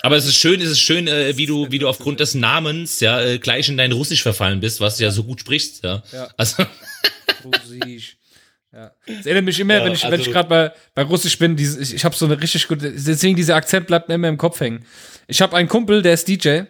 aber 0.02 0.16
es 0.16 0.26
ist 0.26 0.36
schön, 0.36 0.60
es 0.60 0.68
ist 0.70 0.80
schön, 0.80 1.08
äh, 1.08 1.36
wie 1.36 1.46
du, 1.46 1.70
wie 1.70 1.78
du 1.78 1.88
aufgrund 1.88 2.20
des 2.20 2.34
Namens 2.34 3.00
ja 3.00 3.20
äh, 3.22 3.38
gleich 3.38 3.68
in 3.68 3.76
dein 3.78 3.90
Russisch 3.92 4.22
verfallen 4.22 4.60
bist, 4.60 4.80
was 4.80 4.98
du 4.98 5.04
ja 5.04 5.10
so 5.10 5.24
gut 5.24 5.40
sprichst. 5.40 5.82
Ja. 5.82 6.02
Ja. 6.12 6.28
Also, 6.36 6.64
Russisch. 7.44 8.16
Ja. 8.72 8.92
Das 9.06 9.24
erinnert 9.26 9.44
mich 9.44 9.60
immer, 9.60 9.74
Ja, 9.76 9.84
wenn 9.84 9.92
ich, 9.92 10.02
wenn 10.04 10.12
also- 10.12 10.24
ich 10.26 10.30
gerade 10.32 10.48
bei, 10.48 10.72
bei 10.94 11.02
Russisch 11.02 11.38
bin, 11.38 11.56
diese, 11.56 11.80
ich, 11.80 11.94
ich 11.94 12.04
habe 12.04 12.14
so 12.14 12.24
eine 12.26 12.40
richtig 12.40 12.66
gute, 12.68 12.90
deswegen 12.92 13.36
dieser 13.36 13.54
Akzent 13.56 13.86
bleibt 13.86 14.08
mir 14.08 14.16
immer 14.16 14.28
im 14.28 14.36
Kopf 14.38 14.60
hängen. 14.60 14.84
Ich 15.26 15.40
habe 15.40 15.56
einen 15.56 15.68
Kumpel, 15.68 16.02
der 16.02 16.14
ist 16.14 16.26
DJ 16.28 16.62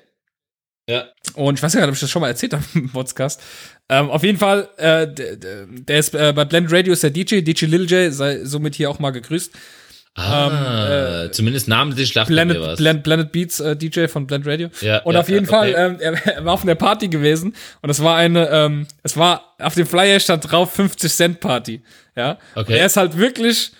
ja. 0.88 1.06
und 1.34 1.58
ich 1.58 1.62
weiß 1.62 1.72
gar 1.72 1.80
nicht, 1.80 1.88
ob 1.88 1.94
ich 1.94 2.00
das 2.00 2.10
schon 2.10 2.20
mal 2.22 2.28
erzählt 2.28 2.52
habe 2.52 2.64
im 2.74 2.90
Podcast. 2.90 3.40
Ähm, 3.88 4.10
auf 4.10 4.22
jeden 4.22 4.38
Fall, 4.38 4.68
äh, 4.76 5.08
der, 5.12 5.36
der- 5.36 5.66
der 5.66 5.98
ist 5.98 6.14
äh, 6.14 6.32
bei 6.34 6.44
Blend 6.44 6.70
Radio 6.70 6.92
ist 6.92 7.02
der 7.02 7.10
DJ, 7.10 7.40
DJ 7.40 7.64
Lil 7.66 7.90
J, 7.90 8.12
sei 8.12 8.44
somit 8.44 8.74
hier 8.74 8.90
auch 8.90 8.98
mal 8.98 9.10
gegrüßt. 9.10 9.52
Ah, 10.16 11.28
zumindest 11.32 11.66
namentlich 11.66 12.14
lacht 12.14 12.30
er 12.30 12.44
mir 12.44 12.54
Planet, 12.54 12.68
was. 12.68 12.78
Blend, 12.78 13.02
Planet 13.02 13.32
Beats 13.32 13.58
äh, 13.58 13.76
DJ 13.76 14.06
von 14.06 14.26
Blend 14.28 14.46
Radio. 14.46 14.68
Ja, 14.80 15.02
und 15.02 15.14
ja, 15.14 15.20
auf 15.20 15.28
jeden 15.28 15.46
ja, 15.46 15.50
Fall, 15.50 15.70
okay. 15.70 15.86
ähm, 15.86 15.96
er, 15.98 16.36
er 16.36 16.44
war 16.44 16.52
auf 16.52 16.62
einer 16.62 16.76
Party 16.76 17.08
gewesen 17.08 17.54
und 17.82 17.90
es 17.90 18.00
war 18.00 18.16
eine, 18.16 18.48
ähm, 18.48 18.86
es 19.02 19.16
war, 19.16 19.54
auf 19.58 19.74
dem 19.74 19.86
Flyer 19.86 20.20
stand 20.20 20.50
drauf 20.50 20.72
50 20.72 21.12
Cent 21.12 21.40
Party. 21.40 21.82
Ja. 22.14 22.38
Okay. 22.54 22.72
Und 22.72 22.78
er 22.78 22.86
ist 22.86 22.96
halt 22.96 23.18
wirklich, 23.18 23.72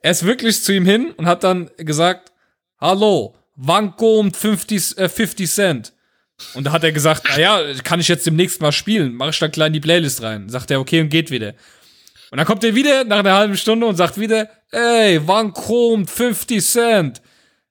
er 0.00 0.12
ist 0.12 0.24
wirklich 0.24 0.62
zu 0.62 0.72
ihm 0.72 0.86
hin 0.86 1.12
und 1.16 1.26
hat 1.26 1.44
dann 1.44 1.70
gesagt, 1.76 2.32
hallo, 2.80 3.36
wann 3.54 3.94
kommt 3.96 4.38
50, 4.38 4.96
äh, 4.96 5.08
50 5.08 5.50
Cent? 5.50 5.92
Und 6.54 6.64
da 6.64 6.72
hat 6.72 6.84
er 6.84 6.92
gesagt, 6.92 7.24
na 7.28 7.38
ja, 7.38 7.60
kann 7.82 8.00
ich 8.00 8.08
jetzt 8.08 8.24
demnächst 8.24 8.62
mal 8.62 8.72
spielen, 8.72 9.14
mach 9.14 9.28
ich 9.30 9.38
da 9.38 9.48
klein 9.48 9.72
die 9.72 9.80
Playlist 9.80 10.22
rein. 10.22 10.48
Sagt 10.48 10.70
er, 10.70 10.80
okay, 10.80 11.00
und 11.00 11.10
geht 11.10 11.30
wieder. 11.30 11.54
Und 12.30 12.38
dann 12.38 12.46
kommt 12.46 12.64
er 12.64 12.74
wieder 12.74 13.04
nach 13.04 13.20
einer 13.20 13.34
halben 13.34 13.56
Stunde 13.56 13.86
und 13.86 13.96
sagt 13.96 14.18
wieder, 14.18 14.50
ey, 14.70 15.20
wann 15.26 15.52
kommt 15.52 16.10
50 16.10 16.64
Cent? 16.64 17.22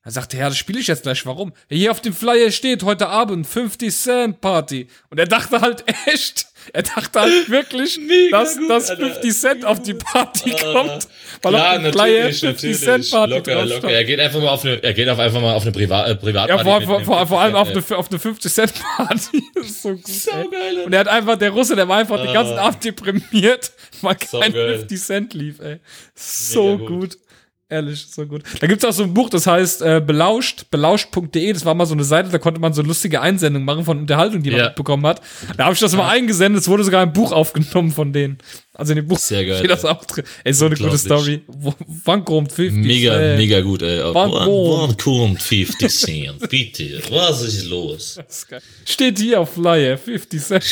Dann 0.03 0.13
sagt 0.13 0.33
er, 0.33 0.39
ja, 0.39 0.49
das 0.49 0.57
spiele 0.57 0.79
ich 0.79 0.87
jetzt 0.87 1.03
gleich. 1.03 1.25
Warum? 1.25 1.53
Hier 1.69 1.91
auf 1.91 2.01
dem 2.01 2.13
Flyer 2.13 2.49
steht 2.49 2.83
heute 2.83 3.09
Abend 3.09 3.45
50 3.45 3.93
Cent 3.93 4.41
Party. 4.41 4.87
Und 5.09 5.19
er 5.19 5.27
dachte 5.27 5.61
halt 5.61 5.83
echt, 6.05 6.47
er 6.73 6.83
dachte 6.83 7.19
halt 7.19 7.49
wirklich, 7.49 7.97
Mega 8.07 8.39
dass, 8.39 8.57
gut, 8.57 8.69
dass 8.69 8.89
Alter. 8.89 9.05
50 9.07 9.33
Cent 9.33 9.65
auf 9.65 9.81
die 9.81 9.93
Party 9.93 10.51
kommt. 10.51 11.07
Weil 11.41 11.53
Klar, 11.53 11.75
auf 11.75 11.81
natürlich, 11.81 12.39
50 12.39 12.43
natürlich. 12.43 12.79
Cent 12.79 13.11
Party 13.11 13.33
locker, 13.33 13.65
locker. 13.65 13.89
Er 13.89 14.03
geht 14.03 14.19
einfach 14.19 14.39
mal 14.39 14.49
auf 14.49 14.65
eine, 14.65 14.83
er 14.83 14.93
geht 14.93 15.09
auf 15.09 15.19
einfach 15.19 15.41
mal 15.41 15.53
auf 15.53 15.63
eine 15.63 15.71
Privat, 15.71 16.09
äh, 16.09 16.15
Privatparty. 16.15 16.69
Ja, 16.69 16.79
vor, 16.79 16.81
vor, 16.81 17.01
vor, 17.05 17.27
vor 17.27 17.41
allem 17.41 17.55
auf 17.55 17.69
50 17.69 17.91
eine, 17.91 17.99
auf 17.99 18.09
eine 18.09 18.19
50 18.19 18.53
Cent 18.53 18.73
Party. 18.73 19.43
Das 19.55 19.65
ist 19.67 19.81
so 19.81 19.89
gut. 19.89 20.07
ey. 20.07 20.13
Saugeil. 20.13 20.77
Und 20.85 20.93
er 20.93 20.99
hat 21.01 21.07
einfach, 21.07 21.37
der 21.37 21.51
Russe, 21.51 21.75
der 21.75 21.87
war 21.87 21.97
einfach 21.97 22.21
den 22.21 22.33
ganzen. 22.33 22.57
Abend 22.57 22.83
deprimiert, 22.83 23.71
weil 24.01 24.15
kein 24.15 24.27
Saugeil. 24.27 24.77
50 24.79 25.01
Cent 25.01 25.33
lief, 25.33 25.59
ey. 25.59 25.77
So 26.15 26.77
Mega 26.77 26.87
gut. 26.87 26.99
gut. 27.01 27.17
Ehrlich, 27.69 28.07
so 28.09 28.25
gut. 28.25 28.43
Da 28.61 28.67
gibt's 28.67 28.85
auch 28.85 28.93
so 28.93 29.03
ein 29.03 29.13
Buch, 29.13 29.29
das 29.29 29.45
heißt 29.45 29.81
äh, 29.81 29.99
Belauscht, 29.99 30.71
belauscht.de. 30.71 31.51
Das 31.51 31.65
war 31.65 31.73
mal 31.73 31.85
so 31.85 31.95
eine 31.95 32.05
Seite, 32.05 32.29
da 32.29 32.37
konnte 32.37 32.61
man 32.61 32.71
so 32.71 32.81
lustige 32.81 33.19
Einsendungen 33.19 33.65
machen 33.65 33.83
von 33.83 33.97
Unterhaltung, 33.99 34.41
die 34.41 34.51
man 34.51 34.59
Ja. 34.59 34.65
mitbekommen 34.67 35.05
hat. 35.05 35.21
Da 35.57 35.65
habe 35.65 35.73
ich 35.73 35.79
das 35.81 35.93
mal 35.93 36.07
eingesendet. 36.07 36.61
Es 36.61 36.69
wurde 36.69 36.85
sogar 36.85 37.01
ein 37.01 37.11
Buch 37.11 37.33
aufgenommen 37.33 37.91
von 37.91 38.13
denen. 38.13 38.37
Also 38.73 38.93
in 38.93 38.97
dem 38.97 39.07
Buch 39.07 39.17
Sehr 39.19 39.45
geil, 39.45 39.57
steht 39.57 39.71
das 39.71 39.83
auch 39.83 40.05
drin. 40.05 40.23
Ey, 40.45 40.53
so 40.53 40.67
eine 40.67 40.75
gute. 40.75 40.97
Story. 40.97 41.41
Kommt 42.23 42.53
50? 42.53 42.71
Mega, 42.85 43.15
ey. 43.19 43.35
mega 43.37 43.59
gut, 43.59 43.81
ey. 43.81 44.01
Kommt 44.97 45.41
50 45.41 45.89
Cent? 45.89 46.49
Bitte, 46.49 47.01
was 47.09 47.41
ist 47.41 47.65
los? 47.65 48.17
Ist. 48.29 48.47
Steht 48.85 49.19
hier 49.19 49.41
auf 49.41 49.55
Flyer, 49.55 49.97
50 49.97 50.41
Cent. 50.41 50.63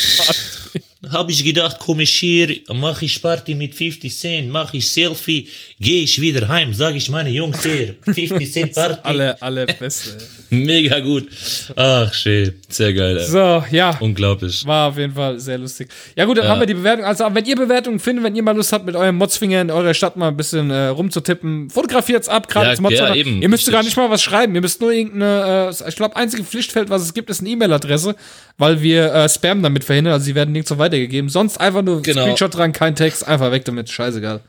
Hab 1.10 1.30
ich 1.30 1.44
gedacht, 1.44 1.76
komm 1.78 2.00
ich 2.00 2.14
hier, 2.14 2.56
mach 2.72 3.00
ich 3.02 3.20
Party 3.22 3.54
mit 3.54 3.74
50 3.74 4.16
Cent, 4.16 4.50
mach 4.50 4.72
ich 4.74 4.90
Selfie, 4.90 5.48
geh 5.80 6.02
ich 6.02 6.20
wieder 6.20 6.48
heim, 6.48 6.72
sag 6.74 6.94
ich 6.94 7.08
meine 7.10 7.30
Jungs 7.30 7.62
hier, 7.62 7.94
50 8.04 8.52
Cent 8.52 8.74
Party. 8.74 9.00
alle, 9.02 9.40
alle 9.42 9.66
Beste. 9.66 10.18
Mega 10.50 11.00
gut. 11.00 11.28
Ach, 11.74 12.12
schön. 12.14 12.54
Sehr 12.68 12.92
geil, 12.92 13.18
ey. 13.18 13.26
So, 13.26 13.64
ja. 13.70 13.96
Unglaublich. 14.00 14.64
War 14.66 14.88
auf 14.90 14.98
jeden 14.98 15.12
Fall 15.14 15.40
sehr 15.40 15.58
lustig. 15.58 15.88
Ja 16.14 16.24
gut, 16.24 16.38
dann 16.38 16.46
haben 16.48 16.60
wir 16.60 16.66
die 16.66 16.74
Bewertung. 16.74 17.04
Also 17.04 17.24
wenn 17.32 17.44
ihr 17.44 17.56
Bewertungen 17.56 17.98
findet, 17.98 18.24
wenn 18.24 18.36
ihr 18.36 18.42
mal 18.42 18.56
Lust 18.56 18.72
habt, 18.72 18.86
mit 18.86 18.94
eurem 18.94 19.16
Motzfinger 19.16 19.60
in 19.60 19.70
eurer 19.70 19.92
Stadt 19.94 20.16
mal 20.16 20.28
ein 20.28 20.36
bisschen 20.36 20.70
äh, 20.70 20.86
rumzutippen, 20.88 21.68
fotografiert's 21.70 22.28
ab, 22.28 22.48
gerade 22.48 22.80
Ja, 22.90 22.90
ja, 22.90 23.14
eben, 23.14 23.42
ihr 23.42 23.48
müsst 23.48 23.70
gar 23.70 23.82
nicht 23.82 23.96
mal 23.96 24.08
was 24.08 24.22
schreiben. 24.22 24.54
Ihr 24.54 24.60
müsst 24.60 24.80
nur 24.80 24.92
irgendeine, 24.92 25.72
äh, 25.76 25.88
ich 25.88 25.96
glaube, 25.96 26.14
einzige 26.16 26.44
Pflichtfeld, 26.44 26.90
was 26.90 27.02
es 27.02 27.12
gibt, 27.12 27.28
ist 27.28 27.40
eine 27.40 27.48
E-Mail-Adresse, 27.50 28.14
weil 28.58 28.80
wir 28.82 29.12
äh, 29.12 29.28
Spam 29.28 29.62
damit 29.62 29.82
verhindern. 29.84 30.12
Also 30.14 30.26
sie 30.26 30.34
werden 30.34 30.52
nirgends 30.52 30.68
so 30.68 30.78
weitergegeben. 30.96 31.28
Sonst 31.30 31.58
einfach 31.60 31.82
nur 31.82 32.02
Genau. 32.02 32.22
Screenshot 32.22 32.54
dran, 32.54 32.72
kein 32.72 32.94
Text, 32.96 33.26
einfach 33.26 33.50
weg 33.52 33.64
damit. 33.64 33.90
Scheißegal. 33.90 34.40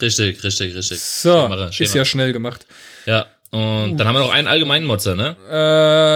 Richtig, 0.00 0.42
richtig, 0.44 0.74
richtig. 0.76 1.00
So, 1.00 1.30
Schämerer, 1.42 1.70
ist 1.76 1.94
ja 1.94 2.04
schnell 2.04 2.32
gemacht. 2.32 2.66
Ja. 3.06 3.26
Und 3.50 3.96
dann 3.96 4.06
haben 4.06 4.14
wir 4.14 4.20
noch 4.20 4.32
einen 4.32 4.46
allgemeinen 4.46 4.84
Motzer, 4.84 5.14
ne? 5.16 5.34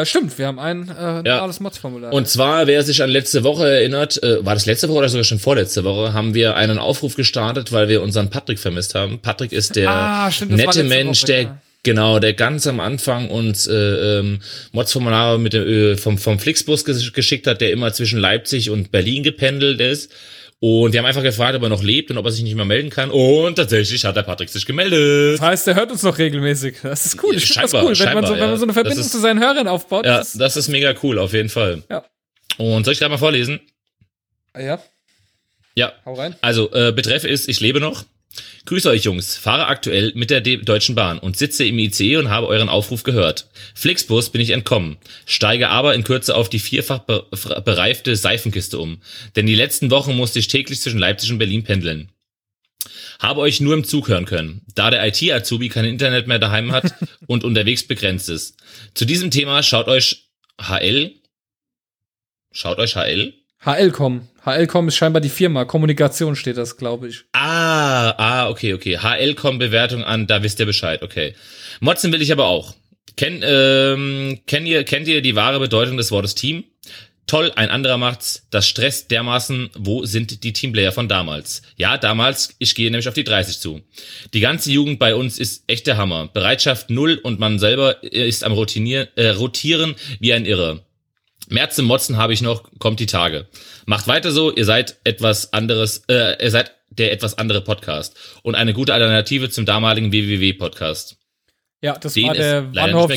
Äh, 0.03 0.05
stimmt, 0.05 0.37
wir 0.39 0.47
haben 0.47 0.59
ein 0.59 0.87
äh, 0.91 0.93
Ja. 1.27 1.37
normales 1.37 1.61
Mods-Formular. 1.61 2.13
Und 2.13 2.29
zwar, 2.29 2.67
wer 2.67 2.83
sich 2.83 3.03
an 3.03 3.09
letzte 3.09 3.43
Woche 3.43 3.67
erinnert, 3.67 4.23
äh, 4.23 4.45
war 4.45 4.53
das 4.53 4.67
letzte 4.67 4.91
Woche 4.91 4.99
oder 4.99 5.09
sogar 5.09 5.25
schon 5.25 5.39
vorletzte 5.39 5.83
Woche, 5.83 6.13
haben 6.13 6.35
wir 6.35 6.57
einen 6.57 6.77
Aufruf 6.79 7.17
gestartet, 7.17 7.73
weil 7.73 7.89
wir 7.89 8.03
unseren 8.03 8.29
Patrick 8.29 8.59
vermisst 8.59 8.95
haben. 8.95 9.19
Patrick 9.21 9.51
ist 9.53 9.77
der 9.77 9.89
Ah, 9.91 10.31
stimmt, 10.31 10.53
nette 10.53 10.85
Mensch, 10.85 11.23
Woche, 11.23 11.27
der 11.27 11.43
ja. 11.43 11.59
Genau, 11.83 12.19
der 12.19 12.33
ganz 12.35 12.67
am 12.67 12.81
Anfang 12.81 13.29
uns 13.31 13.67
äh, 13.67 13.73
ähm, 14.19 14.41
Mods-Formulare 14.73 15.39
mit 15.39 15.53
dem, 15.53 15.67
äh, 15.67 15.97
vom, 15.97 16.19
vom 16.19 16.39
Flixbus 16.39 16.85
ges 16.85 17.13
geschickt 17.13 17.47
hat, 17.47 17.61
der 17.61 17.73
immer 17.73 17.93
zwischen 17.93 18.19
Leipzig 18.19 18.71
und 18.71 18.91
Berlin 18.91 19.23
gependelt 19.23 19.81
ist. 19.81 20.13
Und 20.65 20.93
wir 20.93 21.01
haben 21.01 21.07
einfach 21.07 21.25
gefragt, 21.25 21.57
ob 21.57 21.63
er 21.65 21.69
noch 21.69 21.83
lebt 21.83 22.13
und 22.13 22.19
ob 22.19 22.25
er 22.25 22.31
sich 22.31 22.45
nicht 22.45 22.55
mehr 22.55 22.65
melden 22.65 22.89
kann. 22.89 23.11
Und 23.11 23.57
tatsächlich 23.57 24.05
hat 24.05 24.15
der 24.15 24.23
Patrick 24.23 24.49
sich 24.49 24.65
gemeldet. 24.65 25.35
das 25.35 25.41
heißt, 25.41 25.67
der 25.67 25.75
hört 25.75 25.91
uns 25.91 26.05
noch 26.05 26.19
regelmäßig. 26.19 26.77
Das 26.85 27.05
ist 27.07 27.23
cool. 27.25 27.35
Ich 27.35 27.47
finde 27.47 27.63
das 27.63 27.75
cool, 27.75 27.81
wenn 27.81 27.85
man, 27.87 27.95
so, 27.97 28.05
scheinbar, 28.05 28.31
wenn 28.31 28.39
man 28.51 28.57
so 28.59 28.63
eine 28.65 28.71
ja. 28.71 28.75
Verbindung 28.75 29.05
ist- 29.05 29.11
zu 29.11 29.19
seinen 29.19 29.41
Hörern 29.41 29.67
aufbaut. 29.67 30.07
Ja, 30.07 30.19
das 30.19 30.29
ist, 30.35 30.41
das 30.41 30.57
ist 30.57 30.69
mega 30.69 30.95
cool, 31.03 31.19
auf 31.19 31.33
jeden 31.33 31.49
Fall. 31.49 31.83
Ja. 31.91 32.05
Und 32.59 32.85
soll 32.85 32.93
ich 32.93 33.01
gerade 33.01 33.11
mal 33.11 33.19
vorlesen? 33.19 33.59
ja, 34.57 34.81
Ja, 35.75 35.95
hau 36.05 36.15
rein. 36.15 36.37
Also, 36.43 36.71
äh, 36.73 36.93
Betreff 36.93 37.25
ist, 37.25 37.49
ich 37.49 37.59
lebe 37.59 37.81
noch. 37.81 38.05
Grüße 38.65 38.89
euch 38.89 39.05
Jungs, 39.05 39.37
fahre 39.37 39.67
aktuell 39.67 40.13
mit 40.15 40.31
der 40.31 40.41
D 40.41 40.57
Deutschen 40.59 40.95
Bahn 40.95 41.19
und 41.19 41.37
sitze 41.37 41.65
im 41.65 41.79
ICE 41.79 42.17
und 42.17 42.31
habe 42.31 42.47
euren 42.47 42.69
Aufruf 42.69 43.03
gehört. 43.03 43.49
Flixbus 43.75 44.31
bin 44.31 44.41
ich 44.41 44.51
entkommen, 44.51 44.97
steige 45.27 45.69
aber 45.69 45.95
in 45.95 46.05
Kürze 46.05 46.35
auf 46.35 46.49
die 46.49 46.61
vierfach 46.61 47.01
be 47.01 47.27
bereifte 47.65 48.17
Seifenkiste 48.17 48.79
um, 48.79 49.03
denn 49.37 49.47
die 49.47 49.55
letzten 49.55 49.91
Wochen 49.91 50.17
musste 50.17 50.39
ich 50.39 50.49
täglich 50.49 50.81
zwischen 50.81 50.99
Leipzig 50.99 51.31
und 51.31 51.39
Berlin 51.39 51.65
pendeln. 51.65 52.11
Habe 53.19 53.41
euch 53.41 53.61
nur 53.61 53.75
im 53.75 53.85
Zug 53.85 54.09
hören 54.09 54.25
können, 54.25 54.63
da 54.75 54.91
der 54.91 55.07
IT-Azubi 55.07 55.69
kein 55.69 55.85
Internet 55.85 56.27
mehr 56.27 56.39
daheim 56.39 56.73
hat 56.73 56.95
und 57.27 57.45
unterwegs 57.45 57.83
begrenzt 57.85 58.29
ist. 58.29 58.57
Zu 58.95 59.05
diesem 59.05 59.31
Thema 59.31 59.63
schaut 59.63 59.89
euch 59.89 60.29
HL, 60.61 61.15
schaut 62.53 62.79
euch 62.79 62.95
HL, 62.95 63.35
HLcom. 63.65 64.29
HLcom 64.45 64.89
ist 64.89 64.97
scheinbar 64.97 65.21
die 65.21 65.29
Firma. 65.29 65.65
Kommunikation 65.65 66.35
steht 66.37 66.57
das, 66.57 66.77
glaube 66.77 67.09
ich. 67.09 67.25
Ah, 67.33 68.11
ah, 68.19 68.51
okay, 68.51 68.75
okay. 68.75 68.99
HL-Com 68.99 69.59
Bewertung 69.59 70.03
an, 70.03 70.27
da 70.27 70.43
wisst 70.43 70.59
ihr 70.59 70.67
Bescheid, 70.67 71.03
okay. 71.03 71.35
Motzen 71.81 72.13
will 72.13 72.23
ich 72.23 72.33
aber 72.33 72.47
auch. 72.47 72.75
Kenn, 73.17 73.43
ähm, 73.45 74.41
kennt 74.47 74.67
ihr, 74.67 74.85
kennt 74.85 75.07
ihr 75.07 75.23
die 75.23 75.37
wahre 75.37 75.61
Bedeutung 75.61 75.97
des 75.97 76.11
Wortes 76.11 76.35
Team? 76.35 76.65
Toll, 77.27 77.53
ein 77.55 77.71
anderer 77.71 77.99
macht's. 77.99 78.47
Das 78.51 78.67
stresst 78.67 79.11
dermaßen. 79.11 79.71
Wo 79.79 80.05
sind 80.05 80.43
die 80.43 80.53
Teamplayer 80.53 80.93
von 80.93 81.09
damals? 81.09 81.63
Ja, 81.77 81.97
damals, 81.97 82.57
ich 82.59 82.75
gehe 82.75 82.91
nämlich 82.91 83.09
auf 83.09 83.15
die 83.15 83.25
30 83.25 83.61
zu. 83.61 83.81
Die 84.35 84.41
ganze 84.41 84.73
Jugend 84.73 84.99
bei 84.99 85.15
uns 85.15 85.39
ist 85.39 85.65
echt 85.69 85.87
der 85.87 85.97
Hammer. 85.97 86.29
Bereitschaft 86.33 86.91
null 86.91 87.21
und 87.23 87.39
man 87.39 87.59
selber 87.59 88.03
ist 88.03 88.43
am 88.45 88.53
Rotinier, 88.53 89.09
äh, 89.15 89.29
Rotieren 89.29 89.95
wie 90.19 90.33
ein 90.33 90.47
Irrer. 90.47 90.81
Mehr 91.53 91.69
zum 91.69 91.85
Motzen 91.85 92.17
habe 92.17 92.33
ich 92.33 92.41
noch, 92.41 92.65
kommt 92.79 92.99
die 92.99 93.07
Tage. 93.07 93.47
Macht 93.85 94.09
weiter 94.09 94.33
so, 94.33 94.51
ihr 94.51 94.65
seid 94.65 94.97
etwas 95.05 95.53
anderes, 95.53 96.03
äh, 96.09 96.43
ihr 96.43 96.51
seid 96.51 96.73
der 96.89 97.13
etwas 97.13 97.37
andere 97.37 97.61
Podcast 97.61 98.17
und 98.43 98.55
eine 98.55 98.73
gute 98.73 98.95
Alternative 98.95 99.51
zum 99.51 99.67
damaligen 99.67 100.13
WWW-Podcast. 100.13 101.17
Ja, 101.83 101.93
das 101.99 102.17
war 102.17 102.33
der 102.33 102.63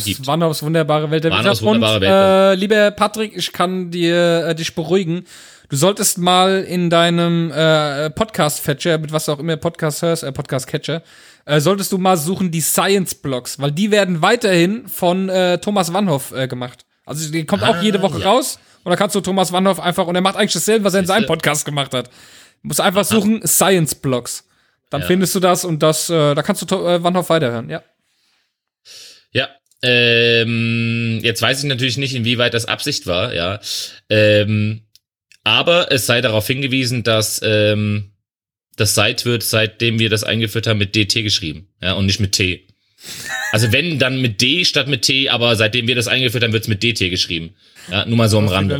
gibt. 0.01 0.27
Wanhoffs 0.27 0.63
wunderbare 0.63 1.09
Welt 1.11 1.23
der 1.23 1.31
Wirtschaft. 1.31 1.61
wunderbare 1.61 1.95
Und, 1.95 2.01
Welt. 2.01 2.11
äh, 2.11 2.55
lieber 2.55 2.91
Patrick, 2.91 3.37
ich 3.37 3.53
kann 3.53 3.89
dir 3.89 4.47
äh, 4.47 4.55
dich 4.55 4.75
beruhigen. 4.75 5.25
Du 5.69 5.77
solltest 5.77 6.17
mal 6.17 6.61
in 6.63 6.89
deinem 6.89 7.51
äh, 7.51 8.09
Podcast-Fetcher, 8.09 8.97
mit 8.97 9.13
was 9.13 9.29
auch 9.29 9.39
immer 9.39 9.55
Podcast 9.55 10.01
hörst, 10.01 10.23
äh, 10.23 10.31
Podcast-Catcher, 10.31 11.03
äh, 11.45 11.59
solltest 11.61 11.91
du 11.93 11.97
mal 11.97 12.17
suchen 12.17 12.51
die 12.51 12.61
Science-Blogs, 12.61 13.59
weil 13.59 13.71
die 13.71 13.91
werden 13.91 14.21
weiterhin 14.21 14.87
von 14.87 15.29
äh, 15.29 15.57
Thomas 15.59 15.93
Wanhoff 15.93 16.33
äh, 16.33 16.47
gemacht. 16.47 16.84
Also 17.05 17.31
die 17.31 17.45
kommt 17.45 17.63
auch 17.63 17.75
Ah, 17.75 17.81
jede 17.81 18.01
Woche 18.01 18.19
ja. 18.19 18.29
raus 18.29 18.59
und 18.83 18.89
da 18.89 18.95
kannst 18.95 19.15
du 19.15 19.21
Thomas 19.21 19.51
Wanhoff 19.51 19.79
einfach, 19.79 20.07
und 20.07 20.15
er 20.15 20.21
macht 20.21 20.35
eigentlich 20.35 20.53
dasselbe, 20.53 20.85
was 20.85 20.93
er 20.93 21.01
in 21.01 21.05
seinem? 21.05 21.25
Podcast 21.27 21.65
gemacht 21.65 21.93
hat. 21.93 22.07
Du 22.07 22.67
musst 22.69 22.81
einfach 22.81 23.05
suchen 23.05 23.45
Science-Blogs. 23.45 24.43
Dann 24.89 25.01
Ja. 25.01 25.07
findest 25.07 25.33
du 25.35 25.39
das 25.39 25.65
und 25.65 25.81
das, 25.83 26.09
äh, 26.09 26.35
da 26.35 26.41
kannst 26.43 26.69
du 26.69 26.75
äh, 26.75 27.03
Wanhoff 27.03 27.29
weiterhören, 27.29 27.69
ja. 27.69 27.83
Ja, 29.31 29.49
ähm, 29.81 31.19
jetzt 31.23 31.41
weiß 31.41 31.59
ich 31.59 31.65
natürlich 31.65 31.97
nicht, 31.97 32.15
inwieweit 32.15 32.53
das 32.53 32.65
Absicht 32.65 33.05
war, 33.07 33.33
ja. 33.33 33.59
Ähm, 34.09 34.81
aber 35.43 35.91
es 35.91 36.05
sei 36.05 36.21
darauf 36.21 36.47
hingewiesen, 36.47 37.03
dass 37.03 37.41
ähm, 37.43 38.11
das 38.77 38.95
Site 38.95 39.25
wird, 39.25 39.43
seitdem 39.43 39.99
wir 39.99 40.09
das 40.09 40.23
eingeführt 40.23 40.67
haben, 40.67 40.77
mit 40.79 40.95
DT 40.95 41.23
geschrieben, 41.23 41.67
ja, 41.81 41.93
und 41.93 42.05
nicht 42.07 42.19
mit 42.19 42.31
T. 42.33 42.67
Also 43.51 43.71
wenn, 43.71 43.99
dann 43.99 44.21
mit 44.21 44.41
D 44.41 44.65
statt 44.65 44.87
mit 44.87 45.03
T, 45.03 45.29
aber 45.29 45.55
seitdem 45.55 45.87
wir 45.87 45.95
das 45.95 46.07
eingeführt 46.07 46.43
haben, 46.43 46.51
wird's 46.53 46.67
mit 46.67 46.83
DT 46.83 47.09
geschrieben. 47.09 47.53
Ja, 47.89 48.05
nur 48.05 48.17
mal 48.17 48.27
so 48.29 48.37
am 48.39 48.47
Rande. 48.47 48.77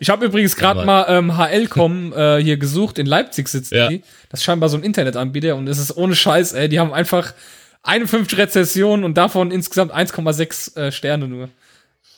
Ich 0.00 0.08
habe 0.08 0.24
übrigens 0.24 0.56
gerade 0.56 0.84
mal 0.84 1.04
ähm, 1.08 1.36
HL.com 1.36 2.12
äh, 2.12 2.42
hier 2.42 2.56
gesucht. 2.56 2.98
In 2.98 3.06
Leipzig 3.06 3.48
sitzen 3.48 3.74
Ja. 3.74 3.88
die. 3.88 4.02
Das 4.30 4.40
ist 4.40 4.44
scheinbar 4.44 4.68
so 4.68 4.76
ein 4.76 4.82
Internetanbieter 4.82 5.54
und 5.56 5.68
es 5.68 5.78
ist 5.78 5.96
ohne 5.96 6.16
Scheiß, 6.16 6.54
ey. 6.54 6.68
Die 6.68 6.80
haben 6.80 6.92
einfach 6.92 7.34
51 7.82 8.38
Rezessionen 8.38 9.04
und 9.04 9.14
davon 9.16 9.50
insgesamt 9.50 9.92
1,6 9.94 10.76
äh, 10.76 10.92
Sterne 10.92 11.28
nur. 11.28 11.48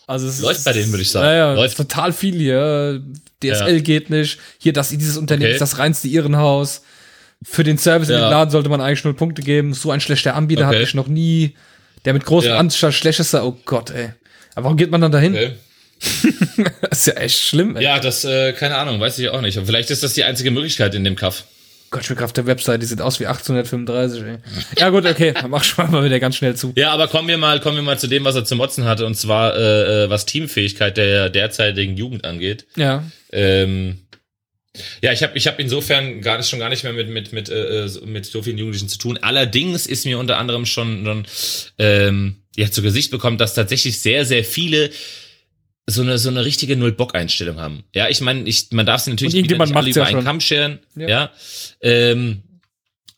Also 0.07 0.27
es 0.29 0.41
Läuft 0.41 0.59
ist, 0.59 0.65
bei 0.65 0.73
denen, 0.73 0.91
würde 0.93 1.03
ich 1.03 1.11
sagen. 1.11 1.27
Ja, 1.27 1.35
ja, 1.35 1.53
Läuft. 1.55 1.77
total 1.77 2.13
viel 2.13 2.35
hier. 2.37 3.03
DSL 3.43 3.77
Ja. 3.77 3.81
geht 3.81 4.11
nicht. 4.11 4.39
Hier, 4.59 4.73
das, 4.73 4.91
dieses 4.91 5.17
Unternehmen 5.17 5.47
Okay. 5.47 5.53
ist 5.55 5.61
das 5.61 5.79
reinste 5.79 6.09
Irrenhaus. 6.09 6.83
Für 7.45 7.65
den 7.65 7.79
Service 7.79 8.09
in 8.09 8.15
Ja. 8.15 8.23
den 8.23 8.31
Laden 8.31 8.51
sollte 8.51 8.69
man 8.69 8.81
eigentlich 8.81 9.05
null 9.05 9.15
Punkte 9.15 9.43
geben. 9.43 9.75
So 9.75 9.91
ein 9.91 10.01
schlechter 10.01 10.35
Anbieter 10.35 10.67
Okay. 10.67 10.77
hatte 10.77 10.83
ich 10.85 10.95
noch 10.95 11.09
nie. 11.09 11.55
Der 12.05 12.13
mit 12.15 12.25
großem 12.25 12.51
Ja. 12.51 12.59
Anzahl 12.59 12.93
schlechtester, 12.93 13.45
oh 13.45 13.57
Gott, 13.65 13.91
ey. 13.91 14.11
Aber 14.55 14.65
warum 14.65 14.77
geht 14.77 14.91
man 14.91 15.01
dann 15.01 15.13
dahin? 15.13 15.35
Okay. 15.35 15.53
Das 16.91 16.99
ist 17.01 17.07
ja 17.07 17.13
echt 17.15 17.39
schlimm, 17.39 17.77
ey. 17.77 17.85
Ja, 17.85 17.99
das, 18.01 18.25
äh, 18.25 18.53
keine 18.53 18.77
Ahnung, 18.77 19.01
weiß 19.01 19.19
ich 19.19 19.29
auch 19.29 19.41
nicht. 19.41 19.57
Und 19.59 19.67
vielleicht 19.67 19.91
ist 19.91 20.03
das 20.03 20.15
die 20.15 20.25
einzige 20.25 20.51
Möglichkeit 20.51 20.95
in 20.95 21.05
dem 21.05 21.17
Kaff. 21.17 21.45
Gott, 21.91 22.03
ich 22.03 22.09
bin 22.09 22.19
auf 22.19 22.33
der 22.33 22.47
Website, 22.47 22.81
die 22.83 22.87
sieht 22.87 23.01
aus 23.01 23.21
wie 23.21 23.27
1835, 23.27 24.23
ey. 24.23 24.37
Ja, 24.79 24.89
gut, 24.91 25.05
okay, 25.07 25.33
dann 25.33 25.51
mach 25.51 25.63
schon 25.65 25.91
mal 25.91 26.03
wieder 26.05 26.19
ganz 26.21 26.37
schnell 26.37 26.55
zu. 26.57 26.73
Ja, 26.77 26.91
aber 26.91 27.07
kommen 27.09 27.29
wir 27.29 27.39
mal, 27.39 27.61
kommen 27.61 27.77
wir 27.77 27.83
mal 27.83 27.99
zu 27.99 28.07
dem, 28.09 28.25
was 28.25 28.35
er 28.35 28.45
zu 28.45 28.57
motzen 28.57 28.85
hatte, 28.85 29.07
und 29.07 29.15
zwar 29.15 29.55
äh, 29.57 30.05
äh, 30.05 30.11
was 30.11 30.27
Teamfähigkeit 30.27 30.97
der 30.97 31.31
derzeitigen 31.31 31.97
Jugend 31.97 32.25
angeht. 32.25 32.67
Ja. 32.77 33.05
Ähm, 33.31 33.99
ja, 35.03 35.13
ich 35.13 35.23
habe 35.23 35.37
ich 35.37 35.47
hab 35.47 35.59
insofern 35.61 36.21
gar 36.23 36.39
nicht, 36.39 36.49
schon 36.49 36.59
gar 36.59 36.69
nicht 36.71 36.83
mehr 36.85 36.93
mit, 36.93 37.09
mit, 37.09 37.33
mit, 37.33 37.49
äh, 37.51 37.89
so- 37.89 38.07
mit 38.07 38.25
so 38.27 38.43
vielen 38.43 38.59
Jugendlichen 38.59 38.89
zu 38.89 38.99
tun. 38.99 39.19
Allerdings 39.21 39.87
ist 39.87 40.05
mir 40.07 40.19
unter 40.19 40.39
anderem 40.39 40.65
schon, 40.67 41.05
schon 41.05 41.27
ähm, 41.79 42.37
ja, 42.57 42.71
zu 42.71 42.83
Gesicht 42.83 43.11
bekommen, 43.11 43.39
dass 43.39 43.55
tatsächlich 43.55 44.01
sehr, 44.01 44.25
sehr 44.25 44.45
viele 44.45 44.91
so 45.87 46.03
eine, 46.03 46.17
so 46.17 46.29
eine 46.31 46.45
richtige 46.45 46.77
Null-Bock-Einstellung 46.77 47.59
haben. 47.61 47.85
Ja, 47.95 48.09
ich 48.09 48.21
meine, 48.21 48.49
ich, 48.49 48.69
man 48.71 48.87
darf 48.87 49.01
sie 49.03 49.11
natürlich 49.11 49.35
nicht 49.35 49.51
alle 49.53 49.59
macht's 49.73 49.97
ja 49.97 50.03
über 50.03 50.17
einen. 50.19 50.25
Kamm 50.25 50.41
scheren. 50.41 50.79
Ja. 50.97 51.09
Ja. 51.09 51.33
Ähm, 51.81 52.43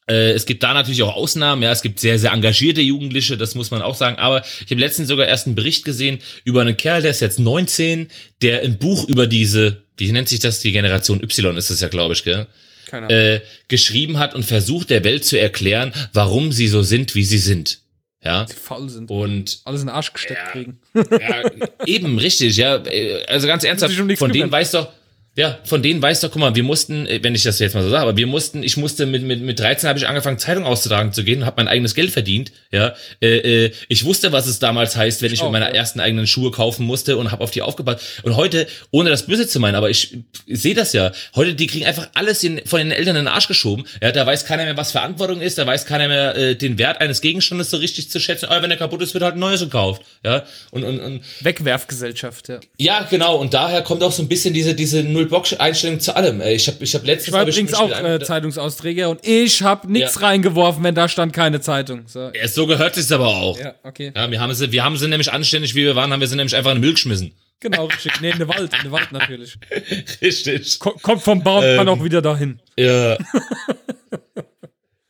äh, 0.08 0.32
es 0.32 0.46
gibt 0.46 0.62
da 0.62 0.74
natürlich 0.74 1.02
auch 1.02 1.14
Ausnahmen, 1.14 1.62
ja, 1.62 1.70
es 1.72 1.82
gibt 1.82 2.00
sehr, 2.00 2.18
sehr 2.18 2.32
engagierte 2.32 2.80
Jugendliche, 2.80 3.36
das 3.36 3.54
muss 3.54 3.70
man 3.70 3.80
auch 3.82 3.94
sagen. 3.94 4.16
Aber 4.16 4.42
ich 4.64 4.70
habe 4.70 4.80
letztens 4.80 5.08
sogar 5.08 5.26
erst 5.26 5.46
einen 5.46 5.54
Bericht 5.54 5.84
gesehen 5.84 6.18
über 6.44 6.62
einen 6.62 6.76
Kerl, 6.76 7.02
der 7.02 7.10
ist 7.10 7.20
jetzt 7.20 7.38
19, 7.38 8.08
der 8.42 8.62
ein 8.62 8.78
Buch 8.78 9.08
über 9.08 9.26
diese, 9.26 9.83
wie 9.96 10.10
nennt 10.12 10.28
sich 10.28 10.40
das, 10.40 10.60
die 10.60 10.72
Generation 10.72 11.22
Y 11.22 11.56
ist 11.56 11.70
es 11.70 11.80
ja, 11.80 11.88
glaube 11.88 12.14
ich, 12.14 12.24
gell? 12.24 12.46
Keine 12.86 13.06
Ahnung. 13.06 13.18
äh, 13.18 13.40
geschrieben 13.68 14.18
hat 14.18 14.34
und 14.34 14.44
versucht 14.44 14.90
der 14.90 15.04
Welt 15.04 15.24
zu 15.24 15.38
erklären, 15.38 15.92
warum 16.12 16.52
sie 16.52 16.68
so 16.68 16.82
sind, 16.82 17.14
wie 17.14 17.24
sie 17.24 17.38
sind. 17.38 17.78
Ja. 18.22 18.44
Die 18.44 18.54
faul 18.54 18.88
sind. 18.88 19.10
Und 19.10 19.60
Alles 19.64 19.80
in 19.82 19.86
den 19.88 19.94
Arsch 19.94 20.12
gesteckt 20.12 20.40
Ja. 20.46 20.50
kriegen. 20.52 20.78
ja, 20.94 21.50
eben 21.86 22.18
richtig, 22.18 22.56
ja. 22.56 22.76
Äh, 22.86 23.24
Also 23.26 23.46
ganz 23.46 23.64
ernsthaft, 23.64 23.94
von 24.18 24.32
denen 24.32 24.50
weiß 24.50 24.72
doch, 24.72 24.88
ja, 25.36 25.58
von 25.64 25.82
denen 25.82 26.00
weiß 26.00 26.20
doch, 26.20 26.30
guck 26.30 26.40
mal, 26.40 26.54
wir 26.54 26.62
mussten, 26.62 27.06
äh, 27.06 27.18
wenn 27.22 27.34
ich 27.34 27.42
das 27.42 27.58
jetzt 27.58 27.74
mal 27.74 27.82
so 27.82 27.90
sage, 27.90 28.02
aber 28.02 28.16
wir 28.16 28.26
mussten, 28.28 28.62
ich 28.62 28.76
musste 28.76 29.04
mit 29.04 29.24
mit 29.24 29.40
mit 29.40 29.58
13 29.58 29.88
habe 29.88 29.98
ich 29.98 30.06
angefangen 30.06 30.38
Zeitung 30.38 30.64
auszutragen 30.64 31.12
zu 31.12 31.24
gehen, 31.24 31.44
habe 31.44 31.56
mein 31.56 31.66
eigenes 31.66 31.94
Geld 31.94 32.12
verdient, 32.12 32.52
ja. 32.70 32.94
Äh, 33.20 33.64
äh, 33.64 33.72
ich 33.88 34.04
wusste, 34.04 34.30
was 34.30 34.46
es 34.46 34.60
damals 34.60 34.96
heißt, 34.96 35.22
wenn 35.22 35.32
ich 35.32 35.42
mir 35.42 35.50
meine 35.50 35.66
ja. 35.66 35.72
ersten 35.72 35.98
eigenen 35.98 36.28
Schuhe 36.28 36.52
kaufen 36.52 36.86
musste 36.86 37.16
und 37.16 37.32
habe 37.32 37.42
auf 37.42 37.50
die 37.50 37.62
aufgepasst. 37.62 38.22
Und 38.22 38.36
heute, 38.36 38.68
ohne 38.92 39.10
das 39.10 39.26
böse 39.26 39.48
zu 39.48 39.58
meinen, 39.58 39.74
aber 39.74 39.90
ich, 39.90 40.16
ich 40.46 40.60
sehe 40.60 40.74
das 40.74 40.92
ja, 40.92 41.10
heute 41.34 41.54
die 41.54 41.66
kriegen 41.66 41.84
einfach 41.84 42.08
alles 42.14 42.42
in, 42.44 42.60
von 42.64 42.78
den 42.78 42.92
Eltern 42.92 43.16
in 43.16 43.24
den 43.24 43.28
Arsch 43.28 43.48
geschoben. 43.48 43.84
Ja, 44.00 44.12
da 44.12 44.24
weiß 44.24 44.44
keiner 44.44 44.64
mehr, 44.64 44.76
was 44.76 44.92
Verantwortung 44.92 45.40
ist, 45.40 45.58
da 45.58 45.66
weiß 45.66 45.86
keiner 45.86 46.06
mehr 46.06 46.36
äh, 46.36 46.54
den 46.54 46.78
Wert 46.78 47.00
eines 47.00 47.20
Gegenstandes 47.20 47.70
so 47.70 47.78
richtig 47.78 48.08
zu 48.08 48.20
schätzen. 48.20 48.46
Aber 48.46 48.62
wenn 48.62 48.70
der 48.70 48.78
kaputt 48.78 49.02
ist, 49.02 49.14
wird 49.14 49.24
halt 49.24 49.34
ein 49.34 49.40
neues 49.40 49.60
gekauft, 49.60 50.02
ja. 50.24 50.44
Und 50.70 50.84
und 50.84 51.00
und 51.00 51.24
Wegwerfgesellschaft, 51.40 52.48
ja. 52.48 52.60
ja, 52.78 53.02
genau. 53.10 53.36
Und 53.36 53.52
daher 53.52 53.82
kommt 53.82 54.04
auch 54.04 54.12
so 54.12 54.22
ein 54.22 54.28
bisschen 54.28 54.54
diese, 54.54 54.74
diese 54.74 55.02
Null-Bock-Einstellung 55.24 56.00
zu 56.00 56.14
allem. 56.16 56.40
Ey, 56.40 56.54
Ich 56.54 56.66
habe 56.68 56.78
ich 56.82 56.94
hab 56.94 57.04
letztens... 57.04 57.28
Ich 57.28 57.32
war 57.32 57.42
übrigens 57.46 57.74
auch 57.74 57.90
äh, 57.90 58.20
Zeitungsausträger 58.20 59.10
und 59.10 59.26
ich 59.26 59.62
habe 59.62 59.90
nichts 59.90 60.14
Ja. 60.16 60.26
reingeworfen, 60.28 60.82
wenn 60.84 60.94
da 60.94 61.08
stand 61.08 61.32
keine 61.32 61.60
Zeitung. 61.60 62.02
So. 62.06 62.30
Ja, 62.34 62.46
so 62.48 62.66
gehört 62.66 62.96
es 62.96 63.10
aber 63.12 63.28
auch. 63.28 63.58
Ja. 63.58 63.64
Ja, 63.64 63.74
okay. 63.84 64.12
wir, 64.28 64.40
haben 64.40 64.52
sie, 64.54 64.70
wir 64.72 64.84
haben 64.84 64.96
sie 64.96 65.08
nämlich 65.08 65.32
anständig, 65.32 65.74
wie 65.74 65.84
wir 65.84 65.96
waren, 65.96 66.12
haben 66.12 66.20
wir 66.20 66.28
sie 66.28 66.36
nämlich 66.36 66.54
einfach 66.54 66.70
in 66.72 66.76
den 66.76 66.82
Müll 66.82 66.92
geschmissen. 66.94 67.32
Genau, 67.60 67.86
richtig. 67.86 68.12
Nee, 68.20 68.30
in 68.30 68.38
den 68.38 68.48
Wald, 68.48 68.72
in 68.74 68.82
den 68.82 68.92
Wald 68.92 69.10
natürlich. 69.12 69.54
Richtig. 70.20 70.78
Ko 70.80 70.90
kommt 71.00 71.22
vom 71.22 71.42
Baum, 71.42 71.64
Ähm. 71.64 71.78
kann 71.78 71.88
auch 71.88 72.04
wieder 72.04 72.20
dahin. 72.20 72.60
Ja. 72.76 73.16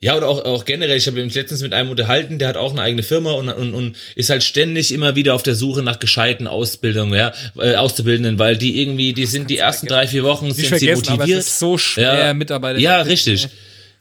Ja, 0.05 0.19
oder 0.19 0.29
auch, 0.29 0.45
auch 0.45 0.67
generell, 0.67 0.99
ich 0.99 1.07
habe 1.07 1.25
mich 1.25 1.35
letztens 1.35 1.63
mit 1.63 1.73
einem 1.73 1.89
unterhalten, 1.89 2.39
der 2.39 2.49
hat 2.49 2.59
auch 2.59 2.73
eine 2.73 2.83
eigene 2.83 3.03
Firma 3.03 3.33
und, 3.33 3.49
und, 3.49 3.73
und 3.73 3.97
ist 4.17 4.29
halt 4.29 4.45
ständig 4.45 4.93
immer 4.93 5.17
wieder 5.17 5.35
auf 5.35 5.43
der 5.43 5.55
Suche 5.55 5.83
nach 5.83 5.99
gescheiten 5.99 6.47
Ausbildungen, 6.47 7.15
ja, 7.15 7.33
äh, 7.59 7.77
Auszubildenden, 7.77 8.39
weil 8.39 8.59
die 8.59 8.83
irgendwie, 8.83 9.15
die 9.15 9.25
sind 9.25 9.49
die 9.49 9.57
ersten 9.57 9.87
drei, 9.87 10.07
vier 10.07 10.23
Wochen 10.23 10.53
sind 10.53 10.57
sie 10.57 10.67
vergessen, 10.67 11.09
aber 11.09 11.17
motiviert. 11.21 11.41
es 11.41 11.47
ist 11.47 11.59
so 11.59 11.79
schwer, 11.79 12.35
Mitarbeiter. 12.35 12.79
Ja, 12.79 13.01
richtig. 13.01 13.49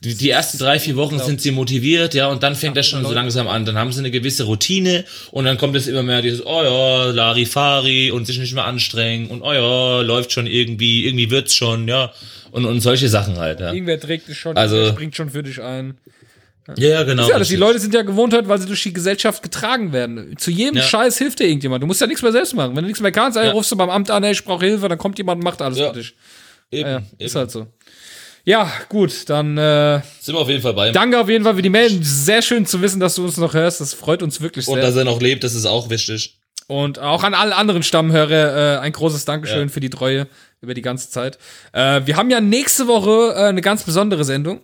Die, 0.04 0.16
die 0.16 0.30
ersten 0.30 0.58
drei, 0.58 0.80
vier 0.80 0.96
Wochen 0.98 1.18
sind 1.20 1.42
sie 1.42 1.52
motiviert, 1.52 2.14
ja, 2.14 2.28
und 2.28 2.44
dann 2.44 2.56
fängt 2.56 2.76
das 2.76 2.88
schon 2.88 3.00
so 3.02 3.10
Leute. 3.10 3.16
langsam 3.16 3.48
an. 3.48 3.64
Dann 3.66 3.78
haben 3.78 3.92
sie 3.94 4.00
eine 4.00 4.12
gewisse 4.12 4.44
Routine 4.44 5.06
und 5.32 5.46
dann 5.46 5.58
kommt 5.58 5.76
es 5.78 5.88
immer 5.88 6.04
mehr 6.04 6.22
dieses, 6.22 6.46
oh 6.46 6.62
ja, 6.62 7.12
Larifari 7.12 8.12
und 8.12 8.26
sich 8.26 8.38
nicht 8.38 8.54
mehr 8.54 8.66
anstrengen 8.66 9.28
und 9.28 9.42
oh 9.42 9.54
ja, 9.54 10.02
läuft 10.02 10.32
schon 10.34 10.46
irgendwie, 10.48 11.06
irgendwie 11.06 11.30
wird's 11.32 11.56
schon, 11.56 11.88
ja. 11.88 12.12
Und, 12.52 12.66
und 12.66 12.82
solche 12.82 13.08
Sachen 13.10 13.38
halt, 13.40 13.62
ja. 13.62 13.72
Irgendwer 13.72 14.00
trägt 14.00 14.28
dich 14.28 14.38
schon, 14.38 14.58
Also- 14.58 14.88
springt 14.88 15.16
schon 15.16 15.30
für 15.30 15.42
dich 15.42 15.62
ein. 15.62 15.98
Ja, 16.78 16.88
ja, 16.90 17.04
genau. 17.04 17.28
Ja, 17.28 17.40
die. 17.40 17.56
Leute 17.58 17.78
sind 17.80 17.94
ja 17.94 18.04
gewohnt 18.04 18.32
halt, 18.34 18.48
weil 18.48 18.58
sie 18.58 18.68
durch 18.68 18.84
die 18.84 18.94
Gesellschaft 18.94 19.44
getragen 19.44 19.92
werden. 19.92 20.38
Zu 20.38 20.50
jedem 20.50 20.78
Ja. 20.78 20.84
Scheiß 20.84 21.18
hilft 21.18 21.40
dir 21.40 21.46
irgendjemand. 21.46 21.84
Du 21.84 21.88
musst 21.88 22.00
ja 22.00 22.08
nichts 22.08 22.22
mehr 22.22 22.32
selbst 22.32 22.56
machen. 22.56 22.70
Wenn 22.76 22.84
du 22.84 22.88
nichts 22.88 23.02
mehr 23.02 23.12
kannst, 23.12 23.38
Ja. 23.38 23.52
rufst 23.52 23.70
du 23.72 23.76
beim 23.76 23.90
Amt 23.90 24.10
an, 24.10 24.24
ey, 24.24 24.32
ich 24.32 24.46
brauche 24.46 24.66
Hilfe, 24.66 24.88
dann 24.88 24.98
kommt 24.98 25.18
jemand 25.18 25.40
und 25.40 25.44
macht 25.44 25.62
alles 25.62 25.78
Ja. 25.80 25.92
für 25.92 26.00
dich. 26.00 26.14
Eben, 26.72 26.90
Ja, 26.90 26.98
eben. 27.00 27.06
ist 27.20 27.36
halt 27.36 27.52
so. 27.52 27.68
Ja, 28.46 28.70
gut, 28.90 29.30
dann 29.30 29.58
äh, 29.58 30.02
Sind 30.20 30.36
wir 30.36 30.40
auf 30.40 30.50
jeden 30.50 30.62
Fall 30.62 30.74
bei 30.74 30.88
ihm. 30.90 30.94
danke 30.94 31.18
auf 31.20 31.30
jeden 31.30 31.46
Fall 31.46 31.56
für 31.56 31.62
die 31.62 31.70
Mail. 31.70 31.90
Sehr 32.04 32.42
schön 32.42 32.66
zu 32.66 32.82
wissen, 32.82 33.00
dass 33.00 33.16
du 33.16 33.24
uns 33.24 33.38
noch 33.38 33.54
hörst. 33.54 33.80
Das 33.80 33.94
freut 33.94 34.22
uns 34.22 34.42
wirklich 34.42 34.68
Und 34.68 34.76
sehr. 34.76 34.84
dass 34.84 34.96
er 34.96 35.06
noch 35.06 35.22
lebt, 35.22 35.44
das 35.46 35.54
ist 35.56 35.66
auch 35.66 35.90
wichtig. 35.90 36.38
Und 36.68 37.00
auch 37.00 37.24
an 37.24 37.34
alle 37.34 37.56
anderen 37.56 37.84
Stammhörer 37.84 38.78
äh, 38.78 38.80
ein 38.80 38.92
großes 38.92 39.24
Dankeschön 39.26 39.68
Ja. 39.68 39.74
für 39.74 39.80
die 39.80 39.90
Treue 39.90 40.28
über 40.62 40.74
die 40.74 40.82
ganze 40.82 41.10
Zeit. 41.10 41.38
Äh, 41.72 42.02
wir 42.06 42.16
haben 42.18 42.30
ja 42.30 42.42
nächste 42.42 42.88
Woche 42.88 43.34
äh, 43.34 43.44
eine 43.48 43.62
ganz 43.62 43.84
besondere 43.84 44.24
Sendung. 44.26 44.62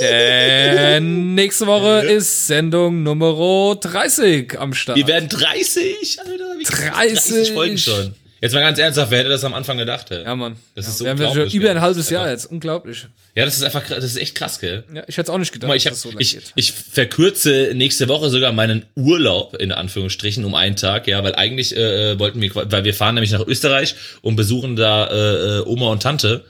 Denn 0.00 1.34
nächste 1.34 1.66
Woche 1.66 2.06
ist 2.06 2.46
Sendung 2.46 3.02
Nummer 3.02 3.74
30 3.80 4.58
am 4.60 4.74
Start. 4.74 4.96
Wir 4.98 5.06
werden 5.06 5.28
30, 5.28 6.18
Alter. 6.20 6.44
Wie 6.58 6.64
30. 6.64 7.52
Folgen 7.52 7.78
schon. 7.78 8.14
Jetzt 8.42 8.54
mal 8.54 8.60
ganz 8.60 8.78
ernsthaft, 8.78 9.10
wer 9.10 9.18
hätte 9.18 9.28
das 9.28 9.44
am 9.44 9.52
Anfang 9.52 9.76
gedacht? 9.76 10.10
Ey? 10.10 10.22
ja, 10.24 10.34
Mann. 10.34 10.56
Das 10.74 10.86
ja, 10.86 10.90
ist 10.92 10.98
so 10.98 11.04
wir 11.04 11.10
haben 11.10 11.18
ja 11.18 11.24
schon 11.24 11.30
unglaublich, 11.32 11.54
über 11.54 11.70
ein 11.70 11.80
halbes 11.82 12.04
Das 12.04 12.10
Jahr 12.10 12.22
einfach- 12.22 12.32
jetzt. 12.32 12.46
Unglaublich. 12.50 13.06
Ja, 13.34 13.44
das 13.44 13.56
ist 13.56 13.62
einfach, 13.64 13.86
das 13.86 14.02
ist 14.04 14.16
echt 14.16 14.34
krass, 14.34 14.60
gell? 14.60 14.84
Ja, 14.94 15.02
ich 15.06 15.18
hätte 15.18 15.22
es 15.22 15.30
auch 15.30 15.38
nicht 15.38 15.52
gedacht, 15.52 15.68
mal, 15.68 15.76
ich, 15.76 15.84
hab, 15.86 15.92
dass 15.92 16.04
es 16.04 16.10
so 16.12 16.18
ich, 16.18 16.32
geht. 16.32 16.52
ich 16.54 16.72
verkürze 16.72 17.72
nächste 17.74 18.08
Woche 18.08 18.30
sogar 18.30 18.52
meinen 18.52 18.86
Urlaub 18.96 19.56
in 19.56 19.72
Anführungsstrichen 19.72 20.44
um 20.46 20.54
einen 20.54 20.76
Tag, 20.76 21.06
ja, 21.06 21.22
weil 21.22 21.34
eigentlich 21.34 21.76
äh, 21.76 22.18
wollten 22.18 22.40
wir, 22.40 22.54
weil 22.54 22.84
wir 22.84 22.94
fahren 22.94 23.14
nämlich 23.14 23.32
nach 23.32 23.46
Österreich 23.46 23.94
und 24.22 24.36
besuchen 24.36 24.74
da 24.76 25.06
äh, 25.08 25.58
äh, 25.58 25.60
Oma 25.66 25.88
und 25.88 26.02
Tante. 26.02 26.44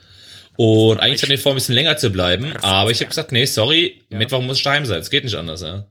Und 0.57 1.01
eigentlich 1.01 1.22
hatten 1.22 1.30
wir 1.30 1.38
vor, 1.38 1.53
ein 1.53 1.57
bisschen 1.57 1.74
länger 1.74 1.97
zu 1.97 2.11
bleiben, 2.11 2.53
aber 2.61 2.91
ich 2.91 3.01
habe 3.01 3.09
gesagt, 3.09 3.32
nee, 3.32 3.47
sorry, 3.47 4.03
Mittwoch 4.11 4.43
muss 4.43 4.59
ich 4.59 4.62
daheim 4.62 4.84
sein, 4.86 5.01
es 5.01 5.09
geht 5.11 5.24
nicht 5.24 5.34
anders, 5.36 5.62
ja. 5.62 5.86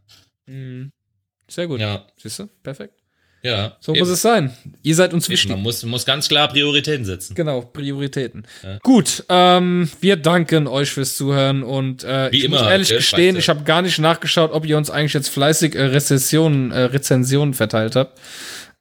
Sehr 1.47 1.67
gut. 1.67 1.79
Ja, 1.79 2.05
Siehst 2.17 2.39
du? 2.39 2.47
Perfekt. 2.63 2.93
Ja. 3.41 3.77
So 3.79 3.93
Eben. 3.93 3.99
muss 3.99 4.09
es 4.09 4.21
sein. 4.21 4.55
Ihr 4.83 4.95
seid 4.95 5.13
uns 5.13 5.25
Eben, 5.25 5.33
wichtig. 5.33 5.51
Man 5.51 5.61
muss, 5.61 5.83
muss 5.83 6.05
ganz 6.05 6.27
klar 6.27 6.47
Prioritäten 6.49 7.05
setzen. 7.05 7.35
Genau, 7.35 7.61
Prioritäten. 7.61 8.45
Gut, 8.83 9.23
ähm, 9.29 9.89
wir 10.01 10.17
danken 10.17 10.67
euch 10.67 10.89
fürs 10.91 11.15
Zuhören 11.15 11.63
und 11.63 12.03
äh, 12.03 12.31
Wie 12.31 12.37
ich 12.37 12.43
immer, 12.45 12.59
muss 12.59 12.67
ehrlich 12.67 12.89
gestehen, 12.89 13.37
ich 13.37 13.49
habe 13.49 13.63
gar 13.63 13.81
nicht 13.81 13.99
nachgeschaut, 13.99 14.51
ob 14.51 14.65
ihr 14.65 14.77
uns 14.77 14.89
eigentlich 14.89 15.13
jetzt 15.13 15.29
fleißig 15.29 15.75
äh, 15.75 15.83
Rezessionen, 15.83 16.71
äh, 16.71 16.81
Rezensionen 16.81 17.53
verteilt 17.53 17.95
habt. 17.95 18.19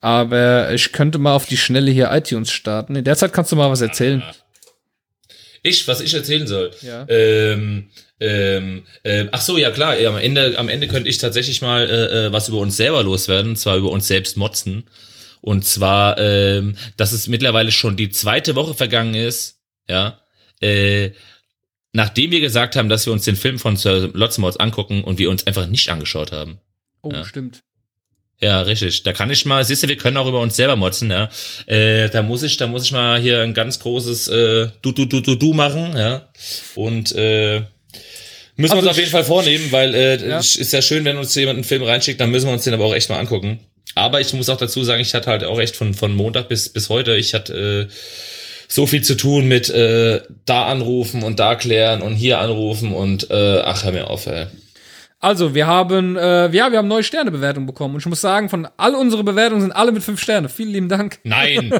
Aber 0.00 0.72
ich 0.72 0.92
könnte 0.92 1.18
mal 1.18 1.34
auf 1.34 1.46
die 1.46 1.56
Schnelle 1.56 1.90
hier 1.90 2.10
iTunes 2.12 2.50
starten. 2.50 2.94
In 2.94 3.04
der 3.04 3.16
Zeit 3.16 3.32
kannst 3.32 3.50
du 3.50 3.56
mal 3.56 3.70
was 3.70 3.80
erzählen. 3.80 4.22
Ich, 5.62 5.88
was 5.88 6.00
ich 6.00 6.14
erzählen 6.14 6.46
soll. 6.46 6.70
Ja. 6.82 7.04
Ähm, 7.08 7.88
ähm, 8.20 8.84
ähm, 9.04 9.28
ach 9.32 9.40
so, 9.40 9.58
ja 9.58 9.70
klar. 9.70 9.98
Ja, 9.98 10.10
am 10.10 10.16
Ende, 10.16 10.58
am 10.58 10.68
Ende 10.68 10.88
könnte 10.88 11.08
ich 11.08 11.18
tatsächlich 11.18 11.62
mal 11.62 11.88
äh, 11.88 12.26
äh, 12.26 12.32
was 12.32 12.48
über 12.48 12.58
uns 12.58 12.76
selber 12.76 13.02
loswerden, 13.02 13.50
und 13.52 13.56
zwar 13.56 13.76
über 13.76 13.90
uns 13.90 14.08
selbst 14.08 14.36
motzen. 14.36 14.84
Und 15.40 15.64
zwar, 15.64 16.18
ähm, 16.18 16.76
dass 16.96 17.12
es 17.12 17.28
mittlerweile 17.28 17.70
schon 17.70 17.96
die 17.96 18.10
zweite 18.10 18.54
Woche 18.56 18.74
vergangen 18.74 19.14
ist, 19.14 19.60
ja, 19.88 20.20
äh, 20.60 21.10
nachdem 21.92 22.32
wir 22.32 22.40
gesagt 22.40 22.74
haben, 22.76 22.88
dass 22.88 23.06
wir 23.06 23.12
uns 23.12 23.24
den 23.24 23.36
Film 23.36 23.58
von 23.58 23.76
Sir 23.76 24.10
Lotsmods 24.12 24.56
angucken 24.58 25.04
und 25.04 25.18
wir 25.18 25.30
uns 25.30 25.46
einfach 25.46 25.66
nicht 25.66 25.88
angeschaut 25.90 26.32
haben. 26.32 26.58
Oh, 27.02 27.12
Ja. 27.12 27.24
stimmt. 27.24 27.60
Ja, 28.40 28.60
richtig. 28.62 29.02
Da 29.02 29.12
kann 29.12 29.30
ich 29.32 29.44
mal, 29.46 29.64
siehst 29.64 29.82
du, 29.82 29.88
wir 29.88 29.96
können 29.96 30.16
auch 30.16 30.28
über 30.28 30.40
uns 30.40 30.54
selber 30.54 30.76
motzen, 30.76 31.10
ja. 31.10 31.28
Äh, 31.66 32.08
da 32.10 32.22
muss 32.22 32.42
ich, 32.44 32.56
da 32.56 32.66
muss 32.68 32.84
ich 32.84 32.92
mal 32.92 33.20
hier 33.20 33.42
ein 33.42 33.52
ganz 33.54 33.80
großes 33.80 34.28
äh, 34.28 34.68
Du, 34.82 34.92
Du, 34.92 35.06
Du, 35.06 35.20
Du, 35.20 35.34
Du 35.34 35.54
machen, 35.54 35.96
ja. 35.96 36.28
Und 36.76 37.12
äh, 37.16 37.62
müssen 38.58 38.72
wir 38.72 38.76
Also 38.76 38.88
uns 38.88 38.96
auf 38.96 38.98
jeden 38.98 39.10
Fall 39.10 39.24
vornehmen, 39.24 39.72
weil 39.72 39.94
äh, 39.94 40.28
Ja. 40.28 40.38
es 40.38 40.56
ist 40.56 40.72
ja 40.74 40.82
schön, 40.82 41.04
wenn 41.06 41.16
uns 41.16 41.34
jemand 41.34 41.56
einen 41.56 41.64
Film 41.64 41.82
reinschickt, 41.82 42.20
dann 42.20 42.30
müssen 42.30 42.46
wir 42.46 42.52
uns 42.52 42.64
den 42.64 42.74
aber 42.74 42.84
auch 42.84 42.94
echt 42.94 43.08
mal 43.08 43.18
angucken. 43.18 43.60
Aber 43.94 44.20
ich 44.20 44.32
muss 44.34 44.50
auch 44.50 44.58
dazu 44.58 44.84
sagen, 44.84 45.00
ich 45.00 45.14
hatte 45.14 45.30
halt 45.30 45.44
auch 45.44 45.58
echt 45.58 45.74
von, 45.74 45.94
von 45.94 46.14
Montag 46.14 46.48
bis, 46.48 46.68
bis 46.68 46.90
heute, 46.90 47.16
ich 47.16 47.32
hatte 47.34 47.88
äh, 47.88 47.92
so 48.68 48.86
viel 48.86 49.02
zu 49.02 49.14
tun 49.16 49.48
mit 49.48 49.70
äh, 49.70 50.20
da 50.44 50.66
anrufen 50.66 51.22
und 51.22 51.40
da 51.40 51.54
klären 51.54 52.02
und 52.02 52.14
hier 52.14 52.38
anrufen 52.38 52.92
und 52.92 53.30
äh, 53.30 53.60
ach, 53.64 53.82
hör 53.84 53.92
mir 53.92 54.08
auf, 54.10 54.26
ey. 54.26 54.46
Also, 55.20 55.52
wir 55.52 55.66
haben, 55.66 56.16
äh, 56.16 56.48
ja, 56.50 56.70
wir 56.70 56.78
haben 56.78 56.86
neue 56.86 57.02
Sternebewertungen 57.02 57.66
bekommen. 57.66 57.94
Und 57.94 58.00
ich 58.02 58.06
muss 58.06 58.20
sagen, 58.20 58.48
von 58.48 58.68
all 58.76 58.94
unsere 58.94 59.24
Bewertungen 59.24 59.62
sind 59.62 59.72
alle 59.72 59.90
mit 59.90 60.04
fünf 60.04 60.20
Sterne. 60.22 60.48
Vielen 60.48 60.70
lieben 60.70 60.88
Dank. 60.88 61.18
Nein! 61.24 61.72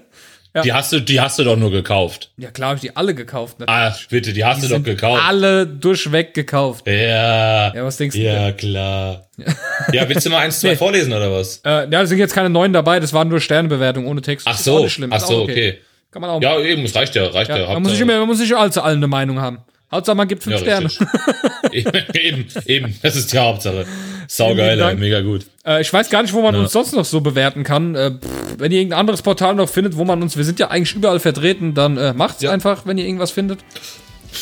Die 0.62 0.72
hast 0.72 0.92
du, 0.92 1.00
die 1.00 1.20
hast 1.20 1.38
du 1.38 1.44
doch 1.44 1.56
nur 1.56 1.70
gekauft. 1.70 2.30
Ja, 2.36 2.50
klar, 2.50 2.70
habe 2.70 2.76
ich 2.76 2.82
die 2.82 2.96
alle 2.96 3.14
gekauft. 3.14 3.58
natürlich. 3.60 3.80
Ach, 3.80 4.08
bitte, 4.08 4.32
die 4.32 4.44
hast 4.44 4.62
du 4.62 4.68
doch 4.68 4.82
gekauft. 4.82 5.22
Alle 5.26 5.66
durchweg 5.66 6.34
gekauft. 6.34 6.86
Ja. 6.86 7.74
Ja, 7.74 7.84
was 7.84 7.96
denkst 7.96 8.16
du 8.16 8.22
Ja, 8.22 8.52
klar. 8.52 9.26
Ja, 9.92 10.08
willst 10.08 10.24
du 10.24 10.30
mal 10.30 10.38
eins, 10.38 10.60
zwei 10.60 10.76
vorlesen 10.76 11.12
oder 11.12 11.30
was? 11.30 11.60
Äh, 11.64 11.68
ja, 11.68 11.86
da 11.86 12.06
sind 12.06 12.18
jetzt 12.18 12.34
keine 12.34 12.48
neuen 12.48 12.72
dabei, 12.72 13.00
das 13.00 13.12
waren 13.12 13.28
nur 13.28 13.40
Sternebewertungen 13.40 14.08
ohne 14.08 14.22
Text. 14.22 14.46
Ach 14.48 14.56
so, 14.56 14.86
ach 15.10 15.20
so, 15.20 15.34
auch 15.36 15.42
okay. 15.42 15.78
Kann 16.10 16.22
man 16.22 16.30
auch 16.30 16.40
Ja, 16.40 16.58
eben, 16.60 16.84
es 16.84 16.94
reicht 16.94 17.14
ja, 17.14 17.26
reicht 17.26 17.50
ja. 17.50 17.58
Ja, 17.58 17.72
man, 17.74 17.82
muss 17.82 17.92
nicht 17.92 18.00
immer, 18.00 18.18
man 18.18 18.26
muss 18.26 18.38
nicht 18.38 18.54
allzu 18.54 18.80
allen 18.80 18.96
eine 18.96 19.08
Meinung 19.08 19.40
haben. 19.40 19.58
Hauptsache, 19.92 20.16
man 20.16 20.26
gibt 20.26 20.42
fünf 20.42 20.56
ja, 20.56 20.62
Sterne. 20.62 20.88
eben, 22.14 22.46
eben, 22.66 22.98
das 23.02 23.16
ist 23.16 23.32
die 23.32 23.38
Hauptsache. 23.38 23.84
Saugeil, 24.28 24.96
mega 24.96 25.20
gut. 25.20 25.46
Äh, 25.64 25.80
ich 25.82 25.92
weiß 25.92 26.10
gar 26.10 26.22
nicht, 26.22 26.32
wo 26.34 26.42
man 26.42 26.54
uns 26.56 26.72
sonst 26.72 26.92
noch 26.94 27.04
so 27.04 27.20
bewerten 27.20 27.62
kann. 27.64 27.94
Äh, 27.94 28.10
pff, 28.12 28.58
wenn 28.58 28.72
ihr 28.72 28.78
irgendein 28.78 29.00
anderes 29.00 29.22
Portal 29.22 29.54
noch 29.54 29.68
findet, 29.68 29.96
wo 29.96 30.04
man 30.04 30.22
uns, 30.22 30.36
wir 30.36 30.44
sind 30.44 30.58
ja 30.58 30.68
eigentlich 30.68 30.94
überall 30.94 31.20
vertreten, 31.20 31.74
dann 31.74 31.96
äh, 31.96 32.12
macht's 32.12 32.42
Ja. 32.42 32.50
einfach, 32.50 32.86
wenn 32.86 32.98
ihr 32.98 33.04
irgendwas 33.06 33.30
findet. 33.30 33.60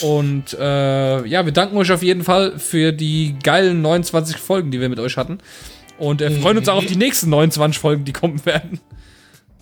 Und 0.00 0.54
äh, 0.58 1.26
ja, 1.26 1.44
wir 1.44 1.52
danken 1.52 1.76
euch 1.76 1.92
auf 1.92 2.02
jeden 2.02 2.24
Fall 2.24 2.58
für 2.58 2.92
die 2.92 3.36
geilen 3.42 3.80
29 3.82 4.36
Folgen, 4.36 4.70
die 4.70 4.80
wir 4.80 4.88
mit 4.88 4.98
euch 4.98 5.16
hatten. 5.16 5.38
Und 5.98 6.20
äh, 6.22 6.30
freuen 6.30 6.58
uns 6.58 6.68
auch 6.68 6.76
auf 6.78 6.86
die 6.86 6.96
nächsten 6.96 7.30
29 7.30 7.78
Folgen, 7.78 8.04
die 8.04 8.12
kommen 8.12 8.44
werden. 8.44 8.80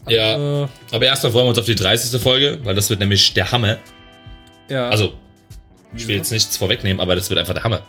Ja, 0.08 0.62
Äh, 0.64 0.68
aber 0.90 1.04
erstmal 1.06 1.32
freuen 1.32 1.44
wir 1.44 1.50
uns 1.50 1.58
auf 1.58 1.66
die 1.66 1.74
30. 1.74 2.20
Folge, 2.20 2.58
weil 2.64 2.74
das 2.74 2.88
wird 2.90 3.00
nämlich 3.00 3.34
der 3.34 3.52
Hammer. 3.52 3.76
ja. 4.68 4.88
Also, 4.88 5.12
ich 5.94 6.08
will 6.08 6.16
jetzt 6.16 6.32
nichts 6.32 6.56
vorwegnehmen, 6.56 7.00
aber 7.00 7.14
das 7.14 7.28
wird 7.30 7.38
einfach 7.38 7.54
der 7.54 7.64
Hammer. 7.64 7.82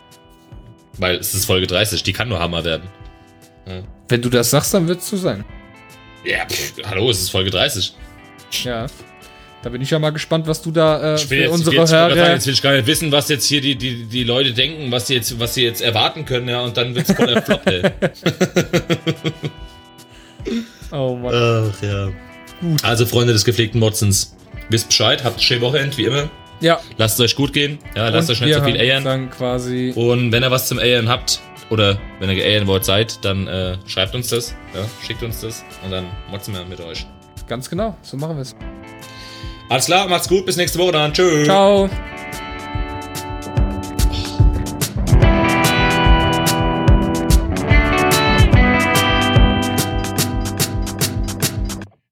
Weil 0.98 1.16
es 1.16 1.34
ist 1.34 1.46
Folge 1.46 1.66
30, 1.66 2.02
die 2.02 2.12
kann 2.12 2.28
nur 2.28 2.38
Hammer 2.38 2.64
werden. 2.64 2.88
wenn 4.08 4.22
du 4.22 4.28
das 4.28 4.50
sagst, 4.50 4.74
dann 4.74 4.86
wird's 4.88 5.08
so 5.08 5.16
sein. 5.16 5.44
Ja, 6.24 6.46
pff, 6.46 6.74
hallo, 6.84 7.10
es 7.10 7.20
ist 7.20 7.30
Folge 7.30 7.50
30. 7.50 7.94
Ja. 8.64 8.86
Da 9.62 9.70
bin 9.70 9.80
ich 9.80 9.90
ja 9.90 9.98
mal 9.98 10.10
gespannt, 10.10 10.46
was 10.46 10.60
du 10.60 10.70
da 10.70 11.14
äh, 11.14 11.18
für 11.18 11.36
jetzt, 11.36 11.50
unsere 11.50 11.76
jetzt, 11.76 11.92
Hörer. 11.92 12.32
jetzt 12.32 12.46
will 12.46 12.52
ich 12.52 12.60
gar 12.60 12.72
nicht 12.74 12.86
wissen, 12.86 13.10
was 13.12 13.30
jetzt 13.30 13.46
hier 13.46 13.62
die, 13.62 13.76
die, 13.76 14.04
die 14.04 14.22
Leute 14.22 14.52
denken, 14.52 14.92
was 14.92 15.06
sie 15.06 15.14
jetzt, 15.14 15.40
was 15.40 15.54
sie 15.54 15.64
jetzt 15.64 15.80
erwarten 15.80 16.26
können, 16.26 16.48
ja, 16.48 16.60
und 16.60 16.76
dann 16.76 16.94
wird's 16.94 17.12
voll 17.12 17.26
der 17.26 17.42
Flop, 17.42 17.66
ey. 17.66 17.82
Oh 20.92 21.16
Mann. 21.16 21.34
Ach 21.34 21.82
ja. 21.82 22.12
Also, 22.82 23.06
Freunde 23.06 23.32
des 23.32 23.44
gepflegten 23.44 23.80
Motzens, 23.80 24.36
wisst 24.68 24.88
Bescheid, 24.88 25.24
habt 25.24 25.36
eine 25.36 25.42
schöne 25.42 25.60
Wochenende, 25.62 25.96
wie 25.96 26.04
immer. 26.04 26.30
Ja. 26.64 26.80
Lasst 26.96 27.20
es 27.20 27.24
euch 27.24 27.36
gut 27.36 27.52
gehen, 27.52 27.78
ja, 27.94 28.08
lasst 28.08 28.30
euch 28.30 28.40
nicht 28.40 28.48
wir 28.48 28.58
so 28.58 28.64
viel 28.64 28.76
eiern. 28.76 29.30
Quasi. 29.30 29.92
Und 29.94 30.32
wenn 30.32 30.42
ihr 30.42 30.50
was 30.50 30.66
zum 30.66 30.78
Eiern 30.78 31.08
habt, 31.08 31.40
oder 31.70 31.98
wenn 32.20 32.30
ihr 32.30 32.36
geeiern 32.36 32.66
wollt 32.66 32.84
seid, 32.84 33.24
dann 33.24 33.46
äh, 33.46 33.76
schreibt 33.86 34.14
uns 34.14 34.28
das, 34.28 34.54
ja, 34.74 34.80
schickt 35.06 35.22
uns 35.22 35.40
das 35.40 35.64
und 35.84 35.90
dann 35.90 36.06
motzen 36.30 36.54
wir 36.54 36.64
mit 36.64 36.80
euch. 36.80 37.06
Ganz 37.48 37.68
genau. 37.68 37.96
So 38.02 38.16
machen 38.16 38.36
wir 38.36 38.42
es. 38.42 38.56
Alles 39.68 39.86
klar, 39.86 40.08
macht's 40.08 40.28
gut, 40.28 40.46
bis 40.46 40.56
nächste 40.56 40.78
Woche 40.78 40.92
dann. 40.92 41.12
Tschüss. 41.12 41.46
Ciao. 41.46 41.88